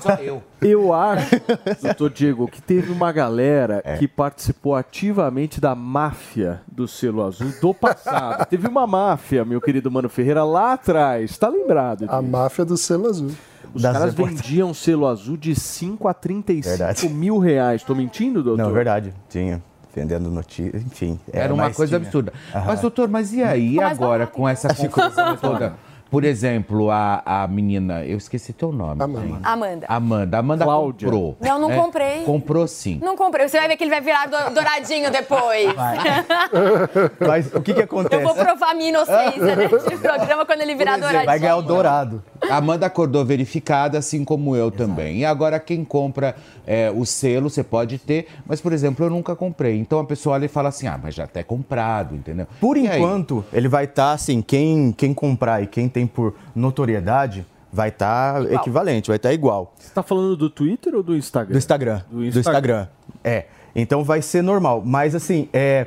Só 0.00 0.14
eu. 0.22 0.42
Eu 0.60 0.92
acho, 0.92 1.36
doutor 1.82 2.10
Diego, 2.10 2.48
que 2.48 2.60
teve 2.60 2.90
uma 2.92 3.12
galera 3.12 3.80
É. 3.84 3.96
que 3.96 4.08
participou 4.08 4.74
ativamente 4.74 5.60
da 5.60 5.74
máfia 5.74 6.60
do 6.70 6.88
selo 6.88 7.22
azul 7.24 7.52
do 7.60 7.72
passado. 7.72 8.44
teve 8.46 8.66
uma 8.66 8.86
máfia, 8.86 9.44
meu 9.44 9.60
querido 9.60 9.90
Mano 9.90 10.08
Ferreira, 10.08 10.42
lá 10.44 10.72
atrás. 10.72 11.38
Tá 11.38 11.48
lembrado? 11.48 12.06
A 12.08 12.20
máfia 12.20 12.64
do 12.64 12.76
selo 12.76 13.06
azul. 13.08 13.30
Os 13.74 13.82
caras 13.82 14.14
vendiam 14.14 14.72
selo 14.72 15.06
azul 15.06 15.36
de 15.36 15.54
5 15.54 16.08
a 16.08 16.14
35 16.14 16.76
Verdade. 16.78 17.08
mil 17.10 17.38
reais. 17.38 17.82
Tô 17.82 17.94
mentindo, 17.94 18.42
doutor? 18.42 18.62
Não, 18.64 18.72
verdade. 18.72 19.12
Tinha. 19.28 19.62
Vendendo 19.94 20.30
notícia, 20.30 20.76
enfim. 20.76 21.18
Era 21.32 21.52
uma 21.52 21.64
mas 21.64 21.76
coisa 21.76 21.96
tinha. 21.98 22.06
absurda. 22.06 22.32
Aham. 22.54 22.64
Mas, 22.66 22.80
doutor, 22.80 23.08
mas 23.08 23.32
e 23.32 23.42
aí 23.42 23.74
Mas 23.76 23.92
agora 23.92 24.26
com 24.26 24.48
essa 24.48 24.68
confusão 24.74 25.36
toda? 25.36 25.74
Por 26.10 26.24
exemplo, 26.24 26.90
a, 26.90 27.22
a 27.24 27.46
menina, 27.46 28.04
eu 28.04 28.16
esqueci 28.16 28.52
teu 28.52 28.72
nome. 28.72 29.02
Amanda. 29.02 29.38
Amanda. 29.42 29.86
Amanda. 29.88 30.38
Amanda 30.38 30.64
comprou. 30.64 31.36
Não, 31.40 31.58
não 31.58 31.68
né? 31.68 31.76
comprei. 31.76 32.22
Comprou 32.24 32.66
sim. 32.66 32.98
Não 33.02 33.14
comprei. 33.16 33.46
Você 33.48 33.58
vai 33.58 33.68
ver 33.68 33.76
que 33.76 33.84
ele 33.84 33.90
vai 33.90 34.00
virar 34.00 34.26
do- 34.26 34.54
douradinho 34.54 35.10
depois. 35.10 35.68
Mas 37.26 37.52
o 37.54 37.60
que 37.60 37.74
que 37.74 37.80
Eu 37.80 37.84
acontece? 37.84 38.22
vou 38.24 38.34
provar 38.34 38.74
minha 38.74 38.88
inocência 38.88 39.56
neste 39.56 39.96
programa 39.98 40.46
quando 40.46 40.60
ele 40.62 40.74
virar 40.74 40.98
douradinho. 40.98 41.62
dourado. 41.62 42.22
Amanda 42.50 42.86
acordou 42.86 43.24
verificada, 43.24 43.98
assim 43.98 44.24
como 44.24 44.56
eu 44.56 44.70
também. 44.70 45.18
E 45.18 45.24
agora 45.24 45.58
quem 45.60 45.84
compra 45.84 46.36
é, 46.66 46.90
o 46.94 47.04
selo, 47.04 47.48
você 47.50 47.62
pode 47.62 47.98
ter, 47.98 48.26
mas, 48.46 48.60
por 48.60 48.72
exemplo, 48.72 49.04
eu 49.06 49.10
nunca 49.10 49.34
comprei. 49.36 49.78
Então 49.78 49.98
a 49.98 50.04
pessoa 50.04 50.34
olha 50.34 50.46
e 50.46 50.48
fala 50.48 50.68
assim, 50.68 50.86
ah, 50.86 50.98
mas 51.02 51.14
já 51.14 51.24
até 51.24 51.42
comprado, 51.42 52.14
entendeu? 52.14 52.46
Por 52.60 52.76
E 52.76 52.88
aí? 52.88 52.98
enquanto, 52.98 53.44
ele 53.52 53.68
vai 53.68 53.84
estar 53.84 54.12
assim, 54.12 54.40
quem, 54.42 54.92
quem 54.92 55.12
comprar 55.14 55.62
e 55.62 55.66
quem 55.66 55.88
tem 55.88 56.06
por 56.06 56.34
notoriedade 56.54 57.46
vai 57.72 57.90
estar 57.90 58.50
equivalente, 58.52 59.08
vai 59.08 59.16
estar 59.16 59.32
igual. 59.32 59.74
Você 59.78 59.92
tá 59.92 60.02
falando 60.02 60.36
do 60.36 60.48
Twitter 60.48 60.94
ou 60.94 61.02
do 61.02 61.16
Instagram? 61.16 61.52
Do 61.52 61.58
Instagram. 61.58 62.02
Do 62.10 62.16
Do 62.18 62.24
Instagram. 62.26 62.40
Instagram. 62.40 62.88
É. 63.22 63.46
Então 63.74 64.02
vai 64.02 64.22
ser 64.22 64.42
normal. 64.42 64.82
Mas 64.84 65.14
assim, 65.14 65.48
é. 65.52 65.86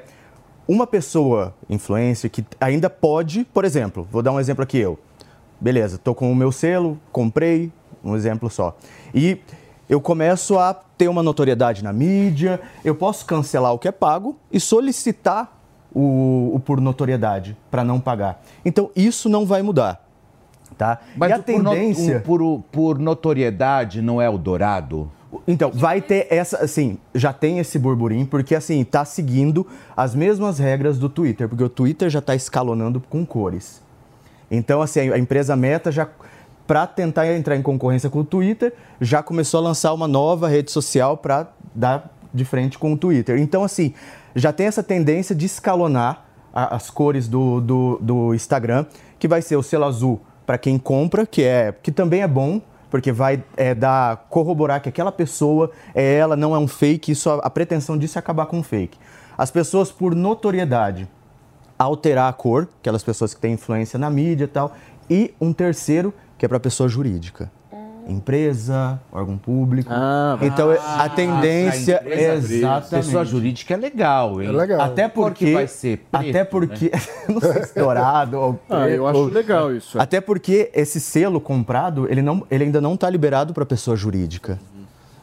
Uma 0.68 0.88
pessoa 0.88 1.54
influencer 1.70 2.30
que 2.30 2.46
ainda 2.60 2.90
pode, 2.90 3.44
por 3.44 3.66
exemplo, 3.66 4.08
vou 4.10 4.22
dar 4.22 4.32
um 4.32 4.40
exemplo 4.40 4.64
aqui 4.64 4.78
eu. 4.78 4.98
Beleza, 5.62 6.00
tô 6.00 6.16
com 6.16 6.32
o 6.32 6.36
meu 6.36 6.52
selo, 6.52 6.98
comprei, 7.12 7.72
um 8.04 8.16
exemplo 8.16 8.50
só. 8.50 8.76
E 9.14 9.38
eu 9.88 10.02
começo 10.02 10.58
a 10.58 10.74
ter 10.74 11.08
uma 11.08 11.22
notoriedade 11.22 11.84
na 11.84 11.94
mídia, 11.94 12.60
eu 12.84 12.96
posso 12.96 13.26
cancelar 13.28 13.72
o 13.72 13.78
que 13.78 13.88
é 13.88 13.92
pago 13.92 14.36
e 14.52 14.60
solicitar 14.60 15.56
o, 15.94 16.52
o 16.56 16.60
por 16.60 16.82
notoriedade 16.82 17.56
para 17.70 17.84
não 17.84 18.00
pagar. 18.00 18.42
Então 18.66 18.90
isso 18.96 19.30
não 19.30 19.46
vai 19.46 19.62
mudar. 19.62 20.04
Tá? 20.78 21.00
Mas 21.16 21.30
e 21.30 21.34
a 21.34 21.38
o 21.38 21.44
por 21.44 21.62
no- 21.64 21.70
tendência. 21.72 22.18
o 22.18 22.22
por, 22.22 22.64
por 22.72 22.98
notoriedade 22.98 24.02
não 24.02 24.20
é 24.22 24.28
o 24.30 24.38
dourado? 24.38 25.12
Então, 25.48 25.72
vai 25.72 26.02
ter 26.02 26.28
essa, 26.30 26.58
assim, 26.58 26.98
já 27.16 27.32
tem 27.32 27.60
esse 27.60 27.78
burburinho, 27.80 28.26
porque 28.26 28.54
assim, 28.56 28.84
tá 28.84 29.06
seguindo 29.06 29.66
as 29.96 30.14
mesmas 30.14 30.60
regras 30.60 30.98
do 30.98 31.08
Twitter, 31.08 31.48
porque 31.48 31.64
o 31.64 31.70
Twitter 31.70 32.10
já 32.10 32.20
tá 32.22 32.36
escalonando 32.36 33.02
com 33.10 33.26
cores. 33.26 33.82
Então, 34.52 34.82
assim, 34.82 35.10
a 35.10 35.18
empresa 35.18 35.56
Meta 35.56 35.92
já, 35.92 36.08
para 36.68 36.86
tentar 36.86 37.26
entrar 37.34 37.56
em 37.56 37.62
concorrência 37.62 38.10
com 38.10 38.20
o 38.20 38.24
Twitter, 38.26 38.74
já 39.00 39.24
começou 39.24 39.60
a 39.60 39.64
lançar 39.64 39.94
uma 39.94 40.08
nova 40.08 40.50
rede 40.50 40.70
social 40.70 41.16
para 41.18 41.48
dar 41.74 42.14
de 42.34 42.44
frente 42.46 42.78
com 42.78 42.92
o 42.94 42.98
Twitter. 42.98 43.40
Então, 43.40 43.64
assim, 43.64 43.94
já 44.36 44.52
tem 44.54 44.68
essa 44.68 44.84
tendência 44.84 45.34
de 45.34 45.46
escalonar 45.46 46.26
a- 46.54 46.76
as 46.76 46.90
cores 46.90 47.28
do, 47.28 47.62
do, 47.62 47.98
do 48.02 48.34
Instagram, 48.36 48.86
que 49.18 49.28
vai 49.28 49.42
ser 49.42 49.56
o 49.56 49.64
selo 49.64 49.86
azul 49.86 50.22
para 50.46 50.58
quem 50.58 50.78
compra, 50.78 51.26
que, 51.26 51.44
é, 51.44 51.74
que 51.82 51.92
também 51.92 52.22
é 52.22 52.28
bom, 52.28 52.62
porque 52.90 53.12
vai 53.12 53.42
é, 53.56 53.74
dar, 53.74 54.26
corroborar 54.30 54.82
que 54.82 54.90
aquela 54.90 55.14
pessoa 55.14 55.72
é 55.96 56.16
ela, 56.16 56.36
não 56.36 56.54
é 56.54 56.60
um 56.60 56.68
fake, 56.68 57.14
isso, 57.14 57.30
a, 57.30 57.36
a 57.36 57.50
pretensão 57.50 57.98
disso 57.98 58.18
é 58.18 58.20
acabar 58.20 58.48
com 58.48 58.60
o 58.60 58.64
fake. 58.64 58.98
As 59.38 59.50
pessoas, 59.50 59.92
por 59.92 60.14
notoriedade, 60.14 61.08
alterar 61.84 62.30
a 62.30 62.34
cor, 62.34 62.68
aquelas 62.80 63.04
pessoas 63.04 63.34
que 63.34 63.40
têm 63.42 63.54
influência 63.54 63.98
na 64.00 64.10
mídia 64.10 64.46
e 64.46 64.48
tal, 64.48 64.74
e 65.10 65.34
um 65.40 65.52
terceiro, 65.54 66.14
que 66.38 66.46
é 66.46 66.48
para 66.50 66.60
pessoa 66.60 66.88
jurídica. 66.88 67.52
Empresa, 68.08 69.00
órgão 69.12 69.38
público. 69.38 69.92
então, 70.42 70.72
a 70.72 71.08
tendência 71.08 72.02
é 72.04 72.34
exatamente. 72.34 72.90
Pessoa 73.06 73.24
jurídica 73.24 73.74
é 73.76 73.78
legal, 73.78 74.42
hein? 74.42 74.50
É 74.50 74.52
legal. 74.52 74.82
Até 74.82 75.08
porque, 75.08 75.46
que 75.46 75.54
vai 75.54 75.68
ser 75.68 75.98
preto, 76.12 76.30
até 76.30 76.44
porque, 76.44 76.86
né? 76.92 77.02
não 77.30 77.40
sei 77.40 77.64
se 77.64 77.76
dourado 77.80 78.38
ou 78.40 78.60
Ah, 78.70 78.90
eu 78.90 79.08
acho 79.08 79.20
ou- 79.20 79.26
legal 79.28 79.74
isso. 79.74 79.98
é. 79.98 80.02
Até 80.02 80.20
porque 80.20 80.72
esse 80.74 81.00
selo 81.00 81.40
comprado, 81.40 82.08
ele, 82.12 82.22
não, 82.24 82.46
ele 82.50 82.64
ainda 82.66 82.82
não 82.82 82.96
está 82.96 83.08
liberado 83.10 83.54
para 83.54 83.66
pessoa 83.66 83.96
jurídica. 83.96 84.60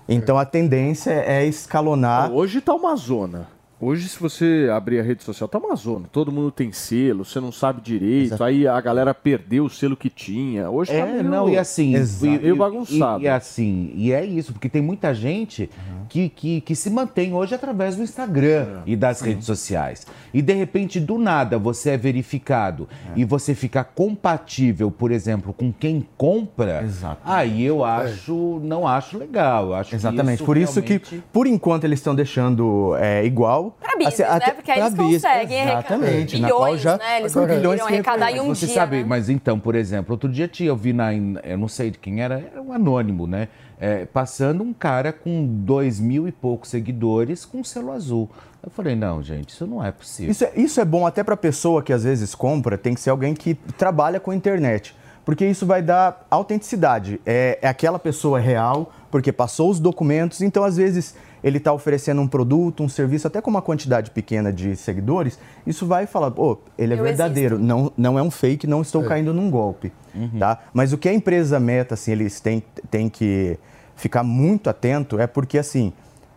Então 0.08 0.38
a 0.38 0.44
tendência 0.44 1.10
é 1.10 1.44
escalonar. 1.44 2.30
Hoje 2.32 2.60
tá 2.60 2.72
uma 2.74 2.94
zona. 2.96 3.46
Hoje, 3.80 4.08
se 4.08 4.18
você 4.18 4.68
abrir 4.74 4.98
a 4.98 5.02
rede 5.04 5.22
social, 5.22 5.48
tá 5.48 5.56
uma 5.56 5.76
zona. 5.76 6.08
Todo 6.10 6.32
mundo 6.32 6.50
tem 6.50 6.72
selo, 6.72 7.24
você 7.24 7.38
não 7.38 7.52
sabe 7.52 7.80
direito. 7.80 8.42
Aí 8.42 8.66
a 8.66 8.80
galera 8.80 9.14
perdeu 9.14 9.66
o 9.66 9.70
selo 9.70 9.96
que 9.96 10.10
tinha. 10.10 10.68
Hoje 10.68 10.90
tá 10.90 10.98
É, 10.98 11.12
meio, 11.12 11.22
não, 11.24 11.48
e 11.48 11.56
assim, 11.56 11.94
e, 11.94 12.48
e- 12.48 12.52
bagunçado. 12.54 13.22
E, 13.22 13.26
e 13.26 13.28
assim, 13.28 13.92
e 13.94 14.12
é 14.12 14.24
isso, 14.24 14.52
porque 14.52 14.68
tem 14.68 14.82
muita 14.82 15.14
gente 15.14 15.70
que, 16.08 16.28
que, 16.28 16.60
que 16.60 16.74
se 16.74 16.90
mantém 16.90 17.32
hoje 17.32 17.54
através 17.54 17.94
do 17.94 18.02
Instagram 18.02 18.82
e 18.84 18.96
das 18.96 19.20
redes 19.20 19.46
sociais. 19.46 20.04
E 20.34 20.42
de 20.42 20.54
repente, 20.54 20.98
do 20.98 21.16
nada, 21.16 21.56
você 21.56 21.90
é 21.90 21.96
verificado 21.96 22.88
e 23.14 23.24
você 23.24 23.54
fica 23.54 23.84
compatível, 23.84 24.90
por 24.90 25.12
exemplo, 25.12 25.52
com 25.52 25.72
quem 25.72 26.04
compra, 26.16 26.84
aí 27.24 27.62
eu 27.64 27.84
acho, 27.84 28.60
não 28.64 28.88
acho 28.88 29.16
legal. 29.18 29.72
Acho 29.72 29.90
que 29.90 29.96
Exatamente. 29.96 30.42
Por 30.42 30.56
isso 30.56 30.82
que, 30.82 30.94
realmente- 30.94 31.22
por 31.32 31.46
enquanto, 31.46 31.84
eles 31.84 32.00
estão 32.00 32.12
deixando 32.14 32.96
é, 32.96 33.24
igual. 33.24 33.67
Pra 33.70 33.94
business, 33.96 34.20
Assim, 34.20 34.22
né? 34.22 34.28
até 34.28 34.50
Porque 34.52 34.70
aí 34.70 34.76
pra 34.78 34.86
eles 34.86 34.96
business, 34.96 35.22
conseguem 35.22 35.60
arrecadar 35.60 35.78
Exatamente. 35.80 36.38
na 36.40 36.48
qual 36.48 36.60
bilhões, 36.64 36.80
já, 36.80 36.96
né? 36.96 37.20
Eles 37.20 37.36
agora, 37.36 37.54
conseguiram 37.54 37.86
arrecadar 37.86 38.32
em 38.32 38.40
um 38.40 38.48
Você 38.54 38.66
dia, 38.66 38.74
sabe, 38.74 38.96
né? 38.98 39.04
mas 39.06 39.28
então, 39.28 39.58
por 39.58 39.74
exemplo, 39.74 40.12
outro 40.12 40.28
dia 40.28 40.48
tinha, 40.48 40.68
eu 40.68 40.76
vi 40.76 40.92
na, 40.92 41.12
eu 41.14 41.58
não 41.58 41.68
sei 41.68 41.90
de 41.90 41.98
quem 41.98 42.22
era, 42.22 42.34
era 42.52 42.62
um 42.62 42.72
anônimo, 42.72 43.26
né? 43.26 43.48
É, 43.80 44.06
passando 44.06 44.64
um 44.64 44.72
cara 44.72 45.12
com 45.12 45.46
dois 45.46 46.00
mil 46.00 46.26
e 46.26 46.32
poucos 46.32 46.68
seguidores 46.70 47.44
com 47.44 47.62
selo 47.62 47.92
azul. 47.92 48.28
Eu 48.62 48.70
falei, 48.70 48.96
não, 48.96 49.22
gente, 49.22 49.50
isso 49.50 49.66
não 49.66 49.84
é 49.84 49.92
possível. 49.92 50.32
Isso 50.32 50.44
é, 50.44 50.52
isso 50.56 50.80
é 50.80 50.84
bom 50.84 51.06
até 51.06 51.22
para 51.22 51.36
pessoa 51.36 51.80
que 51.82 51.92
às 51.92 52.02
vezes 52.02 52.34
compra, 52.34 52.76
tem 52.76 52.92
que 52.94 53.00
ser 53.00 53.10
alguém 53.10 53.34
que 53.34 53.54
trabalha 53.54 54.18
com 54.18 54.32
a 54.32 54.34
internet. 54.34 54.96
Porque 55.24 55.46
isso 55.46 55.66
vai 55.66 55.82
dar 55.82 56.26
autenticidade. 56.30 57.20
É, 57.24 57.58
é 57.60 57.68
aquela 57.68 57.98
pessoa 57.98 58.40
real, 58.40 58.90
porque 59.10 59.30
passou 59.30 59.70
os 59.70 59.78
documentos, 59.78 60.40
então 60.40 60.64
às 60.64 60.76
vezes 60.76 61.14
ele 61.42 61.58
está 61.58 61.72
oferecendo 61.72 62.20
um 62.20 62.28
produto, 62.28 62.82
um 62.82 62.88
serviço, 62.88 63.26
até 63.26 63.40
com 63.40 63.50
uma 63.50 63.62
quantidade 63.62 64.10
pequena 64.10 64.52
de 64.52 64.74
seguidores, 64.76 65.38
isso 65.66 65.86
vai 65.86 66.06
falar, 66.06 66.30
pô, 66.30 66.58
ele 66.76 66.94
é 66.94 66.98
Eu 66.98 67.02
verdadeiro, 67.04 67.58
não, 67.58 67.92
não 67.96 68.18
é 68.18 68.22
um 68.22 68.30
fake, 68.30 68.66
não 68.66 68.82
estou 68.82 69.02
caindo 69.04 69.32
num 69.32 69.50
golpe, 69.50 69.92
tá? 70.38 70.58
Mas 70.72 70.92
o 70.92 70.98
que 70.98 71.08
a 71.08 71.12
empresa 71.12 71.60
Meta, 71.60 71.94
assim, 71.94 72.12
eles 72.12 72.40
têm, 72.40 72.62
têm 72.90 73.08
que 73.08 73.58
ficar 73.94 74.22
muito 74.22 74.68
atento 74.70 75.18
é 75.18 75.26
porque, 75.26 75.58
assim, 75.58 75.92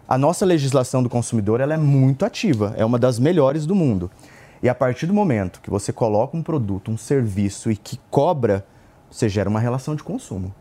a 0.08 0.18
nossa 0.18 0.46
legislação 0.46 1.02
do 1.02 1.10
consumidor, 1.10 1.62
ela 1.62 1.74
é 1.74 1.78
muito 1.78 2.26
ativa, 2.26 2.74
é 2.78 2.84
uma 2.84 3.00
das 3.00 3.18
melhores 3.18 3.66
do 3.66 3.74
mundo. 3.74 4.12
E 4.62 4.70
a 4.70 4.76
partir 4.76 5.08
do 5.08 5.14
momento 5.14 5.60
que 5.62 5.70
você 5.70 5.92
coloca 5.92 6.38
um 6.38 6.44
produto, 6.44 6.92
um 6.92 6.98
serviço 6.98 7.72
e 7.72 7.76
que 7.76 8.00
cobra, 8.10 8.66
você 9.10 9.28
gera 9.28 9.50
uma 9.50 9.60
relação 9.60 9.96
de 9.96 10.04
consumo. 10.04 10.54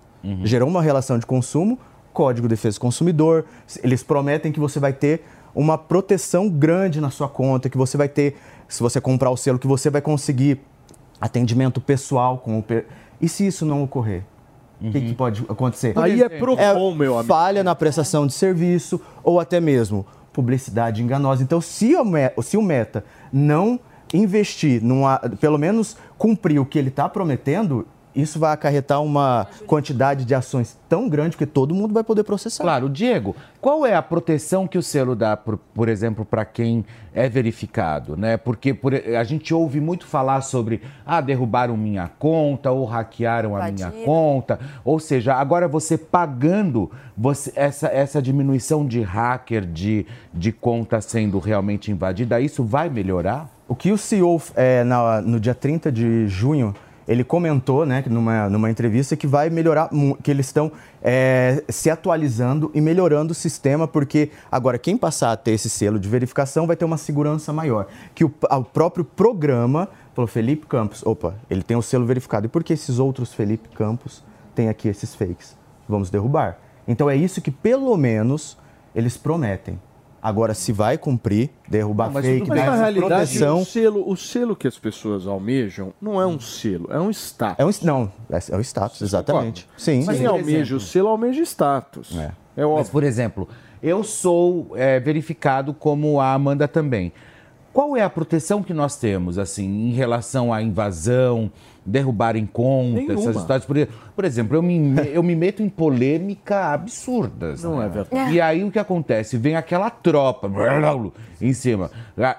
Gerou 0.45 0.69
uma 0.69 0.83
relação 0.83 1.19
de 1.19 1.27
consumo, 1.27 1.79
Código 2.13 2.47
de 2.49 2.55
Defesa 2.55 2.77
do 2.79 2.81
Consumidor, 2.81 3.45
eles 3.83 4.03
prometem 4.03 4.51
que 4.53 4.61
você 4.61 4.79
vai 4.81 4.93
ter 4.93 5.25
uma 5.55 5.77
proteção 5.79 6.49
grande 6.49 7.01
na 7.01 7.11
sua 7.11 7.29
conta, 7.29 7.69
que 7.69 7.77
você 7.79 7.97
vai 7.97 8.09
ter, 8.09 8.37
se 8.69 8.83
você 8.83 9.01
comprar 9.01 9.31
o 9.31 9.37
selo, 9.37 9.59
que 9.59 9.67
você 9.67 9.91
vai 9.91 10.01
conseguir 10.01 10.61
atendimento 11.21 11.81
pessoal 11.81 12.39
com 12.39 12.59
o. 12.59 12.63
pe- 12.63 12.85
E 13.21 13.29
se 13.29 13.47
isso 13.47 13.65
não 13.67 13.83
ocorrer? 13.83 14.23
O 14.83 14.91
que, 14.91 15.01
que 15.01 15.13
pode 15.15 15.45
acontecer? 15.49 15.93
Aí 15.99 16.23
é 16.23 16.29
Procon, 16.39 16.95
meu 16.95 17.15
amigo. 17.19 17.29
Falha 17.29 17.63
na 17.63 17.75
prestação 17.75 18.27
de 18.27 18.33
serviço 18.33 18.99
ou 19.23 19.39
até 19.39 19.61
mesmo 19.61 20.07
publicidade 20.33 21.03
enganosa. 21.03 21.43
Então, 21.43 21.61
se 21.61 21.95
o, 21.95 22.43
se 22.43 22.57
o 22.57 22.63
Meta 22.63 23.05
não 23.31 23.79
investir, 24.15 24.83
numa, 24.83 25.19
pelo 25.39 25.59
menos 25.59 25.97
cumprir 26.17 26.59
o 26.59 26.65
que 26.65 26.79
ele 26.79 26.89
está 26.89 27.09
prometendo, 27.11 27.87
isso 28.15 28.39
vai 28.39 28.53
acarretar 28.53 29.01
uma 29.03 29.47
quantidade 29.67 30.25
de 30.25 30.35
ações 30.35 30.79
tão 30.89 31.09
grande 31.09 31.37
que 31.37 31.47
todo 31.47 31.75
mundo 31.75 31.95
vai 31.95 32.03
poder 32.03 32.25
processar. 32.25 32.63
Claro, 32.63 32.89
Diego, 32.89 33.37
qual 33.61 33.87
é 33.87 33.95
a 33.95 34.03
proteção 34.03 34.67
que 34.67 34.77
o 34.79 34.83
selo 34.83 35.15
dá, 35.15 35.37
por, 35.37 35.57
por 35.75 35.89
exemplo, 35.89 36.25
para 36.25 36.45
quem 36.45 36.85
é 37.15 37.29
verificado, 37.29 38.17
né? 38.17 38.37
Porque 38.37 38.73
por- 38.75 38.95
a 38.95 39.25
gente 39.25 39.53
ouve 39.53 39.81
muito 39.81 40.07
falar 40.07 40.41
sobre, 40.43 40.81
ah, 41.05 41.21
derrubaram 41.21 41.77
minha 41.77 42.09
conta 42.19 42.71
ou 42.71 42.85
hackearam 42.85 43.57
a 43.57 43.61
minha 43.73 43.89
conta. 44.05 44.59
Ou 44.85 44.99
seja, 45.01 45.35
agora 45.35 45.67
você 45.69 45.97
pagando 45.99 46.91
você, 47.17 47.53
essa, 47.55 47.89
essa 47.89 48.21
diminuição 48.23 48.87
de 48.87 49.03
hacker, 49.03 49.65
de, 49.67 50.07
de 50.33 50.53
conta 50.53 51.01
sendo 51.01 51.39
realmente 51.39 51.91
invadida, 51.91 52.41
isso 52.41 52.65
vai 52.65 52.89
melhorar? 52.89 53.49
O 53.69 53.75
que 53.75 53.93
o 53.93 53.99
CEO, 53.99 54.41
é, 54.57 54.83
na- 54.85 55.21
no 55.21 55.39
dia 55.39 55.55
30 55.55 55.93
de 55.93 56.27
junho, 56.27 56.75
ele 57.11 57.25
comentou, 57.25 57.85
né, 57.85 58.05
numa, 58.07 58.49
numa 58.49 58.71
entrevista, 58.71 59.17
que 59.17 59.27
vai 59.27 59.51
melhorar, 59.51 59.91
que 60.23 60.31
eles 60.31 60.47
estão 60.47 60.71
é, 61.03 61.61
se 61.69 61.91
atualizando 61.91 62.71
e 62.73 62.81
melhorando 62.81 63.33
o 63.33 63.35
sistema, 63.35 63.89
porque 63.89 64.31
agora 64.49 64.79
quem 64.79 64.97
passar 64.97 65.33
a 65.33 65.37
ter 65.37 65.51
esse 65.51 65.69
selo 65.69 65.99
de 65.99 66.09
verificação 66.09 66.69
vai 66.69 66.77
ter 66.77 66.85
uma 66.85 66.97
segurança 66.97 67.53
maior. 67.53 67.89
Que 68.15 68.25
o, 68.25 68.33
o 68.49 68.63
próprio 68.63 69.05
programa 69.05 69.89
falou, 70.15 70.29
Felipe 70.29 70.67
Campos, 70.67 71.05
opa, 71.05 71.35
ele 71.51 71.65
tem 71.65 71.77
o 71.77 71.83
selo 71.83 72.07
verificado. 72.07 72.47
E 72.47 72.49
por 72.49 72.63
que 72.63 72.75
esses 72.75 73.01
outros 73.01 73.35
Felipe 73.35 73.69
Campos 73.71 74.23
têm 74.55 74.69
aqui 74.69 74.87
esses 74.87 75.13
fakes? 75.13 75.57
Vamos 75.89 76.11
derrubar. 76.11 76.59
Então 76.87 77.11
é 77.11 77.17
isso 77.17 77.41
que 77.41 77.51
pelo 77.51 77.97
menos 77.97 78.57
eles 78.95 79.17
prometem. 79.17 79.81
Agora, 80.23 80.53
se 80.53 80.73
vai 80.73 80.99
cumprir, 80.99 81.51
derrubar 81.69 82.07
Não, 82.07 82.15
mas 82.15 82.27
fake, 82.27 82.49
bem. 82.49 82.59
dar 82.59 82.71
na 82.71 82.77
realidade, 82.77 83.09
proteção. 83.09 83.63
o 83.63 83.65
selo, 83.65 84.11
o 84.11 84.17
selo 84.17 84.55
que 84.55 84.69
as 84.69 84.79
pessoas 84.79 85.27
almejam 85.27 85.95
não 86.01 86.21
é 86.21 86.27
um 86.27 86.39
selo, 86.39 86.89
é 86.91 87.01
um 87.01 87.11
status. 87.11 87.57
É 87.59 87.65
um, 87.65 87.87
não, 87.87 88.13
é, 88.31 88.39
é 88.51 88.57
o 88.57 88.61
status, 88.61 89.01
exatamente. 89.01 89.67
Sim. 89.77 90.05
Quem 90.05 90.17
sim. 90.17 90.27
almeja 90.27 90.77
o 90.77 90.81
selo 90.81 91.09
almeja 91.09 91.43
status. 91.43 92.17
É. 92.17 92.33
É 92.57 92.65
óbvio. 92.65 92.79
Mas, 92.79 92.91
por 92.91 93.03
exemplo, 93.03 93.49
eu 93.83 94.05
sou 94.05 94.73
é, 94.75 95.01
verificado 95.01 95.73
como 95.73 96.21
a 96.21 96.35
Amanda 96.35 96.69
também. 96.69 97.13
Qual 97.73 97.97
é 97.97 98.03
a 98.03 98.11
proteção 98.11 98.63
que 98.63 98.75
nós 98.75 98.97
temos, 98.97 99.39
assim, 99.39 99.65
em 99.65 99.93
relação 99.93 100.53
à 100.53 100.61
invasão, 100.61 101.51
derrubarem 101.91 102.47
conta, 102.47 102.97
Nenhuma. 102.97 103.21
essas 103.21 103.37
histórias? 103.37 103.65
Por, 103.65 103.77
por 104.15 104.25
exemplo, 104.25 104.57
eu 104.57 104.63
me, 104.63 104.95
eu 105.13 105.23
me 105.23 105.35
meto 105.37 105.63
em 105.63 105.69
polêmica 105.69 106.73
absurdas. 106.73 107.63
Não 107.63 107.79
né? 107.79 107.87
é 107.87 107.89
verdade. 107.89 108.33
E 108.33 108.41
aí 108.41 108.65
o 108.65 108.71
que 108.71 108.79
acontece? 108.79 109.37
Vem 109.37 109.57
aquela 109.57 109.91
tropa 109.91 110.51
em 111.41 111.53
cima. 111.53 111.91
Ah, 112.17 112.39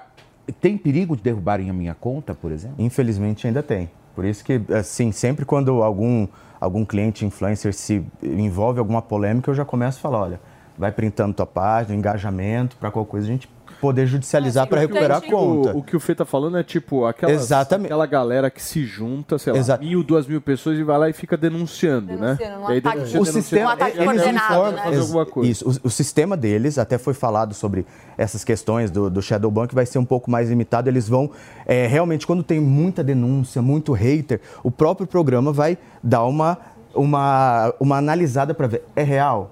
Tem 0.60 0.76
perigo 0.76 1.16
de 1.16 1.22
derrubarem 1.22 1.70
a 1.70 1.72
minha 1.72 1.94
conta, 1.94 2.34
por 2.34 2.50
exemplo? 2.50 2.76
Infelizmente 2.78 3.46
ainda 3.46 3.62
tem. 3.62 3.90
Por 4.14 4.24
isso 4.24 4.44
que, 4.44 4.60
assim, 4.74 5.10
sempre 5.12 5.44
quando 5.44 5.82
algum, 5.82 6.26
algum 6.60 6.84
cliente 6.84 7.24
influencer 7.24 7.72
se 7.72 8.04
envolve 8.22 8.78
em 8.78 8.80
alguma 8.80 9.00
polêmica, 9.00 9.50
eu 9.50 9.54
já 9.54 9.64
começo 9.64 9.98
a 9.98 10.02
falar, 10.02 10.20
olha, 10.20 10.40
vai 10.76 10.92
printando 10.92 11.34
tua 11.34 11.46
página, 11.46 11.96
engajamento, 11.96 12.76
para 12.76 12.90
qualquer 12.90 13.10
coisa 13.10 13.26
a 13.26 13.30
gente 13.30 13.48
poder 13.82 14.06
judicializar 14.06 14.68
para 14.68 14.80
recuperar 14.80 15.18
a 15.18 15.20
conta. 15.20 15.74
O, 15.74 15.78
o 15.80 15.82
que 15.82 15.96
o 15.96 15.98
Fê 16.00 16.14
tá 16.14 16.24
falando 16.24 16.56
é 16.56 16.62
tipo 16.62 17.04
aquelas, 17.04 17.34
Exatamente. 17.42 17.86
aquela 17.86 18.06
galera 18.06 18.48
que 18.48 18.62
se 18.62 18.84
junta, 18.84 19.38
sei 19.38 19.52
lá, 19.52 19.58
Exato. 19.58 19.84
mil, 19.84 20.04
duas 20.04 20.24
mil 20.24 20.40
pessoas 20.40 20.78
e 20.78 20.84
vai 20.84 20.96
lá 20.96 21.10
e 21.10 21.12
fica 21.12 21.36
denunciando, 21.36 22.12
né? 22.12 22.36
Denunciando, 22.38 22.60
um 22.64 22.68
E 22.70 22.72
aí 22.74 22.78
ataque- 22.78 22.96
denuncia, 22.98 23.20
o 23.20 23.24
sistema, 23.26 23.74
denuncia, 23.74 24.02
eles 24.04 24.26
informam, 24.26 24.76
fazer 24.84 25.00
alguma 25.00 25.26
coisa. 25.26 25.50
Isso, 25.50 25.68
o, 25.68 25.88
o 25.88 25.90
sistema 25.90 26.36
deles, 26.36 26.78
até 26.78 26.96
foi 26.96 27.12
falado 27.12 27.54
sobre 27.54 27.84
essas 28.16 28.44
questões 28.44 28.88
do, 28.88 29.10
do 29.10 29.20
Shadow 29.20 29.50
Bank, 29.50 29.74
vai 29.74 29.84
ser 29.84 29.98
um 29.98 30.04
pouco 30.04 30.30
mais 30.30 30.48
limitado. 30.48 30.88
Eles 30.88 31.08
vão, 31.08 31.28
é, 31.66 31.88
realmente, 31.88 32.24
quando 32.24 32.44
tem 32.44 32.60
muita 32.60 33.02
denúncia, 33.02 33.60
muito 33.60 33.92
hater, 33.92 34.40
o 34.62 34.70
próprio 34.70 35.08
programa 35.08 35.52
vai 35.52 35.76
dar 36.00 36.22
uma, 36.22 36.56
uma, 36.94 37.74
uma 37.80 37.96
analisada 37.96 38.54
para 38.54 38.68
ver, 38.68 38.84
é 38.94 39.02
real 39.02 39.50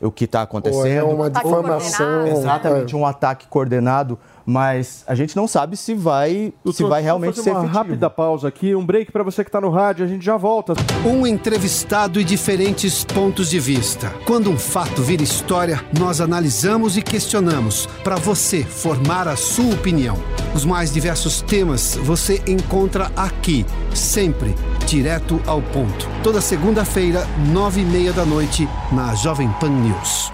o 0.00 0.10
que 0.10 0.24
está 0.24 0.42
acontecendo? 0.42 0.80
Ou 0.80 0.86
é 0.86 1.02
uma 1.02 1.30
difamação. 1.30 2.26
Exatamente, 2.26 2.94
um 2.94 3.06
ataque 3.06 3.46
coordenado, 3.48 4.18
mas 4.48 5.04
a 5.06 5.14
gente 5.14 5.36
não 5.36 5.46
sabe 5.46 5.76
se 5.76 5.92
vai, 5.92 6.30
se 6.30 6.54
Doutor, 6.64 6.88
vai 6.88 7.02
vou 7.02 7.04
realmente 7.04 7.36
fazer 7.36 7.42
ser 7.42 7.50
uma 7.50 7.58
efetivo. 7.58 7.78
rápida 7.78 8.08
pausa 8.08 8.48
aqui, 8.48 8.74
um 8.74 8.82
break 8.82 9.12
para 9.12 9.22
você 9.22 9.44
que 9.44 9.50
está 9.50 9.60
no 9.60 9.68
rádio, 9.68 10.06
a 10.06 10.08
gente 10.08 10.24
já 10.24 10.38
volta. 10.38 10.72
Um 11.04 11.26
entrevistado 11.26 12.18
e 12.18 12.24
diferentes 12.24 13.04
pontos 13.04 13.50
de 13.50 13.60
vista. 13.60 14.08
Quando 14.24 14.48
um 14.48 14.58
fato 14.58 15.02
vira 15.02 15.22
história, 15.22 15.84
nós 15.98 16.22
analisamos 16.22 16.96
e 16.96 17.02
questionamos 17.02 17.84
para 18.02 18.16
você 18.16 18.64
formar 18.64 19.28
a 19.28 19.36
sua 19.36 19.74
opinião. 19.74 20.16
Os 20.54 20.64
mais 20.64 20.94
diversos 20.94 21.42
temas 21.42 21.96
você 21.96 22.42
encontra 22.46 23.12
aqui, 23.14 23.66
sempre 23.94 24.54
direto 24.86 25.38
ao 25.46 25.60
ponto. 25.60 26.08
Toda 26.22 26.40
segunda-feira, 26.40 27.26
nove 27.52 27.82
e 27.82 27.84
meia 27.84 28.14
da 28.14 28.24
noite, 28.24 28.66
na 28.90 29.14
Jovem 29.14 29.50
Pan 29.60 29.68
News. 29.68 30.32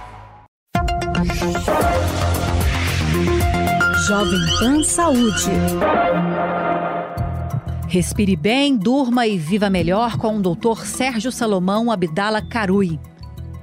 Jovem 4.09 4.41
Pan 4.59 4.83
Saúde. 4.83 5.51
Respire 7.89 8.35
bem, 8.37 8.77
durma 8.77 9.27
e 9.27 9.39
viva 9.39 9.71
melhor 9.71 10.17
com 10.19 10.37
o 10.37 10.43
Dr. 10.43 10.79
Sérgio 10.85 11.31
Salomão 11.31 11.91
Abdala 11.91 12.43
Carui. 12.43 12.99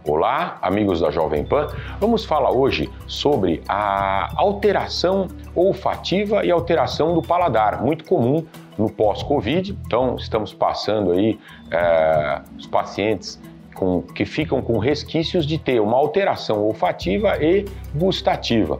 Olá, 0.05 0.57
amigos 0.61 1.01
da 1.01 1.11
Jovem 1.11 1.43
Pan. 1.43 1.67
Vamos 1.99 2.23
falar 2.25 2.51
hoje 2.51 2.89
sobre 3.07 3.61
a 3.67 4.29
alteração 4.35 5.27
olfativa 5.53 6.45
e 6.45 6.51
alteração 6.51 7.13
do 7.13 7.21
paladar, 7.21 7.83
muito 7.83 8.05
comum 8.05 8.45
no 8.77 8.89
pós-Covid. 8.89 9.77
Então, 9.85 10.15
estamos 10.15 10.53
passando 10.53 11.11
aí 11.11 11.37
eh, 11.69 12.41
os 12.57 12.65
pacientes 12.65 13.39
com- 13.75 14.01
que 14.01 14.25
ficam 14.25 14.61
com 14.61 14.77
resquícios 14.79 15.45
de 15.45 15.57
ter 15.57 15.79
uma 15.79 15.97
alteração 15.97 16.63
olfativa 16.63 17.37
e 17.43 17.65
gustativa. 17.93 18.79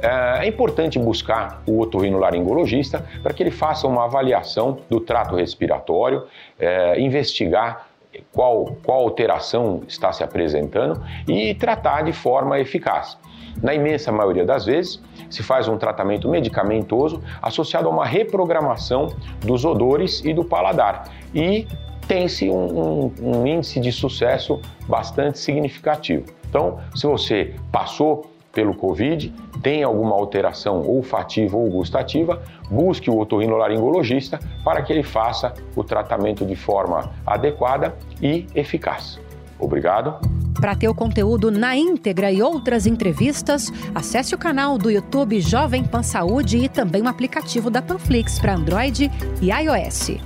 Eh, 0.00 0.38
É 0.42 0.46
importante 0.46 0.98
buscar 0.98 1.62
o 1.66 1.80
otorrinolaringologista 1.80 3.04
para 3.22 3.32
que 3.32 3.42
ele 3.42 3.50
faça 3.50 3.86
uma 3.86 4.04
avaliação 4.04 4.78
do 4.88 5.00
trato 5.00 5.36
respiratório, 5.36 6.24
eh, 6.58 7.00
investigar 7.00 7.86
qual, 8.32 8.76
qual 8.84 9.00
alteração 9.00 9.82
está 9.88 10.12
se 10.12 10.22
apresentando 10.22 11.02
e 11.26 11.54
tratar 11.54 12.02
de 12.02 12.12
forma 12.12 12.58
eficaz. 12.60 13.16
Na 13.62 13.74
imensa 13.74 14.10
maioria 14.12 14.44
das 14.44 14.64
vezes, 14.64 15.00
se 15.30 15.42
faz 15.42 15.68
um 15.68 15.76
tratamento 15.78 16.28
medicamentoso 16.28 17.22
associado 17.40 17.88
a 17.88 17.90
uma 17.90 18.04
reprogramação 18.06 19.08
dos 19.40 19.64
odores 19.64 20.22
e 20.24 20.32
do 20.34 20.44
paladar. 20.44 21.04
E 21.34 21.66
tem-se 22.08 22.50
um, 22.50 22.54
um- 22.80 23.12
um 23.22 23.46
índice 23.46 23.78
de 23.80 23.92
sucesso 23.92 24.60
bastante 24.88 25.38
significativo. 25.38 26.24
Então, 26.48 26.80
se 26.94 27.06
você 27.06 27.54
passou 27.70 28.30
pelo 28.52 28.74
Covid, 28.74 29.32
tem 29.62 29.82
alguma 29.82 30.14
alteração 30.14 30.86
olfativa 30.86 31.56
ou 31.56 31.70
gustativa, 31.70 32.42
busque 32.70 33.10
o 33.10 33.18
otorrinolaringologista 33.18 34.38
para 34.64 34.82
que 34.82 34.92
ele 34.92 35.02
faça 35.02 35.54
o 35.74 35.82
tratamento 35.82 36.44
de 36.44 36.54
forma 36.54 37.10
adequada 37.26 37.96
e 38.20 38.46
eficaz. 38.54 39.18
Obrigado. 39.58 40.18
Para 40.60 40.76
ter 40.76 40.88
o 40.88 40.94
conteúdo 40.94 41.50
na 41.50 41.76
íntegra 41.76 42.30
e 42.30 42.42
outras 42.42 42.86
entrevistas, 42.86 43.72
acesse 43.94 44.34
o 44.34 44.38
canal 44.38 44.76
do 44.76 44.90
YouTube 44.90 45.40
Jovem 45.40 45.82
Pan 45.84 46.02
Saúde 46.02 46.58
e 46.58 46.68
também 46.68 47.02
o 47.02 47.08
aplicativo 47.08 47.70
da 47.70 47.80
Panflix 47.80 48.38
para 48.38 48.54
Android 48.54 49.10
e 49.40 49.50
iOS. 49.50 50.18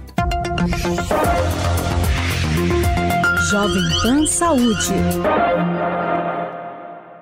Jovem 3.51 3.83
Pan 4.03 4.27
Saúde. 4.27 4.95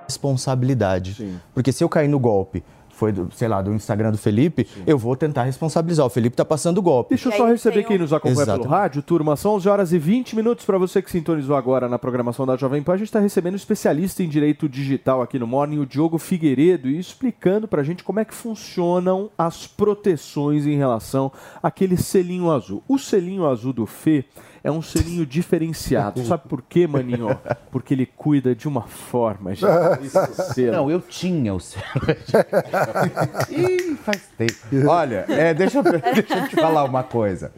Responsabilidade. 0.07 1.39
Porque 1.53 1.73
se 1.73 1.83
eu 1.83 1.89
cair 1.89 2.09
no 2.09 2.19
golpe, 2.19 2.63
foi, 2.95 3.13
do, 3.13 3.29
sei 3.33 3.49
lá, 3.49 3.61
do 3.61 3.73
Instagram 3.73 4.13
do 4.13 4.19
Felipe, 4.19 4.67
eu 4.87 4.97
vou 4.97 5.17
tentar 5.17 5.45
responsabilizar. 5.45 6.07
O 6.07 6.09
Felipe 6.09 6.37
tá 6.37 6.45
passando 6.45 6.81
golpe. 6.81 7.11
Deixa 7.11 7.29
eu 7.29 7.33
só 7.33 7.47
receber 7.47 7.83
quem 7.85 7.99
nos 7.99 8.13
acompanha 8.13 8.43
Exato. 8.43 8.61
pelo 8.61 8.71
rádio, 8.71 9.03
turma. 9.03 9.37
São 9.37 9.55
11 9.55 9.69
horas 9.69 9.93
e 9.93 9.99
20 9.99 10.37
minutos 10.37 10.65
para 10.65 10.79
você 10.79 11.03
que 11.03 11.11
sintonizou 11.11 11.57
agora 11.57 11.89
na 11.89 11.99
programação 11.99 12.47
da 12.47 12.57
Jovem 12.57 12.83
Pan. 12.83 12.95
A 12.95 12.97
gente 12.97 13.09
está 13.09 13.21
recebendo 13.21 13.55
um 13.55 13.57
especialista 13.57 14.23
em 14.23 14.29
direito 14.29 14.69
digital 14.69 15.21
aqui 15.21 15.39
no 15.39 15.47
Morning, 15.47 15.79
o 15.79 15.87
Diogo 15.87 16.19
Figueiredo, 16.19 16.89
e 16.89 16.99
explicando 16.99 17.67
para 17.67 17.81
a 17.81 17.85
gente 17.85 18.05
como 18.05 18.21
é 18.21 18.25
que 18.25 18.35
funcionam 18.35 19.29
as 19.37 19.67
proteções 19.67 20.67
em 20.67 20.77
relação 20.77 21.33
àquele 21.63 21.97
selinho 21.97 22.51
azul. 22.51 22.83
O 22.89 22.99
selinho 22.99 23.47
azul 23.47 23.73
do 23.73 23.87
Fê 23.87 24.25
é 24.65 24.71
um 24.71 24.81
selinho 24.81 25.27
diferenciado. 25.27 26.25
Sabe 26.25 26.49
por 26.49 26.63
quê, 26.63 26.87
maninho? 26.87 27.39
Porque 27.71 27.93
ele 27.93 28.07
cuida 28.07 28.55
de 28.55 28.67
uma 28.67 28.83
forma, 28.83 29.55
gente. 29.55 29.71
Esse 30.03 30.55
selo. 30.55 30.73
Não, 30.73 30.91
eu 30.91 31.03
tinha 31.03 31.53
o 31.53 31.61
selo. 31.61 31.85
Ih, 33.53 33.95
faz 33.97 34.23
tempo. 34.39 34.89
Olha, 34.89 35.27
é, 35.29 35.53
deixa, 35.53 35.79
eu, 35.79 35.83
deixa 35.85 36.39
eu 36.39 36.49
te 36.49 36.57
falar 36.57 36.85
uma 36.85 37.03
coisa. 37.03 37.53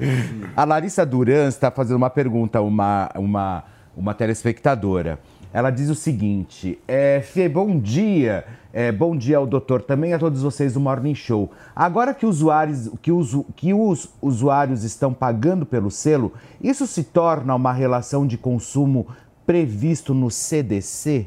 A 0.56 0.64
Larissa 0.64 1.06
Duran 1.06 1.46
está 1.46 1.70
fazendo 1.70 1.96
uma 1.96 2.10
pergunta 2.10 2.58
a 2.58 2.62
uma, 2.62 3.08
uma, 3.14 3.64
uma 3.96 4.12
telespectadora. 4.12 5.20
Ela 5.52 5.70
diz 5.70 5.88
o 5.88 5.94
seguinte: 5.94 6.78
é, 6.88 7.20
Fê, 7.20 7.48
bom 7.48 7.78
dia. 7.78 8.44
É, 8.78 8.92
bom 8.92 9.16
dia 9.16 9.38
ao 9.38 9.46
doutor, 9.46 9.80
também 9.80 10.12
a 10.12 10.18
todos 10.18 10.42
vocês 10.42 10.74
do 10.74 10.80
Morning 10.80 11.14
Show. 11.14 11.50
Agora 11.74 12.12
que, 12.12 12.26
usuários, 12.26 12.90
que, 13.00 13.10
os, 13.10 13.34
que 13.56 13.72
os 13.72 14.10
usuários 14.20 14.84
estão 14.84 15.14
pagando 15.14 15.64
pelo 15.64 15.90
selo, 15.90 16.34
isso 16.60 16.86
se 16.86 17.02
torna 17.02 17.54
uma 17.54 17.72
relação 17.72 18.26
de 18.26 18.36
consumo 18.36 19.06
previsto 19.46 20.12
no 20.12 20.30
CDC? 20.30 21.24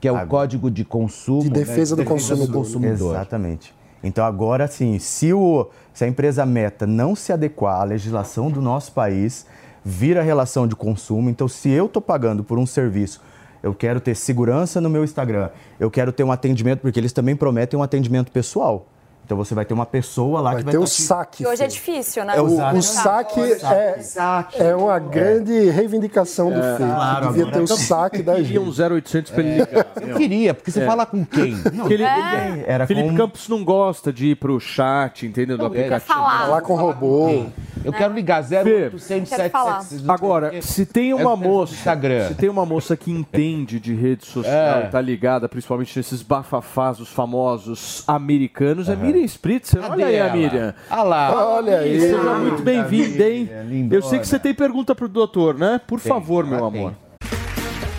Que 0.00 0.06
é 0.06 0.12
o 0.12 0.26
Código 0.28 0.70
de 0.70 0.84
Consumo. 0.84 1.42
De 1.42 1.50
Defesa 1.50 1.96
do 1.96 2.04
Consumidor. 2.04 2.54
Consumidor. 2.54 3.16
Exatamente. 3.16 3.74
Então 4.00 4.24
agora 4.24 4.68
sim, 4.68 5.00
se, 5.00 5.32
o, 5.32 5.70
se 5.92 6.04
a 6.04 6.06
empresa 6.06 6.46
meta 6.46 6.86
não 6.86 7.16
se 7.16 7.32
adequar 7.32 7.80
à 7.80 7.84
legislação 7.84 8.48
do 8.48 8.62
nosso 8.62 8.92
país, 8.92 9.44
vira 9.84 10.22
relação 10.22 10.68
de 10.68 10.76
consumo. 10.76 11.28
Então, 11.28 11.48
se 11.48 11.68
eu 11.68 11.86
estou 11.86 12.00
pagando 12.00 12.44
por 12.44 12.60
um 12.60 12.66
serviço, 12.66 13.20
eu 13.62 13.74
quero 13.74 14.00
ter 14.00 14.14
segurança 14.14 14.80
no 14.80 14.90
meu 14.90 15.04
Instagram, 15.04 15.50
eu 15.78 15.90
quero 15.90 16.12
ter 16.12 16.24
um 16.24 16.32
atendimento, 16.32 16.80
porque 16.80 16.98
eles 16.98 17.12
também 17.12 17.36
prometem 17.36 17.78
um 17.78 17.82
atendimento 17.82 18.30
pessoal. 18.32 18.91
Então 19.32 19.42
você 19.42 19.54
vai 19.54 19.64
ter 19.64 19.72
uma 19.72 19.86
pessoa 19.86 20.42
lá 20.42 20.54
que 20.56 20.62
vai 20.62 20.72
ter 20.72 20.76
o 20.78 20.82
tá 20.82 20.86
te- 20.86 21.02
saque. 21.02 21.36
Que 21.38 21.46
hoje 21.48 21.64
é 21.64 21.66
difícil, 21.66 22.22
né? 22.22 22.34
É 22.36 22.40
o 22.42 22.44
O, 22.44 22.50
saque. 22.56 22.76
o 22.76 22.82
saque 22.82 23.40
é, 23.40 24.68
é 24.68 24.76
uma 24.76 24.98
grande 24.98 25.70
reivindicação 25.70 26.50
do 26.50 26.58
É, 26.60 26.76
feito. 26.76 26.92
claro, 26.92 27.26
Devia 27.28 27.42
agora 27.44 27.56
ter 27.56 27.60
o 27.62 27.64
então, 27.64 27.76
saque 27.78 28.22
da 28.22 28.34
queria 28.34 28.60
um 28.60 28.66
gente. 28.70 28.82
0800 28.92 29.32
para 29.32 29.42
ele 29.42 29.50
ligar. 29.64 29.86
Eu 30.02 30.16
queria, 30.16 30.52
porque 30.52 30.70
você 30.70 30.82
É. 30.82 30.86
fala 30.86 31.06
com 31.06 31.24
quem? 31.24 31.54
Não, 31.72 31.90
ele- 31.90 32.04
ninguém. 32.04 32.64
Era 32.66 32.86
Felipe 32.86 33.14
Campos 33.16 33.48
não 33.48 33.64
gosta 33.64 34.12
de 34.12 34.26
ir 34.32 34.36
pro 34.36 34.60
chat, 34.60 35.24
entendeu? 35.26 35.56
Do 35.56 35.64
aplicativo. 35.64 36.12
falar. 36.12 36.40
Falar 36.40 36.60
com 36.60 36.74
robô. 36.74 37.46
Eu 37.84 37.92
quero 37.92 38.12
ligar 38.12 38.44
Fê, 38.44 38.62
0800 38.90 39.30
Quero 39.30 39.48
falar. 39.50 39.80
777. 39.80 40.10
Agora, 40.10 40.62
se 40.62 40.84
tem 40.84 41.14
uma 41.14 41.22
É 41.22 41.26
o 41.34 41.36
moça, 41.38 41.72
Instagram. 41.72 42.28
se 42.28 42.34
tem 42.34 42.50
uma 42.50 42.66
moça 42.66 42.96
que 42.98 43.10
entende 43.10 43.80
de 43.80 43.94
rede 43.94 44.26
social, 44.26 44.80
É. 44.82 44.84
e 44.86 44.90
tá 44.90 45.00
ligada 45.00 45.48
principalmente 45.48 45.96
nesses 45.98 46.22
bafafás, 46.22 47.00
os 47.00 47.08
famosos 47.08 48.04
americanos, 48.06 48.88
é 48.88 48.94
Miriam 49.22 49.28
Spritzer. 49.28 49.80
Cadê 49.80 49.92
Olha 49.92 50.06
aí, 50.06 50.20
a 50.20 50.24
ela? 50.26 50.36
Miriam. 50.36 50.74
Ah 50.90 51.02
lá. 51.02 51.46
Olha 51.56 51.78
aí. 51.78 52.00
Seja 52.00 52.16
muito 52.34 52.62
bem-vinda, 52.62 53.28
hein? 53.28 53.50
lindona. 53.66 53.94
Eu 53.94 54.02
sei 54.02 54.18
que 54.18 54.26
você 54.26 54.38
tem 54.38 54.54
pergunta 54.54 54.94
pro 54.94 55.08
doutor, 55.08 55.54
né? 55.58 55.80
Por 55.86 55.98
favor, 55.98 56.44
meu 56.44 56.58
ela 56.58 56.66
amor. 56.66 56.94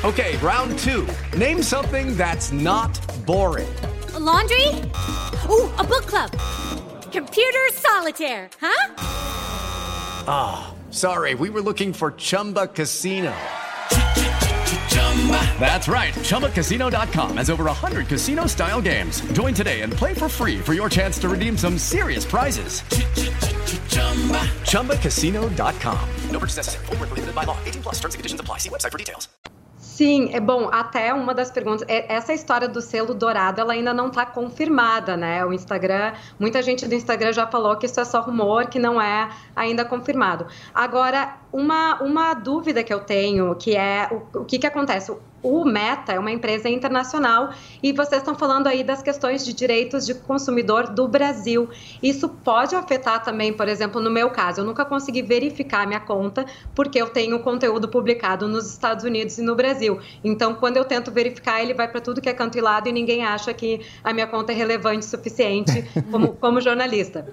Okay, 0.04 0.38
round 0.42 0.76
two. 0.84 1.06
Name 1.38 1.64
something 1.64 2.16
that's 2.16 2.52
not 2.52 2.92
boring. 3.26 3.68
laundry? 4.20 4.68
Ooh, 5.50 5.70
a 5.78 5.84
book 5.84 6.06
club. 6.08 6.30
Computer 7.12 7.72
solitaire, 7.74 8.50
huh? 8.60 8.94
Ah, 10.28 10.74
sorry, 10.90 11.36
we 11.36 11.50
were 11.50 11.62
looking 11.62 11.94
for 11.94 12.12
Chumba 12.18 12.68
Casino. 12.68 13.32
That's 15.60 15.88
right. 15.88 16.14
ChumbaCasino.com 16.14 17.38
has 17.38 17.50
over 17.50 17.64
100 17.66 18.08
casino 18.08 18.48
style 18.48 18.82
games. 18.82 19.22
Join 19.32 19.54
today 19.54 19.82
and 19.82 19.94
play 19.94 20.14
for 20.14 20.28
free 20.28 20.60
for 20.60 20.74
your 20.74 20.90
chance 20.90 21.18
to 21.20 21.30
redeem 21.30 21.58
some 21.58 21.78
serious 21.78 22.26
prizes. 22.26 22.84
ChumbaCasino.com. 24.68 26.00
No 26.32 26.40
purchase 26.40 26.58
necessary. 26.58 26.86
Void 26.88 27.00
where 27.00 27.08
prohibited 27.08 27.36
by 27.36 27.46
law. 27.46 27.58
18 27.66 27.82
plus 27.84 27.96
terms 28.02 28.16
and 28.16 28.20
conditions 28.20 28.42
apply. 28.42 28.58
See 28.60 28.70
website 28.70 28.92
for 28.92 28.98
details. 28.98 29.30
Sim, 29.78 30.34
é 30.34 30.40
bom. 30.40 30.70
Até 30.72 31.14
uma 31.14 31.36
das 31.36 31.52
perguntas, 31.52 31.86
é- 31.88 32.12
essa 32.12 32.34
história 32.34 32.68
do 32.68 32.82
selo 32.82 33.14
dourado, 33.14 33.62
ela 33.62 33.74
ainda 33.74 33.94
não 33.94 34.08
está 34.08 34.26
confirmada, 34.26 35.16
né? 35.16 35.46
O 35.46 35.54
Instagram, 35.54 36.14
muita 36.40 36.64
gente 36.64 36.88
do 36.88 36.96
Instagram 36.96 37.32
já 37.32 37.46
falou 37.46 37.76
que 37.78 37.86
isso 37.86 38.00
é 38.00 38.06
só 38.06 38.20
rumor, 38.22 38.66
que 38.66 38.80
não 38.80 39.00
é 39.00 39.30
ainda 39.56 39.86
confirmado. 39.86 40.48
Agora, 40.74 41.36
uma, 41.54 42.02
uma 42.02 42.34
dúvida 42.34 42.84
que 42.84 42.92
eu 42.92 43.00
tenho, 43.00 43.54
que 43.54 43.76
é 43.76 44.10
o, 44.12 44.40
o 44.40 44.46
que 44.46 44.58
que 44.58 44.66
acontece? 44.66 45.16
O 45.44 45.64
Meta 45.66 46.14
é 46.14 46.20
uma 46.20 46.32
empresa 46.32 46.68
internacional 46.68 47.54
e 47.84 47.92
vocês 47.92 48.22
estão 48.22 48.34
falando 48.34 48.68
aí 48.68 48.84
das 48.84 49.04
questões 49.04 49.46
de 49.46 49.54
direitos 49.54 50.06
de 50.06 50.16
consumidor 50.16 50.88
do 50.88 51.08
Brasil. 51.08 51.70
Isso 52.02 52.28
pode 52.28 52.74
afetar 52.76 53.24
também, 53.24 53.54
por 53.54 53.68
exemplo, 53.68 54.02
no 54.02 54.10
meu 54.10 54.32
caso, 54.32 54.62
eu 54.62 54.66
nunca 54.66 54.84
consegui 54.84 55.22
verificar 55.22 55.86
minha 55.86 56.00
conta 56.00 56.46
porque 56.74 57.00
eu 57.00 57.10
tenho 57.10 57.38
conteúdo 57.40 57.88
publicado 57.88 58.48
nos 58.48 58.72
Estados 58.72 59.04
Unidos 59.04 59.38
e 59.38 59.44
no 59.44 59.54
Brasil. 59.54 60.00
Então, 60.24 60.56
quando 60.56 60.78
eu 60.78 60.86
tento 60.86 61.12
verificar, 61.12 61.62
ele 61.62 61.76
vai 61.76 61.88
para 61.88 62.02
tudo 62.02 62.20
que 62.22 62.30
é 62.30 62.34
canto 62.34 62.58
e 62.58 62.62
lado 62.62 62.90
e 62.90 62.92
ninguém 62.92 63.24
acha 63.24 63.54
que 63.54 63.82
a 64.04 64.12
minha 64.12 64.26
conta 64.26 64.54
é 64.54 64.56
relevante 64.56 65.06
o 65.06 65.10
suficiente 65.10 65.84
como, 66.10 66.34
como 66.34 66.60
jornalista. 66.62 67.28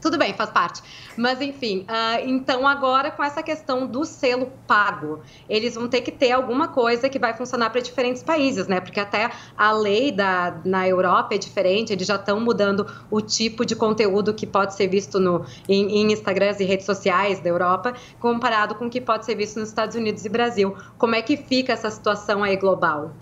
Tudo 0.00 0.16
bem, 0.18 0.34
faz 0.34 0.50
parte. 0.50 0.82
Mas, 1.16 1.40
enfim, 1.40 1.84
ah, 1.88 2.20
então 2.22 2.66
agora 2.66 3.10
com 3.10 3.22
essa 3.22 3.42
questão 3.42 3.86
do 3.86 4.04
selo 4.04 4.52
pago, 4.66 5.20
eles 5.48 5.74
vão 5.74 5.88
ter 5.88 6.02
que 6.02 6.12
ter 6.12 6.32
alguma 6.32 6.68
coisa 6.68 7.08
que 7.08 7.18
vai 7.18 7.34
funcionar 7.34 7.70
para 7.70 7.80
diferentes 7.80 8.22
países, 8.22 8.68
né? 8.68 8.80
Porque 8.80 9.00
até 9.00 9.30
a 9.56 9.72
lei 9.72 10.12
da, 10.12 10.56
na 10.64 10.86
Europa 10.86 11.34
é 11.34 11.38
diferente, 11.38 11.92
eles 11.92 12.06
já 12.06 12.16
estão 12.16 12.40
mudando 12.40 12.86
o 13.10 13.20
tipo 13.20 13.64
de 13.64 13.74
conteúdo 13.74 14.32
que 14.32 14.46
pode 14.46 14.74
ser 14.74 14.86
visto 14.86 15.18
no, 15.18 15.44
em, 15.68 16.02
em 16.02 16.08
e 16.12 16.64
redes 16.64 16.86
sociais 16.86 17.40
da 17.40 17.48
Europa, 17.48 17.94
comparado 18.20 18.74
com 18.74 18.86
o 18.86 18.90
que 18.90 19.00
pode 19.00 19.24
ser 19.24 19.34
visto 19.34 19.58
nos 19.58 19.68
Estados 19.68 19.96
Unidos 19.96 20.24
e 20.24 20.28
Brasil. 20.28 20.76
Como 20.96 21.14
é 21.14 21.22
que 21.22 21.36
fica 21.36 21.72
essa 21.72 21.90
situação 21.90 22.42
aí 22.42 22.56
global? 22.56 23.12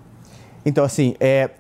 Então, 0.65 0.85
assim, 0.85 1.15
é, 1.21 1.51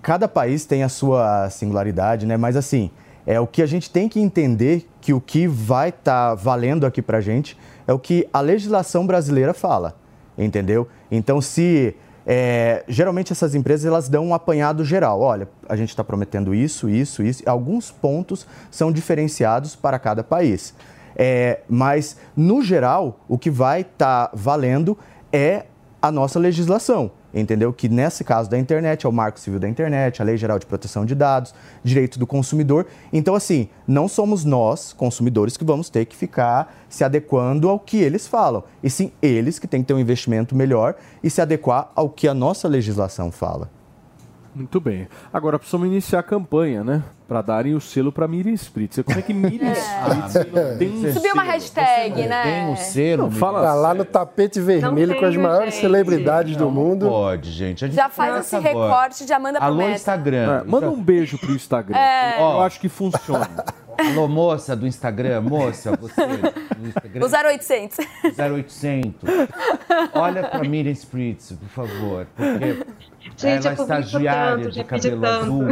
cada 0.00 0.28
país 0.28 0.64
tem 0.64 0.82
a 0.82 0.88
sua 0.88 1.50
singularidade, 1.50 2.26
né? 2.26 2.36
Mas, 2.36 2.56
assim, 2.56 2.90
é 3.26 3.38
o 3.38 3.46
que 3.46 3.62
a 3.62 3.66
gente 3.66 3.90
tem 3.90 4.08
que 4.08 4.20
entender 4.20 4.88
que 5.00 5.12
o 5.12 5.20
que 5.20 5.46
vai 5.46 5.90
estar 5.90 6.34
valendo 6.34 6.86
aqui 6.86 7.00
pra 7.00 7.20
gente 7.20 7.56
é 7.86 7.92
o 7.92 7.98
que 7.98 8.28
a 8.32 8.40
legislação 8.40 9.06
brasileira 9.06 9.52
fala, 9.54 9.96
entendeu? 10.36 10.88
Então, 11.10 11.40
se... 11.40 11.94
é, 12.26 12.84
geralmente 12.88 13.32
essas 13.32 13.54
empresas 13.54 13.86
elas 13.86 14.08
dão 14.08 14.26
um 14.26 14.34
apanhado 14.34 14.84
geral. 14.84 15.20
Olha, 15.20 15.48
a 15.68 15.76
gente 15.76 15.90
está 15.90 16.04
prometendo 16.04 16.54
isso, 16.54 16.88
isso, 16.88 17.22
isso. 17.22 17.42
Alguns 17.48 17.90
pontos 17.90 18.46
são 18.70 18.92
diferenciados 18.92 19.76
para 19.76 19.98
cada 19.98 20.22
país. 20.22 20.74
É, 21.14 21.60
mas, 21.68 22.16
no 22.36 22.62
geral, 22.62 23.20
o 23.28 23.36
que 23.36 23.50
vai 23.50 23.82
estar 23.82 24.30
valendo 24.32 24.96
é 25.32 25.66
a 26.00 26.10
nossa 26.10 26.38
legislação, 26.38 27.10
entendeu? 27.40 27.72
Que 27.72 27.88
nesse 27.88 28.24
caso 28.24 28.50
da 28.50 28.58
internet 28.58 29.06
é 29.06 29.08
o 29.08 29.12
Marco 29.12 29.38
Civil 29.38 29.58
da 29.58 29.68
Internet, 29.68 30.20
a 30.20 30.24
Lei 30.24 30.36
Geral 30.36 30.58
de 30.58 30.66
Proteção 30.66 31.04
de 31.06 31.14
Dados, 31.14 31.54
Direito 31.82 32.18
do 32.18 32.26
Consumidor. 32.26 32.86
Então, 33.12 33.34
assim, 33.34 33.68
não 33.86 34.08
somos 34.08 34.44
nós, 34.44 34.92
consumidores, 34.92 35.56
que 35.56 35.64
vamos 35.64 35.88
ter 35.88 36.04
que 36.04 36.16
ficar 36.16 36.74
se 36.88 37.04
adequando 37.04 37.68
ao 37.68 37.78
que 37.78 37.96
eles 37.96 38.26
falam, 38.26 38.64
e 38.82 38.90
sim 38.90 39.12
eles 39.22 39.58
que 39.58 39.66
têm 39.66 39.80
que 39.80 39.88
ter 39.88 39.94
um 39.94 40.00
investimento 40.00 40.54
melhor 40.54 40.94
e 41.22 41.30
se 41.30 41.40
adequar 41.40 41.90
ao 41.94 42.08
que 42.08 42.28
a 42.28 42.34
nossa 42.34 42.68
legislação 42.68 43.30
fala. 43.30 43.70
Muito 44.54 44.78
bem. 44.80 45.08
Agora 45.32 45.58
precisamos 45.58 45.86
iniciar 45.86 46.18
a 46.18 46.22
campanha, 46.22 46.84
né? 46.84 47.02
Para 47.32 47.40
darem 47.40 47.74
o 47.74 47.80
selo 47.80 48.12
para 48.12 48.28
Miriam 48.28 48.52
Spritzer. 48.52 49.02
Como 49.02 49.18
é 49.18 49.22
que 49.22 49.32
Miriam 49.32 49.72
Spritzer 49.72 50.48
não 50.52 50.76
tem 50.76 50.90
um 50.90 51.12
Subiu 51.14 51.32
uma 51.32 51.42
hashtag, 51.44 52.26
né? 52.26 52.42
Tem 52.42 52.66
um 52.66 52.76
selo, 52.76 53.22
Não, 53.22 53.30
fala 53.30 53.62
Tá 53.62 53.72
lá 53.74 53.94
no 53.94 54.04
tapete 54.04 54.60
vermelho 54.60 55.14
Não 55.14 55.18
com 55.18 55.24
as 55.24 55.34
maiores 55.34 55.72
gente. 55.72 55.80
celebridades 55.80 56.56
do 56.58 56.70
mundo. 56.70 57.08
Pode, 57.08 57.50
gente. 57.50 57.86
A 57.86 57.88
gente 57.88 57.96
Já 57.96 58.10
faz 58.10 58.36
esse 58.44 58.54
agora. 58.54 58.74
recorte 58.74 59.24
de 59.24 59.32
Amanda 59.32 59.58
pro 59.58 59.66
Alô, 59.66 59.78
Meta. 59.78 59.92
Instagram. 59.94 60.60
É, 60.60 60.64
manda 60.64 60.90
um 60.90 61.02
beijo 61.02 61.38
pro 61.38 61.52
Instagram. 61.52 61.96
É. 61.96 62.38
Eu 62.38 62.60
acho 62.60 62.78
que 62.78 62.90
funciona. 62.90 63.48
Alô, 63.98 64.26
moça 64.28 64.74
do 64.76 64.86
Instagram, 64.86 65.40
moça, 65.42 65.96
você 65.96 66.26
do 66.26 66.86
Instagram. 66.88 67.24
O 67.24 67.28
0800. 67.54 67.98
0800. 68.38 69.30
Olha 70.14 70.42
pra 70.48 70.60
Miriam 70.60 70.92
Spritz, 70.92 71.52
por 71.52 71.68
favor, 71.68 72.26
porque 72.36 72.84
Gente, 73.36 73.66
ela 73.66 73.76
é 73.76 73.80
estagiária 73.80 74.64
tanto, 74.64 74.74
de 74.74 74.84
cabelo 74.84 75.20
tanto. 75.20 75.42
azul. 75.42 75.66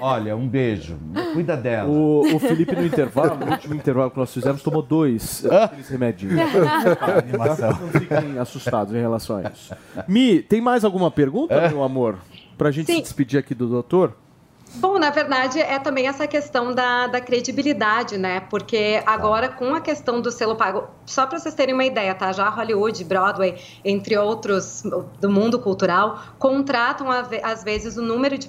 Olha, 0.00 0.36
um 0.36 0.46
beijo. 0.46 0.98
Cuida 1.32 1.56
dela. 1.56 1.88
O, 1.88 2.36
o 2.36 2.38
Felipe, 2.38 2.74
no 2.76 2.84
intervalo, 2.86 3.36
no 3.44 3.52
último 3.52 3.74
intervalo 3.74 4.10
que 4.10 4.18
nós 4.18 4.32
fizemos, 4.32 4.62
tomou 4.62 4.82
dois 4.82 5.44
Ah. 5.46 5.64
aqueles 5.64 5.88
remedinhos. 5.88 6.38
Animação. 7.00 7.70
Não 7.70 7.88
fiquem 8.00 8.38
assustados 8.38 8.94
em 8.94 9.00
relação 9.00 9.36
a 9.38 9.42
isso. 9.50 9.74
Mi, 10.06 10.40
tem 10.42 10.60
mais 10.60 10.84
alguma 10.84 11.10
pergunta, 11.10 11.54
É. 11.54 11.68
meu 11.68 11.82
amor? 11.82 12.18
pra 12.58 12.70
gente 12.70 12.88
Sim. 12.88 12.96
se 12.96 13.02
despedir 13.02 13.40
aqui 13.40 13.54
do 13.54 13.66
doutor? 13.66 14.14
Bom, 14.74 14.98
na 14.98 15.10
verdade, 15.10 15.60
é 15.60 15.78
também 15.80 16.06
essa 16.06 16.28
questão 16.28 16.72
da, 16.72 17.08
da 17.08 17.20
credibilidade, 17.20 18.16
né? 18.16 18.40
Porque 18.48 19.02
agora, 19.04 19.48
com 19.48 19.74
a 19.74 19.80
questão 19.80 20.20
do 20.20 20.30
selo 20.30 20.54
pago, 20.54 20.88
só 21.04 21.26
para 21.26 21.40
vocês 21.40 21.54
terem 21.54 21.74
uma 21.74 21.84
ideia, 21.84 22.14
tá? 22.14 22.30
Já 22.30 22.48
Hollywood, 22.48 23.02
Broadway, 23.04 23.60
entre 23.84 24.16
outros 24.16 24.82
do 25.20 25.28
mundo 25.28 25.58
cultural, 25.58 26.20
contratam 26.38 27.08
às 27.10 27.64
vezes 27.64 27.96
o 27.96 28.02
número 28.02 28.38
de 28.38 28.48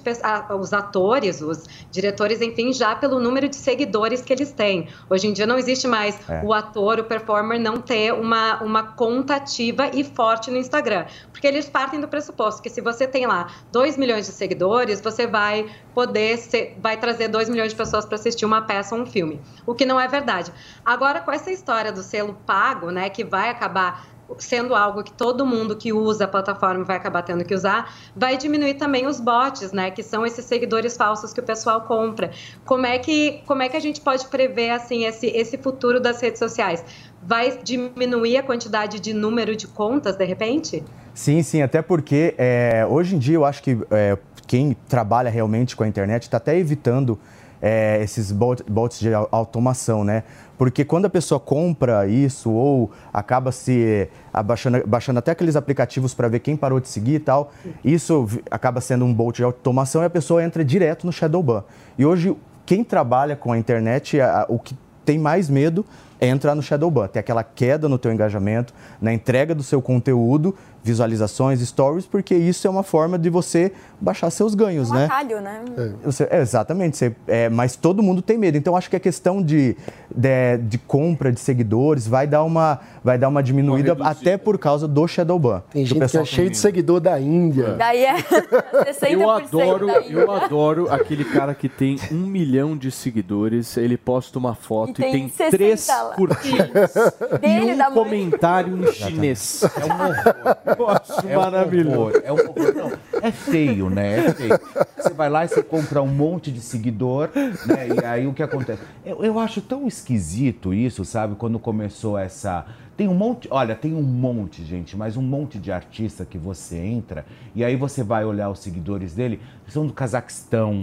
os 0.58 0.72
atores, 0.72 1.40
os 1.42 1.64
diretores, 1.90 2.40
enfim, 2.40 2.72
já 2.72 2.94
pelo 2.94 3.18
número 3.18 3.48
de 3.48 3.56
seguidores 3.56 4.22
que 4.22 4.32
eles 4.32 4.52
têm. 4.52 4.88
Hoje 5.10 5.26
em 5.26 5.32
dia 5.32 5.46
não 5.46 5.58
existe 5.58 5.88
mais 5.88 6.18
É. 6.28 6.42
o 6.44 6.52
ator, 6.52 7.00
o 7.00 7.04
performer 7.04 7.58
não 7.58 7.78
ter 7.78 8.12
uma, 8.12 8.62
uma 8.62 8.82
conta 8.92 9.36
ativa 9.36 9.90
e 9.92 10.04
forte 10.04 10.50
no 10.50 10.56
Instagram. 10.56 11.06
Porque 11.32 11.46
eles 11.46 11.68
partem 11.68 12.00
do 12.00 12.06
pressuposto 12.06 12.62
que 12.62 12.70
se 12.70 12.80
você 12.80 13.08
tem 13.08 13.26
lá 13.26 13.48
2 13.72 13.96
milhões 13.96 14.26
de 14.26 14.32
seguidores, 14.32 15.00
você 15.00 15.26
vai 15.26 15.66
poder 15.92 16.11
ser, 16.36 16.76
vai 16.80 16.96
trazer 16.96 17.28
2 17.28 17.48
milhões 17.48 17.70
de 17.70 17.76
pessoas 17.76 18.04
para 18.04 18.16
assistir 18.16 18.44
uma 18.44 18.62
peça 18.62 18.94
ou 18.94 19.02
um 19.02 19.06
filme. 19.06 19.40
O 19.66 19.74
que 19.74 19.84
não 19.84 20.00
é 20.00 20.08
verdade. 20.08 20.52
Agora, 20.84 21.20
com 21.20 21.32
essa 21.32 21.50
história 21.50 21.92
do 21.92 22.02
selo 22.02 22.36
pago, 22.46 22.90
né, 22.90 23.08
que 23.10 23.24
vai 23.24 23.50
acabar 23.50 24.06
sendo 24.38 24.74
algo 24.74 25.02
que 25.02 25.12
todo 25.12 25.44
mundo 25.44 25.76
que 25.76 25.92
usa 25.92 26.24
a 26.24 26.28
plataforma 26.28 26.84
vai 26.84 26.96
acabar 26.96 27.22
tendo 27.22 27.44
que 27.44 27.54
usar, 27.54 27.94
vai 28.14 28.36
diminuir 28.36 28.74
também 28.74 29.06
os 29.06 29.20
bots, 29.20 29.72
né, 29.72 29.90
que 29.90 30.02
são 30.02 30.24
esses 30.24 30.44
seguidores 30.44 30.96
falsos 30.96 31.32
que 31.32 31.40
o 31.40 31.42
pessoal 31.42 31.82
compra. 31.82 32.30
Como 32.64 32.86
é 32.86 32.98
que, 32.98 33.42
como 33.46 33.62
é 33.62 33.68
que 33.68 33.76
a 33.76 33.80
gente 33.80 34.00
pode 34.00 34.26
prever 34.28 34.70
assim 34.70 35.04
esse, 35.04 35.26
esse 35.26 35.58
futuro 35.58 36.00
das 36.00 36.20
redes 36.20 36.38
sociais? 36.38 36.84
Vai 37.22 37.58
diminuir 37.62 38.36
a 38.38 38.42
quantidade 38.42 39.00
de 39.00 39.12
número 39.12 39.54
de 39.54 39.66
contas 39.66 40.16
de 40.16 40.24
repente? 40.24 40.82
Sim, 41.14 41.42
sim, 41.42 41.60
até 41.60 41.82
porque 41.82 42.34
é, 42.38 42.86
hoje 42.88 43.16
em 43.16 43.18
dia 43.18 43.36
eu 43.36 43.44
acho 43.44 43.62
que 43.62 43.78
é, 43.90 44.16
quem 44.52 44.76
trabalha 44.86 45.30
realmente 45.30 45.74
com 45.74 45.82
a 45.82 45.88
internet 45.88 46.24
está 46.24 46.36
até 46.36 46.58
evitando 46.58 47.18
é, 47.62 48.02
esses 48.02 48.30
bot- 48.30 48.62
bots 48.68 49.00
de 49.00 49.14
au- 49.14 49.26
automação, 49.32 50.04
né? 50.04 50.24
Porque 50.58 50.84
quando 50.84 51.06
a 51.06 51.08
pessoa 51.08 51.40
compra 51.40 52.06
isso 52.06 52.50
ou 52.50 52.90
acaba 53.10 53.50
se 53.50 54.10
abaixando, 54.30 54.86
baixando 54.86 55.20
até 55.20 55.30
aqueles 55.30 55.56
aplicativos 55.56 56.12
para 56.12 56.28
ver 56.28 56.40
quem 56.40 56.54
parou 56.54 56.80
de 56.80 56.88
seguir 56.88 57.14
e 57.14 57.18
tal, 57.20 57.50
isso 57.82 58.28
acaba 58.50 58.82
sendo 58.82 59.06
um 59.06 59.14
bot 59.14 59.34
de 59.36 59.42
automação 59.42 60.02
e 60.02 60.04
a 60.04 60.10
pessoa 60.10 60.44
entra 60.44 60.62
direto 60.62 61.06
no 61.06 61.12
Shadowban. 61.14 61.64
E 61.96 62.04
hoje, 62.04 62.36
quem 62.66 62.84
trabalha 62.84 63.34
com 63.34 63.52
a 63.52 63.56
internet, 63.58 64.20
a- 64.20 64.44
o 64.50 64.58
que 64.58 64.76
tem 65.02 65.18
mais 65.18 65.48
medo 65.48 65.82
é 66.20 66.28
entrar 66.28 66.54
no 66.54 66.62
Shadowban, 66.62 67.08
ter 67.08 67.20
aquela 67.20 67.42
queda 67.42 67.88
no 67.88 67.96
teu 67.98 68.12
engajamento, 68.12 68.72
na 69.00 69.14
entrega 69.14 69.54
do 69.54 69.62
seu 69.62 69.80
conteúdo, 69.80 70.54
visualizações, 70.82 71.60
stories, 71.60 72.06
porque 72.06 72.34
isso 72.34 72.66
é 72.66 72.70
uma 72.70 72.82
forma 72.82 73.18
de 73.18 73.30
você 73.30 73.72
baixar 74.00 74.30
seus 74.30 74.54
ganhos, 74.54 74.90
Um 74.90 74.94
né? 74.94 75.04
atalho, 75.04 75.40
né? 75.40 75.60
Você- 76.04 76.26
é, 76.30 76.40
exatamente, 76.40 76.96
você- 76.96 77.14
é, 77.28 77.48
mas 77.48 77.76
todo 77.76 78.02
mundo 78.02 78.20
tem 78.20 78.36
medo. 78.36 78.58
Então 78.58 78.76
acho 78.76 78.90
que 78.90 78.96
a 78.96 79.00
questão 79.00 79.40
de, 79.42 79.76
de, 80.14 80.58
de 80.58 80.78
compra 80.78 81.30
de 81.30 81.38
seguidores 81.38 82.06
vai 82.06 82.26
dar 82.26 82.42
uma, 82.42 82.80
vai 83.04 83.16
dar 83.16 83.28
uma 83.28 83.42
diminuída 83.42 83.96
até 84.00 84.36
por 84.36 84.58
causa 84.58 84.88
do 84.88 85.06
Shadowban. 85.06 85.62
Tem 85.70 85.86
gente 85.86 86.08
que 86.08 86.16
é 86.16 86.24
cheio 86.24 86.50
de 86.50 86.58
seguidor 86.58 86.98
da 87.00 87.20
Índia. 87.20 87.74
Daí 87.74 88.04
é 88.04 88.14
60% 88.92 89.08
Eu 89.12 89.30
adoro, 89.30 89.88
eu 90.08 90.30
adoro 90.30 90.86
aquele 90.92 91.24
cara 91.24 91.54
que 91.54 91.68
tem 91.68 91.96
um 92.10 92.26
milhão 92.26 92.76
de 92.76 92.90
seguidores, 92.90 93.76
ele 93.76 93.96
posta 93.96 94.38
uma 94.38 94.54
foto 94.54 95.00
E 95.00 95.02
e 95.02 95.04
tem 95.04 95.12
tem, 95.12 95.28
60 95.28 95.50
três 95.56 95.88
curtidas 96.16 96.94
Dele, 97.40 97.70
e 97.70 97.82
um 97.82 97.92
comentário 97.94 98.76
em 98.82 98.92
chinês. 98.92 99.62
É 99.62 99.84
um 99.84 100.06
horror. 100.08 100.71
Acho 100.88 101.26
É 101.28 101.36
um 101.38 101.40
maravilhoso. 101.40 101.98
horror, 101.98 102.22
É 102.24 102.32
um 102.32 102.36
horror. 102.36 102.74
Não, 102.74 102.92
é 103.22 103.30
feio, 103.32 103.90
né? 103.90 104.26
É 104.26 104.32
feio. 104.32 104.60
Você 104.96 105.10
vai 105.14 105.28
lá 105.28 105.44
e 105.44 105.48
você 105.48 105.62
compra 105.62 106.00
um 106.02 106.06
monte 106.08 106.50
de 106.50 106.60
seguidor, 106.60 107.28
né? 107.66 107.88
E 108.00 108.04
aí 108.04 108.26
o 108.26 108.32
que 108.32 108.42
acontece? 108.42 108.82
Eu, 109.04 109.24
eu 109.24 109.38
acho 109.38 109.60
tão 109.60 109.86
esquisito 109.86 110.72
isso, 110.72 111.04
sabe? 111.04 111.34
Quando 111.36 111.58
começou 111.58 112.16
essa. 112.18 112.64
Tem 112.94 113.08
um 113.08 113.14
monte, 113.14 113.48
olha, 113.50 113.74
tem 113.74 113.94
um 113.94 114.02
monte, 114.02 114.62
gente, 114.64 114.94
mas 114.98 115.16
um 115.16 115.22
monte 115.22 115.58
de 115.58 115.72
artista 115.72 116.26
que 116.26 116.36
você 116.36 116.76
entra 116.76 117.24
e 117.54 117.64
aí 117.64 117.74
você 117.74 118.02
vai 118.02 118.22
olhar 118.22 118.50
os 118.50 118.58
seguidores 118.58 119.14
dele, 119.14 119.40
eles 119.62 119.72
são 119.72 119.86
do 119.86 119.94
Cazaquistão, 119.94 120.82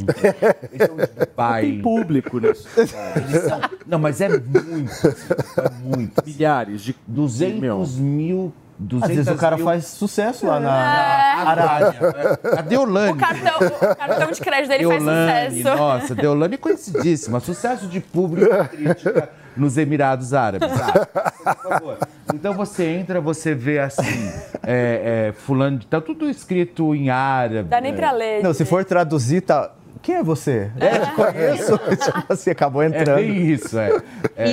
eles 0.72 0.88
são 0.88 0.98
de 0.98 1.26
Dubai. 1.28 1.62
Tem 1.62 1.82
público, 1.84 2.40
né? 2.40 2.48
Eles 2.50 3.44
são- 3.44 3.62
não, 3.86 4.00
mas 4.00 4.20
é 4.22 4.28
muito, 4.28 4.92
é 5.08 5.70
muito. 5.84 6.24
Milhares 6.26 6.82
de 6.82 6.96
200 7.08 7.60
mil. 7.60 7.78
200 7.78 7.96
Às 9.02 9.10
vezes 9.10 9.28
o 9.28 9.36
cara 9.36 9.58
mil- 9.58 9.66
faz 9.66 9.86
sucesso 9.88 10.48
lá 10.48 10.60
na, 10.60 10.70
É. 10.70 11.44
na 11.44 11.50
Arábia. 11.52 12.40
A 12.58 12.62
Deolane. 12.62 13.12
O 13.12 13.16
cartão, 13.18 13.68
o 13.92 13.96
cartão 13.96 14.32
de 14.32 14.40
crédito 14.42 14.70
dele 14.70 14.88
faz 14.88 15.04
Deolane, 15.04 15.58
sucesso. 15.58 15.78
nossa, 15.78 16.16
Deolane 16.16 16.54
é 16.54 16.58
conhecidíssima. 16.58 17.40
Sucesso 17.42 17.88
de 17.88 18.00
público 18.00 18.54
e 18.54 18.68
crítica 18.68 19.30
nos 19.58 19.78
Emirados 19.78 20.34
Árabes. 20.34 20.70
Ah, 21.46 21.56
por 21.56 21.70
favor. 21.70 21.98
Então 22.34 22.54
você 22.54 22.86
entra, 22.86 23.20
você 23.20 23.54
vê 23.54 23.80
assim, 23.80 24.32
é, 24.66 25.28
é, 25.30 25.34
fulano, 25.34 25.80
tá 25.84 26.00
tudo 26.00 26.30
escrito 26.30 26.96
em 26.96 27.10
árabe. 27.10 27.68
Dá 27.68 27.82
nem 27.82 27.94
pra 27.94 28.12
ler. 28.12 28.42
Não, 28.42 28.54
se 28.54 28.64
for 28.64 28.86
traduzir, 28.86 29.42
tá. 29.42 29.72
Quem 30.02 30.16
é 30.16 30.24
você? 30.24 30.72
É, 30.80 31.00
te 31.00 31.12
conheço. 31.12 31.78
tipo 32.04 32.34
assim, 32.34 32.50
acabou 32.50 32.84
entrando. 32.84 33.20
É 33.20 33.22
isso, 33.22 33.78
é. 33.78 34.02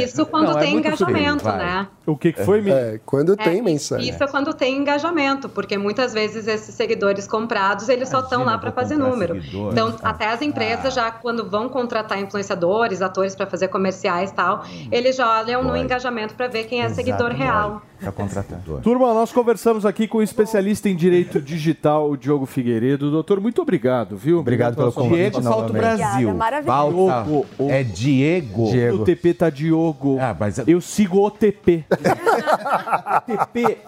Isso 0.02 0.26
quando 0.26 0.50
Não, 0.50 0.58
é 0.58 0.62
tem 0.62 0.72
muito 0.72 0.86
engajamento, 0.86 1.44
feio, 1.44 1.56
né? 1.56 1.88
O 2.04 2.16
que, 2.16 2.32
que 2.32 2.44
foi? 2.44 2.68
É, 2.68 3.00
quando 3.04 3.32
É, 3.32 3.36
tem 3.36 3.62
mensagem. 3.62 4.08
Isso 4.08 4.22
é 4.22 4.26
quando 4.26 4.52
tem 4.52 4.76
engajamento, 4.76 5.48
porque 5.48 5.78
muitas 5.78 6.12
vezes 6.12 6.46
esses 6.46 6.74
seguidores 6.74 7.26
comprados, 7.26 7.88
eles 7.88 8.08
só 8.08 8.20
estão 8.20 8.44
lá 8.44 8.58
para 8.58 8.72
fazer 8.72 8.96
número. 8.96 9.34
seguidor. 9.40 9.72
Então, 9.72 9.96
até 10.02 10.28
as 10.28 10.42
empresas 10.42 10.94
já 10.94 11.10
quando 11.10 11.48
vão 11.48 11.68
contratar 11.68 12.20
influenciadores, 12.20 13.00
atores 13.02 13.34
para 13.34 13.46
fazer 13.46 13.68
comerciais 13.68 14.30
e 14.30 14.34
tal, 14.34 14.64
eles 14.90 15.16
já 15.16 15.40
olham 15.40 15.62
no 15.62 15.76
engajamento 15.76 16.34
para 16.34 16.48
ver 16.48 16.64
quem 16.64 16.82
é 16.82 16.88
seguidor 16.88 17.30
Exato, 17.30 17.42
real. 17.42 17.82
Pra 17.98 18.12
contratar. 18.12 18.60
Turma, 18.82 19.14
nós 19.14 19.32
conversamos 19.32 19.86
aqui 19.86 20.06
com 20.06 20.18
o 20.18 20.22
especialista 20.22 20.88
em 20.88 20.94
direito 20.94 21.40
digital, 21.40 22.10
o 22.10 22.16
Diogo 22.16 22.44
Figueiredo. 22.44 23.10
Doutor, 23.10 23.40
muito 23.40 23.62
obrado, 23.62 24.16
viu? 24.16 24.38
Obrigado 24.38 24.76
pelo 24.76 24.90
sua 24.90 25.02
convite 25.02 25.35
Falta 25.42 25.58
o 25.58 25.60
novamente. 25.62 25.80
Brasil. 25.82 26.28
Obrigada, 26.30 26.34
maravilhoso. 26.34 27.06
Falta. 27.08 27.24
Diogo, 27.30 27.46
o- 27.58 27.70
É 27.70 27.82
Diego. 27.82 28.70
Diego. 28.70 28.96
No 28.98 29.04
TP 29.04 29.34
tá 29.34 29.50
Diogo. 29.50 30.18
Ah, 30.20 30.36
mas 30.38 30.58
Eu 30.66 30.80
sigo 30.80 31.18
o 31.24 31.30
TP. 31.30 31.84
o 31.90 33.20
TP, 33.20 33.78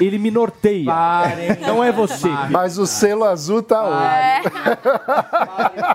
ele 0.00 0.18
me 0.18 0.30
norteia. 0.30 0.86
Parem. 0.86 1.56
Não 1.60 1.82
é 1.82 1.90
você. 1.92 2.28
Mas 2.50 2.78
o 2.78 2.86
selo 2.86 3.24
azul 3.24 3.62
tá 3.62 3.82
onde? 3.84 4.50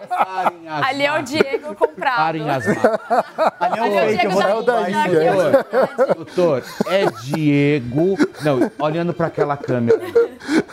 Parem 0.10 0.68
as 0.70 0.88
Ali 0.88 1.04
é 1.06 1.20
o 1.20 1.22
Diego 1.24 1.76
comprado. 1.76 2.18
Parem 2.18 2.50
as 2.50 2.66
marcas. 2.68 3.00
Ali 3.60 3.80
é 3.80 3.82
Ali 3.82 3.82
um 3.82 3.86
é 3.86 3.90
o 3.90 4.10
fake, 4.10 4.28
Diego 4.28 4.62
da 4.64 4.90
Índia, 4.90 5.32
aqui, 5.32 5.68
ó. 6.10 6.14
Doutor, 6.16 6.64
é 6.88 7.06
Diego. 7.24 8.18
Não, 8.44 8.72
olhando 8.80 9.14
para 9.14 9.28
aquela 9.28 9.58
câmera. 9.58 10.00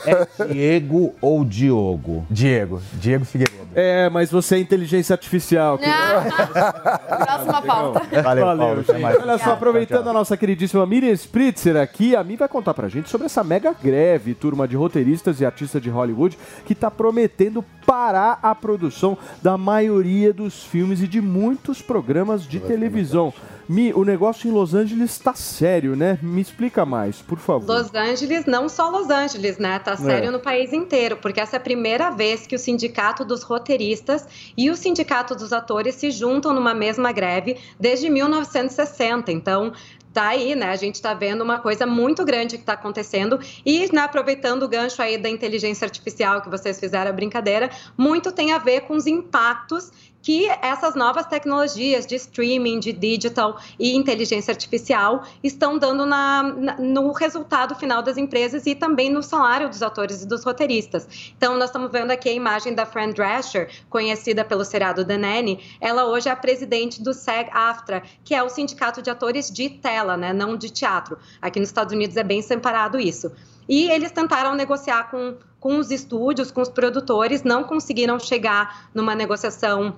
É 0.07 0.45
Diego 0.47 1.15
ou 1.21 1.45
Diogo? 1.45 2.27
Diego. 2.31 2.81
Diego 2.95 3.25
Figueiredo. 3.25 3.69
É, 3.75 4.09
mas 4.09 4.28
você 4.31 4.57
é 4.57 4.59
inteligência 4.59 5.15
artificial. 5.15 5.79
Ah, 5.85 6.99
Próxima 7.27 7.63
pauta. 7.63 8.23
Valeu, 8.23 8.45
Paulo. 8.45 8.81
Até 8.81 8.99
gente. 8.99 9.23
Olha 9.23 9.39
só, 9.39 9.53
aproveitando 9.53 10.09
a 10.09 10.13
nossa 10.13 10.37
queridíssima 10.37 10.87
Miriam 10.87 11.13
Spritzer 11.13 11.77
aqui, 11.77 12.15
a 12.15 12.25
Mi 12.25 12.37
vai 12.37 12.49
contar 12.49 12.75
pra 12.75 12.89
gente 12.89 13.09
sobre 13.09 13.27
essa 13.27 13.43
mega 13.45 13.73
greve, 13.73 14.35
turma 14.35 14.67
de 14.67 14.77
roteiristas 14.77 15.41
e 15.41 15.47
artistas 15.47 15.81
de 15.81 15.91
Hollywood, 15.91 16.39
que 16.65 16.75
tá 16.75 16.91
prometendo 16.91 17.65
parar 17.87 18.39
a 18.43 18.55
produção 18.55 19.17
da 19.43 19.57
maioria 19.57 20.33
dos 20.33 20.65
filmes 20.65 21.03
e 21.03 21.09
de 21.09 21.21
muitos 21.21 21.81
programas 21.81 22.47
de 22.47 22.61
televisão. 22.61 23.33
Mi, 23.69 23.93
o 23.93 24.03
negócio 24.03 24.49
em 24.49 24.53
Los 24.53 24.75
Angeles 24.75 25.19
tá 25.19 25.35
sério, 25.35 25.95
né? 25.95 26.19
Me 26.23 26.41
explica 26.41 26.87
mais, 26.87 27.21
por 27.21 27.39
favor. 27.39 27.67
Los 27.71 27.95
Angeles, 27.95 28.47
não 28.47 28.67
só 28.69 28.89
Los 28.89 29.11
Angeles, 29.11 29.59
né? 29.59 29.79
Tá 29.79 29.95
sério 29.97 30.29
É. 30.29 30.31
no 30.31 30.41
país 30.41 30.73
inteiro, 30.73 31.19
porque 31.19 31.39
essa 31.39 31.57
é 31.57 31.59
a 31.59 31.61
primeira 31.61 32.11
vez 32.11 32.47
que 32.47 32.55
o 32.55 32.59
sindicato 32.59 33.25
dos 33.27 33.43
roteiristas 33.43 34.27
e 34.57 34.71
o 34.71 34.77
sindicato 34.77 35.35
dos 35.35 35.53
atores 35.53 35.97
se 35.97 36.11
juntam 36.11 36.55
numa 36.55 36.73
mesma 36.75 37.13
greve 37.13 37.59
desde 37.79 38.09
1960. 38.09 39.31
Então, 39.31 39.73
tá 40.13 40.29
aí, 40.29 40.55
né? 40.55 40.71
A 40.71 40.77
gente 40.77 41.01
tá 41.03 41.13
vendo 41.13 41.43
uma 41.43 41.59
coisa 41.59 41.87
muito 41.87 42.25
grande 42.25 42.57
que 42.57 42.65
tá 42.65 42.73
acontecendo 42.73 43.39
e, 43.65 43.89
né, 43.93 44.01
aproveitando 44.01 44.63
o 44.63 44.69
gancho 44.69 45.01
aí 45.03 45.19
da 45.19 45.29
inteligência 45.29 45.85
artificial 45.85 46.41
que 46.41 46.49
vocês 46.49 46.81
fizeram 46.81 47.11
a 47.11 47.13
brincadeira, 47.13 47.71
muito 47.97 48.33
tem 48.33 48.53
a 48.53 48.59
ver 48.59 48.81
com 48.81 48.95
os 48.97 49.07
impactos 49.07 49.93
que 50.29 50.47
essas 50.61 50.95
novas 50.95 51.25
tecnologias 51.25 52.07
de 52.07 52.15
streaming, 52.17 52.81
de 52.81 52.93
digital 52.93 53.59
e 53.79 53.97
inteligência 53.97 54.53
artificial 54.53 55.23
estão 55.43 55.79
dando 55.79 56.05
na, 56.05 56.43
na- 56.43 56.77
no 56.77 57.13
resultado 57.13 57.75
final 57.75 58.03
das 58.03 58.19
empresas 58.19 58.67
e 58.67 58.75
também 58.75 59.11
no 59.11 59.23
salário 59.23 59.71
dos 59.71 59.83
atores 59.83 60.23
e 60.23 60.27
dos 60.29 60.45
roteiristas. 60.45 61.33
Então, 61.35 61.57
nós 61.57 61.71
estamos 61.71 61.91
vendo 61.91 62.11
aqui 62.11 62.29
a 62.29 62.33
imagem 62.35 62.75
da 62.75 62.85
Fran 62.85 63.09
Drescher, 63.09 63.71
conhecida 63.89 64.45
pelo 64.45 64.67
seriado 64.67 65.03
The 65.03 65.17
Nanny. 65.17 65.61
Ela 65.81 66.05
hoje 66.05 66.29
é 66.29 66.33
a 66.33 66.37
presidente 66.37 67.03
do 67.03 67.15
SAG-AFTRA, 67.15 68.03
que 68.23 68.35
é 68.35 68.43
o 68.43 68.51
sindicato 68.51 69.01
de 69.01 69.09
atores 69.09 69.51
de 69.51 69.71
tela, 69.71 70.15
né, 70.15 70.35
não 70.35 70.59
de 70.59 70.69
teatro. 70.69 71.17
Aqui 71.41 71.59
nos 71.59 71.71
Estados 71.71 71.95
Unidos 71.95 72.19
é 72.19 72.23
bem 72.23 72.43
separado 72.43 73.01
isso. 73.01 73.33
E 73.67 73.91
eles 73.91 74.13
tentaram 74.13 74.55
negociar 74.55 75.05
com 75.11 75.37
com 75.61 75.77
os 75.79 75.91
estúdios, 75.91 76.53
com 76.53 76.61
os 76.61 76.69
produtores, 76.69 77.43
não 77.43 77.65
conseguiram 77.65 78.17
chegar 78.21 78.89
numa 78.95 79.13
negociação 79.13 79.97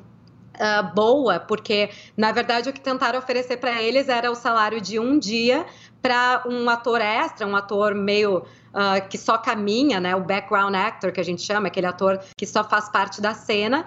Uh, 0.61 0.95
boa, 0.95 1.41
porque 1.41 1.89
na 2.15 2.33
verdade 2.33 2.69
o 2.69 2.73
que 2.73 2.81
tentaram 2.83 3.19
oferecer 3.19 3.57
para 3.57 3.81
eles 3.81 4.11
era 4.11 4.31
o 4.31 4.35
salário 4.35 4.79
de 4.79 4.99
um 4.99 5.19
dia 5.19 5.65
para 6.03 6.43
um 6.47 6.69
ator 6.69 7.01
extra, 7.01 7.47
um 7.47 7.57
ator 7.57 7.95
meio 7.95 8.39
uh, 8.39 9.09
que 9.09 9.17
só 9.17 9.39
caminha, 9.39 9.99
né, 10.01 10.15
o 10.15 10.21
background 10.21 10.75
actor 10.75 11.13
que 11.13 11.21
a 11.21 11.25
gente 11.25 11.41
chama, 11.43 11.69
aquele 11.69 11.87
ator 11.87 12.21
que 12.37 12.47
só 12.47 12.63
faz 12.63 12.91
parte 12.91 13.21
da 13.21 13.33
cena, 13.33 13.85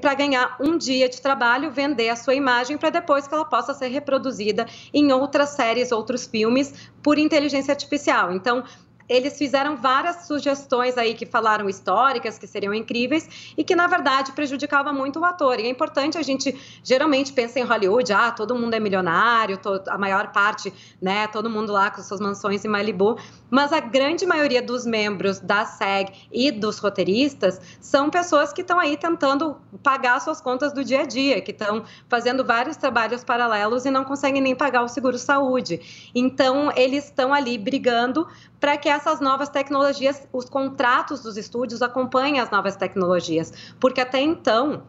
para 0.00 0.14
ganhar 0.14 0.56
um 0.60 0.78
dia 0.78 1.08
de 1.08 1.20
trabalho, 1.20 1.70
vender 1.70 2.08
a 2.08 2.16
sua 2.16 2.34
imagem 2.34 2.78
para 2.78 2.90
depois 2.90 3.26
que 3.26 3.34
ela 3.34 3.44
possa 3.44 3.74
ser 3.74 3.88
reproduzida 3.88 4.66
em 4.94 5.12
outras 5.12 5.50
séries, 5.50 5.90
outros 5.90 6.26
filmes 6.26 6.72
por 7.02 7.18
inteligência 7.18 7.72
artificial. 7.72 8.32
Então 8.32 8.62
eles 9.12 9.36
fizeram 9.36 9.76
várias 9.76 10.26
sugestões 10.26 10.96
aí 10.96 11.14
que 11.14 11.26
falaram 11.26 11.68
históricas, 11.68 12.38
que 12.38 12.46
seriam 12.46 12.72
incríveis, 12.72 13.52
e 13.56 13.62
que, 13.62 13.76
na 13.76 13.86
verdade, 13.86 14.32
prejudicava 14.32 14.92
muito 14.92 15.20
o 15.20 15.24
ator. 15.24 15.60
E 15.60 15.64
é 15.64 15.68
importante 15.68 16.16
a 16.16 16.22
gente, 16.22 16.58
geralmente, 16.82 17.32
pensa 17.32 17.60
em 17.60 17.62
Hollywood, 17.62 18.12
ah, 18.12 18.30
todo 18.30 18.54
mundo 18.54 18.74
é 18.74 18.80
milionário, 18.80 19.60
a 19.88 19.98
maior 19.98 20.32
parte, 20.32 20.72
né, 21.00 21.26
todo 21.26 21.50
mundo 21.50 21.72
lá 21.72 21.90
com 21.90 22.02
suas 22.02 22.20
mansões 22.20 22.64
em 22.64 22.68
Malibu, 22.68 23.18
mas 23.50 23.72
a 23.72 23.80
grande 23.80 24.24
maioria 24.24 24.62
dos 24.62 24.86
membros 24.86 25.38
da 25.38 25.66
SEG 25.66 26.28
e 26.32 26.50
dos 26.50 26.78
roteiristas 26.78 27.60
são 27.80 28.08
pessoas 28.08 28.52
que 28.52 28.62
estão 28.62 28.78
aí 28.78 28.96
tentando 28.96 29.56
pagar 29.82 30.20
suas 30.20 30.40
contas 30.40 30.72
do 30.72 30.82
dia 30.82 31.00
a 31.00 31.06
dia, 31.06 31.40
que 31.42 31.50
estão 31.50 31.84
fazendo 32.08 32.44
vários 32.44 32.76
trabalhos 32.76 33.22
paralelos 33.22 33.84
e 33.84 33.90
não 33.90 34.04
conseguem 34.04 34.40
nem 34.40 34.54
pagar 34.54 34.82
o 34.82 34.88
seguro-saúde. 34.88 36.10
Então, 36.14 36.72
eles 36.74 37.04
estão 37.04 37.34
ali 37.34 37.58
brigando 37.58 38.26
para 38.58 38.76
que 38.76 38.88
essas 39.02 39.20
novas 39.20 39.48
tecnologias, 39.48 40.28
os 40.32 40.48
contratos 40.48 41.22
dos 41.22 41.36
estúdios 41.36 41.82
acompanhem 41.82 42.38
as 42.38 42.50
novas 42.50 42.76
tecnologias, 42.76 43.52
porque 43.80 44.00
até 44.00 44.20
então 44.20 44.84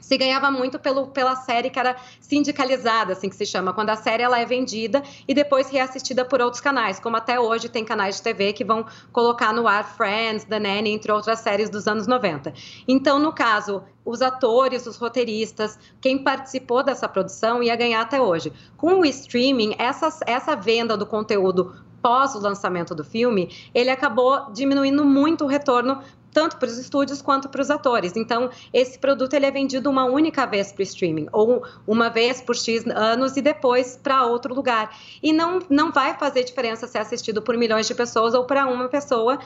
se 0.00 0.16
ganhava 0.16 0.48
muito 0.48 0.78
pelo, 0.78 1.08
pela 1.08 1.34
série 1.34 1.68
que 1.68 1.78
era 1.78 1.96
sindicalizada, 2.20 3.14
assim 3.14 3.28
que 3.28 3.34
se 3.34 3.44
chama, 3.44 3.72
quando 3.72 3.90
a 3.90 3.96
série 3.96 4.22
ela 4.22 4.38
é 4.38 4.46
vendida 4.46 5.02
e 5.26 5.34
depois 5.34 5.68
reassistida 5.68 6.24
por 6.24 6.40
outros 6.40 6.60
canais, 6.60 7.00
como 7.00 7.16
até 7.16 7.40
hoje 7.40 7.68
tem 7.68 7.84
canais 7.84 8.16
de 8.16 8.22
TV 8.22 8.52
que 8.52 8.64
vão 8.64 8.86
colocar 9.12 9.52
no 9.52 9.66
ar 9.66 9.84
Friends, 9.84 10.44
The 10.44 10.60
Nanny, 10.60 10.90
entre 10.92 11.10
outras 11.10 11.40
séries 11.40 11.68
dos 11.68 11.88
anos 11.88 12.06
90. 12.06 12.54
Então, 12.86 13.18
no 13.18 13.32
caso, 13.32 13.82
os 14.04 14.22
atores, 14.22 14.86
os 14.86 14.96
roteiristas, 14.96 15.76
quem 16.00 16.22
participou 16.22 16.84
dessa 16.84 17.08
produção 17.08 17.60
ia 17.60 17.74
ganhar 17.74 18.02
até 18.02 18.20
hoje. 18.20 18.52
Com 18.76 19.00
o 19.00 19.04
streaming, 19.04 19.74
essa, 19.78 20.08
essa 20.26 20.54
venda 20.54 20.96
do 20.96 21.04
conteúdo 21.04 21.87
pós 22.02 22.34
o 22.34 22.38
lançamento 22.38 22.94
do 22.94 23.04
filme, 23.04 23.50
ele 23.74 23.90
acabou 23.90 24.50
diminuindo 24.52 25.04
muito 25.04 25.44
o 25.44 25.46
retorno 25.46 26.02
tanto 26.32 26.56
para 26.56 26.68
os 26.68 26.78
estúdios 26.78 27.22
quanto 27.22 27.48
para 27.48 27.60
os 27.60 27.70
atores. 27.70 28.16
Então, 28.16 28.50
esse 28.72 28.98
produto 28.98 29.34
ele 29.34 29.46
é 29.46 29.50
vendido 29.50 29.90
uma 29.90 30.04
única 30.04 30.46
vez 30.46 30.72
para 30.72 30.80
o 30.80 30.82
streaming, 30.84 31.26
ou 31.32 31.64
uma 31.86 32.08
vez 32.08 32.40
por 32.40 32.54
X 32.54 32.86
anos 32.86 33.36
e 33.36 33.42
depois 33.42 33.98
para 34.00 34.24
outro 34.26 34.54
lugar. 34.54 34.96
E 35.22 35.32
não, 35.32 35.58
não 35.68 35.90
vai 35.90 36.16
fazer 36.16 36.44
diferença 36.44 36.86
se 36.86 36.96
é 36.98 37.00
assistido 37.00 37.42
por 37.42 37.56
milhões 37.56 37.86
de 37.86 37.94
pessoas 37.94 38.34
ou 38.34 38.44
para 38.44 38.66
uma 38.66 38.88
pessoa 38.88 39.38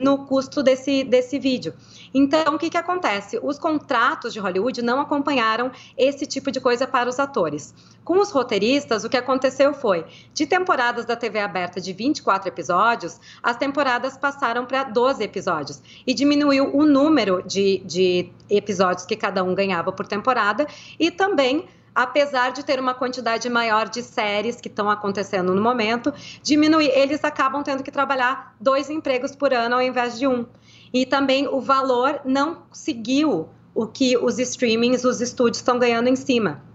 no 0.00 0.24
custo 0.26 0.62
desse, 0.62 1.04
desse 1.04 1.38
vídeo. 1.38 1.74
Então, 2.14 2.54
o 2.54 2.58
que, 2.58 2.70
que 2.70 2.78
acontece? 2.78 3.38
Os 3.42 3.58
contratos 3.58 4.32
de 4.32 4.40
Hollywood 4.40 4.80
não 4.82 5.00
acompanharam 5.00 5.70
esse 5.96 6.26
tipo 6.26 6.50
de 6.50 6.60
coisa 6.60 6.86
para 6.86 7.08
os 7.08 7.18
atores. 7.18 7.74
Com 8.08 8.20
os 8.20 8.30
roteiristas, 8.30 9.04
o 9.04 9.08
que 9.10 9.18
aconteceu 9.18 9.74
foi, 9.74 10.02
de 10.32 10.46
temporadas 10.46 11.04
da 11.04 11.14
TV 11.14 11.40
aberta 11.40 11.78
de 11.78 11.92
24 11.92 12.48
episódios, 12.48 13.20
as 13.42 13.58
temporadas 13.58 14.16
passaram 14.16 14.64
para 14.64 14.82
12 14.84 15.22
episódios. 15.22 15.82
E 16.06 16.14
diminuiu 16.14 16.74
o 16.74 16.86
número 16.86 17.42
de, 17.46 17.82
de 17.84 18.32
episódios 18.48 19.04
que 19.04 19.14
cada 19.14 19.44
um 19.44 19.54
ganhava 19.54 19.92
por 19.92 20.06
temporada 20.06 20.66
e 20.98 21.10
também 21.10 21.68
apesar 21.94 22.50
de 22.52 22.64
ter 22.64 22.80
uma 22.80 22.94
quantidade 22.94 23.46
maior 23.50 23.90
de 23.90 24.02
séries 24.02 24.58
que 24.58 24.68
estão 24.68 24.88
acontecendo 24.88 25.54
no 25.54 25.60
momento, 25.60 26.10
diminuir, 26.42 26.88
eles 26.94 27.22
acabam 27.22 27.62
tendo 27.62 27.82
que 27.82 27.90
trabalhar 27.90 28.56
dois 28.58 28.88
empregos 28.88 29.36
por 29.36 29.52
ano 29.52 29.74
ao 29.74 29.82
invés 29.82 30.18
de 30.18 30.26
um. 30.26 30.46
E 30.94 31.04
também 31.04 31.46
o 31.46 31.60
valor 31.60 32.22
não 32.24 32.62
seguiu 32.72 33.50
o 33.74 33.86
que 33.86 34.16
os 34.16 34.38
streamings, 34.38 35.04
os 35.04 35.20
estúdios 35.20 35.58
estão 35.58 35.78
ganhando 35.78 36.08
em 36.08 36.16
cima. 36.16 36.66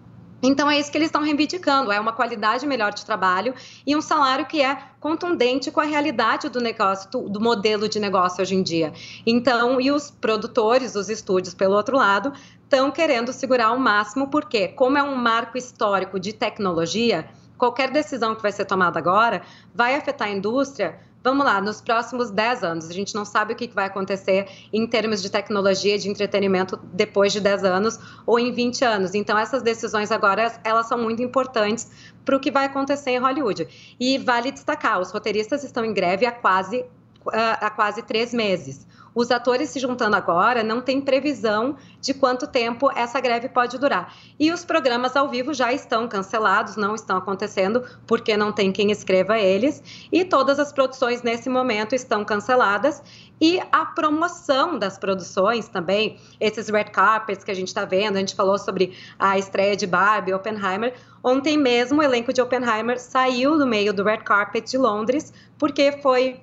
Então 0.46 0.70
é 0.70 0.78
isso 0.78 0.92
que 0.92 0.98
eles 0.98 1.08
estão 1.08 1.24
reivindicando, 1.24 1.90
é 1.90 1.98
uma 1.98 2.12
qualidade 2.12 2.68
melhor 2.68 2.94
de 2.94 3.06
trabalho 3.06 3.54
e 3.88 3.96
um 3.96 4.02
salário 4.02 4.46
que 4.46 4.62
é 4.62 4.78
contundente 5.00 5.72
com 5.72 5.80
a 5.80 5.86
realidade 5.86 6.50
do 6.50 6.60
negócio, 6.60 7.10
do 7.10 7.40
modelo 7.40 7.88
de 7.88 7.98
negócio 7.98 8.42
hoje 8.42 8.54
em 8.54 8.62
dia. 8.62 8.92
Então, 9.26 9.80
e 9.80 9.90
os 9.90 10.12
produtores, 10.12 10.96
os 10.96 11.10
estúdios, 11.10 11.54
pelo 11.54 11.76
outro 11.76 11.96
lado, 11.96 12.34
estão 12.62 12.92
querendo 12.92 13.32
segurar 13.32 13.68
ao 13.68 13.80
máximo, 13.80 14.28
porque 14.28 14.68
como 14.68 14.98
é 14.98 15.04
um 15.04 15.16
marco 15.16 15.58
histórico 15.58 16.20
de 16.20 16.34
tecnologia, 16.34 17.30
qualquer 17.58 17.90
decisão 17.90 18.36
que 18.36 18.42
vai 18.42 18.52
ser 18.52 18.66
tomada 18.66 19.00
agora 19.00 19.44
vai 19.74 19.96
afetar 19.96 20.28
a 20.28 20.32
indústria 20.32 21.00
vamos 21.24 21.46
lá, 21.46 21.62
nos 21.62 21.80
próximos 21.80 22.30
10 22.30 22.64
anos, 22.64 22.90
a 22.90 22.94
gente 22.94 23.16
não 23.16 23.24
sabe 23.24 23.54
o 23.54 23.56
que 23.56 23.68
vai 23.68 23.86
acontecer 23.86 24.48
em 24.74 24.86
termos 24.86 25.22
de 25.22 25.30
tecnologia, 25.32 25.98
de 25.98 26.10
entretenimento 26.10 26.78
depois 26.92 27.32
de 27.32 27.40
10 27.40 27.64
anos 27.64 28.00
ou 28.26 28.38
em 28.38 28.52
20 28.52 28.84
anos. 28.84 29.16
Então, 29.16 29.38
essas 29.38 29.64
decisões 29.64 30.12
agora, 30.12 30.54
elas 30.64 30.88
são 30.88 30.98
muito 30.98 31.24
importantes 31.24 31.90
para 32.26 32.36
o 32.36 32.40
que 32.40 32.52
vai 32.52 32.66
acontecer 32.66 33.12
em 33.12 33.20
Hollywood. 33.20 33.96
E 33.98 34.18
vale 34.18 34.52
destacar, 34.52 35.00
os 35.00 35.12
roteiristas 35.12 35.64
estão 35.64 35.86
em 35.86 35.94
greve 35.94 36.26
há 36.26 36.32
quase, 36.32 36.86
há 37.32 37.70
quase 37.70 38.02
três 38.02 38.34
meses. 38.34 38.86
Os 39.16 39.30
atores 39.30 39.70
se 39.70 39.80
juntando 39.80 40.16
agora 40.16 40.64
não 40.64 40.82
tem 40.82 41.00
previsão 41.00 41.76
de 42.02 42.14
quanto 42.14 42.48
tempo 42.48 42.90
essa 42.96 43.20
greve 43.20 43.48
pode 43.48 43.78
durar. 43.78 44.16
E 44.40 44.52
os 44.52 44.66
programas 44.66 45.16
ao 45.16 45.30
vivo 45.30 45.54
já 45.54 45.72
estão 45.72 46.08
cancelados, 46.08 46.76
não 46.76 46.96
estão 46.96 47.18
acontecendo 47.18 47.84
porque 48.08 48.36
não 48.36 48.52
tem 48.52 48.72
quem 48.72 48.92
escreva 48.92 49.38
eles. 49.38 49.84
E 50.12 50.26
todas 50.26 50.60
as 50.60 50.74
produções 50.74 51.22
nesse 51.22 51.50
momento 51.50 51.94
estão 51.94 52.26
canceladas. 52.26 53.04
E 53.40 53.62
a 53.72 53.86
promoção 53.86 54.80
das 54.80 54.98
produções 54.98 55.68
também, 55.68 56.18
esses 56.40 56.70
red 56.70 56.86
carpets 56.86 57.44
que 57.44 57.52
a 57.52 57.56
gente 57.56 57.68
está 57.68 57.86
vendo, 57.86 58.16
a 58.16 58.20
gente 58.20 58.36
falou 58.36 58.58
sobre 58.58 58.98
a 59.20 59.38
estreia 59.38 59.76
de 59.76 59.86
Barbie, 59.86 60.34
Oppenheimer. 60.34 60.94
Ontem 61.24 61.58
mesmo 61.58 62.00
o 62.00 62.04
elenco 62.04 62.34
de 62.34 62.42
Oppenheimer 62.42 63.00
saiu 63.00 63.58
do 63.58 63.68
meio 63.68 63.94
do 63.94 64.04
red 64.04 64.20
carpet 64.20 64.70
de 64.70 64.78
Londres 64.78 65.34
porque 65.58 65.92
foi 66.02 66.42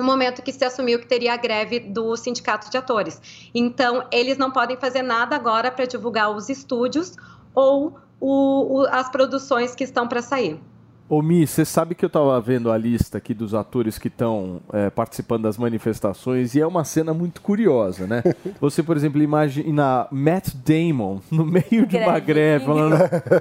no 0.00 0.06
momento 0.06 0.40
que 0.40 0.50
se 0.50 0.64
assumiu 0.64 0.98
que 0.98 1.06
teria 1.06 1.34
a 1.34 1.36
greve 1.36 1.78
do 1.78 2.16
sindicato 2.16 2.70
de 2.70 2.78
atores. 2.78 3.20
Então, 3.54 4.04
eles 4.10 4.38
não 4.38 4.50
podem 4.50 4.78
fazer 4.78 5.02
nada 5.02 5.36
agora 5.36 5.70
para 5.70 5.84
divulgar 5.84 6.34
os 6.34 6.48
estúdios 6.48 7.14
ou 7.54 7.98
o, 8.18 8.80
o, 8.80 8.86
as 8.90 9.10
produções 9.10 9.74
que 9.74 9.84
estão 9.84 10.08
para 10.08 10.22
sair. 10.22 10.58
Ô 11.06 11.20
Mi, 11.20 11.44
você 11.44 11.64
sabe 11.64 11.94
que 11.96 12.04
eu 12.04 12.06
estava 12.06 12.40
vendo 12.40 12.70
a 12.70 12.78
lista 12.78 13.18
aqui 13.18 13.34
dos 13.34 13.52
atores 13.52 13.98
que 13.98 14.06
estão 14.06 14.60
é, 14.72 14.88
participando 14.88 15.42
das 15.42 15.58
manifestações 15.58 16.54
e 16.54 16.60
é 16.60 16.66
uma 16.66 16.84
cena 16.84 17.12
muito 17.12 17.42
curiosa, 17.42 18.06
né? 18.06 18.22
Você, 18.60 18.80
por 18.80 18.96
exemplo, 18.96 19.20
imagina 19.20 20.06
Matt 20.12 20.54
Damon 20.54 21.18
no 21.28 21.44
meio 21.44 21.84
de 21.84 21.96
uma 21.96 22.20
greve 22.20 22.64
falando 22.64 22.96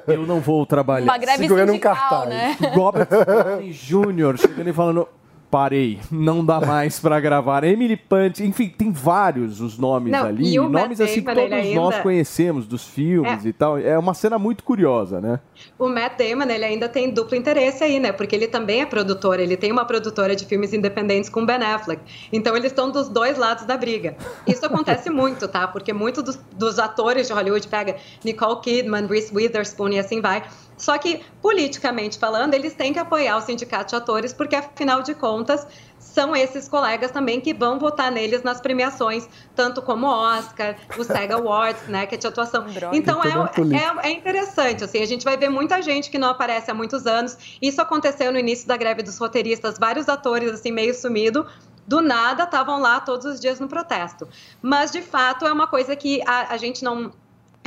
eu 0.08 0.26
não 0.26 0.40
vou 0.40 0.66
trabalhar. 0.66 1.06
Uma 1.06 1.18
greve 1.20 1.44
Segurando 1.44 1.72
um 1.72 1.80
cartaz. 1.80 2.28
né? 2.28 2.58
Robert 2.74 3.08
Downey 3.08 3.70
Jr. 3.72 4.38
chegando 4.40 4.70
e 4.70 4.74
falando 4.74 5.08
parei, 5.50 6.00
não 6.12 6.46
dá 6.46 6.62
mais 6.62 7.00
para 7.00 7.20
gravar. 7.20 7.64
Emily 7.64 7.98
Punt, 7.98 8.40
enfim, 8.40 8.70
tem 8.70 8.92
vários 8.92 9.60
os 9.60 9.78
nomes 9.78 10.12
não, 10.12 10.26
ali, 10.26 10.56
nomes 10.58 11.02
assim 11.02 11.22
que 11.22 11.34
todos 11.34 11.52
ainda... 11.52 11.76
nós 11.76 12.00
conhecemos 12.00 12.68
dos 12.68 12.86
filmes 12.86 13.46
é. 13.46 13.50
e 13.50 13.54
tal. 13.54 13.78
É 13.78 13.98
uma 13.98 14.14
cena 14.14 14.38
muito 14.38 14.64
curiosa, 14.64 15.20
né? 15.20 15.40
O 15.78 15.88
Matt 15.88 16.18
Damon, 16.18 16.50
ele 16.50 16.66
ainda 16.66 16.88
tem 16.88 17.12
duplo 17.12 17.36
interesse 17.36 17.84
aí, 17.84 18.00
né? 18.00 18.12
Porque 18.12 18.36
ele 18.36 18.48
também 18.48 18.82
é 18.82 18.86
produtor, 18.86 19.40
ele 19.40 19.58
tem 19.58 19.72
uma 19.72 19.86
produtora 19.86 20.36
de 20.36 20.46
filmes 20.46 20.74
independentes 20.74 21.30
com 21.30 21.46
Ben 21.46 21.58
Affleck. 21.58 22.02
Então 22.32 22.56
eles 22.56 22.72
estão 22.72 22.92
dos 22.92 23.10
dois 23.10 23.38
lados 23.38 23.66
da 23.66 23.76
briga. 23.76 24.16
Isso 24.46 24.66
acontece 24.66 25.10
muito, 25.12 25.48
tá? 25.48 25.68
Porque 25.68 25.92
muitos 25.92 26.24
dos, 26.24 26.40
dos 26.54 26.80
atores 26.80 27.28
de 27.28 27.34
Hollywood 27.34 27.68
pega 27.68 27.96
Nicole 28.24 28.62
Kidman, 28.62 29.08
Reese 29.08 29.34
Witherspoon 29.34 29.90
e 29.90 30.00
assim 30.00 30.22
vai 30.22 30.44
só 30.80 30.98
que, 30.98 31.22
politicamente 31.42 32.18
falando, 32.18 32.54
eles 32.54 32.74
têm 32.74 32.94
que 32.94 33.00
apoiar 33.00 33.38
o 33.38 33.42
sindicato 33.42 33.90
de 33.90 33.96
atores, 33.98 34.32
porque, 34.32 34.56
afinal 34.56 35.04
de 35.04 35.14
contas, 35.14 35.68
são 36.00 36.34
esses 36.34 36.70
colegas 36.70 37.12
também 37.12 37.42
que 37.42 37.54
vão 37.54 37.78
votar 37.78 38.10
neles 38.10 38.42
nas 38.44 38.62
premiações, 38.62 39.28
tanto 39.54 39.82
como 39.82 40.08
o 40.08 40.10
Oscar, 40.10 40.78
o 40.98 41.04
SEG 41.04 41.34
Awards, 41.34 41.88
né, 41.88 42.06
que 42.06 42.16
é 42.16 42.18
de 42.18 42.26
atuação. 42.26 42.66
Então 42.94 43.22
é, 43.22 43.28
é, 43.28 44.08
é, 44.08 44.12
interessante, 44.12 44.84
assim, 44.84 45.02
a 45.02 45.06
gente 45.06 45.26
vai 45.26 45.36
ver 45.36 45.50
muita 45.50 45.82
gente 45.82 46.10
que 46.10 46.18
não 46.18 46.30
aparece 46.30 46.72
há 46.72 46.74
muitos 46.74 47.06
anos. 47.06 47.38
Isso 47.62 47.82
aconteceu 47.82 48.32
no 48.32 48.40
início 48.40 48.66
da 48.66 48.78
greve 48.78 49.04
dos 49.04 49.18
roteiristas, 49.18 49.78
vários 49.78 50.08
atores 50.08 50.52
assim 50.52 50.72
meio 50.72 50.94
sumido, 50.94 51.46
do 51.86 52.02
nada 52.02 52.44
estavam 52.44 52.80
lá 52.80 53.02
todos 53.02 53.26
os 53.26 53.40
dias 53.40 53.60
no 53.60 53.68
protesto. 53.68 54.28
Mas 54.62 54.92
de 54.92 55.02
fato 55.02 55.46
é 55.46 55.52
uma 55.52 55.68
coisa 55.68 55.96
que 55.96 56.22
a, 56.26 56.54
a 56.54 56.58
gente 56.58 56.84
não 56.84 57.12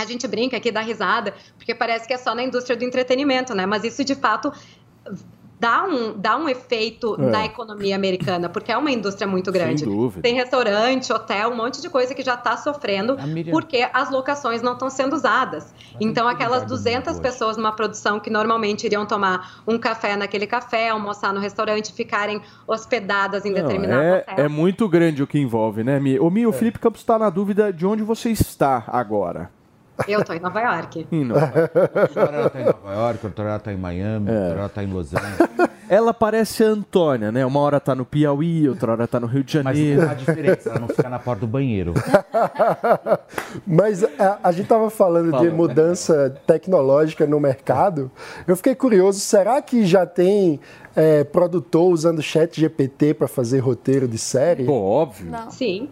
a 0.03 0.07
gente 0.07 0.27
brinca 0.29 0.57
aqui, 0.57 0.71
dá 0.71 0.81
risada, 0.81 1.33
porque 1.57 1.75
parece 1.75 2.07
que 2.07 2.13
é 2.15 2.19
só 2.19 2.35
na 2.35 2.43
indústria 2.43 2.77
do 2.77 2.85
entretenimento, 2.85 3.55
né? 3.55 3.65
Mas 3.67 3.85
isso 3.85 4.05
de 4.05 4.15
fato 4.15 4.53
dá 5.59 5.85
um, 5.85 6.19
dá 6.19 6.37
um 6.37 6.49
efeito 6.49 7.15
É. 7.21 7.25
na 7.25 7.45
economia 7.47 7.95
americana, 7.95 8.49
porque 8.49 8.73
é 8.73 8.77
uma 8.77 8.91
indústria 8.91 9.29
muito 9.29 9.53
Sem 9.53 9.61
grande. 9.61 9.85
dúvida. 9.85 10.21
Tem 10.21 10.35
restaurante, 10.35 11.13
hotel, 11.13 11.51
um 11.51 11.57
monte 11.57 11.81
de 11.81 11.89
coisa 11.89 12.13
que 12.17 12.23
já 12.23 12.35
está 12.35 12.57
sofrendo 12.57 13.17
porque 13.53 13.89
as 13.93 14.11
locações 14.11 14.61
não 14.61 14.73
estão 14.73 14.91
sendo 14.91 15.15
usadas. 15.15 15.73
Então, 16.01 16.27
aquelas 16.27 16.65
200 16.65 17.21
pessoas 17.21 17.57
numa 17.57 17.71
produção 17.71 18.19
que 18.19 18.29
normalmente 18.29 18.85
iriam 18.87 19.07
tomar 19.07 19.63
um 19.65 19.79
café 19.79 20.17
naquele 20.17 20.49
café, 20.49 20.89
almoçar 20.89 21.33
no 21.33 21.39
restaurante, 21.39 21.93
ficarem 21.93 22.43
hospedadas 22.67 23.45
em 23.45 23.53
Não, 23.53 23.63
determinado 23.63 24.03
é, 24.03 24.19
hotel. 24.29 24.45
é 24.45 24.49
muito 24.49 24.89
grande 24.89 25.23
o 25.23 25.29
que 25.29 25.39
envolve, 25.39 25.85
né, 25.85 26.01
Mi? 26.01 26.19
Ô, 26.19 26.29
Mi, 26.29 26.45
o 26.45 26.53
Felipe 26.53 26.81
Campos 26.81 27.03
está 27.03 27.17
na 27.17 27.31
dúvida 27.31 27.73
de 27.73 27.87
onde 27.87 28.03
você 28.03 28.31
está 28.31 28.83
agora. 28.89 29.49
Eu 30.09 30.25
tô 30.25 30.33
em 30.33 30.41
Nova 30.41 30.61
York. 30.61 31.07
Em 31.13 31.25
Nova 31.25 31.53
Uma 32.15 32.23
hora 32.25 32.37
ela 32.37 32.51
tá 32.51 32.61
em 32.61 32.65
Nova 32.65 32.93
York, 32.93 33.27
outra 33.27 33.43
hora 33.43 33.51
ela 33.53 33.61
tá 33.61 33.73
em 33.73 33.77
Miami, 33.77 34.31
outra 34.31 34.45
hora 34.51 34.59
ela 34.61 34.69
tá 34.69 34.83
em 34.83 34.87
Los 34.87 35.15
Angeles. 35.15 35.71
Ela 35.89 36.15
parece 36.15 36.65
a 36.65 36.69
Antônia, 36.69 37.31
né? 37.31 37.45
Uma 37.45 37.61
hora 37.61 37.79
tá 37.79 37.95
no 37.95 38.07
Piauí, 38.07 38.67
outra 38.69 38.93
hora 38.93 39.07
tá 39.07 39.21
no 39.21 39.27
Rio 39.27 39.45
de 39.45 39.63
Mas 39.63 39.77
Janeiro. 39.77 40.03
não 40.03 40.11
há 40.11 40.15
diferença, 40.15 40.71
ela 40.71 40.79
não 40.81 40.89
fica 40.89 41.09
na 41.09 41.19
porta 41.19 41.41
do 41.41 41.47
banheiro. 41.47 41.93
Mas 43.67 44.03
a, 44.03 44.39
a 44.43 44.53
gente 44.53 44.63
estava 44.63 44.89
falando 44.89 45.31
Fala, 45.31 45.43
de 45.43 45.51
né? 45.51 45.55
mudança 45.55 46.35
tecnológica 46.47 47.27
no 47.27 47.39
mercado. 47.39 48.11
Eu 48.47 48.57
fiquei 48.57 48.75
curioso, 48.75 49.21
será 49.21 49.61
que 49.61 49.85
já 49.85 50.07
tem 50.07 50.61
é, 50.97 51.25
produtor 51.25 51.93
usando 51.93 52.23
chat 52.23 52.59
GPT 52.59 53.15
para 53.15 53.29
fazer 53.29 53.59
roteiro 53.59 54.09
de 54.09 54.19
série? 54.19 54.65
Pô, 54.65 54.73
óbvio. 54.73 55.31
Sim. 55.51 55.91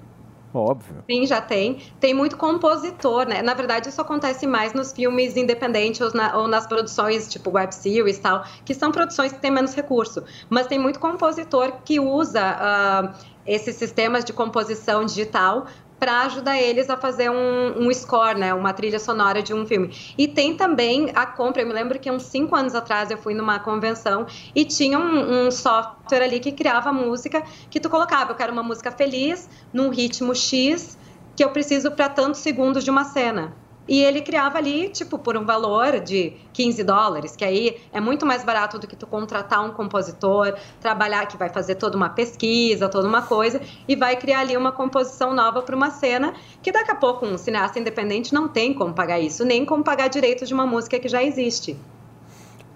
Óbvio. 0.53 1.05
Sim, 1.09 1.27
já 1.27 1.41
tem. 1.41 1.81
Tem 2.01 2.13
muito 2.13 2.37
compositor, 2.37 3.25
né? 3.27 3.41
Na 3.41 3.55
verdade, 3.55 3.89
isso 3.89 4.01
acontece 4.01 4.47
mais 4.49 4.73
nos 4.73 4.93
filmes 4.93 5.37
independentes 5.37 6.01
ou, 6.01 6.13
na- 6.13 6.37
ou 6.37 6.49
nas 6.49 6.67
produções 6.67 7.29
tipo 7.29 7.51
web 7.53 7.73
series 7.73 8.19
tal, 8.19 8.45
que 8.65 8.75
são 8.75 8.91
produções 8.91 9.33
que 9.33 9.39
têm 9.41 9.51
menos 9.51 9.75
recurso. 9.77 10.25
Mas 10.49 10.67
tem 10.67 10.79
muito 10.79 10.99
compositor 10.99 11.83
que 11.85 12.01
usa 12.01 12.41
ah, 12.43 13.13
esses 13.47 13.77
sistemas 13.77 14.25
de 14.25 14.33
composição 14.33 15.05
digital 15.05 15.67
para 16.01 16.23
ajudar 16.23 16.59
eles 16.59 16.89
a 16.89 16.97
fazer 16.97 17.31
um, 17.31 17.87
um 17.87 17.93
score, 17.93 18.39
né? 18.39 18.55
Uma 18.55 18.73
trilha 18.73 18.99
sonora 18.99 19.43
de 19.43 19.53
um 19.53 19.67
filme. 19.67 19.95
E 20.17 20.27
tem 20.27 20.57
também 20.57 21.13
a 21.15 21.27
compra. 21.27 21.61
Eu 21.61 21.67
me 21.67 21.75
lembro 21.75 21.99
que 21.99 22.11
uns 22.11 22.23
cinco 22.23 22.57
anos 22.57 22.75
atrás 22.75 23.11
eu 23.11 23.19
fui 23.19 23.35
numa 23.35 23.59
convenção 23.61 24.27
e 24.55 24.65
tinha 24.65 24.99
um, 24.99 25.47
um 25.47 25.51
software 25.51 26.23
ali 26.23 26.41
que 26.41 26.53
criava 26.53 26.91
música 26.91 27.43
que 27.69 27.79
tu 27.79 27.91
colocava. 27.91 28.33
Eu 28.33 28.37
quero 28.37 28.51
uma 28.51 28.63
música 28.63 28.91
feliz, 28.91 29.47
num 29.71 29.91
ritmo 29.91 30.35
X, 30.35 30.99
que 31.37 31.45
eu 31.45 31.51
preciso 31.51 31.91
para 31.91 32.09
tantos 32.09 32.41
segundos 32.41 32.83
de 32.83 32.91
uma 32.91 33.05
cena. 33.05 33.55
E 33.91 34.05
ele 34.05 34.21
criava 34.23 34.57
ali, 34.57 34.89
tipo, 34.89 35.19
por 35.19 35.37
um 35.37 35.45
valor 35.45 35.99
de 35.99 36.35
15 36.53 36.85
dólares, 36.85 37.35
que 37.35 37.45
aí 37.45 37.77
é 37.93 38.01
muito 38.01 38.25
mais 38.25 38.45
barato 38.45 38.79
do 38.79 38.87
que 38.87 38.95
tu 38.95 39.05
contratar 39.05 39.67
um 39.67 39.73
compositor, 39.73 40.55
trabalhar, 40.81 41.27
que 41.27 41.37
vai 41.37 41.49
fazer 41.49 41.75
toda 41.75 41.97
uma 41.97 42.09
pesquisa, 42.09 42.89
toda 42.89 43.09
uma 43.09 43.23
coisa, 43.23 43.61
e 43.89 43.97
vai 43.97 44.15
criar 44.15 44.43
ali 44.43 44.57
uma 44.57 44.71
composição 44.71 45.35
nova 45.35 45.61
para 45.63 45.75
uma 45.75 45.91
cena, 45.91 46.33
que 46.63 46.71
daqui 46.71 46.93
a 46.93 46.95
pouco 46.95 47.27
um 47.27 47.37
cineasta 47.37 47.81
independente 47.81 48.33
não 48.33 48.47
tem 48.47 48.73
como 48.73 48.95
pagar 48.95 49.19
isso, 49.19 49.45
nem 49.45 49.65
como 49.65 49.83
pagar 49.83 50.07
direitos 50.07 50.47
de 50.47 50.55
uma 50.55 50.69
música 50.69 50.97
que 51.01 51.09
já 51.09 51.25
existe. 51.25 51.77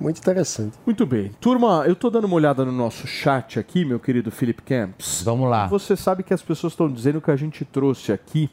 Muito 0.01 0.19
interessante. 0.19 0.77
Muito 0.85 1.07
bem. 1.07 1.31
Turma, 1.41 1.85
eu 1.87 1.95
tô 1.95 2.11
dando 2.11 2.25
uma 2.25 2.35
olhada 2.35 2.65
no 2.65 2.73
nosso 2.73 3.07
chat 3.07 3.57
aqui, 3.57 3.85
meu 3.85 4.01
querido 4.01 4.33
Felipe 4.33 4.63
Camps. 4.63 5.23
Vamos 5.23 5.49
lá. 5.49 5.69
Você 5.69 5.95
sabe 5.95 6.25
que 6.25 6.35
as 6.35 6.43
pessoas 6.43 6.73
estão 6.73 6.91
dizendo 6.91 7.21
que 7.21 7.31
a 7.31 7.37
gente 7.37 7.65
trouxe 7.65 8.13
aqui 8.13 8.51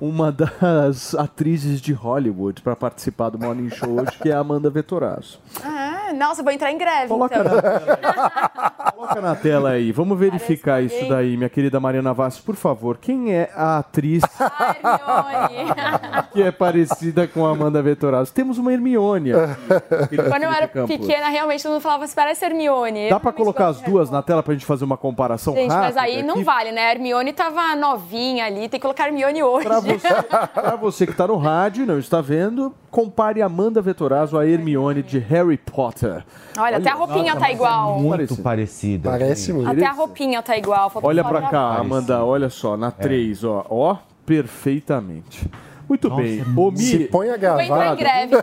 uma 0.00 0.30
das 0.32 1.14
atrizes 1.14 1.80
de 1.80 1.92
Hollywood 1.92 2.62
para 2.62 2.76
participar 2.76 3.30
do 3.30 3.38
Morning 3.38 3.70
Show 3.70 4.00
hoje, 4.00 4.18
que 4.22 4.28
é 4.28 4.32
a 4.32 4.38
Amanda 4.38 4.70
Vettorazzo. 4.70 5.38
Ah, 5.64 5.97
nossa, 6.12 6.40
eu 6.40 6.44
vou 6.44 6.52
entrar 6.52 6.72
em 6.72 6.78
greve. 6.78 7.08
Coloca 7.08 7.36
então. 7.38 7.52
Coloca 8.94 9.20
na 9.20 9.34
tela 9.36 9.70
aí, 9.70 9.92
vamos 9.92 10.18
verificar 10.18 10.82
isso 10.82 11.08
daí, 11.08 11.36
minha 11.36 11.48
querida 11.48 11.78
Mariana 11.78 12.12
Vassi, 12.12 12.42
por 12.42 12.56
favor. 12.56 12.98
Quem 12.98 13.32
é 13.32 13.50
a 13.54 13.78
atriz 13.78 14.22
que 16.32 16.42
é 16.42 16.50
parecida 16.50 17.26
com 17.26 17.46
a 17.46 17.50
Amanda 17.50 17.82
Vettorazzo? 17.82 18.32
Temos 18.32 18.58
uma 18.58 18.72
Hermione. 18.72 19.32
aqui, 19.32 20.16
Quando 20.16 20.42
eu 20.42 20.52
era 20.52 20.68
pequena, 20.68 21.28
realmente 21.28 21.62
todo 21.62 21.72
mundo 21.72 21.82
falava, 21.82 22.06
você 22.06 22.14
parece 22.14 22.44
Hermione. 22.44 23.08
Dá 23.08 23.20
pra 23.20 23.32
colocar 23.32 23.68
as 23.68 23.80
duas 23.80 24.10
na 24.10 24.22
tela 24.22 24.42
pra 24.42 24.54
gente 24.54 24.66
fazer 24.66 24.84
uma 24.84 24.96
comparação 24.96 25.54
Gente, 25.54 25.70
rápida? 25.70 25.86
mas 25.86 25.96
aí 25.96 26.22
não 26.22 26.34
aqui? 26.34 26.44
vale, 26.44 26.72
né? 26.72 26.88
A 26.88 26.92
Hermione 26.92 27.32
tava 27.32 27.74
novinha 27.76 28.46
ali, 28.46 28.68
tem 28.68 28.70
que 28.70 28.80
colocar 28.80 29.04
a 29.04 29.06
Hermione 29.08 29.42
hoje. 29.42 29.66
Pra 29.66 29.80
você, 29.80 30.08
pra 30.54 30.76
você 30.76 31.06
que 31.06 31.12
tá 31.14 31.26
no 31.26 31.36
rádio 31.36 31.84
e 31.84 31.86
não 31.86 31.98
está 31.98 32.20
vendo, 32.20 32.74
compare 32.90 33.42
Amanda 33.42 33.80
Vettorazzo 33.82 34.38
a 34.38 34.46
Hermione 34.46 35.02
de 35.02 35.18
Harry 35.18 35.56
Potter. 35.56 36.24
Olha, 36.58 36.76
até 36.78 36.90
a 36.90 36.94
roupinha 36.94 37.36
tá 37.36 37.50
igual. 37.52 38.00
Muito 38.00 38.36
parecida. 38.36 39.10
Parece 39.10 39.52
muito. 39.52 39.70
Até 39.70 39.86
a 39.86 39.92
roupinha 39.92 40.42
tá 40.42 40.56
igual. 40.56 40.90
Olha 41.02 41.22
pra 41.24 41.42
cá, 41.42 41.76
Amanda, 41.78 42.24
olha 42.24 42.48
só, 42.48 42.74
É. 42.74 42.76
na 42.76 42.90
3, 42.90 43.44
ó. 43.44 43.64
Ó, 43.68 43.96
perfeitamente. 44.24 45.48
Muito 45.88 46.10
bem. 46.14 46.44
Ô, 46.54 46.70
Mi, 46.70 46.78
Se 46.78 46.98
põe 47.06 47.30
a 47.30 47.36
Vou 47.38 47.60
entrar 47.62 47.94
em 47.94 47.96
greve. 47.96 48.36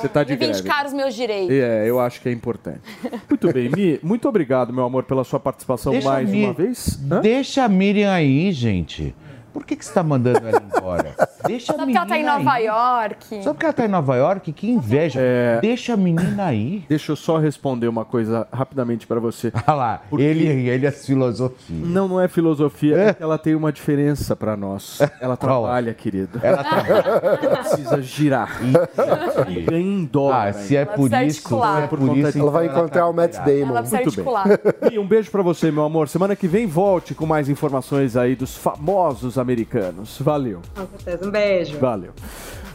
Você 0.00 0.08
tá 0.08 0.22
de 0.24 0.34
greve. 0.34 0.52
Reivindicar 0.52 0.86
os 0.86 0.92
meus 0.94 1.14
direitos. 1.14 1.54
É, 1.54 1.86
eu 1.86 2.00
acho 2.00 2.18
que 2.22 2.30
é 2.30 2.32
importante. 2.32 2.80
Muito 3.28 3.52
bem, 3.52 3.68
Mi, 3.68 4.00
muito 4.02 4.26
obrigado, 4.26 4.72
meu 4.72 4.84
amor, 4.84 5.02
pela 5.04 5.22
sua 5.22 5.38
participação 5.38 5.92
Deixa 5.92 6.08
mais 6.08 6.26
Mi- 6.30 6.44
uma 6.44 6.54
vez. 6.54 6.96
Deixa 7.20 7.64
a 7.64 7.68
Miriam 7.68 8.10
aí, 8.10 8.50
gente. 8.52 9.14
Por 9.52 9.64
que, 9.66 9.76
que 9.76 9.84
você 9.84 9.92
tá 9.92 10.02
mandando 10.02 10.46
ela 10.48 10.62
embora? 10.64 11.14
Deixa 11.46 11.72
a 11.72 11.76
Só 11.76 11.82
porque 11.84 11.96
ela 11.96 12.06
tá 12.06 12.16
em 12.16 12.20
menina 12.20 12.38
Nova 12.38 12.52
aí. 12.52 12.64
York. 12.66 13.42
Só 13.42 13.52
porque 13.52 13.66
ela 13.66 13.72
tá 13.72 13.84
em 13.84 13.88
Nova 13.88 14.16
York, 14.16 14.52
que 14.52 14.70
inveja. 14.70 15.20
Deixa 15.60 15.94
a 15.94 15.96
menina 15.96 16.46
aí. 16.46 16.84
Deixa 16.88 17.12
eu 17.12 17.16
só 17.16 17.38
responder 17.38 17.88
uma 17.88 18.04
coisa 18.04 18.46
rapidamente 18.52 19.06
pra 19.06 19.18
você. 19.18 19.52
Olha 19.66 19.76
lá, 19.76 20.02
ele, 20.12 20.46
ele 20.46 20.86
é 20.86 20.90
filosofia. 20.90 21.76
Não, 21.84 22.06
não 22.08 22.20
é 22.20 22.28
filosofia, 22.28 22.96
é 22.96 23.12
que 23.14 23.22
ela 23.22 23.36
tem 23.38 23.54
uma 23.54 23.72
diferença 23.72 24.36
pra 24.36 24.56
nós. 24.56 25.00
Ela 25.20 25.36
trabalha, 25.36 25.92
querido. 25.92 26.40
Ela 26.42 26.62
Ela 27.42 27.56
precisa 27.58 28.00
girar. 28.02 28.60
E 29.48 29.60
ganha 29.62 29.80
em 29.80 30.04
dólar. 30.04 30.48
Ah, 30.48 30.52
se 30.52 30.76
é 30.76 30.84
por 30.84 31.12
Ela 31.12 31.22
precisa 31.22 31.24
isso, 31.24 31.64
é 31.64 31.86
por 31.88 31.98
conta 31.98 32.18
isso, 32.18 32.32
de- 32.32 32.38
Ela 32.40 32.50
vai 32.50 32.66
então 32.66 32.78
encontrar 32.78 33.08
o 33.08 33.12
Matt 33.12 33.34
Damon. 33.38 33.68
Ela 33.68 33.80
precisa 33.82 34.02
Muito 34.02 34.22
bem. 34.22 34.36
articular. 34.36 34.92
E 34.92 34.98
um 34.98 35.06
beijo 35.06 35.30
pra 35.30 35.42
você, 35.42 35.70
meu 35.70 35.82
amor. 35.84 36.08
Semana 36.08 36.36
que 36.36 36.46
vem 36.46 36.66
volte 36.66 37.14
com 37.14 37.26
mais 37.26 37.48
informações 37.48 38.16
aí 38.16 38.34
dos 38.36 38.56
famosos 38.56 39.38
americanos. 39.42 40.18
Valeu. 40.20 40.62
Com 40.74 40.86
certeza. 40.86 41.28
Um 41.28 41.30
beijo. 41.30 41.78
Valeu. 41.78 42.12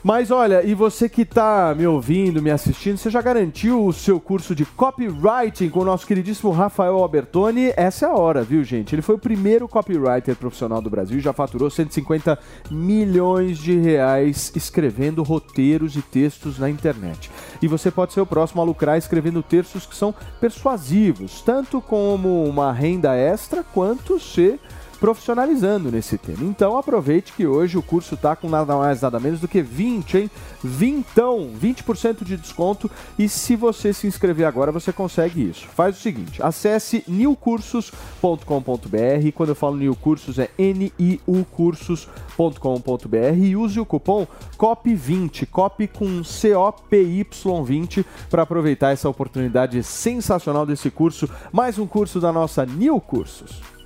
Mas 0.03 0.31
olha, 0.31 0.63
e 0.63 0.73
você 0.73 1.09
que 1.09 1.25
tá 1.25 1.73
me 1.75 1.85
ouvindo, 1.85 2.41
me 2.41 2.51
assistindo, 2.51 2.97
você 2.97 3.09
já 3.09 3.21
garantiu 3.21 3.85
o 3.85 3.91
seu 3.91 4.19
curso 4.19 4.53
de 4.55 4.63
copywriting 4.63 5.69
com 5.69 5.81
o 5.81 5.85
nosso 5.85 6.05
queridíssimo 6.05 6.51
Rafael 6.51 6.95
Albertoni? 6.95 7.73
Essa 7.75 8.05
é 8.05 8.09
a 8.09 8.13
hora, 8.13 8.43
viu, 8.43 8.63
gente? 8.63 8.93
Ele 8.95 9.01
foi 9.01 9.15
o 9.15 9.19
primeiro 9.19 9.67
copywriter 9.67 10.35
profissional 10.35 10.81
do 10.81 10.89
Brasil, 10.89 11.19
já 11.19 11.33
faturou 11.33 11.69
150 11.69 12.37
milhões 12.69 13.57
de 13.57 13.77
reais 13.77 14.51
escrevendo 14.55 15.23
roteiros 15.23 15.95
e 15.95 16.01
textos 16.01 16.59
na 16.59 16.69
internet. 16.69 17.29
E 17.61 17.67
você 17.67 17.89
pode 17.89 18.13
ser 18.13 18.21
o 18.21 18.25
próximo 18.25 18.61
a 18.61 18.65
lucrar 18.65 18.97
escrevendo 18.97 19.43
textos 19.43 19.85
que 19.85 19.95
são 19.95 20.13
persuasivos, 20.39 21.41
tanto 21.41 21.81
como 21.81 22.43
uma 22.45 22.71
renda 22.71 23.15
extra, 23.15 23.61
quanto 23.61 24.19
ser 24.19 24.59
profissionalizando 24.97 25.91
nesse 25.91 26.17
tema. 26.17 26.43
Então 26.43 26.77
aproveite 26.77 27.33
que 27.33 27.45
hoje 27.45 27.77
o 27.77 27.83
curso 27.83 28.15
está 28.15 28.35
com 28.35 28.49
nada 28.49 28.75
mais 28.75 29.01
nada 29.01 29.19
menos 29.19 29.39
do 29.39 29.47
que 29.47 29.61
20, 29.61 30.17
hein? 30.17 30.31
Vintão, 30.63 31.51
20% 31.61 32.23
de 32.23 32.37
desconto 32.37 32.89
e 33.17 33.29
se 33.29 33.55
você 33.55 33.93
se 33.93 34.07
inscrever 34.07 34.45
agora 34.45 34.71
você 34.71 34.91
consegue 34.91 35.49
isso. 35.49 35.67
Faz 35.67 35.97
o 35.97 36.01
seguinte, 36.01 36.41
acesse 36.41 37.03
newcursos.com.br, 37.07 39.31
quando 39.35 39.49
eu 39.49 39.55
falo 39.55 39.77
new 39.77 39.95
cursos 39.95 40.39
é 40.39 40.49
niucursos.com.br 40.57 43.37
e 43.37 43.55
use 43.55 43.79
o 43.79 43.85
cupom 43.85 44.27
COP20, 44.57 45.47
COP 45.47 45.87
com 45.87 46.21
COPY20 46.21 48.05
para 48.29 48.43
aproveitar 48.43 48.91
essa 48.91 49.09
oportunidade 49.09 49.81
sensacional 49.83 50.65
desse 50.65 50.89
curso, 50.89 51.29
mais 51.51 51.77
um 51.77 51.87
curso 51.87 52.19
da 52.19 52.31
nossa 52.31 52.65
New 52.65 52.99
Cursos. 52.99 53.76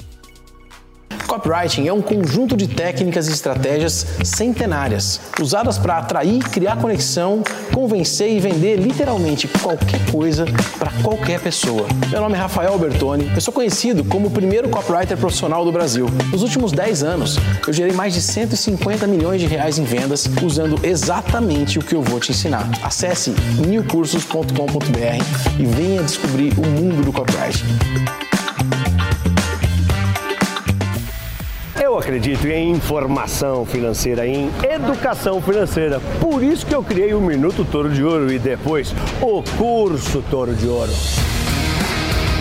Copywriting 1.31 1.87
é 1.87 1.93
um 1.93 2.01
conjunto 2.01 2.57
de 2.57 2.67
técnicas 2.67 3.29
e 3.29 3.31
estratégias 3.31 4.05
centenárias, 4.21 5.17
usadas 5.39 5.77
para 5.77 5.97
atrair, 5.97 6.43
criar 6.43 6.75
conexão, 6.75 7.41
convencer 7.73 8.35
e 8.35 8.37
vender 8.37 8.75
literalmente 8.75 9.47
qualquer 9.47 10.01
coisa 10.11 10.43
para 10.77 10.91
qualquer 11.01 11.39
pessoa. 11.39 11.87
Meu 12.09 12.19
nome 12.19 12.35
é 12.35 12.37
Rafael 12.37 12.77
Bertoni, 12.77 13.31
eu 13.33 13.39
sou 13.39 13.53
conhecido 13.53 14.03
como 14.03 14.27
o 14.27 14.29
primeiro 14.31 14.67
copywriter 14.67 15.17
profissional 15.17 15.63
do 15.63 15.71
Brasil. 15.71 16.07
Nos 16.33 16.43
últimos 16.43 16.73
10 16.73 17.01
anos, 17.01 17.37
eu 17.65 17.71
gerei 17.71 17.93
mais 17.93 18.13
de 18.13 18.21
150 18.21 19.07
milhões 19.07 19.39
de 19.39 19.47
reais 19.47 19.79
em 19.79 19.85
vendas 19.85 20.25
usando 20.43 20.85
exatamente 20.85 21.79
o 21.79 21.81
que 21.81 21.95
eu 21.95 22.01
vou 22.01 22.19
te 22.19 22.31
ensinar. 22.31 22.69
Acesse 22.83 23.33
newcursos.com.br 23.65 25.57
e 25.57 25.65
venha 25.65 26.03
descobrir 26.03 26.51
o 26.59 26.67
mundo 26.67 27.05
do 27.05 27.13
copywriting. 27.13 28.30
Acredito 32.01 32.47
em 32.47 32.71
informação 32.71 33.63
financeira, 33.63 34.25
em 34.25 34.49
educação 34.63 35.39
financeira. 35.39 36.01
Por 36.19 36.43
isso 36.43 36.65
que 36.65 36.73
eu 36.73 36.83
criei 36.83 37.13
o 37.13 37.21
Minuto 37.21 37.63
Toro 37.63 37.89
de 37.89 38.03
Ouro 38.03 38.33
e 38.33 38.39
depois 38.39 38.93
o 39.21 39.43
Curso 39.55 40.23
Toro 40.29 40.55
de 40.55 40.67
Ouro. 40.67 40.91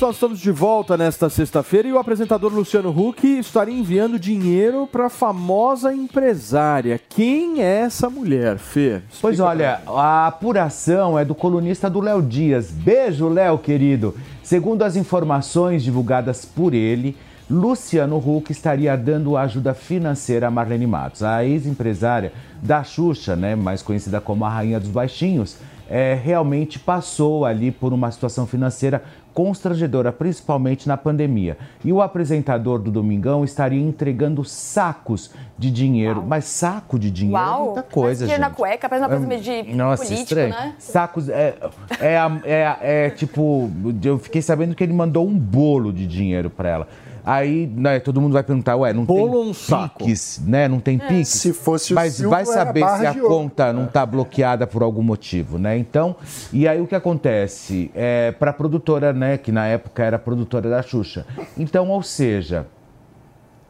Nós 0.00 0.14
estamos 0.14 0.38
de 0.38 0.52
volta 0.52 0.96
nesta 0.96 1.28
sexta-feira 1.28 1.88
e 1.88 1.92
o 1.92 1.98
apresentador 1.98 2.54
Luciano 2.54 2.90
Huck 2.90 3.26
estaria 3.26 3.74
enviando 3.76 4.16
dinheiro 4.16 4.86
para 4.86 5.06
a 5.06 5.10
famosa 5.10 5.92
empresária. 5.92 7.00
Quem 7.08 7.60
é 7.60 7.80
essa 7.80 8.08
mulher, 8.08 8.58
Fê? 8.58 8.98
Explica 8.98 9.18
Pois 9.20 9.40
olha, 9.40 9.80
a 9.88 10.28
apuração 10.28 11.18
é 11.18 11.24
do 11.24 11.34
colunista 11.34 11.90
do 11.90 12.00
Léo 12.00 12.22
Dias. 12.22 12.70
Beijo, 12.70 13.28
Léo, 13.28 13.58
querido. 13.58 14.14
Segundo 14.40 14.82
as 14.82 14.94
informações 14.94 15.82
divulgadas 15.82 16.44
por 16.44 16.74
ele, 16.74 17.16
Luciano 17.50 18.18
Huck 18.18 18.52
estaria 18.52 18.96
dando 18.96 19.36
ajuda 19.36 19.74
financeira 19.74 20.46
a 20.46 20.50
Marlene 20.50 20.86
Matos, 20.86 21.24
a 21.24 21.44
ex-empresária 21.44 22.32
da 22.62 22.84
Xuxa, 22.84 23.34
né, 23.34 23.56
mais 23.56 23.82
conhecida 23.82 24.20
como 24.20 24.44
a 24.44 24.48
Rainha 24.48 24.78
dos 24.78 24.90
Baixinhos, 24.90 25.56
é, 25.88 26.14
realmente 26.14 26.78
passou 26.78 27.46
ali 27.46 27.70
por 27.70 27.92
uma 27.92 28.10
situação 28.10 28.46
financeira 28.46 29.02
constrangedora, 29.38 30.10
principalmente 30.10 30.88
na 30.88 30.96
pandemia. 30.96 31.56
E 31.84 31.92
o 31.92 32.02
apresentador 32.02 32.80
do 32.80 32.90
Domingão 32.90 33.44
estaria 33.44 33.80
entregando 33.80 34.44
sacos 34.44 35.30
de 35.56 35.70
dinheiro. 35.70 36.24
Mas 36.26 36.46
saco 36.46 36.98
de 36.98 37.08
dinheiro 37.08 37.40
é 37.40 37.46
Uau! 37.46 37.64
muita 37.66 37.84
coisa, 37.84 38.24
dinheiro 38.24 38.42
gente. 38.42 38.50
na 38.50 38.56
cueca, 38.56 38.88
parece 38.88 39.04
uma 39.04 39.08
coisa 39.10 39.26
meio 39.28 39.40
de 39.40 39.76
Nossa, 39.76 40.02
político, 40.02 40.22
estranho. 40.24 40.50
né? 40.50 40.74
Sacos. 40.80 41.28
É, 41.28 41.54
é, 42.00 42.16
é, 42.44 42.78
é 42.80 43.10
tipo. 43.10 43.70
Eu 44.02 44.18
fiquei 44.18 44.42
sabendo 44.42 44.74
que 44.74 44.82
ele 44.82 44.92
mandou 44.92 45.24
um 45.24 45.38
bolo 45.38 45.92
de 45.92 46.04
dinheiro 46.04 46.50
pra 46.50 46.68
ela. 46.68 46.88
Aí, 47.30 47.66
né, 47.66 48.00
todo 48.00 48.22
mundo 48.22 48.32
vai 48.32 48.42
perguntar, 48.42 48.74
ué, 48.76 48.90
não 48.94 49.04
tem 49.04 49.28
um 49.28 49.52
saco? 49.52 50.06
Pix, 50.06 50.40
né? 50.46 50.66
Não 50.66 50.80
tem 50.80 50.98
É. 50.98 51.08
Pix? 51.08 51.28
Se 51.28 51.52
fosse 51.52 51.92
o 51.92 51.94
Mas 51.94 52.14
Silvio, 52.14 52.30
vai 52.30 52.46
saber 52.46 52.80
se 52.80 53.04
a 53.04 53.14
conta 53.14 53.70
não 53.70 53.84
tá 53.84 54.06
bloqueada 54.06 54.66
por 54.66 54.82
algum 54.82 55.02
motivo, 55.02 55.58
né? 55.58 55.76
Então, 55.76 56.16
e 56.50 56.66
aí 56.66 56.80
o 56.80 56.86
que 56.86 56.94
acontece? 56.94 57.90
É, 57.94 58.32
pra 58.32 58.50
produtora, 58.50 59.12
né, 59.12 59.36
que 59.36 59.52
na 59.52 59.66
época 59.66 60.02
era 60.02 60.18
produtora 60.18 60.70
da 60.70 60.80
Xuxa. 60.80 61.26
Então, 61.58 61.90
ou 61.90 62.02
seja, 62.02 62.66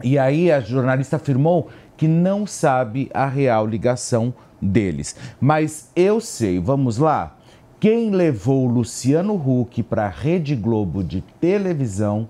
e 0.04 0.16
aí 0.16 0.52
a 0.52 0.60
jornalista 0.60 1.16
afirmou 1.16 1.68
que 1.96 2.06
não 2.06 2.46
sabe 2.46 3.10
a 3.12 3.26
real 3.26 3.66
ligação 3.66 4.32
deles. 4.62 5.16
Mas 5.40 5.90
eu 5.96 6.20
sei, 6.20 6.60
vamos 6.60 6.96
lá. 6.96 7.36
Quem 7.80 8.10
levou 8.10 8.68
o 8.68 8.70
Luciano 8.70 9.34
Huck 9.34 9.82
para 9.82 10.04
a 10.06 10.08
Rede 10.08 10.54
Globo 10.54 11.02
de 11.02 11.22
televisão 11.40 12.28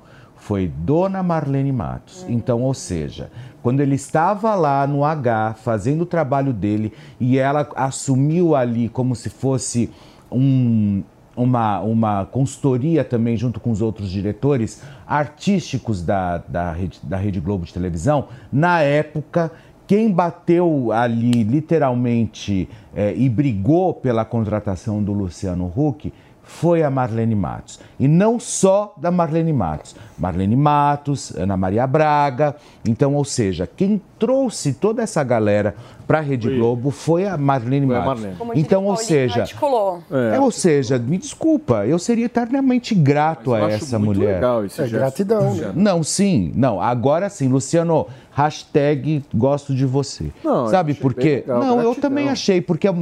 foi 0.48 0.66
Dona 0.66 1.22
Marlene 1.22 1.70
Matos. 1.70 2.24
Então, 2.26 2.62
ou 2.62 2.72
seja, 2.72 3.30
quando 3.62 3.80
ele 3.80 3.96
estava 3.96 4.54
lá 4.54 4.86
no 4.86 5.04
H 5.04 5.56
fazendo 5.62 6.00
o 6.00 6.06
trabalho 6.06 6.54
dele 6.54 6.90
e 7.20 7.36
ela 7.36 7.68
assumiu 7.76 8.56
ali 8.56 8.88
como 8.88 9.14
se 9.14 9.28
fosse 9.28 9.90
um, 10.32 11.02
uma, 11.36 11.80
uma 11.80 12.24
consultoria 12.24 13.04
também 13.04 13.36
junto 13.36 13.60
com 13.60 13.70
os 13.70 13.82
outros 13.82 14.08
diretores 14.08 14.82
artísticos 15.06 16.00
da, 16.00 16.38
da, 16.38 16.72
Rede, 16.72 16.98
da 17.02 17.18
Rede 17.18 17.40
Globo 17.40 17.66
de 17.66 17.74
televisão, 17.74 18.28
na 18.50 18.80
época 18.80 19.52
quem 19.86 20.10
bateu 20.10 20.92
ali 20.92 21.42
literalmente 21.42 22.68
eh, 22.94 23.14
e 23.16 23.28
brigou 23.28 23.92
pela 23.92 24.22
contratação 24.22 25.02
do 25.02 25.14
Luciano 25.14 25.70
Huck 25.74 26.12
foi 26.48 26.82
a 26.82 26.90
Marlene 26.90 27.34
Matos. 27.34 27.78
E 28.00 28.08
não 28.08 28.40
só 28.40 28.94
da 28.96 29.10
Marlene 29.10 29.52
Matos. 29.52 29.94
Marlene 30.18 30.56
Matos, 30.56 31.30
Ana 31.36 31.58
Maria 31.58 31.86
Braga. 31.86 32.56
Então, 32.86 33.14
ou 33.14 33.24
seja, 33.24 33.66
quem 33.66 34.00
trouxe 34.18 34.72
toda 34.72 35.02
essa 35.02 35.22
galera 35.22 35.74
para 36.06 36.18
a 36.18 36.20
Rede 36.22 36.48
Globo 36.56 36.90
foi 36.90 37.26
a 37.26 37.36
Marlene 37.36 37.86
Foi 37.86 37.96
a 37.96 38.00
Matos. 38.00 38.24
Marlene. 38.24 38.60
Então, 38.60 38.86
ou 38.86 38.96
seja, 38.96 39.42
articulou. 39.42 40.02
é, 40.34 40.40
ou 40.40 40.50
seja, 40.50 40.98
me 40.98 41.18
desculpa, 41.18 41.86
eu 41.86 41.98
seria 41.98 42.24
eternamente 42.26 42.94
grato 42.94 43.50
Mas 43.50 43.60
eu 43.60 43.66
a 43.66 43.70
essa 43.72 43.98
muito 43.98 44.18
mulher. 44.18 44.34
legal 44.36 44.64
esse 44.64 44.80
É 44.80 44.84
gesto. 44.86 44.98
gratidão, 44.98 45.54
né? 45.54 45.72
Não, 45.74 46.02
sim, 46.02 46.50
não. 46.54 46.80
Agora 46.80 47.28
sim, 47.28 47.48
Luciano, 47.48 48.06
hashtag 48.32 49.22
gosto 49.34 49.74
de 49.74 49.84
você. 49.84 50.30
Não, 50.42 50.64
eu 50.64 50.68
Sabe 50.68 50.94
por 50.94 51.12
quê? 51.12 51.42
legal, 51.46 51.60
não, 51.60 51.68
eu 51.68 51.74
gratidão. 51.82 51.94
também 52.00 52.28
achei, 52.28 52.60
porque 52.62 52.88
é 52.88 52.94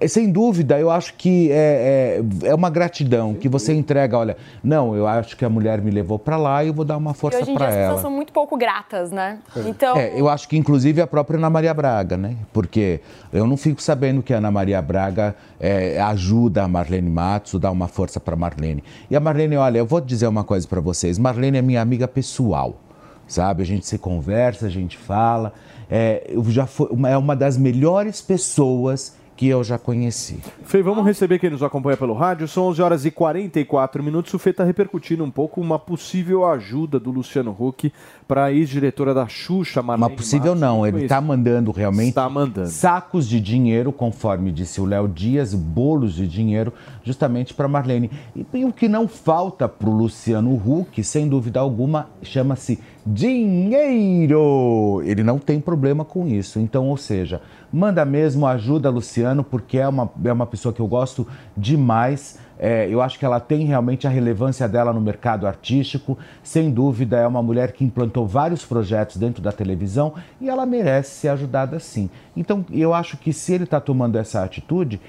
é, 0.00 0.08
sem 0.08 0.30
dúvida, 0.30 0.78
eu 0.78 0.90
acho 0.90 1.14
que 1.14 1.50
é, 1.50 2.22
é, 2.44 2.48
é 2.48 2.54
uma 2.54 2.70
gratidão 2.70 3.34
que 3.34 3.48
você 3.48 3.74
entrega, 3.74 4.16
olha, 4.16 4.36
não, 4.62 4.94
eu 4.96 5.06
acho 5.06 5.36
que 5.36 5.44
a 5.44 5.48
mulher 5.50 5.82
me 5.82 5.90
levou 5.90 6.18
pra 6.18 6.36
lá 6.36 6.64
e 6.64 6.68
eu 6.68 6.74
vou 6.74 6.84
dar 6.84 6.96
uma 6.96 7.12
força 7.12 7.38
hoje 7.40 7.50
em 7.50 7.56
dia 7.56 7.66
as 7.66 7.74
pessoas 7.74 7.90
ela. 7.92 8.00
são 8.00 8.10
muito 8.10 8.32
pouco 8.32 8.56
gratas, 8.56 9.10
né? 9.10 9.38
Então, 9.66 9.96
É, 9.96 10.18
eu 10.18 10.28
acho 10.28 10.48
que 10.48 10.56
inclusive 10.64 11.02
a 11.02 11.06
própria 11.06 11.36
Ana 11.36 11.50
Maria 11.50 11.74
Braga, 11.74 12.16
né? 12.16 12.36
Porque 12.50 13.00
eu 13.30 13.46
não 13.46 13.54
fico 13.54 13.82
sabendo 13.82 14.22
que 14.22 14.32
a 14.32 14.38
Ana 14.38 14.50
Maria 14.50 14.80
Braga 14.80 15.36
é, 15.60 16.00
ajuda 16.00 16.62
a 16.64 16.68
Marlene 16.68 17.10
Matos, 17.10 17.60
dá 17.60 17.70
uma 17.70 17.86
força 17.86 18.18
para 18.18 18.34
Marlene. 18.34 18.82
E 19.10 19.14
a 19.14 19.20
Marlene, 19.20 19.56
olha, 19.56 19.76
eu 19.76 19.84
vou 19.84 20.00
dizer 20.00 20.26
uma 20.26 20.42
coisa 20.42 20.66
para 20.66 20.80
vocês. 20.80 21.18
Marlene 21.18 21.58
é 21.58 21.62
minha 21.62 21.82
amiga 21.82 22.08
pessoal, 22.08 22.80
sabe? 23.28 23.62
A 23.62 23.66
gente 23.66 23.86
se 23.86 23.98
conversa, 23.98 24.64
a 24.64 24.70
gente 24.70 24.96
fala. 24.96 25.52
É, 25.90 26.32
já 26.48 26.66
foi, 26.66 26.88
é 27.10 27.18
uma 27.18 27.36
das 27.36 27.58
melhores 27.58 28.22
pessoas 28.22 29.14
que 29.36 29.48
eu 29.48 29.64
já 29.64 29.78
conheci. 29.78 30.38
Fê, 30.64 30.82
vamos 30.82 31.04
receber 31.04 31.38
quem 31.38 31.50
nos 31.50 31.62
acompanha 31.62 31.96
pelo 31.96 32.14
rádio. 32.14 32.46
São 32.46 32.64
11 32.68 32.82
horas 32.82 33.04
e 33.04 33.10
44 33.10 34.02
minutos. 34.02 34.32
O 34.32 34.38
Fê 34.38 34.50
está 34.50 34.62
repercutindo 34.64 35.24
um 35.24 35.30
pouco 35.30 35.60
uma 35.60 35.78
possível 35.78 36.46
ajuda 36.46 37.00
do 37.00 37.10
Luciano 37.10 37.54
Huck 37.58 37.92
para 38.28 38.44
a 38.44 38.52
ex-diretora 38.52 39.12
da 39.12 39.26
Xuxa, 39.26 39.82
Marlene 39.82 40.10
Uma 40.10 40.16
possível 40.16 40.54
Matos. 40.54 40.60
não, 40.60 40.86
ele 40.86 41.02
está 41.02 41.20
mandando 41.20 41.70
realmente 41.72 42.08
Está 42.10 42.28
mandando. 42.28 42.68
sacos 42.68 43.28
de 43.28 43.40
dinheiro, 43.40 43.92
conforme 43.92 44.52
disse 44.52 44.80
o 44.80 44.84
Léo 44.84 45.08
Dias, 45.08 45.52
bolos 45.52 46.14
de 46.14 46.26
dinheiro, 46.26 46.72
justamente 47.02 47.52
para 47.52 47.68
Marlene. 47.68 48.10
E, 48.34 48.46
e 48.54 48.64
o 48.64 48.72
que 48.72 48.88
não 48.88 49.06
falta 49.08 49.68
para 49.68 49.88
o 49.88 49.92
Luciano 49.92 50.54
Huck, 50.54 51.02
sem 51.02 51.28
dúvida 51.28 51.60
alguma, 51.60 52.08
chama-se 52.22 52.78
dinheiro. 53.74 55.02
Ele 55.04 55.22
não 55.22 55.38
tem 55.38 55.60
problema 55.60 56.04
com 56.04 56.26
isso. 56.26 56.58
Então, 56.58 56.88
ou 56.88 56.96
seja, 56.96 57.40
manda 57.74 58.04
mesmo, 58.04 58.46
ajuda 58.46 58.88
Luciano, 58.88 59.42
porque 59.42 59.78
é 59.78 59.88
uma, 59.88 60.08
é 60.24 60.32
uma 60.32 60.46
pessoa 60.46 60.72
que 60.72 60.80
eu 60.80 60.86
gosto 60.86 61.26
demais. 61.56 62.38
É, 62.56 62.88
eu 62.88 63.02
acho 63.02 63.18
que 63.18 63.24
ela 63.24 63.40
tem 63.40 63.66
realmente 63.66 64.06
a 64.06 64.10
relevância 64.10 64.68
dela 64.68 64.92
no 64.92 65.00
mercado 65.00 65.44
artístico. 65.44 66.16
Sem 66.40 66.70
dúvida, 66.70 67.18
é 67.18 67.26
uma 67.26 67.42
mulher 67.42 67.72
que 67.72 67.84
implantou 67.84 68.28
vários 68.28 68.64
projetos 68.64 69.16
dentro 69.16 69.42
da 69.42 69.50
televisão 69.50 70.14
e 70.40 70.48
ela 70.48 70.64
merece 70.64 71.16
ser 71.16 71.28
ajudada 71.28 71.80
sim. 71.80 72.08
Então, 72.36 72.64
eu 72.70 72.94
acho 72.94 73.16
que 73.16 73.32
se 73.32 73.52
ele 73.52 73.64
está 73.64 73.80
tomando 73.80 74.16
essa 74.16 74.44
atitude, 74.44 75.00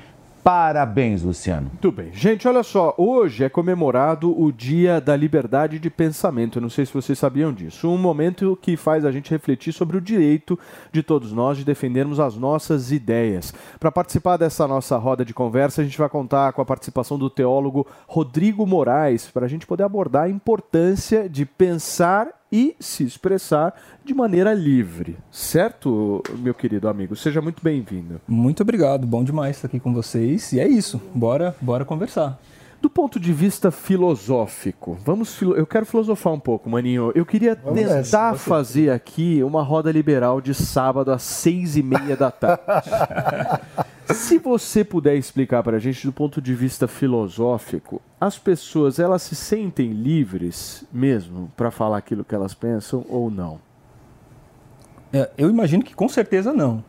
parabéns, 0.45 1.23
Luciano. 1.23 1.71
Muito 1.71 1.91
bem. 1.91 2.13
Gente, 2.13 2.47
olha 2.47 2.61
só, 2.61 2.93
hoje 2.99 3.43
é 3.43 3.49
comemorado 3.49 4.39
o 4.39 4.51
Dia 4.51 5.01
da 5.01 5.15
Liberdade 5.15 5.79
de 5.79 5.89
Pensamento. 5.89 6.61
Não 6.61 6.69
sei 6.69 6.85
se 6.85 6.93
vocês 6.93 7.17
sabiam 7.17 7.51
disso. 7.51 7.89
Um 7.89 7.97
momento 7.97 8.55
que 8.61 8.77
faz 8.77 9.05
a 9.05 9.11
gente 9.11 9.31
refletir 9.31 9.73
sobre 9.73 9.97
o 9.97 10.01
direito 10.01 10.57
de 10.91 11.01
todos 11.01 11.33
nós 11.33 11.57
de 11.57 11.63
defendermos 11.63 12.19
as 12.19 12.35
nossas 12.37 12.91
ideias. 12.91 13.55
Para 13.79 13.91
participar 13.91 14.37
dessa 14.37 14.67
nossa 14.67 14.95
roda 14.97 15.25
de 15.25 15.33
conversa, 15.33 15.81
a 15.81 15.83
gente 15.83 15.97
vai 15.97 16.09
contar 16.09 16.53
com 16.53 16.61
a 16.61 16.65
participação 16.65 17.17
do 17.17 17.27
teólogo 17.27 17.87
Rodrigo 18.05 18.67
Moraes, 18.67 19.25
para 19.25 19.47
a 19.47 19.49
gente 19.49 19.65
poder 19.65 19.81
abordar 19.81 20.25
a 20.25 20.29
importância 20.29 21.27
de 21.27 21.43
pensar 21.43 22.29
e 22.51 22.75
se 22.79 23.03
expressar 23.03 23.73
de 24.05 24.13
maneira 24.13 24.53
livre. 24.53 25.17
Certo, 25.31 26.21
meu 26.37 26.53
querido 26.53 26.87
amigo? 26.87 27.15
Seja 27.15 27.41
muito 27.41 27.63
bem-vindo. 27.63 28.21
Muito 28.27 28.61
obrigado, 28.61 29.07
bom 29.07 29.23
demais 29.23 29.55
estar 29.55 29.67
aqui 29.67 29.79
com 29.79 29.93
vocês. 29.93 30.53
E 30.53 30.59
é 30.59 30.67
isso, 30.67 31.01
bora, 31.13 31.55
bora 31.59 31.83
conversar. 31.83 32.39
do 32.81 32.89
ponto 32.89 33.19
de 33.19 33.33
vista 33.33 33.71
filosófico, 33.71 34.95
vamos 35.03 35.33
filo... 35.35 35.55
eu 35.55 35.65
quero 35.65 35.87
filosofar 35.87 36.33
um 36.33 36.39
pouco, 36.39 36.69
maninho. 36.69 37.11
Eu 37.15 37.25
queria 37.25 37.55
Vamos 37.55 37.79
tentar 37.79 38.33
você. 38.33 38.47
fazer 38.47 38.89
aqui 38.91 39.41
uma 39.41 39.63
roda 39.63 39.91
liberal 39.91 40.39
de 40.39 40.53
sábado 40.53 41.11
às 41.11 41.23
seis 41.23 41.75
e 41.75 41.81
meia 41.81 42.15
da 42.15 42.29
tarde. 42.29 42.63
Se 44.13 44.37
você 44.37 44.83
puder 44.83 45.15
explicar 45.15 45.63
para 45.63 45.77
a 45.77 45.79
gente 45.79 46.05
do 46.05 46.13
ponto 46.13 46.39
de 46.39 46.53
vista 46.53 46.87
filosófico, 46.87 47.99
as 48.21 48.37
pessoas 48.37 48.99
elas 48.99 49.23
se 49.23 49.35
sentem 49.35 49.91
livres 49.93 50.85
mesmo 50.93 51.51
para 51.57 51.71
falar 51.71 51.97
aquilo 51.97 52.23
que 52.23 52.35
elas 52.35 52.53
pensam 52.53 53.03
ou 53.09 53.31
não? 53.31 53.59
É, 55.15 55.29
eu 55.37 55.49
imagino 55.49 55.81
que 55.81 55.95
com 55.95 56.09
certeza 56.09 56.51
não. 56.51 56.83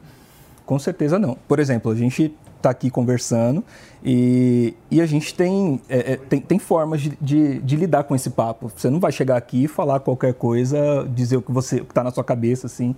Com 0.64 0.80
certeza 0.80 1.16
não. 1.16 1.38
Por 1.46 1.60
exemplo, 1.60 1.92
a 1.92 1.94
gente 1.94 2.34
está 2.56 2.70
aqui 2.70 2.90
conversando 2.90 3.62
e, 4.04 4.74
e 4.90 5.00
a 5.00 5.06
gente 5.06 5.32
tem, 5.32 5.80
é, 5.88 6.14
é, 6.14 6.16
tem, 6.16 6.40
tem 6.40 6.58
formas 6.58 7.00
de, 7.00 7.16
de, 7.20 7.60
de 7.60 7.76
lidar 7.76 8.02
com 8.02 8.16
esse 8.16 8.30
papo. 8.30 8.72
Você 8.74 8.90
não 8.90 8.98
vai 8.98 9.12
chegar 9.12 9.36
aqui 9.36 9.64
e 9.64 9.68
falar 9.68 10.00
qualquer 10.00 10.34
coisa, 10.34 11.08
dizer 11.14 11.36
o 11.36 11.42
que 11.42 11.52
você 11.52 11.76
está 11.82 12.02
na 12.02 12.10
sua 12.10 12.24
cabeça, 12.24 12.66
assim, 12.66 12.96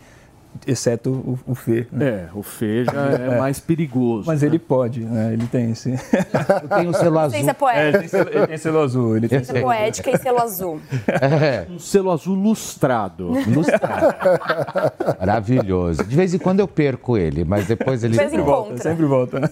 exceto 0.67 1.11
o, 1.11 1.39
o 1.47 1.55
Fê. 1.55 1.87
né? 1.91 2.07
É, 2.07 2.29
o 2.35 2.43
Fê 2.43 2.85
já 2.85 2.93
é, 3.13 3.39
mais 3.39 3.61
perigoso. 3.61 4.27
Mas 4.27 4.43
né? 4.43 4.49
ele 4.49 4.59
pode, 4.59 5.01
né? 5.01 5.33
Ele 5.33 5.47
tem 5.47 5.71
esse. 5.71 5.91
Eu 5.91 6.69
tenho 6.69 6.91
o 6.91 6.95
selo 6.95 7.19
azul. 7.19 7.31
Ciência 7.33 7.55
poética. 7.55 7.87
É, 7.87 7.89
ele 7.89 7.99
tem 7.99 8.09
selo, 8.09 8.31
ele 8.31 8.47
tem 8.47 8.59
selo 8.59 8.81
azul. 8.81 9.17
Ele 9.17 9.29
tem 9.29 9.45
Ciência 9.45 9.63
poética 9.63 10.11
e 10.11 10.19
selo 10.19 10.43
azul. 10.43 10.81
É. 11.09 11.67
Um 11.79 11.79
selo 11.79 12.11
azul 12.11 12.35
lustrado. 12.35 13.29
Lustrado. 13.47 14.17
Maravilhoso. 15.21 16.05
De 16.05 16.17
vez 16.17 16.35
em 16.35 16.39
quando 16.39 16.61
eu 16.61 16.69
perco 16.69 17.17
ele, 17.17 17.45
mas 17.45 17.67
depois 17.67 18.03
ele 18.03 18.15
sempre 18.15 18.41
volta, 18.41 18.77
sempre 18.79 19.05
volta. 19.05 19.41
né? 19.41 19.49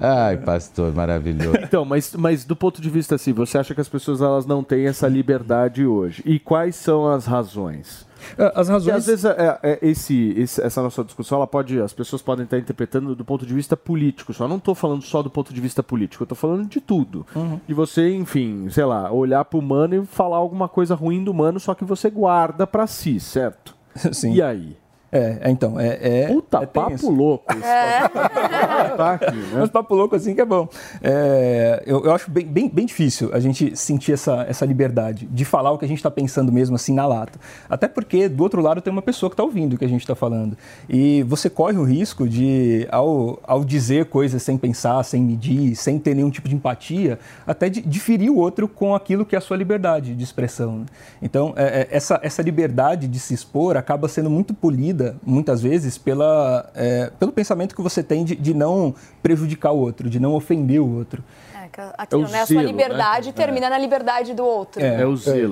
Ai, 0.00 0.36
pastor, 0.36 0.94
maravilhoso. 0.94 1.58
Então, 1.62 1.84
mas, 1.84 2.14
mas 2.14 2.44
do 2.44 2.54
ponto 2.54 2.80
de 2.80 2.88
vista 2.88 3.16
assim, 3.16 3.32
você 3.32 3.58
acha 3.58 3.74
que 3.74 3.80
as 3.80 3.88
pessoas 3.88 4.20
elas 4.20 4.46
não 4.46 4.62
têm 4.62 4.86
essa 4.86 5.08
liberdade 5.08 5.84
hoje? 5.84 6.22
E 6.24 6.38
quais 6.38 6.76
são 6.76 7.08
as 7.08 7.26
razões? 7.26 8.06
As 8.54 8.68
razões. 8.68 8.84
Porque, 8.84 8.90
às 8.98 9.06
vezes 9.06 9.24
é, 9.24 9.58
é, 9.62 9.78
esse, 9.82 10.32
esse- 10.36 10.62
essa 10.62 10.82
nossa 10.82 11.04
discussão, 11.04 11.36
ela 11.38 11.46
pode, 11.46 11.80
as 11.80 11.92
pessoas 11.92 12.20
podem 12.22 12.44
estar 12.44 12.58
interpretando 12.58 13.14
do 13.14 13.24
ponto 13.24 13.46
de 13.46 13.54
vista 13.54 13.76
político. 13.76 14.32
Só 14.32 14.46
não 14.48 14.56
estou 14.56 14.74
falando 14.74 15.02
só 15.02 15.22
do 15.22 15.30
ponto 15.30 15.52
de 15.54 15.60
vista 15.60 15.82
político, 15.82 16.22
eu 16.22 16.26
estou 16.26 16.36
falando 16.36 16.66
de 16.68 16.80
tudo. 16.80 17.26
Uhum. 17.34 17.60
De 17.66 17.74
você, 17.74 18.14
enfim, 18.14 18.68
sei 18.70 18.84
lá, 18.84 19.10
olhar 19.12 19.44
pro 19.44 19.58
humano 19.58 19.94
e 20.02 20.06
falar 20.06 20.36
alguma 20.36 20.68
coisa 20.68 20.94
ruim 20.94 21.22
do 21.22 21.30
humano, 21.30 21.58
só 21.60 21.74
que 21.74 21.84
você 21.84 22.10
guarda 22.10 22.66
pra 22.66 22.86
si, 22.86 23.18
certo? 23.20 23.76
Sim. 24.12 24.34
E 24.34 24.42
aí? 24.42 24.76
É, 25.10 25.38
é, 25.42 25.50
então, 25.50 25.80
é. 25.80 25.98
é 26.24 26.26
Puta, 26.26 26.58
é 26.58 26.66
papo 26.66 26.90
tenso. 26.90 27.10
louco 27.10 27.52
isso. 27.52 27.62
Tá 28.96 29.14
aqui, 29.14 29.36
né? 29.36 29.48
Mas 29.54 29.70
papo 29.70 29.94
louco 29.94 30.16
assim 30.16 30.34
que 30.34 30.40
é 30.40 30.44
bom. 30.44 30.68
É, 31.02 31.82
eu, 31.86 32.04
eu 32.04 32.12
acho 32.12 32.30
bem, 32.30 32.44
bem, 32.44 32.68
bem 32.68 32.86
difícil 32.86 33.30
a 33.32 33.40
gente 33.40 33.76
sentir 33.76 34.12
essa, 34.12 34.44
essa 34.48 34.66
liberdade 34.66 35.26
de 35.30 35.44
falar 35.44 35.70
o 35.70 35.78
que 35.78 35.84
a 35.84 35.88
gente 35.88 35.98
está 35.98 36.10
pensando 36.10 36.52
mesmo 36.52 36.76
assim 36.76 36.92
na 36.92 37.06
lata. 37.06 37.38
Até 37.68 37.88
porque 37.88 38.28
do 38.28 38.42
outro 38.42 38.60
lado 38.60 38.80
tem 38.80 38.92
uma 38.92 39.02
pessoa 39.02 39.30
que 39.30 39.34
está 39.34 39.42
ouvindo 39.42 39.74
o 39.74 39.78
que 39.78 39.84
a 39.84 39.88
gente 39.88 40.00
está 40.02 40.14
falando. 40.14 40.56
E 40.88 41.22
você 41.22 41.48
corre 41.48 41.78
o 41.78 41.84
risco 41.84 42.28
de, 42.28 42.86
ao, 42.90 43.38
ao 43.42 43.64
dizer 43.64 44.06
coisas 44.06 44.42
sem 44.42 44.58
pensar, 44.58 45.02
sem 45.04 45.22
medir, 45.22 45.74
sem 45.76 45.98
ter 45.98 46.14
nenhum 46.14 46.30
tipo 46.30 46.48
de 46.48 46.54
empatia, 46.54 47.18
até 47.46 47.68
de, 47.68 47.80
de 47.80 48.00
ferir 48.00 48.30
o 48.30 48.36
outro 48.36 48.68
com 48.68 48.94
aquilo 48.94 49.24
que 49.24 49.34
é 49.34 49.38
a 49.38 49.40
sua 49.40 49.56
liberdade 49.56 50.14
de 50.14 50.24
expressão. 50.24 50.80
né? 50.80 50.86
Então, 51.22 51.54
é, 51.56 51.82
é, 51.82 51.88
essa, 51.90 52.20
essa 52.22 52.42
liberdade 52.42 53.08
de 53.08 53.18
se 53.18 53.34
expor 53.34 53.76
acaba 53.76 54.08
sendo 54.08 54.28
muito 54.28 54.52
polida, 54.54 54.97
muitas 55.24 55.62
vezes, 55.62 55.96
pela, 55.98 56.70
é, 56.74 57.10
pelo 57.18 57.32
pensamento 57.32 57.74
que 57.74 57.82
você 57.82 58.02
tem 58.02 58.24
de, 58.24 58.34
de 58.34 58.54
não 58.54 58.94
prejudicar 59.22 59.72
o 59.72 59.78
outro, 59.78 60.08
de 60.08 60.18
não 60.18 60.34
ofender 60.34 60.80
o 60.80 60.96
outro. 60.96 61.22
É, 61.54 61.92
aquilo, 61.96 62.24
o 62.24 62.28
né? 62.28 62.42
A 62.42 62.46
sua 62.46 62.54
zelo, 62.54 62.62
né? 62.62 62.66
liberdade 62.66 63.32
termina 63.32 63.70
na 63.70 63.78
liberdade 63.78 64.34
do 64.34 64.44
outro. 64.44 64.82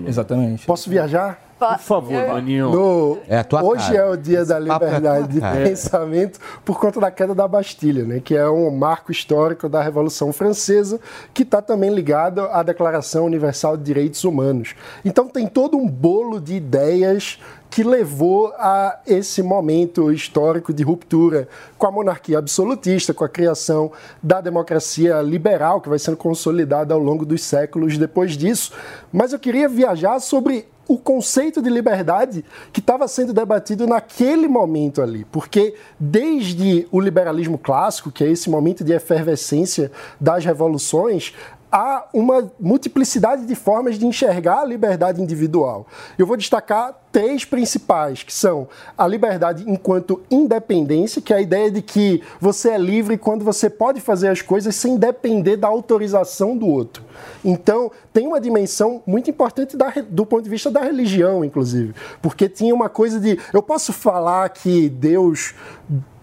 Exatamente. 0.09 0.67
Posso 0.67 0.91
viajar? 0.91 1.46
Por 1.59 1.79
favor, 1.79 2.27
Maninho. 2.29 2.71
No- 2.71 3.19
É 3.27 3.39
a 3.39 3.45
tua 3.45 3.63
Hoje 3.65 3.87
cara. 3.93 3.97
é 3.99 4.11
o 4.11 4.17
dia 4.17 4.45
da 4.45 4.57
é 4.57 4.61
liberdade 4.61 5.19
tua 5.21 5.29
de 5.29 5.41
cara. 5.41 5.65
pensamento 5.65 6.39
por 6.65 6.79
conta 6.79 7.01
da 7.01 7.11
queda 7.11 7.35
da 7.35 7.49
Bastilha, 7.49 8.05
né? 8.05 8.21
que 8.23 8.37
é 8.37 8.47
um 8.49 8.71
marco 8.71 9.11
histórico 9.11 9.67
da 9.69 9.83
Revolução 9.83 10.33
Francesa, 10.35 11.01
que 11.33 11.43
está 11.45 11.63
também 11.63 11.89
ligado 11.95 12.43
à 12.43 12.63
Declaração 12.63 13.25
Universal 13.25 13.77
de 13.79 13.85
Direitos 13.85 14.23
Humanos. 14.25 14.75
Então 15.05 15.29
tem 15.29 15.47
todo 15.47 15.79
um 15.79 15.89
bolo 15.89 16.39
de 16.41 16.55
ideias 16.55 17.39
que 17.71 17.83
levou 17.83 18.53
a 18.59 18.99
esse 19.07 19.43
momento 19.43 20.13
histórico 20.13 20.73
de 20.73 20.83
ruptura 20.83 21.49
com 21.79 21.87
a 21.87 21.91
monarquia 21.91 22.39
absolutista, 22.39 23.13
com 23.15 23.25
a 23.25 23.29
criação 23.29 23.91
da 24.23 24.41
democracia 24.41 25.21
liberal, 25.23 25.81
que 25.81 25.89
vai 25.89 25.99
sendo 25.99 26.17
consolidada 26.19 26.93
ao 26.95 27.01
longo 27.01 27.25
dos 27.27 27.43
séculos 27.43 27.97
depois 27.99 28.37
disso. 28.37 28.73
Mas 29.13 29.33
eu 29.33 29.39
queria 29.39 29.69
viajar 29.69 30.21
sobre 30.21 30.67
o 30.89 30.97
conceito 30.97 31.61
de 31.61 31.69
liberdade 31.69 32.45
que 32.73 32.81
estava 32.81 33.09
sendo 33.09 33.33
debatido 33.33 33.87
naquele 33.87 34.47
momento 34.47 35.03
ali. 35.03 35.25
Porque 35.25 35.75
desde 35.99 36.87
o 36.91 37.01
liberalismo 37.01 37.59
clássico, 37.59 38.11
que 38.11 38.25
é 38.25 38.31
esse 38.31 38.49
momento 38.49 38.85
de 38.85 38.93
efervescência 38.93 39.91
das 40.21 40.45
revoluções, 40.45 41.35
há 41.77 42.07
uma 42.11 42.51
multiplicidade 42.59 43.45
de 43.45 43.55
formas 43.55 43.99
de 43.99 44.07
enxergar 44.07 44.61
a 44.61 44.65
liberdade 44.65 45.21
individual. 45.21 45.87
Eu 46.19 46.27
vou 46.27 46.35
destacar 46.35 46.99
três 47.13 47.45
principais, 47.45 48.23
que 48.23 48.33
são 48.33 48.67
a 48.97 49.07
liberdade 49.07 49.63
enquanto 49.67 50.23
independência, 50.31 51.21
que 51.21 51.35
é 51.35 51.37
a 51.37 51.41
ideia 51.41 51.71
de 51.71 51.83
que 51.83 52.23
você 52.41 52.71
é 52.71 52.79
livre 52.79 53.19
quando 53.19 53.45
você 53.45 53.69
pode 53.69 54.01
fazer 54.01 54.29
as 54.29 54.41
coisas 54.41 54.75
sem 54.75 54.97
depender 54.97 55.59
da 55.59 55.69
autorização 55.69 56.57
do 56.57 56.67
outro. 56.67 57.05
Então, 57.45 57.93
tem 58.11 58.27
uma 58.27 58.41
dimensão 58.41 59.03
muito 59.07 59.29
importante 59.29 59.77
da 59.77 59.93
do 60.09 60.25
ponto 60.25 60.45
de 60.45 60.51
vista 60.51 60.71
da 60.71 60.81
religião, 60.81 61.45
inclusive, 61.45 61.95
porque 62.23 62.49
tinha 62.49 62.75
uma 62.75 62.89
coisa 62.89 63.21
de 63.21 63.39
eu 63.53 63.63
posso 63.63 63.93
falar 63.93 64.49
que 64.49 64.89
Deus 64.89 65.55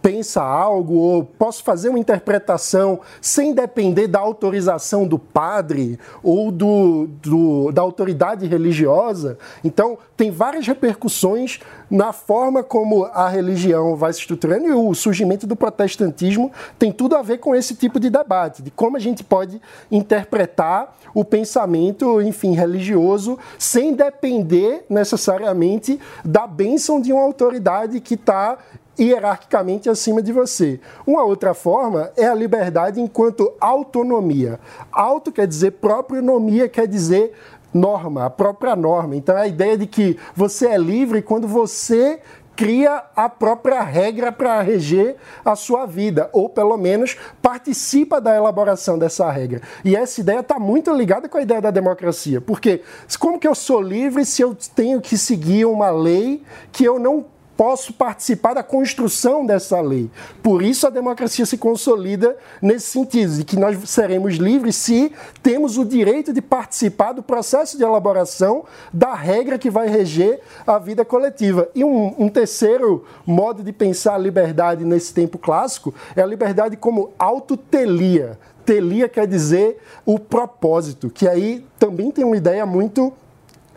pensa 0.03 0.43
algo 0.43 0.95
ou 0.95 1.23
posso 1.23 1.63
fazer 1.63 1.87
uma 1.87 1.97
interpretação 1.97 2.99
sem 3.21 3.53
depender 3.53 4.05
da 4.05 4.19
autorização 4.19 5.07
do 5.07 5.17
padre 5.17 5.97
ou 6.21 6.51
do, 6.51 7.07
do- 7.21 7.71
da 7.71 7.81
autoridade 7.81 8.45
religiosa. 8.45 9.37
Então, 9.63 9.97
tem 10.17 10.29
várias 10.29 10.67
repercussões 10.67 11.59
na 11.89 12.11
forma 12.11 12.61
como 12.61 13.05
a 13.05 13.29
religião 13.29 13.95
vai 13.95 14.11
se 14.11 14.19
estruturando 14.19 14.67
e 14.67 14.73
o 14.73 14.93
surgimento 14.93 15.47
do 15.47 15.55
protestantismo 15.55 16.51
tem 16.77 16.91
tudo 16.91 17.15
a 17.15 17.21
ver 17.21 17.37
com 17.37 17.55
esse 17.55 17.73
tipo 17.73 17.97
de 17.97 18.09
debate, 18.09 18.61
de 18.61 18.71
como 18.71 18.97
a 18.97 18.99
gente 18.99 19.23
pode 19.23 19.61
interpretar 19.89 20.97
o 21.13 21.23
pensamento, 21.23 22.21
enfim, 22.21 22.53
religioso 22.53 23.39
sem 23.57 23.93
depender 23.93 24.85
necessariamente 24.89 25.97
da 26.25 26.45
bênção 26.45 26.99
de 26.99 27.13
uma 27.13 27.23
autoridade 27.23 28.01
que 28.01 28.15
está 28.15 28.57
hierarquicamente 28.99 29.89
acima 29.89 30.21
de 30.21 30.31
você. 30.31 30.79
Uma 31.05 31.23
outra 31.23 31.53
forma 31.53 32.11
é 32.15 32.25
a 32.25 32.35
liberdade 32.35 33.01
enquanto 33.01 33.53
autonomia. 33.59 34.59
Auto 34.91 35.31
quer 35.31 35.47
dizer 35.47 35.71
próprio, 35.71 36.21
nomia 36.21 36.69
quer 36.69 36.87
dizer 36.87 37.33
norma, 37.73 38.25
a 38.25 38.29
própria 38.29 38.75
norma. 38.75 39.15
Então 39.15 39.35
a 39.35 39.47
ideia 39.47 39.77
de 39.77 39.87
que 39.87 40.17
você 40.35 40.67
é 40.67 40.77
livre 40.77 41.21
quando 41.21 41.47
você 41.47 42.19
cria 42.55 43.03
a 43.15 43.27
própria 43.27 43.81
regra 43.81 44.31
para 44.31 44.61
reger 44.61 45.15
a 45.43 45.55
sua 45.55 45.85
vida, 45.85 46.29
ou 46.31 46.47
pelo 46.47 46.77
menos 46.77 47.17
participa 47.41 48.21
da 48.21 48.35
elaboração 48.35 48.97
dessa 48.97 49.29
regra. 49.31 49.61
E 49.83 49.95
essa 49.95 50.21
ideia 50.21 50.39
está 50.39 50.59
muito 50.59 50.93
ligada 50.93 51.27
com 51.27 51.37
a 51.37 51.41
ideia 51.41 51.61
da 51.61 51.71
democracia, 51.71 52.39
porque 52.39 52.81
como 53.19 53.39
que 53.39 53.47
eu 53.47 53.55
sou 53.55 53.81
livre 53.81 54.25
se 54.25 54.41
eu 54.41 54.55
tenho 54.75 55.01
que 55.01 55.17
seguir 55.17 55.65
uma 55.65 55.89
lei 55.89 56.43
que 56.71 56.83
eu 56.83 56.99
não 56.99 57.25
posso 57.55 57.93
participar 57.93 58.53
da 58.53 58.63
construção 58.63 59.45
dessa 59.45 59.79
lei. 59.81 60.09
Por 60.41 60.61
isso 60.61 60.87
a 60.87 60.89
democracia 60.89 61.45
se 61.45 61.57
consolida 61.57 62.35
nesse 62.61 62.87
sentido, 62.87 63.33
de 63.37 63.43
que 63.43 63.57
nós 63.57 63.77
seremos 63.89 64.35
livres 64.35 64.75
se 64.75 65.11
temos 65.41 65.77
o 65.77 65.85
direito 65.85 66.33
de 66.33 66.41
participar 66.41 67.13
do 67.13 67.23
processo 67.23 67.77
de 67.77 67.83
elaboração 67.83 68.65
da 68.91 69.13
regra 69.13 69.57
que 69.57 69.69
vai 69.69 69.87
reger 69.87 70.39
a 70.65 70.77
vida 70.77 71.05
coletiva. 71.05 71.69
E 71.75 71.83
um, 71.83 72.13
um 72.17 72.29
terceiro 72.29 73.05
modo 73.25 73.63
de 73.63 73.71
pensar 73.71 74.15
a 74.15 74.17
liberdade 74.17 74.83
nesse 74.83 75.13
tempo 75.13 75.37
clássico 75.37 75.93
é 76.15 76.21
a 76.21 76.25
liberdade 76.25 76.75
como 76.77 77.11
autotelia. 77.17 78.37
Telia 78.65 79.09
quer 79.09 79.27
dizer 79.27 79.81
o 80.05 80.17
propósito, 80.17 81.09
que 81.09 81.27
aí 81.27 81.65
também 81.77 82.11
tem 82.11 82.23
uma 82.23 82.37
ideia 82.37 82.65
muito 82.65 83.13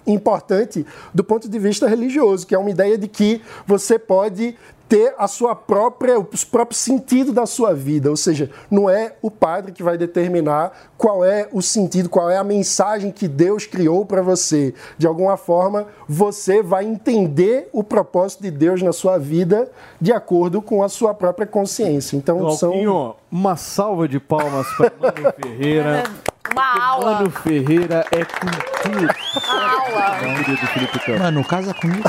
importante 0.07 0.87
do 1.13 1.25
ponto 1.25 1.49
de 1.49 1.59
vista 1.59 1.89
religioso, 1.89 2.47
que 2.47 2.55
é 2.55 2.59
uma 2.59 2.71
ideia 2.71 2.97
de 2.97 3.09
que 3.09 3.43
você 3.67 3.99
pode 3.99 4.57
ter 4.89 5.15
a 5.19 5.27
sua 5.27 5.55
própria, 5.55 6.19
o 6.19 6.25
próprio 6.51 6.79
sentido 6.79 7.33
da 7.33 7.45
sua 7.45 7.75
vida, 7.75 8.09
ou 8.09 8.17
seja, 8.17 8.51
não 8.71 8.89
é 8.89 9.15
o 9.21 9.31
padre 9.31 9.73
que 9.73 9.83
vai 9.83 9.99
determinar 9.99 10.73
qual 10.97 11.25
é 11.25 11.49
o 11.53 11.61
sentido, 11.61 12.09
qual 12.09 12.31
é 12.31 12.37
a 12.37 12.45
mensagem 12.45 13.11
que 13.11 13.27
Deus 13.27 13.67
criou 13.67 14.07
para 14.07 14.23
você. 14.23 14.73
De 14.97 15.07
alguma 15.07 15.37
forma, 15.37 15.87
você 16.09 16.63
vai 16.63 16.85
entender 16.85 17.69
o 17.73 17.83
propósito 17.83 18.43
de 18.43 18.51
Deus 18.51 18.81
na 18.83 18.93
sua 18.93 19.19
vida 19.19 19.71
de 20.01 20.13
acordo 20.13 20.63
com 20.63 20.83
a 20.83 20.89
sua 20.89 21.13
própria 21.13 21.47
consciência. 21.47 22.17
Então, 22.17 22.51
são 22.53 22.71
Alquinho, 22.71 23.15
uma 23.31 23.57
salva 23.57 24.07
de 24.07 24.21
palmas 24.21 24.67
para 24.77 24.93
Mano 25.01 25.35
Ferreira. 25.43 26.05
Uma 26.53 26.85
aula. 26.85 27.15
Mano 27.15 27.31
Ferreira 27.31 28.05
é 28.11 28.25
cultura. 28.25 29.15
Uma 29.45 29.71
aula. 29.73 30.45
Querido 30.45 30.67
Felipe 30.69 30.99
Campos. 31.01 31.23
Mano, 31.23 31.45
casa 31.45 31.75
comigo. 31.75 32.09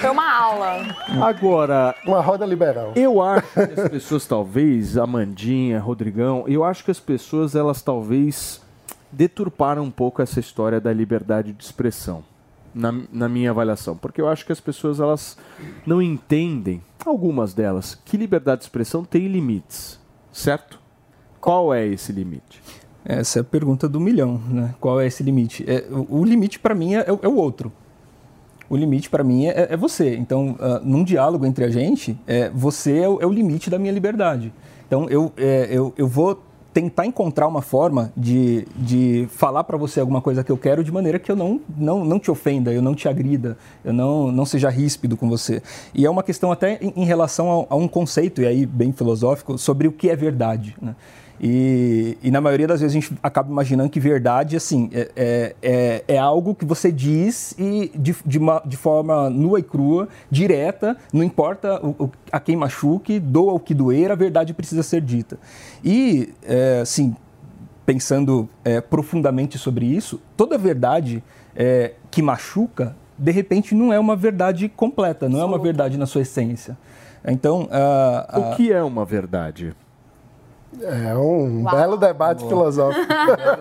Foi 0.00 0.10
uma 0.10 0.32
aula. 0.32 0.86
Agora. 1.22 1.94
Uma 2.06 2.20
roda 2.20 2.46
liberal. 2.46 2.92
Eu 2.96 3.22
acho 3.22 3.46
que 3.52 3.80
as 3.80 3.88
pessoas, 3.88 4.26
talvez, 4.26 4.96
Amandinha, 4.96 5.78
Rodrigão, 5.80 6.44
eu 6.46 6.64
acho 6.64 6.84
que 6.84 6.90
as 6.90 7.00
pessoas, 7.00 7.54
elas 7.54 7.82
talvez 7.82 8.62
deturparam 9.10 9.84
um 9.84 9.90
pouco 9.90 10.20
essa 10.22 10.38
história 10.40 10.80
da 10.80 10.92
liberdade 10.92 11.52
de 11.52 11.62
expressão. 11.64 12.22
Na, 12.74 12.92
na 13.10 13.28
minha 13.28 13.50
avaliação. 13.50 13.96
Porque 13.96 14.20
eu 14.20 14.28
acho 14.28 14.44
que 14.44 14.52
as 14.52 14.60
pessoas, 14.60 15.00
elas 15.00 15.36
não 15.86 16.00
entendem, 16.02 16.82
algumas 17.04 17.54
delas, 17.54 17.98
que 18.04 18.16
liberdade 18.16 18.60
de 18.60 18.66
expressão 18.66 19.02
tem 19.04 19.26
limites. 19.26 19.98
Certo? 20.30 20.77
Qual 21.40 21.72
é 21.72 21.86
esse 21.86 22.12
limite? 22.12 22.62
Essa 23.04 23.38
é 23.38 23.42
a 23.42 23.44
pergunta 23.44 23.88
do 23.88 24.00
milhão, 24.00 24.40
né? 24.48 24.74
Qual 24.80 25.00
é 25.00 25.06
esse 25.06 25.22
limite? 25.22 25.64
É, 25.66 25.84
o, 25.90 26.20
o 26.20 26.24
limite 26.24 26.58
para 26.58 26.74
mim 26.74 26.94
é, 26.94 27.06
é 27.06 27.28
o 27.28 27.36
outro. 27.36 27.72
O 28.68 28.76
limite 28.76 29.08
para 29.08 29.24
mim 29.24 29.46
é, 29.46 29.68
é 29.70 29.76
você. 29.76 30.14
Então, 30.16 30.50
uh, 30.50 30.84
num 30.84 31.02
diálogo 31.02 31.46
entre 31.46 31.64
a 31.64 31.70
gente, 31.70 32.18
é, 32.26 32.50
você 32.50 32.98
é 32.98 33.08
o, 33.08 33.20
é 33.20 33.26
o 33.26 33.32
limite 33.32 33.70
da 33.70 33.78
minha 33.78 33.92
liberdade. 33.92 34.52
Então, 34.86 35.08
eu, 35.08 35.32
é, 35.38 35.68
eu, 35.70 35.94
eu 35.96 36.06
vou 36.06 36.42
tentar 36.72 37.06
encontrar 37.06 37.48
uma 37.48 37.62
forma 37.62 38.12
de, 38.16 38.66
de 38.76 39.26
falar 39.30 39.64
para 39.64 39.76
você 39.76 40.00
alguma 40.00 40.20
coisa 40.20 40.44
que 40.44 40.52
eu 40.52 40.56
quero 40.56 40.84
de 40.84 40.92
maneira 40.92 41.18
que 41.18 41.32
eu 41.32 41.34
não, 41.34 41.60
não, 41.76 42.04
não 42.04 42.20
te 42.20 42.30
ofenda, 42.30 42.72
eu 42.72 42.82
não 42.82 42.94
te 42.94 43.08
agrida, 43.08 43.56
eu 43.84 43.92
não, 43.92 44.30
não 44.30 44.44
seja 44.44 44.68
ríspido 44.68 45.16
com 45.16 45.28
você. 45.28 45.62
E 45.94 46.04
é 46.04 46.10
uma 46.10 46.22
questão 46.22 46.52
até 46.52 46.78
em, 46.80 46.92
em 46.94 47.04
relação 47.04 47.66
a, 47.68 47.74
a, 47.74 47.76
um 47.76 47.88
conceito, 47.88 48.42
e 48.42 48.46
aí 48.46 48.66
bem 48.66 48.92
filosófico, 48.92 49.58
sobre 49.58 49.88
o 49.88 49.92
que 49.92 50.08
é 50.10 50.14
verdade. 50.14 50.76
Né? 50.80 50.94
E, 51.40 52.18
e, 52.22 52.30
na 52.30 52.40
maioria 52.40 52.66
das 52.66 52.80
vezes 52.80 52.96
a 52.96 53.00
gente 53.00 53.18
acaba 53.22 53.50
imaginando 53.50 53.88
que 53.88 54.00
verdade 54.00 54.56
assim, 54.56 54.90
é, 54.92 55.10
é, 55.14 55.56
é, 55.62 56.04
é 56.08 56.18
algo 56.18 56.54
que 56.54 56.64
você 56.64 56.90
diz 56.90 57.54
e 57.56 57.92
de, 57.94 58.16
de, 58.26 58.38
uma, 58.38 58.60
de, 58.64 58.76
forma 58.76 59.30
nua 59.30 59.60
e 59.60 59.62
crua, 59.62 60.08
direta, 60.28 60.96
não 61.12 61.22
importa 61.22 61.80
o, 61.84 62.04
o, 62.04 62.10
a 62.32 62.40
quem 62.40 62.56
machuque, 62.56 63.20
doa 63.20 63.52
o 63.52 63.60
que 63.60 63.72
doer, 63.72 64.10
a 64.10 64.16
verdade 64.16 64.52
precisa 64.52 64.82
ser 64.82 65.00
dita. 65.00 65.38
E, 65.84 66.34
é, 66.42 66.80
assim, 66.82 67.14
pensando 67.86 68.48
é, 68.64 68.80
profundamente 68.80 69.58
sobre 69.58 69.86
isso, 69.86 70.20
toda 70.36 70.58
verdade 70.58 71.22
é, 71.54 71.94
que 72.10 72.20
machuca, 72.20 72.96
de 73.16 73.30
repente, 73.30 73.74
não 73.74 73.92
é 73.92 73.98
uma 73.98 74.16
verdade 74.16 74.68
completa, 74.68 75.28
não 75.28 75.40
é 75.40 75.44
uma 75.44 75.58
verdade 75.58 75.96
na 75.96 76.06
sua 76.06 76.22
essência. 76.22 76.76
Então, 77.24 77.68
o 78.32 78.56
que 78.56 78.72
é 78.72 78.82
uma 78.82 79.04
verdade? 79.04 79.74
É 80.82 81.16
um 81.16 81.62
Uau. 81.62 81.74
belo 81.74 81.96
debate 81.96 82.40
Boa. 82.40 82.48
filosófico. 82.48 83.06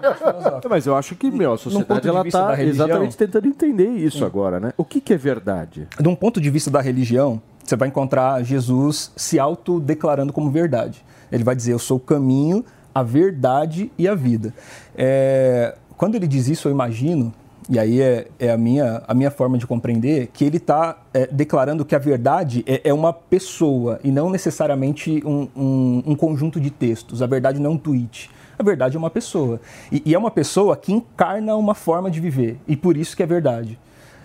Mas 0.70 0.86
eu 0.86 0.96
acho 0.96 1.16
que, 1.16 1.32
meu, 1.32 1.54
a 1.54 1.58
sociedade 1.58 2.08
ela 2.08 2.28
está 2.28 2.62
exatamente 2.62 3.16
tentando 3.16 3.48
entender 3.48 3.90
isso 3.90 4.20
Sim. 4.20 4.26
agora, 4.26 4.60
né? 4.60 4.74
O 4.78 4.84
que, 4.84 5.00
que 5.00 5.14
é 5.14 5.18
verdade? 5.18 5.88
De 6.00 6.08
um 6.08 6.16
ponto 6.16 6.42
de 6.42 6.50
vista 6.50 6.70
da 6.70 6.82
religião, 6.82 7.42
você 7.64 7.76
vai 7.76 7.88
encontrar 7.88 8.44
Jesus 8.44 9.12
se 9.16 9.40
autodeclarando 9.40 10.34
como 10.34 10.52
verdade. 10.52 11.04
Ele 11.32 11.44
vai 11.44 11.56
dizer, 11.56 11.74
eu 11.74 11.80
sou 11.80 11.98
o 11.98 12.00
caminho, 12.00 12.64
a 12.94 13.04
verdade 13.04 13.92
e 13.98 14.08
a 14.08 14.16
vida. 14.16 14.54
É... 14.96 15.76
Quando 15.98 16.16
ele 16.16 16.28
diz 16.28 16.48
isso, 16.48 16.68
eu 16.68 16.72
imagino 16.72 17.34
e 17.70 17.78
aí 17.78 18.02
é, 18.02 18.28
é, 18.40 18.52
a, 18.52 18.58
minha, 18.58 19.04
a 19.06 19.14
minha 19.14 19.30
forma 19.30 19.58
de 19.58 19.68
compreender 19.68 20.28
que 20.28 20.46
ele 20.46 20.58
está 20.58 20.98
é, 21.14 21.28
declarando 21.28 21.84
que 21.84 21.96
a 21.96 22.00
verdade 22.00 22.64
é, 22.66 22.82
é, 22.86 22.94
uma 22.94 23.12
pessoa 23.12 24.00
e 24.04 24.12
não 24.12 24.30
necessariamente 24.30 25.22
um, 25.26 25.50
um, 25.56 26.04
um, 26.08 26.16
conjunto 26.16 26.62
de 26.62 26.70
textos. 26.70 27.22
A 27.22 27.28
verdade 27.28 27.60
não 27.60 27.72
é 27.72 27.74
um 27.74 27.78
tweet. 27.78 28.30
A 28.58 28.64
verdade 28.64 28.96
é 28.96 29.00
uma 29.00 29.10
pessoa. 29.10 29.60
E, 29.92 30.02
e, 30.06 30.16
é 30.16 30.18
uma 30.18 30.32
pessoa 30.32 30.78
que 30.78 30.94
encarna 30.94 31.56
uma 31.56 31.76
forma 31.76 32.10
de 32.10 32.22
viver. 32.22 32.58
E 32.68 32.76
por 32.76 32.96
isso 32.96 33.18
que 33.18 33.22
é 33.22 33.26
verdade. 33.26 33.78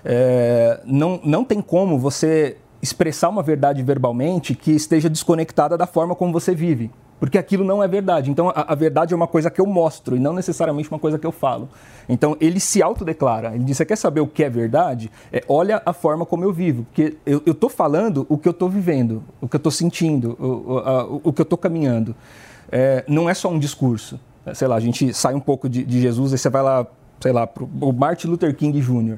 É, 0.05 0.81
não, 0.85 1.21
não 1.25 1.45
tem 1.45 1.61
como 1.61 1.99
você 1.99 2.57
expressar 2.81 3.29
uma 3.29 3.43
verdade 3.43 3.83
verbalmente 3.83 4.55
que 4.55 4.71
esteja 4.71 5.11
desconectada 5.11 5.77
da 5.77 5.87
forma 5.87 6.15
como 6.15 6.33
você 6.33 6.55
vive 6.55 6.91
porque 7.23 7.39
aquilo 7.39 7.63
não 7.65 7.81
é 7.81 7.87
verdade. 7.87 8.33
Então 8.33 8.49
a, 8.49 8.73
a, 8.73 8.75
verdade 8.75 9.15
é 9.15 9.17
uma 9.17 9.29
coisa 9.29 9.49
que 9.49 9.61
eu 9.61 9.65
mostro 9.65 10.17
e 10.17 10.19
não 10.19 10.33
necessariamente 10.33 10.91
uma 10.91 10.99
coisa 10.99 11.21
que 11.21 11.25
eu 11.25 11.31
falo. 11.31 11.69
Então 12.09 12.37
ele 12.41 12.59
se 12.59 12.83
autodeclara. 12.83 13.55
Ele 13.55 13.63
diz: 13.63 13.77
Você 13.77 13.85
quer 13.85 13.95
saber 13.95 14.21
o 14.21 14.27
que 14.27 14.43
é 14.43 14.51
verdade? 14.51 15.09
É, 15.33 15.41
olha 15.47 15.81
a 15.87 15.93
forma 15.93 16.27
como 16.27 16.43
eu 16.43 16.53
vivo. 16.53 16.83
Porque 16.83 17.17
eu 17.25 17.41
estou 17.47 17.71
falando 17.71 18.27
o 18.29 18.37
que 18.37 18.49
eu 18.49 18.51
estou 18.51 18.69
vivendo, 18.69 19.23
o 19.41 19.47
que 19.47 19.55
eu 19.55 19.59
estou 19.59 19.71
sentindo, 19.71 20.37
o, 20.37 20.79
a, 20.79 21.05
o, 21.05 21.33
que 21.33 21.41
eu 21.41 21.45
estou 21.45 21.57
caminhando. 21.57 22.13
É, 22.73 23.05
não 23.07 23.31
é 23.31 23.35
só 23.35 23.49
um 23.49 23.59
discurso. 23.61 24.19
Sei 24.53 24.67
lá, 24.67 24.75
a 24.75 24.81
gente 24.81 25.15
sai 25.15 25.33
um 25.33 25.41
pouco 25.41 25.69
de, 25.69 25.85
de 25.85 26.01
Jesus 26.01 26.33
e 26.33 26.39
você 26.39 26.51
vai 26.51 26.63
lá, 26.63 26.85
sei 27.21 27.31
lá, 27.31 27.47
para 27.47 27.63
o 27.63 27.93
Martin 27.93 28.27
Luther 28.27 28.53
King 28.53 28.81
Jr. 28.81 29.17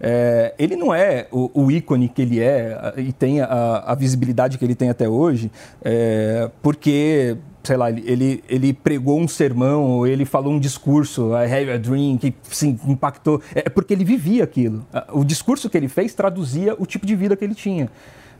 É, 0.00 0.54
ele 0.58 0.76
não 0.76 0.94
é 0.94 1.26
o, 1.30 1.50
o, 1.52 1.70
ícone 1.70 2.08
que 2.08 2.22
ele 2.22 2.40
é 2.40 2.94
e 2.96 3.12
tem 3.12 3.42
a, 3.42 3.82
a 3.86 3.94
visibilidade 3.94 4.56
que 4.56 4.64
ele 4.64 4.74
tem 4.74 4.88
até 4.88 5.06
hoje, 5.06 5.50
é, 5.84 6.50
porque 6.62 7.36
sei 7.62 7.76
lá, 7.76 7.90
ele, 7.90 8.42
ele 8.48 8.72
pregou 8.72 9.20
um 9.20 9.28
sermão, 9.28 10.06
ele 10.06 10.24
falou 10.24 10.52
um 10.52 10.58
discurso, 10.58 11.32
I 11.34 11.44
have 11.44 11.70
a 11.72 11.76
dream, 11.76 12.16
que 12.16 12.34
sim, 12.44 12.78
impactou. 12.86 13.42
É 13.54 13.68
porque 13.68 13.92
ele 13.92 14.04
vivia 14.04 14.44
aquilo. 14.44 14.86
O 15.12 15.24
discurso 15.24 15.68
que 15.68 15.76
ele 15.76 15.88
fez 15.88 16.14
traduzia 16.14 16.74
o 16.78 16.86
tipo 16.86 17.04
de 17.04 17.14
vida 17.14 17.36
que 17.36 17.44
ele 17.44 17.54
tinha. 17.54 17.90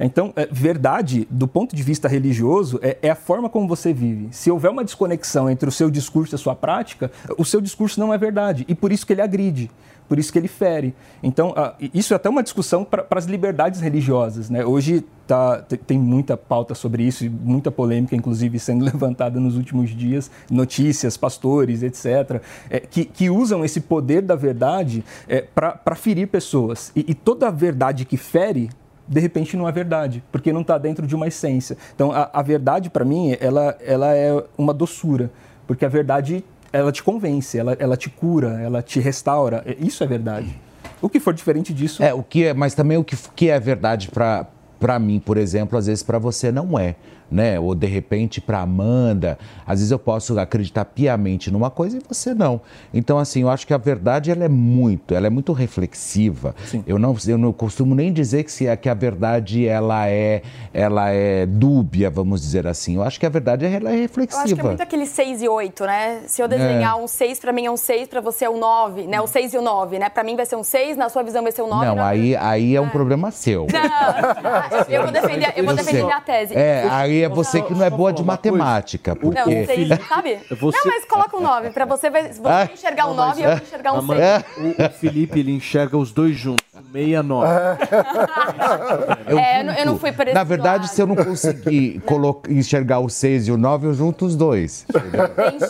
Então, 0.01 0.32
é, 0.35 0.47
verdade, 0.51 1.28
do 1.31 1.47
ponto 1.47 1.77
de 1.77 1.82
vista 1.82 2.09
religioso, 2.09 2.81
é, 2.82 2.97
é, 3.02 3.10
a 3.10 3.14
forma 3.14 3.48
como 3.48 3.68
você 3.68 3.93
vive. 3.93 4.28
Se 4.32 4.51
houver 4.51 4.70
uma 4.70 4.82
desconexão 4.82 5.48
entre 5.51 5.68
o 5.68 5.72
seu 5.72 5.90
discurso 5.90 6.35
e 6.35 6.36
a 6.36 6.39
sua 6.39 6.56
prática, 6.56 7.12
o 7.36 7.44
seu 7.44 7.60
discurso 7.60 8.01
não 8.01 8.12
é 8.12 8.18
verdade. 8.18 8.64
E 8.66 8.74
por 8.74 8.90
isso 8.90 9.06
que 9.06 9.12
ele 9.12 9.22
agride 9.22 9.70
por 10.10 10.18
isso 10.18 10.32
que 10.32 10.39
ele 10.40 10.48
fere. 10.48 10.93
Então, 11.22 11.51
uh, 11.51 11.89
isso 11.94 12.12
é 12.12 12.16
até 12.16 12.28
uma 12.28 12.43
discussão 12.43 12.85
para 12.85 13.06
as 13.12 13.27
liberdades 13.27 13.81
religiosas. 13.81 14.51
Né? 14.51 14.64
Hoje 14.64 15.05
tá, 15.24 15.64
tem 15.86 16.01
muita 16.01 16.36
pauta 16.36 16.74
sobre 16.74 17.05
isso, 17.05 17.31
muita 17.31 17.70
polêmica, 17.70 18.16
inclusive, 18.16 18.59
sendo 18.59 18.82
levantada 18.90 19.39
nos 19.39 19.56
últimos 19.56 19.90
dias, 19.90 20.28
notícias, 20.51 21.16
pastores, 21.16 21.85
etc., 21.85 22.43
é, 22.68 22.81
que, 22.81 23.05
que, 23.05 23.31
usam 23.31 23.64
esse 23.64 23.81
poder 23.81 24.20
da 24.22 24.35
verdade 24.35 25.05
é, 25.28 25.43
para 25.43 25.94
ferir 25.94 26.27
pessoas. 26.27 26.90
E, 26.97 27.05
e 27.06 27.14
toda 27.14 27.48
verdade 27.48 28.05
que 28.05 28.16
fere 28.16 28.68
de 29.11 29.19
repente 29.19 29.57
não 29.57 29.69
é 29.69 29.73
verdade, 29.73 30.23
porque 30.31 30.53
não 30.53 30.61
está 30.61 30.78
dentro 30.78 31.05
de 31.05 31.16
uma 31.16 31.27
essência. 31.27 31.77
Então, 31.93 32.12
a, 32.12 32.31
a 32.32 32.43
verdade, 32.43 32.89
para 32.89 33.05
mim, 33.05 33.37
ela, 33.41 33.77
ela 33.85 34.15
é 34.15 34.41
uma 34.57 34.73
doçura, 34.73 35.32
porque 35.66 35.85
a 35.85 35.89
verdade 35.89 36.45
ela 36.73 36.93
te 36.93 37.03
convence, 37.03 37.59
ela, 37.59 37.77
ela 37.81 37.97
te 37.97 38.09
cura, 38.09 38.61
ela 38.62 38.81
te 38.81 39.01
restaura. 39.01 39.65
É, 39.66 39.77
isso 39.81 40.05
é 40.05 40.07
verdade. 40.07 40.57
O 41.03 41.09
que 41.09 41.19
for 41.19 41.35
diferente 41.35 41.74
disso. 41.74 42.01
É, 42.05 42.15
o 42.15 42.23
que 42.23 42.45
é, 42.45 42.55
mas 42.55 42.73
também 42.73 42.97
o 42.97 43.03
que, 43.03 43.16
que 43.35 43.51
é 43.51 43.59
verdade 43.59 44.09
para 44.11 44.99
mim, 45.01 45.19
por 45.19 45.37
exemplo, 45.37 45.77
às 45.77 45.87
vezes 45.87 46.05
para 46.05 46.19
você 46.19 46.53
não 46.53 46.78
é 46.78 46.95
né? 47.31 47.59
Ou 47.59 47.74
de 47.74 47.86
repente 47.86 48.40
para 48.40 48.61
Amanda, 48.61 49.39
às 49.66 49.78
vezes 49.78 49.90
eu 49.90 49.98
posso 49.98 50.39
acreditar 50.39 50.85
piamente 50.85 51.51
numa 51.51 51.70
coisa 51.70 51.98
e 51.98 52.01
você 52.07 52.35
não. 52.35 52.61
Então 52.93 53.19
assim, 53.19 53.43
eu 53.43 53.51
acho 53.51 53.66
que 53.66 53.74
a 53.74 53.78
verdade 53.78 54.31
ela 54.31 54.44
é 54.44 54.48
muito, 54.48 55.15
ela 55.15 55.27
é 55.27 55.31
muito 55.31 55.52
reflexiva. 55.52 56.55
Sim. 56.66 56.82
Eu 56.86 56.98
não, 56.98 57.16
eu 57.27 57.39
não 57.39 57.52
costumo 57.52 57.94
nem 57.94 58.12
dizer 58.12 58.44
que 58.44 58.52
se 58.52 58.66
é 58.66 58.77
que 58.77 58.89
a 58.89 58.94
verdade 58.94 59.66
ela 59.66 60.09
é, 60.09 60.43
ela 60.73 61.11
é 61.11 61.47
dúbia, 61.47 62.11
vamos 62.11 62.40
dizer 62.40 62.66
assim. 62.66 62.97
Eu 62.97 63.02
acho 63.02 63.19
que 63.20 63.27
a 63.27 63.31
verdade 63.31 63.65
ela 63.66 63.90
é 63.90 63.97
reflexiva. 63.97 64.40
Eu 64.40 64.44
acho 64.44 64.55
que 64.55 64.61
é 64.61 64.65
muito 64.65 64.82
aquele 64.82 65.07
6 65.07 65.43
e 65.43 65.48
8, 65.48 65.85
né? 65.85 66.20
Se 66.27 66.43
eu 66.43 66.48
desenhar 66.48 66.98
é. 66.98 67.02
um 67.02 67.07
6 67.07 67.40
para 67.40 67.52
mim 67.52 67.66
é 67.66 67.70
um 67.70 67.77
6, 67.77 68.09
para 68.09 68.20
você 68.20 68.44
é 68.44 68.51
um 68.51 68.59
9, 68.59 69.07
né? 69.07 69.20
O 69.20 69.27
6 69.27 69.55
e 69.55 69.59
o 69.59 69.62
9, 69.62 69.98
né? 69.98 70.09
Para 70.09 70.24
mim 70.24 70.36
vai 70.36 70.47
ser 70.47 70.57
um 70.57 70.65
6, 70.65 70.97
na 70.97 71.09
sua 71.09 71.23
visão 71.23 71.43
vai 71.43 71.52
ser 71.52 71.62
um 71.62 71.69
9. 71.69 71.86
Não, 71.86 72.02
aí 72.02 72.36
aí 72.36 72.77
é 72.77 72.81
um 72.81 72.86
é. 72.86 72.90
problema 72.90 73.31
seu. 73.31 73.66
Não, 73.73 74.86
eu 74.89 75.02
vou 75.02 75.12
defender, 75.12 75.52
eu 75.57 75.65
vou 75.65 75.74
defender 75.74 76.05
minha 76.05 76.20
tese. 76.20 76.55
É, 76.55 76.86
aí 76.90 77.19
é 77.22 77.28
você 77.28 77.62
que 77.62 77.74
não 77.74 77.84
é 77.84 77.90
boa 77.90 78.12
de 78.12 78.22
matemática. 78.22 79.14
Porque... 79.16 79.38
Não, 79.38 79.66
sei, 79.66 79.88
sabe? 80.09 80.38
Você... 80.51 80.78
Não, 80.78 80.84
mas 80.86 81.05
coloca 81.05 81.36
um 81.36 81.40
9. 81.40 81.70
Para 81.70 81.84
você, 81.84 82.10
você 82.10 82.40
ah, 82.44 82.68
enxergar 82.72 83.06
um 83.06 83.14
9 83.14 83.40
e 83.40 83.44
eu 83.44 83.52
enxergar 83.52 83.92
um 83.94 84.06
6. 84.06 84.20
O, 84.59 84.86
o 84.86 84.90
Felipe, 84.90 85.40
ele 85.40 85.52
enxerga 85.52 85.97
os 85.97 86.12
dois 86.12 86.36
juntos. 86.36 86.70
69. 86.92 87.47
é, 89.38 89.62
eu, 89.62 89.72
eu 89.72 89.86
não 89.86 89.98
fui 89.98 90.12
para 90.12 90.32
Na 90.32 90.44
verdade, 90.44 90.84
lado. 90.84 90.94
se 90.94 91.01
eu 91.01 91.06
não 91.06 91.16
conseguir 91.16 92.01
colocar, 92.06 92.51
enxergar 92.51 92.98
o 93.01 93.09
6 93.09 93.48
e 93.48 93.52
o 93.52 93.56
9, 93.56 93.88
eu 93.88 93.94
junto 93.94 94.24
os 94.24 94.36
dois. 94.36 94.86
Entendi. 94.88 95.64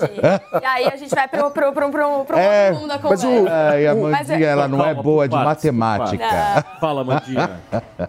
E 0.62 0.66
aí 0.66 0.86
a 0.86 0.97
gente 0.97 1.14
vai 1.14 1.28
para 1.28 1.47
o 1.47 1.51
pro, 1.51 1.72
pro, 1.72 1.90
pro, 1.90 2.24
pro 2.24 2.39
é, 2.39 2.68
outro 2.68 2.81
mundo 2.81 2.89
da 2.89 2.98
conversa. 2.98 3.27
Mas, 3.27 3.43
o, 3.43 3.48
é, 3.48 3.89
a 3.89 3.94
Mandinha, 3.94 4.47
ela 4.47 4.68
não 4.68 4.85
é 4.85 4.94
boa 4.94 5.28
de 5.28 5.36
matemática. 5.36 6.64
Fala, 6.81 7.05
Mandinha. 7.05 7.60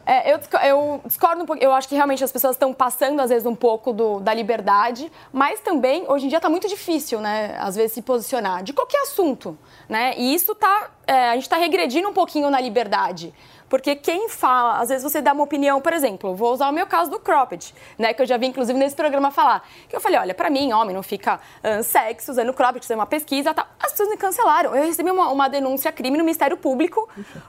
É, 0.05 0.33
eu, 0.33 0.39
eu 0.63 1.01
discordo 1.05 1.43
um 1.43 1.45
pouco. 1.45 1.61
Eu 1.61 1.73
acho 1.73 1.87
que 1.87 1.95
realmente 1.95 2.23
as 2.23 2.31
pessoas 2.31 2.55
estão 2.55 2.73
passando, 2.73 3.19
às 3.19 3.29
vezes, 3.31 3.47
um 3.47 3.55
pouco 3.55 3.91
do, 3.91 4.19
da 4.19 4.33
liberdade, 4.33 5.11
mas 5.33 5.59
também, 5.59 6.05
hoje 6.07 6.25
em 6.25 6.29
dia, 6.29 6.37
está 6.37 6.49
muito 6.49 6.67
difícil, 6.67 7.19
né? 7.19 7.57
Às 7.59 7.75
vezes, 7.75 7.93
se 7.93 8.01
posicionar 8.03 8.63
de 8.63 8.73
qualquer 8.73 9.01
assunto, 9.01 9.57
né? 9.89 10.13
E 10.17 10.35
isso 10.35 10.51
está 10.51 10.91
é, 11.07 11.29
a 11.29 11.33
gente 11.33 11.43
está 11.43 11.57
regredindo 11.57 12.07
um 12.07 12.13
pouquinho 12.13 12.49
na 12.49 12.61
liberdade. 12.61 13.33
Porque 13.71 13.95
quem 13.95 14.27
fala, 14.27 14.81
às 14.81 14.89
vezes 14.89 15.01
você 15.01 15.21
dá 15.21 15.31
uma 15.31 15.45
opinião, 15.45 15.79
por 15.79 15.93
exemplo, 15.93 16.35
vou 16.35 16.51
usar 16.51 16.67
o 16.67 16.73
meu 16.73 16.85
caso 16.85 17.09
do 17.09 17.17
cropped, 17.17 17.73
né, 17.97 18.13
que 18.13 18.21
eu 18.21 18.25
já 18.25 18.35
vi 18.35 18.47
inclusive 18.47 18.77
nesse 18.77 18.97
programa 18.97 19.31
falar, 19.31 19.65
que 19.87 19.95
eu 19.95 20.01
falei, 20.01 20.19
olha, 20.19 20.33
para 20.33 20.49
mim, 20.49 20.73
homem 20.73 20.93
não 20.93 21.01
fica 21.01 21.39
sexo 21.81 22.31
usando 22.31 22.51
cropped, 22.53 22.83
isso 22.83 22.91
é 22.91 22.95
uma 22.97 23.05
pesquisa, 23.05 23.53
tá. 23.53 23.65
as 23.79 23.91
pessoas 23.91 24.09
me 24.09 24.17
cancelaram. 24.17 24.75
Eu 24.75 24.83
recebi 24.83 25.09
uma, 25.09 25.29
uma 25.29 25.47
denúncia 25.47 25.89
crime 25.89 26.17
no 26.17 26.23
Ministério 26.25 26.57
Público 26.57 27.07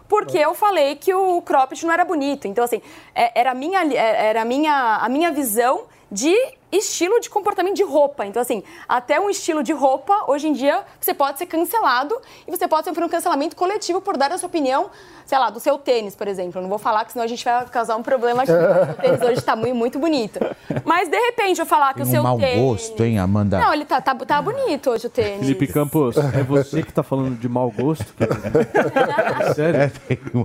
porque 0.08 0.38
eu 0.38 0.54
falei 0.54 0.94
que 0.94 1.12
o 1.12 1.42
cropped 1.42 1.84
não 1.84 1.92
era 1.92 2.04
bonito. 2.04 2.46
Então 2.46 2.62
assim, 2.62 2.80
é, 3.16 3.40
era 3.40 3.52
minha, 3.52 3.82
é, 3.82 4.26
era 4.28 4.44
minha, 4.44 4.98
a 5.02 5.08
minha 5.08 5.32
visão 5.32 5.86
de 6.08 6.36
estilo 6.72 7.20
de 7.20 7.28
comportamento 7.28 7.76
de 7.76 7.82
roupa. 7.82 8.24
Então, 8.24 8.40
assim, 8.40 8.62
até 8.88 9.20
um 9.20 9.28
estilo 9.28 9.62
de 9.62 9.72
roupa, 9.72 10.24
hoje 10.26 10.48
em 10.48 10.52
dia, 10.52 10.82
você 11.00 11.12
pode 11.12 11.38
ser 11.38 11.46
cancelado 11.46 12.18
e 12.48 12.50
você 12.50 12.66
pode 12.66 12.86
sofrer 12.86 13.04
um 13.04 13.08
cancelamento 13.08 13.54
coletivo 13.54 14.00
por 14.00 14.16
dar 14.16 14.32
a 14.32 14.38
sua 14.38 14.46
opinião, 14.46 14.90
sei 15.26 15.38
lá, 15.38 15.50
do 15.50 15.60
seu 15.60 15.76
tênis, 15.78 16.14
por 16.16 16.26
exemplo. 16.26 16.58
Eu 16.58 16.62
não 16.62 16.68
vou 16.68 16.78
falar, 16.78 17.04
que 17.04 17.12
senão 17.12 17.24
a 17.24 17.28
gente 17.28 17.44
vai 17.44 17.64
causar 17.66 17.96
um 17.96 18.02
problema 18.02 18.42
aqui. 18.42 18.52
o 18.52 18.94
tênis 18.94 19.20
hoje 19.20 19.32
está 19.34 19.54
muito, 19.54 19.74
muito 19.74 19.98
bonito. 19.98 20.40
Mas, 20.84 21.08
de 21.08 21.18
repente, 21.18 21.60
eu 21.60 21.66
falar 21.66 21.92
que 21.92 22.00
Tem 22.00 22.08
o 22.08 22.10
seu 22.10 22.20
um 22.20 22.24
mau 22.24 22.38
tênis... 22.38 22.64
gosto, 22.64 23.04
hein, 23.04 23.18
Amanda? 23.18 23.58
Não, 23.58 23.74
ele 23.74 23.84
tá, 23.84 24.00
tá, 24.00 24.14
tá 24.14 24.40
bonito 24.40 24.90
hoje 24.90 25.06
o 25.06 25.10
tênis. 25.10 25.40
Felipe 25.40 25.66
Campos, 25.66 26.16
é 26.16 26.42
você 26.42 26.82
que 26.82 26.92
tá 26.92 27.02
falando 27.02 27.38
de 27.38 27.48
mau 27.48 27.70
gosto? 27.70 28.06
Sério? 29.54 29.80
É, 29.82 29.88
tem 29.88 30.18
um, 30.34 30.44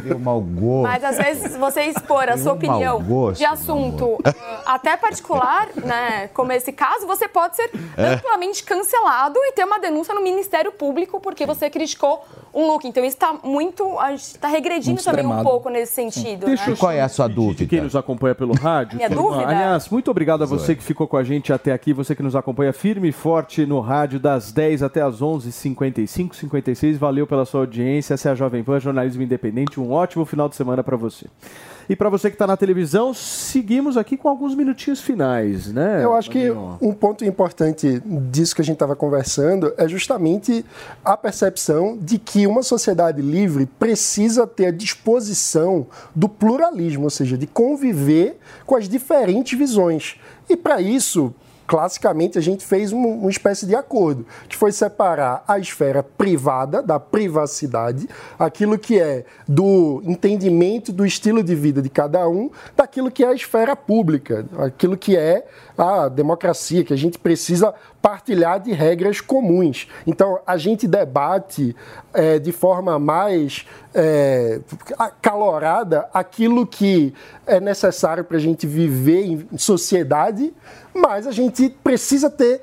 tem 0.00 0.14
um 0.14 0.18
mau 0.18 0.40
gosto. 0.40 0.82
Mas 0.82 1.04
às 1.04 1.16
vezes 1.16 1.56
você 1.56 1.82
expor 1.82 2.24
a 2.24 2.34
Tem 2.34 2.42
sua 2.42 2.52
um 2.52 2.56
opinião 2.56 3.02
de 3.32 3.44
assunto 3.44 4.18
eh, 4.24 4.34
até 4.66 4.96
particular, 4.96 5.63
né, 5.84 6.28
como 6.34 6.52
esse 6.52 6.72
caso, 6.72 7.06
você 7.06 7.26
pode 7.28 7.56
ser 7.56 7.70
É. 7.96 8.14
amplamente 8.14 8.62
cancelado 8.64 9.38
e 9.38 9.52
ter 9.52 9.64
uma 9.64 9.78
denúncia 9.78 10.14
no 10.14 10.20
Ministério 10.22 10.72
Público 10.72 11.20
porque 11.20 11.44
você 11.46 11.68
criticou 11.70 12.24
um 12.52 12.66
look. 12.68 12.86
Então 12.86 13.04
isso 13.04 13.16
está 13.16 13.34
muito, 13.42 13.98
a 13.98 14.10
gente 14.10 14.20
está 14.22 14.48
regredindo 14.48 14.92
Muito 14.94 15.04
também 15.04 15.24
um 15.24 15.28
extremado. 15.30 15.48
pouco 15.48 15.68
nesse 15.68 15.92
sentido. 15.92 16.46
Deixa 16.46 16.66
né? 16.66 16.72
eu 16.72 16.76
Qual 16.76 16.92
é 16.92 17.00
a 17.00 17.08
sua 17.08 17.28
de 17.28 17.34
dúvida? 17.34 17.66
quem 17.66 17.80
nos 17.80 17.96
acompanha 17.96 18.34
pelo 18.34 18.54
rádio. 18.54 18.96
Minha 18.96 19.08
turma. 19.10 19.22
dúvida? 19.34 19.48
Aliás, 19.50 19.88
muito 19.88 20.10
obrigado 20.10 20.42
a 20.42 20.46
você 20.46 20.74
que 20.74 20.82
ficou 20.82 21.06
com 21.08 21.16
a 21.16 21.24
gente 21.24 21.52
até 21.52 21.72
aqui, 21.72 21.92
você 21.92 22.14
que 22.14 22.22
nos 22.22 22.36
acompanha 22.36 22.72
firme 22.72 23.08
e 23.08 23.12
forte 23.12 23.66
no 23.66 23.80
rádio 23.80 24.20
das 24.20 24.52
10 24.52 24.82
até 24.82 25.02
as 25.02 25.20
11h55, 25.20 26.34
56. 26.34 26.98
Valeu 26.98 27.26
pela 27.26 27.44
sua 27.44 27.60
audiência. 27.60 28.14
Essa 28.14 28.28
é 28.28 28.32
a 28.32 28.34
Jovem 28.34 28.62
Pan, 28.62 28.78
jornalismo 28.78 29.22
independente. 29.22 29.80
Um 29.80 29.92
ótimo 29.92 30.24
final 30.24 30.48
de 30.48 30.56
semana 30.56 30.82
para 30.84 30.96
você. 30.96 31.26
E 31.88 31.94
para 31.94 32.08
você 32.08 32.30
que 32.30 32.34
está 32.34 32.46
na 32.46 32.56
televisão, 32.56 33.12
seguimos 33.12 33.96
aqui 33.96 34.16
com 34.16 34.28
alguns 34.28 34.54
minutinhos 34.54 35.00
finais, 35.00 35.72
né? 35.72 36.02
Eu 36.02 36.14
acho 36.14 36.30
que 36.30 36.50
um 36.80 36.92
ponto 36.92 37.24
importante 37.24 38.02
disso 38.30 38.54
que 38.54 38.62
a 38.62 38.64
gente 38.64 38.76
estava 38.76 38.96
conversando 38.96 39.72
é 39.76 39.86
justamente 39.88 40.64
a 41.04 41.16
percepção 41.16 41.98
de 42.00 42.18
que 42.18 42.46
uma 42.46 42.62
sociedade 42.62 43.20
livre 43.20 43.66
precisa 43.66 44.46
ter 44.46 44.66
a 44.66 44.70
disposição 44.70 45.86
do 46.14 46.28
pluralismo, 46.28 47.04
ou 47.04 47.10
seja, 47.10 47.36
de 47.36 47.46
conviver 47.46 48.38
com 48.64 48.76
as 48.76 48.88
diferentes 48.88 49.58
visões. 49.58 50.16
E 50.48 50.56
para 50.56 50.80
isso, 50.80 51.34
classicamente, 51.66 52.38
a 52.38 52.40
gente 52.40 52.64
fez 52.64 52.92
um- 52.92 53.20
uma 53.20 53.30
espécie 53.30 53.66
de 53.66 53.74
acordo, 53.74 54.26
que 54.48 54.56
foi 54.56 54.72
separar 54.72 55.44
a 55.46 55.58
esfera 55.58 56.02
privada 56.02 56.82
da 56.82 57.00
privacidade, 57.00 58.08
aquilo 58.38 58.78
que 58.78 59.00
é 59.00 59.24
do 59.48 60.02
entendimento 60.04 60.92
do 60.92 61.04
estilo 61.06 61.42
de 61.42 61.54
vida 61.54 61.80
de 61.80 61.88
cada 61.88 62.28
um, 62.28 62.50
daquilo 62.76 63.10
que 63.10 63.24
é 63.24 63.28
a 63.28 63.34
esfera 63.34 63.74
pública, 63.74 64.46
aquilo 64.58 64.96
que 64.96 65.16
é 65.16 65.46
a 65.76 66.08
democracia, 66.08 66.84
que 66.84 66.92
a 66.92 66.98
gente 66.98 67.18
precisa 67.18 67.74
partilhar 68.04 68.60
de 68.60 68.70
regras 68.70 69.18
comuns. 69.18 69.88
Então, 70.06 70.38
a 70.46 70.58
gente 70.58 70.86
debate 70.86 71.74
eh, 72.12 72.38
de 72.38 72.52
forma 72.52 72.98
mais 72.98 73.64
eh, 73.94 74.60
acalorada 74.98 76.06
aquilo 76.12 76.66
que 76.66 77.14
é 77.46 77.58
necessário 77.58 78.22
para 78.22 78.36
a 78.36 78.40
gente 78.40 78.66
viver 78.66 79.24
em 79.24 79.56
sociedade, 79.56 80.52
mas 80.92 81.26
a 81.26 81.32
gente 81.32 81.70
precisa 81.82 82.28
ter 82.28 82.60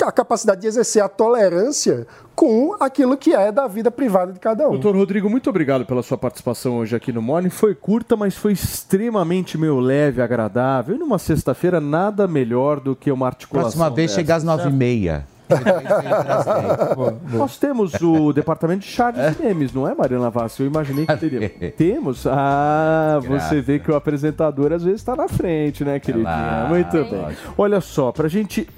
a 0.00 0.12
capacidade 0.12 0.60
de 0.60 0.68
exercer 0.68 1.02
a 1.02 1.08
tolerância 1.08 2.06
com 2.34 2.76
aquilo 2.80 3.16
que 3.16 3.32
é 3.32 3.52
da 3.52 3.66
vida 3.66 3.90
privada 3.90 4.32
de 4.32 4.40
cada 4.40 4.68
um. 4.68 4.72
Doutor 4.72 4.96
Rodrigo, 4.96 5.30
muito 5.30 5.48
obrigado 5.48 5.86
pela 5.86 6.02
sua 6.02 6.18
participação 6.18 6.78
hoje 6.78 6.96
aqui 6.96 7.12
no 7.12 7.22
Morning. 7.22 7.50
Foi 7.50 7.74
curta, 7.74 8.16
mas 8.16 8.36
foi 8.36 8.52
extremamente 8.52 9.56
meio 9.56 9.78
leve, 9.80 10.20
agradável. 10.20 10.96
E 10.96 10.98
numa 10.98 11.18
sexta-feira, 11.18 11.80
nada 11.80 12.26
melhor 12.26 12.80
do 12.80 12.94
que 12.96 13.10
uma 13.10 13.26
articulação. 13.26 13.70
Próxima 13.70 13.90
vez 13.90 14.10
dessa, 14.10 14.20
chegar 14.20 14.36
às 14.36 14.44
nove 14.44 14.68
e 14.68 14.72
meia. 14.72 15.26
Nós 17.32 17.58
temos 17.58 17.92
o 18.00 18.32
departamento 18.32 18.80
de 18.80 18.86
charges 18.86 19.38
e 19.38 19.42
memes, 19.42 19.72
não 19.72 19.86
é, 19.88 19.94
Mariana 19.94 20.30
Vassi? 20.30 20.62
Eu 20.62 20.66
imaginei 20.66 21.06
que 21.06 21.16
teria. 21.16 21.48
temos? 21.76 22.26
Ah, 22.26 23.20
você 23.26 23.60
vê 23.60 23.78
que 23.78 23.90
o 23.90 23.94
apresentador 23.94 24.72
às 24.72 24.82
vezes 24.82 25.00
está 25.00 25.14
na 25.14 25.28
frente, 25.28 25.84
né, 25.84 26.00
queridinha? 26.00 26.66
Muito 26.68 26.92
bem. 26.92 27.36
Olha 27.56 27.80
só, 27.80 28.10
pra 28.10 28.26
gente. 28.28 28.68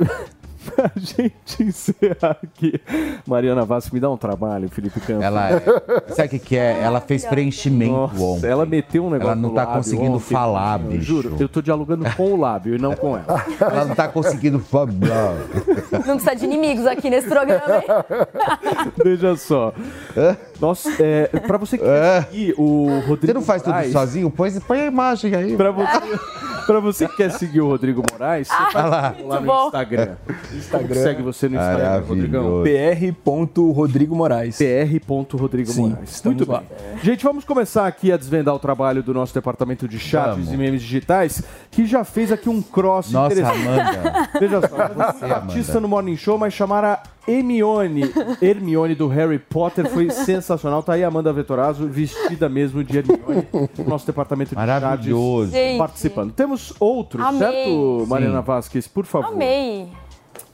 pra 0.74 0.90
gente 0.96 1.62
encerrar 1.62 2.38
aqui. 2.42 2.80
Mariana 3.26 3.64
Vassi, 3.64 3.92
me 3.94 4.00
dá 4.00 4.10
um 4.10 4.16
trabalho, 4.16 4.68
Felipe 4.68 5.00
Campos. 5.00 5.24
Ela 5.24 5.50
é- 5.52 5.62
sabe 6.14 6.26
o 6.26 6.30
que, 6.30 6.38
que 6.38 6.56
é? 6.56 6.80
Ela 6.82 7.00
fez 7.00 7.24
preenchimento 7.24 7.92
Nossa, 7.92 8.20
ontem. 8.22 8.46
ela 8.48 8.66
meteu 8.66 9.04
um 9.04 9.10
negócio 9.10 9.32
Ela 9.32 9.36
não 9.36 9.50
tá 9.54 9.62
lábio 9.62 9.76
conseguindo 9.76 10.16
ontem, 10.16 10.32
falar, 10.34 10.80
eu 10.80 10.86
bicho. 10.90 11.02
Juro, 11.04 11.36
eu 11.38 11.48
tô 11.48 11.62
dialogando 11.62 12.04
com 12.16 12.32
o 12.32 12.36
lábio 12.40 12.74
e 12.74 12.78
não 12.78 12.94
com 12.94 13.16
ela. 13.16 13.44
Ela 13.60 13.84
não 13.84 13.94
tá 13.94 14.08
conseguindo 14.08 14.58
falar. 14.58 14.86
Não 16.06 16.16
precisa 16.16 16.34
de 16.34 16.44
inimigos 16.44 16.86
aqui 16.86 17.08
nesse 17.10 17.28
programa, 17.28 17.76
hein? 17.76 17.84
Veja 19.04 19.36
só. 19.36 19.72
Nossa, 20.60 20.90
é, 21.00 21.26
pra 21.26 21.58
você 21.58 21.76
que 21.78 21.84
quer 21.84 22.24
seguir 22.24 22.54
o 22.58 23.00
Rodrigo 23.06 23.26
Você 23.26 23.34
não 23.34 23.42
faz 23.42 23.62
tudo 23.62 23.72
Moraes, 23.74 23.92
sozinho? 23.92 24.30
Põe, 24.30 24.60
põe 24.60 24.80
a 24.80 24.86
imagem 24.86 25.34
aí. 25.34 25.56
Pra 25.56 25.70
você, 25.70 26.18
pra 26.66 26.80
você 26.80 27.08
que 27.08 27.16
quer 27.16 27.30
seguir 27.30 27.60
o 27.60 27.68
Rodrigo 27.68 28.02
Moraes, 28.10 28.48
você 28.48 28.54
Ah, 28.54 28.70
faz 28.72 28.90
lá. 28.90 29.14
lá 29.24 29.40
no 29.40 29.46
bom. 29.46 29.66
Instagram. 29.66 30.16
Instagram. 30.54 31.02
Segue 31.02 31.22
você 31.22 31.48
no 31.48 31.56
Instagram, 31.56 32.02
Rodrigão. 32.06 32.62
pr.rodrigo 32.62 34.14
Moraes. 34.16 34.58
pr.rodrigo 34.58 35.70
Sim, 35.70 35.88
Moraes. 35.90 36.22
Muito 36.24 36.46
bem. 36.46 36.60
Gente, 37.02 37.24
vamos 37.24 37.44
começar 37.44 37.86
aqui 37.86 38.10
a 38.10 38.16
desvendar 38.16 38.54
o 38.54 38.58
trabalho 38.58 39.02
do 39.02 39.12
nosso 39.14 39.34
departamento 39.34 39.86
de 39.86 39.98
charges 39.98 40.46
Vamos. 40.46 40.52
e 40.52 40.56
memes 40.56 40.82
digitais, 40.82 41.42
que 41.70 41.86
já 41.86 42.04
fez 42.04 42.32
aqui 42.32 42.48
um 42.48 42.62
cross 42.62 43.10
Nossa, 43.12 43.34
interessante. 43.38 43.66
Amanda. 43.68 44.28
Veja 44.40 44.60
só, 44.62 44.68
Você, 44.88 45.24
artista 45.24 45.72
Amanda. 45.72 45.80
no 45.80 45.88
Morning 45.88 46.16
Show, 46.16 46.38
mas 46.38 46.52
chamaram 46.54 46.88
a 46.88 46.98
Hermione. 47.28 48.02
Hermione 48.40 48.94
do 48.94 49.08
Harry 49.08 49.38
Potter 49.38 49.88
foi 49.88 50.10
sensacional. 50.10 50.82
Tá 50.82 50.94
aí 50.94 51.04
a 51.04 51.08
Amanda 51.08 51.32
Vetorazzo, 51.32 51.86
vestida 51.86 52.48
mesmo 52.48 52.82
de 52.84 52.98
Hermione, 52.98 53.46
no 53.78 53.84
nosso 53.84 54.06
departamento 54.06 54.50
de 54.50 54.56
Maravilhoso. 54.56 55.50
Gente. 55.52 55.78
participando. 55.78 56.32
Temos 56.32 56.72
outros, 56.78 57.24
Amei. 57.24 57.40
certo, 57.40 58.06
Mariana. 58.08 58.40
Vasquez? 58.42 58.86
Por 58.86 59.04
favor. 59.04 59.32
Amei. 59.32 59.88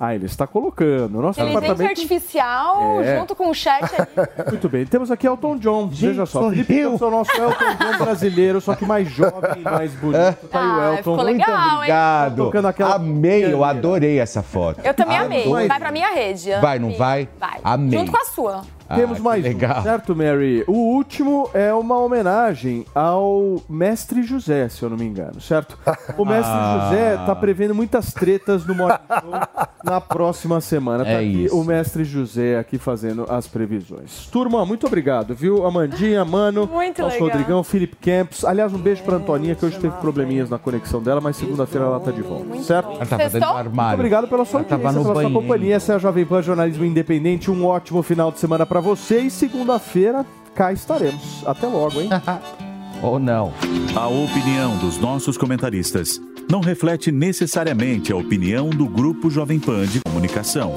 Ah, 0.05 0.17
ele 0.17 0.27
está 0.27 0.49
colocando. 0.49 1.23
Nosso 1.23 1.39
departamento. 1.45 1.83
artificial 1.85 3.01
É. 3.03 3.21
junto 3.21 3.37
com 3.37 3.49
o 3.49 3.55
chat 3.55 3.85
ali. 3.85 4.09
Muito 4.51 4.69
bem, 4.69 4.85
temos 4.85 5.13
aqui 5.13 5.29
Elton 5.29 5.57
John. 5.59 5.87
Veja 5.87 6.27
só, 6.27 6.41
sou 6.41 6.51
Felipe 6.51 6.75
eu. 6.77 6.91
Campos 6.91 7.03
é 7.03 7.05
o 7.05 7.11
nosso 7.11 7.31
Elton 7.31 7.75
John 7.79 7.99
brasileiro, 8.05 8.61
só 8.61 8.75
que 8.75 8.85
mais 8.85 9.09
jovem 9.09 9.51
e 9.59 9.61
mais 9.61 9.93
bonito. 9.95 10.49
Tá 10.51 10.61
aí 10.61 10.67
o 10.67 10.81
Ah, 10.81 10.87
Elton. 10.97 10.97
ficou 11.13 11.23
legal, 11.23 11.49
hein? 11.69 11.77
Obrigado. 11.77 12.37
Tocando 12.37 12.67
aquela 12.67 12.95
Amei, 12.97 13.45
eu 13.53 13.63
adorei 13.65 14.19
essa 14.19 14.43
foto. 14.43 14.81
Eu 14.83 14.93
também 14.93 15.17
amei. 15.19 15.43
Adorei. 15.45 15.69
Vai 15.69 15.79
pra 15.79 15.93
minha 15.93 16.09
rede. 16.13 16.51
Vai, 16.61 16.79
não 16.81 16.93
vai? 16.97 17.29
Vai. 17.39 17.61
Amei. 17.63 17.97
Junto 17.97 18.11
com 18.11 18.19
a 18.19 18.25
sua. 18.25 18.63
Ah, 18.93 18.97
Temos 18.97 19.19
que 19.19 19.25
mais 19.25 19.43
legal. 19.43 19.81
um, 19.81 19.83
certo, 19.83 20.15
Mary? 20.17 20.65
O 20.67 20.73
último 20.73 21.49
é 21.55 21.73
uma 21.73 21.99
homenagem 21.99 22.85
ao 22.95 23.57
Mestre 23.69 24.23
José, 24.23 24.69
se 24.69 24.83
eu 24.83 24.91
não 24.91 24.97
me 24.97 25.05
engano, 25.05 25.41
certo? 25.41 25.79
O 26.19 26.25
Mestre 26.25 26.53
Ah. 26.55 26.89
José 26.91 27.17
tá 27.25 27.35
prevendo 27.35 27.75
muitas 27.75 28.13
tretas 28.13 28.67
no 28.67 28.75
Morning 28.75 28.99
Show 29.09 29.31
na 29.85 30.01
próxima 30.01 30.61
semana. 30.61 31.05
Tá 31.05 31.11
É 31.11 31.17
aqui 31.19 31.45
isso. 31.45 31.59
o 31.59 31.65
Mestre 31.65 32.05
José 32.05 32.59
aqui 32.59 32.79
fazendo 32.79 33.25
as 33.29 33.47
previsões. 33.47 34.27
Turma, 34.31 34.65
muito 34.67 34.87
obrigado, 34.87 35.35
viu? 35.35 35.67
Amandinha, 35.67 36.25
Mano, 36.25 36.67
Muito 36.67 37.01
nosso 37.03 37.15
legal. 37.15 37.29
Rodrigão, 37.31 37.65
Felipe 37.65 37.97
Campos. 37.97 38.45
Aliás, 38.45 38.73
um 38.73 38.79
beijo 38.79 39.03
pra 39.03 39.17
Antoninha, 39.17 39.55
que 39.55 39.65
hoje 39.65 39.79
teve 39.79 39.95
probleminhas 39.97 40.51
na 40.51 40.59
conexão 40.59 41.03
dela, 41.03 41.21
mas 41.21 41.37
segunda-feira 41.37 41.87
ela 41.87 42.01
tá 42.01 42.11
de 42.11 42.23
volta, 42.23 42.59
certo? 42.63 42.91
Ela 42.93 43.07
tava 43.07 43.23
dentro 43.25 43.41
do 43.41 43.45
armário. 43.45 43.73
Muito 43.73 43.95
obrigado 43.95 44.29
pela 44.29 44.45
sua 44.45 44.61
audiência, 44.61 44.79
pela 44.89 45.03
sua 45.05 45.15
banheiro. 45.15 45.35
companhia. 45.41 45.75
Essa 45.77 45.93
é 45.93 45.97
a 45.97 45.99
Jovem 45.99 46.25
Pan 46.27 46.43
Jornalismo 46.43 46.85
Independente. 46.85 47.51
Um 47.51 47.65
ótimo 47.67 48.03
final 48.03 48.31
de 48.31 48.39
semana 48.39 48.67
pra 48.67 48.81
você 48.83 49.21
e 49.21 49.31
segunda-feira 49.31 50.27
cá 50.55 50.73
estaremos. 50.73 51.43
Até 51.47 51.67
logo, 51.67 52.01
hein? 52.01 52.11
Ou 53.03 53.19
não. 53.19 53.53
A 53.97 54.07
opinião 54.09 54.77
dos 54.79 54.99
nossos 54.99 55.37
comentaristas 55.37 56.21
não 56.51 56.61
reflete 56.61 57.11
necessariamente 57.11 58.13
a 58.13 58.17
opinião 58.17 58.69
do 58.69 58.87
Grupo 58.87 59.31
Jovem 59.31 59.59
Pan 59.59 59.87
de 59.87 60.01
Comunicação. 60.01 60.73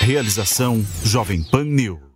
Realização 0.00 0.82
Jovem 1.04 1.42
Pan 1.42 1.64
News. 1.64 2.07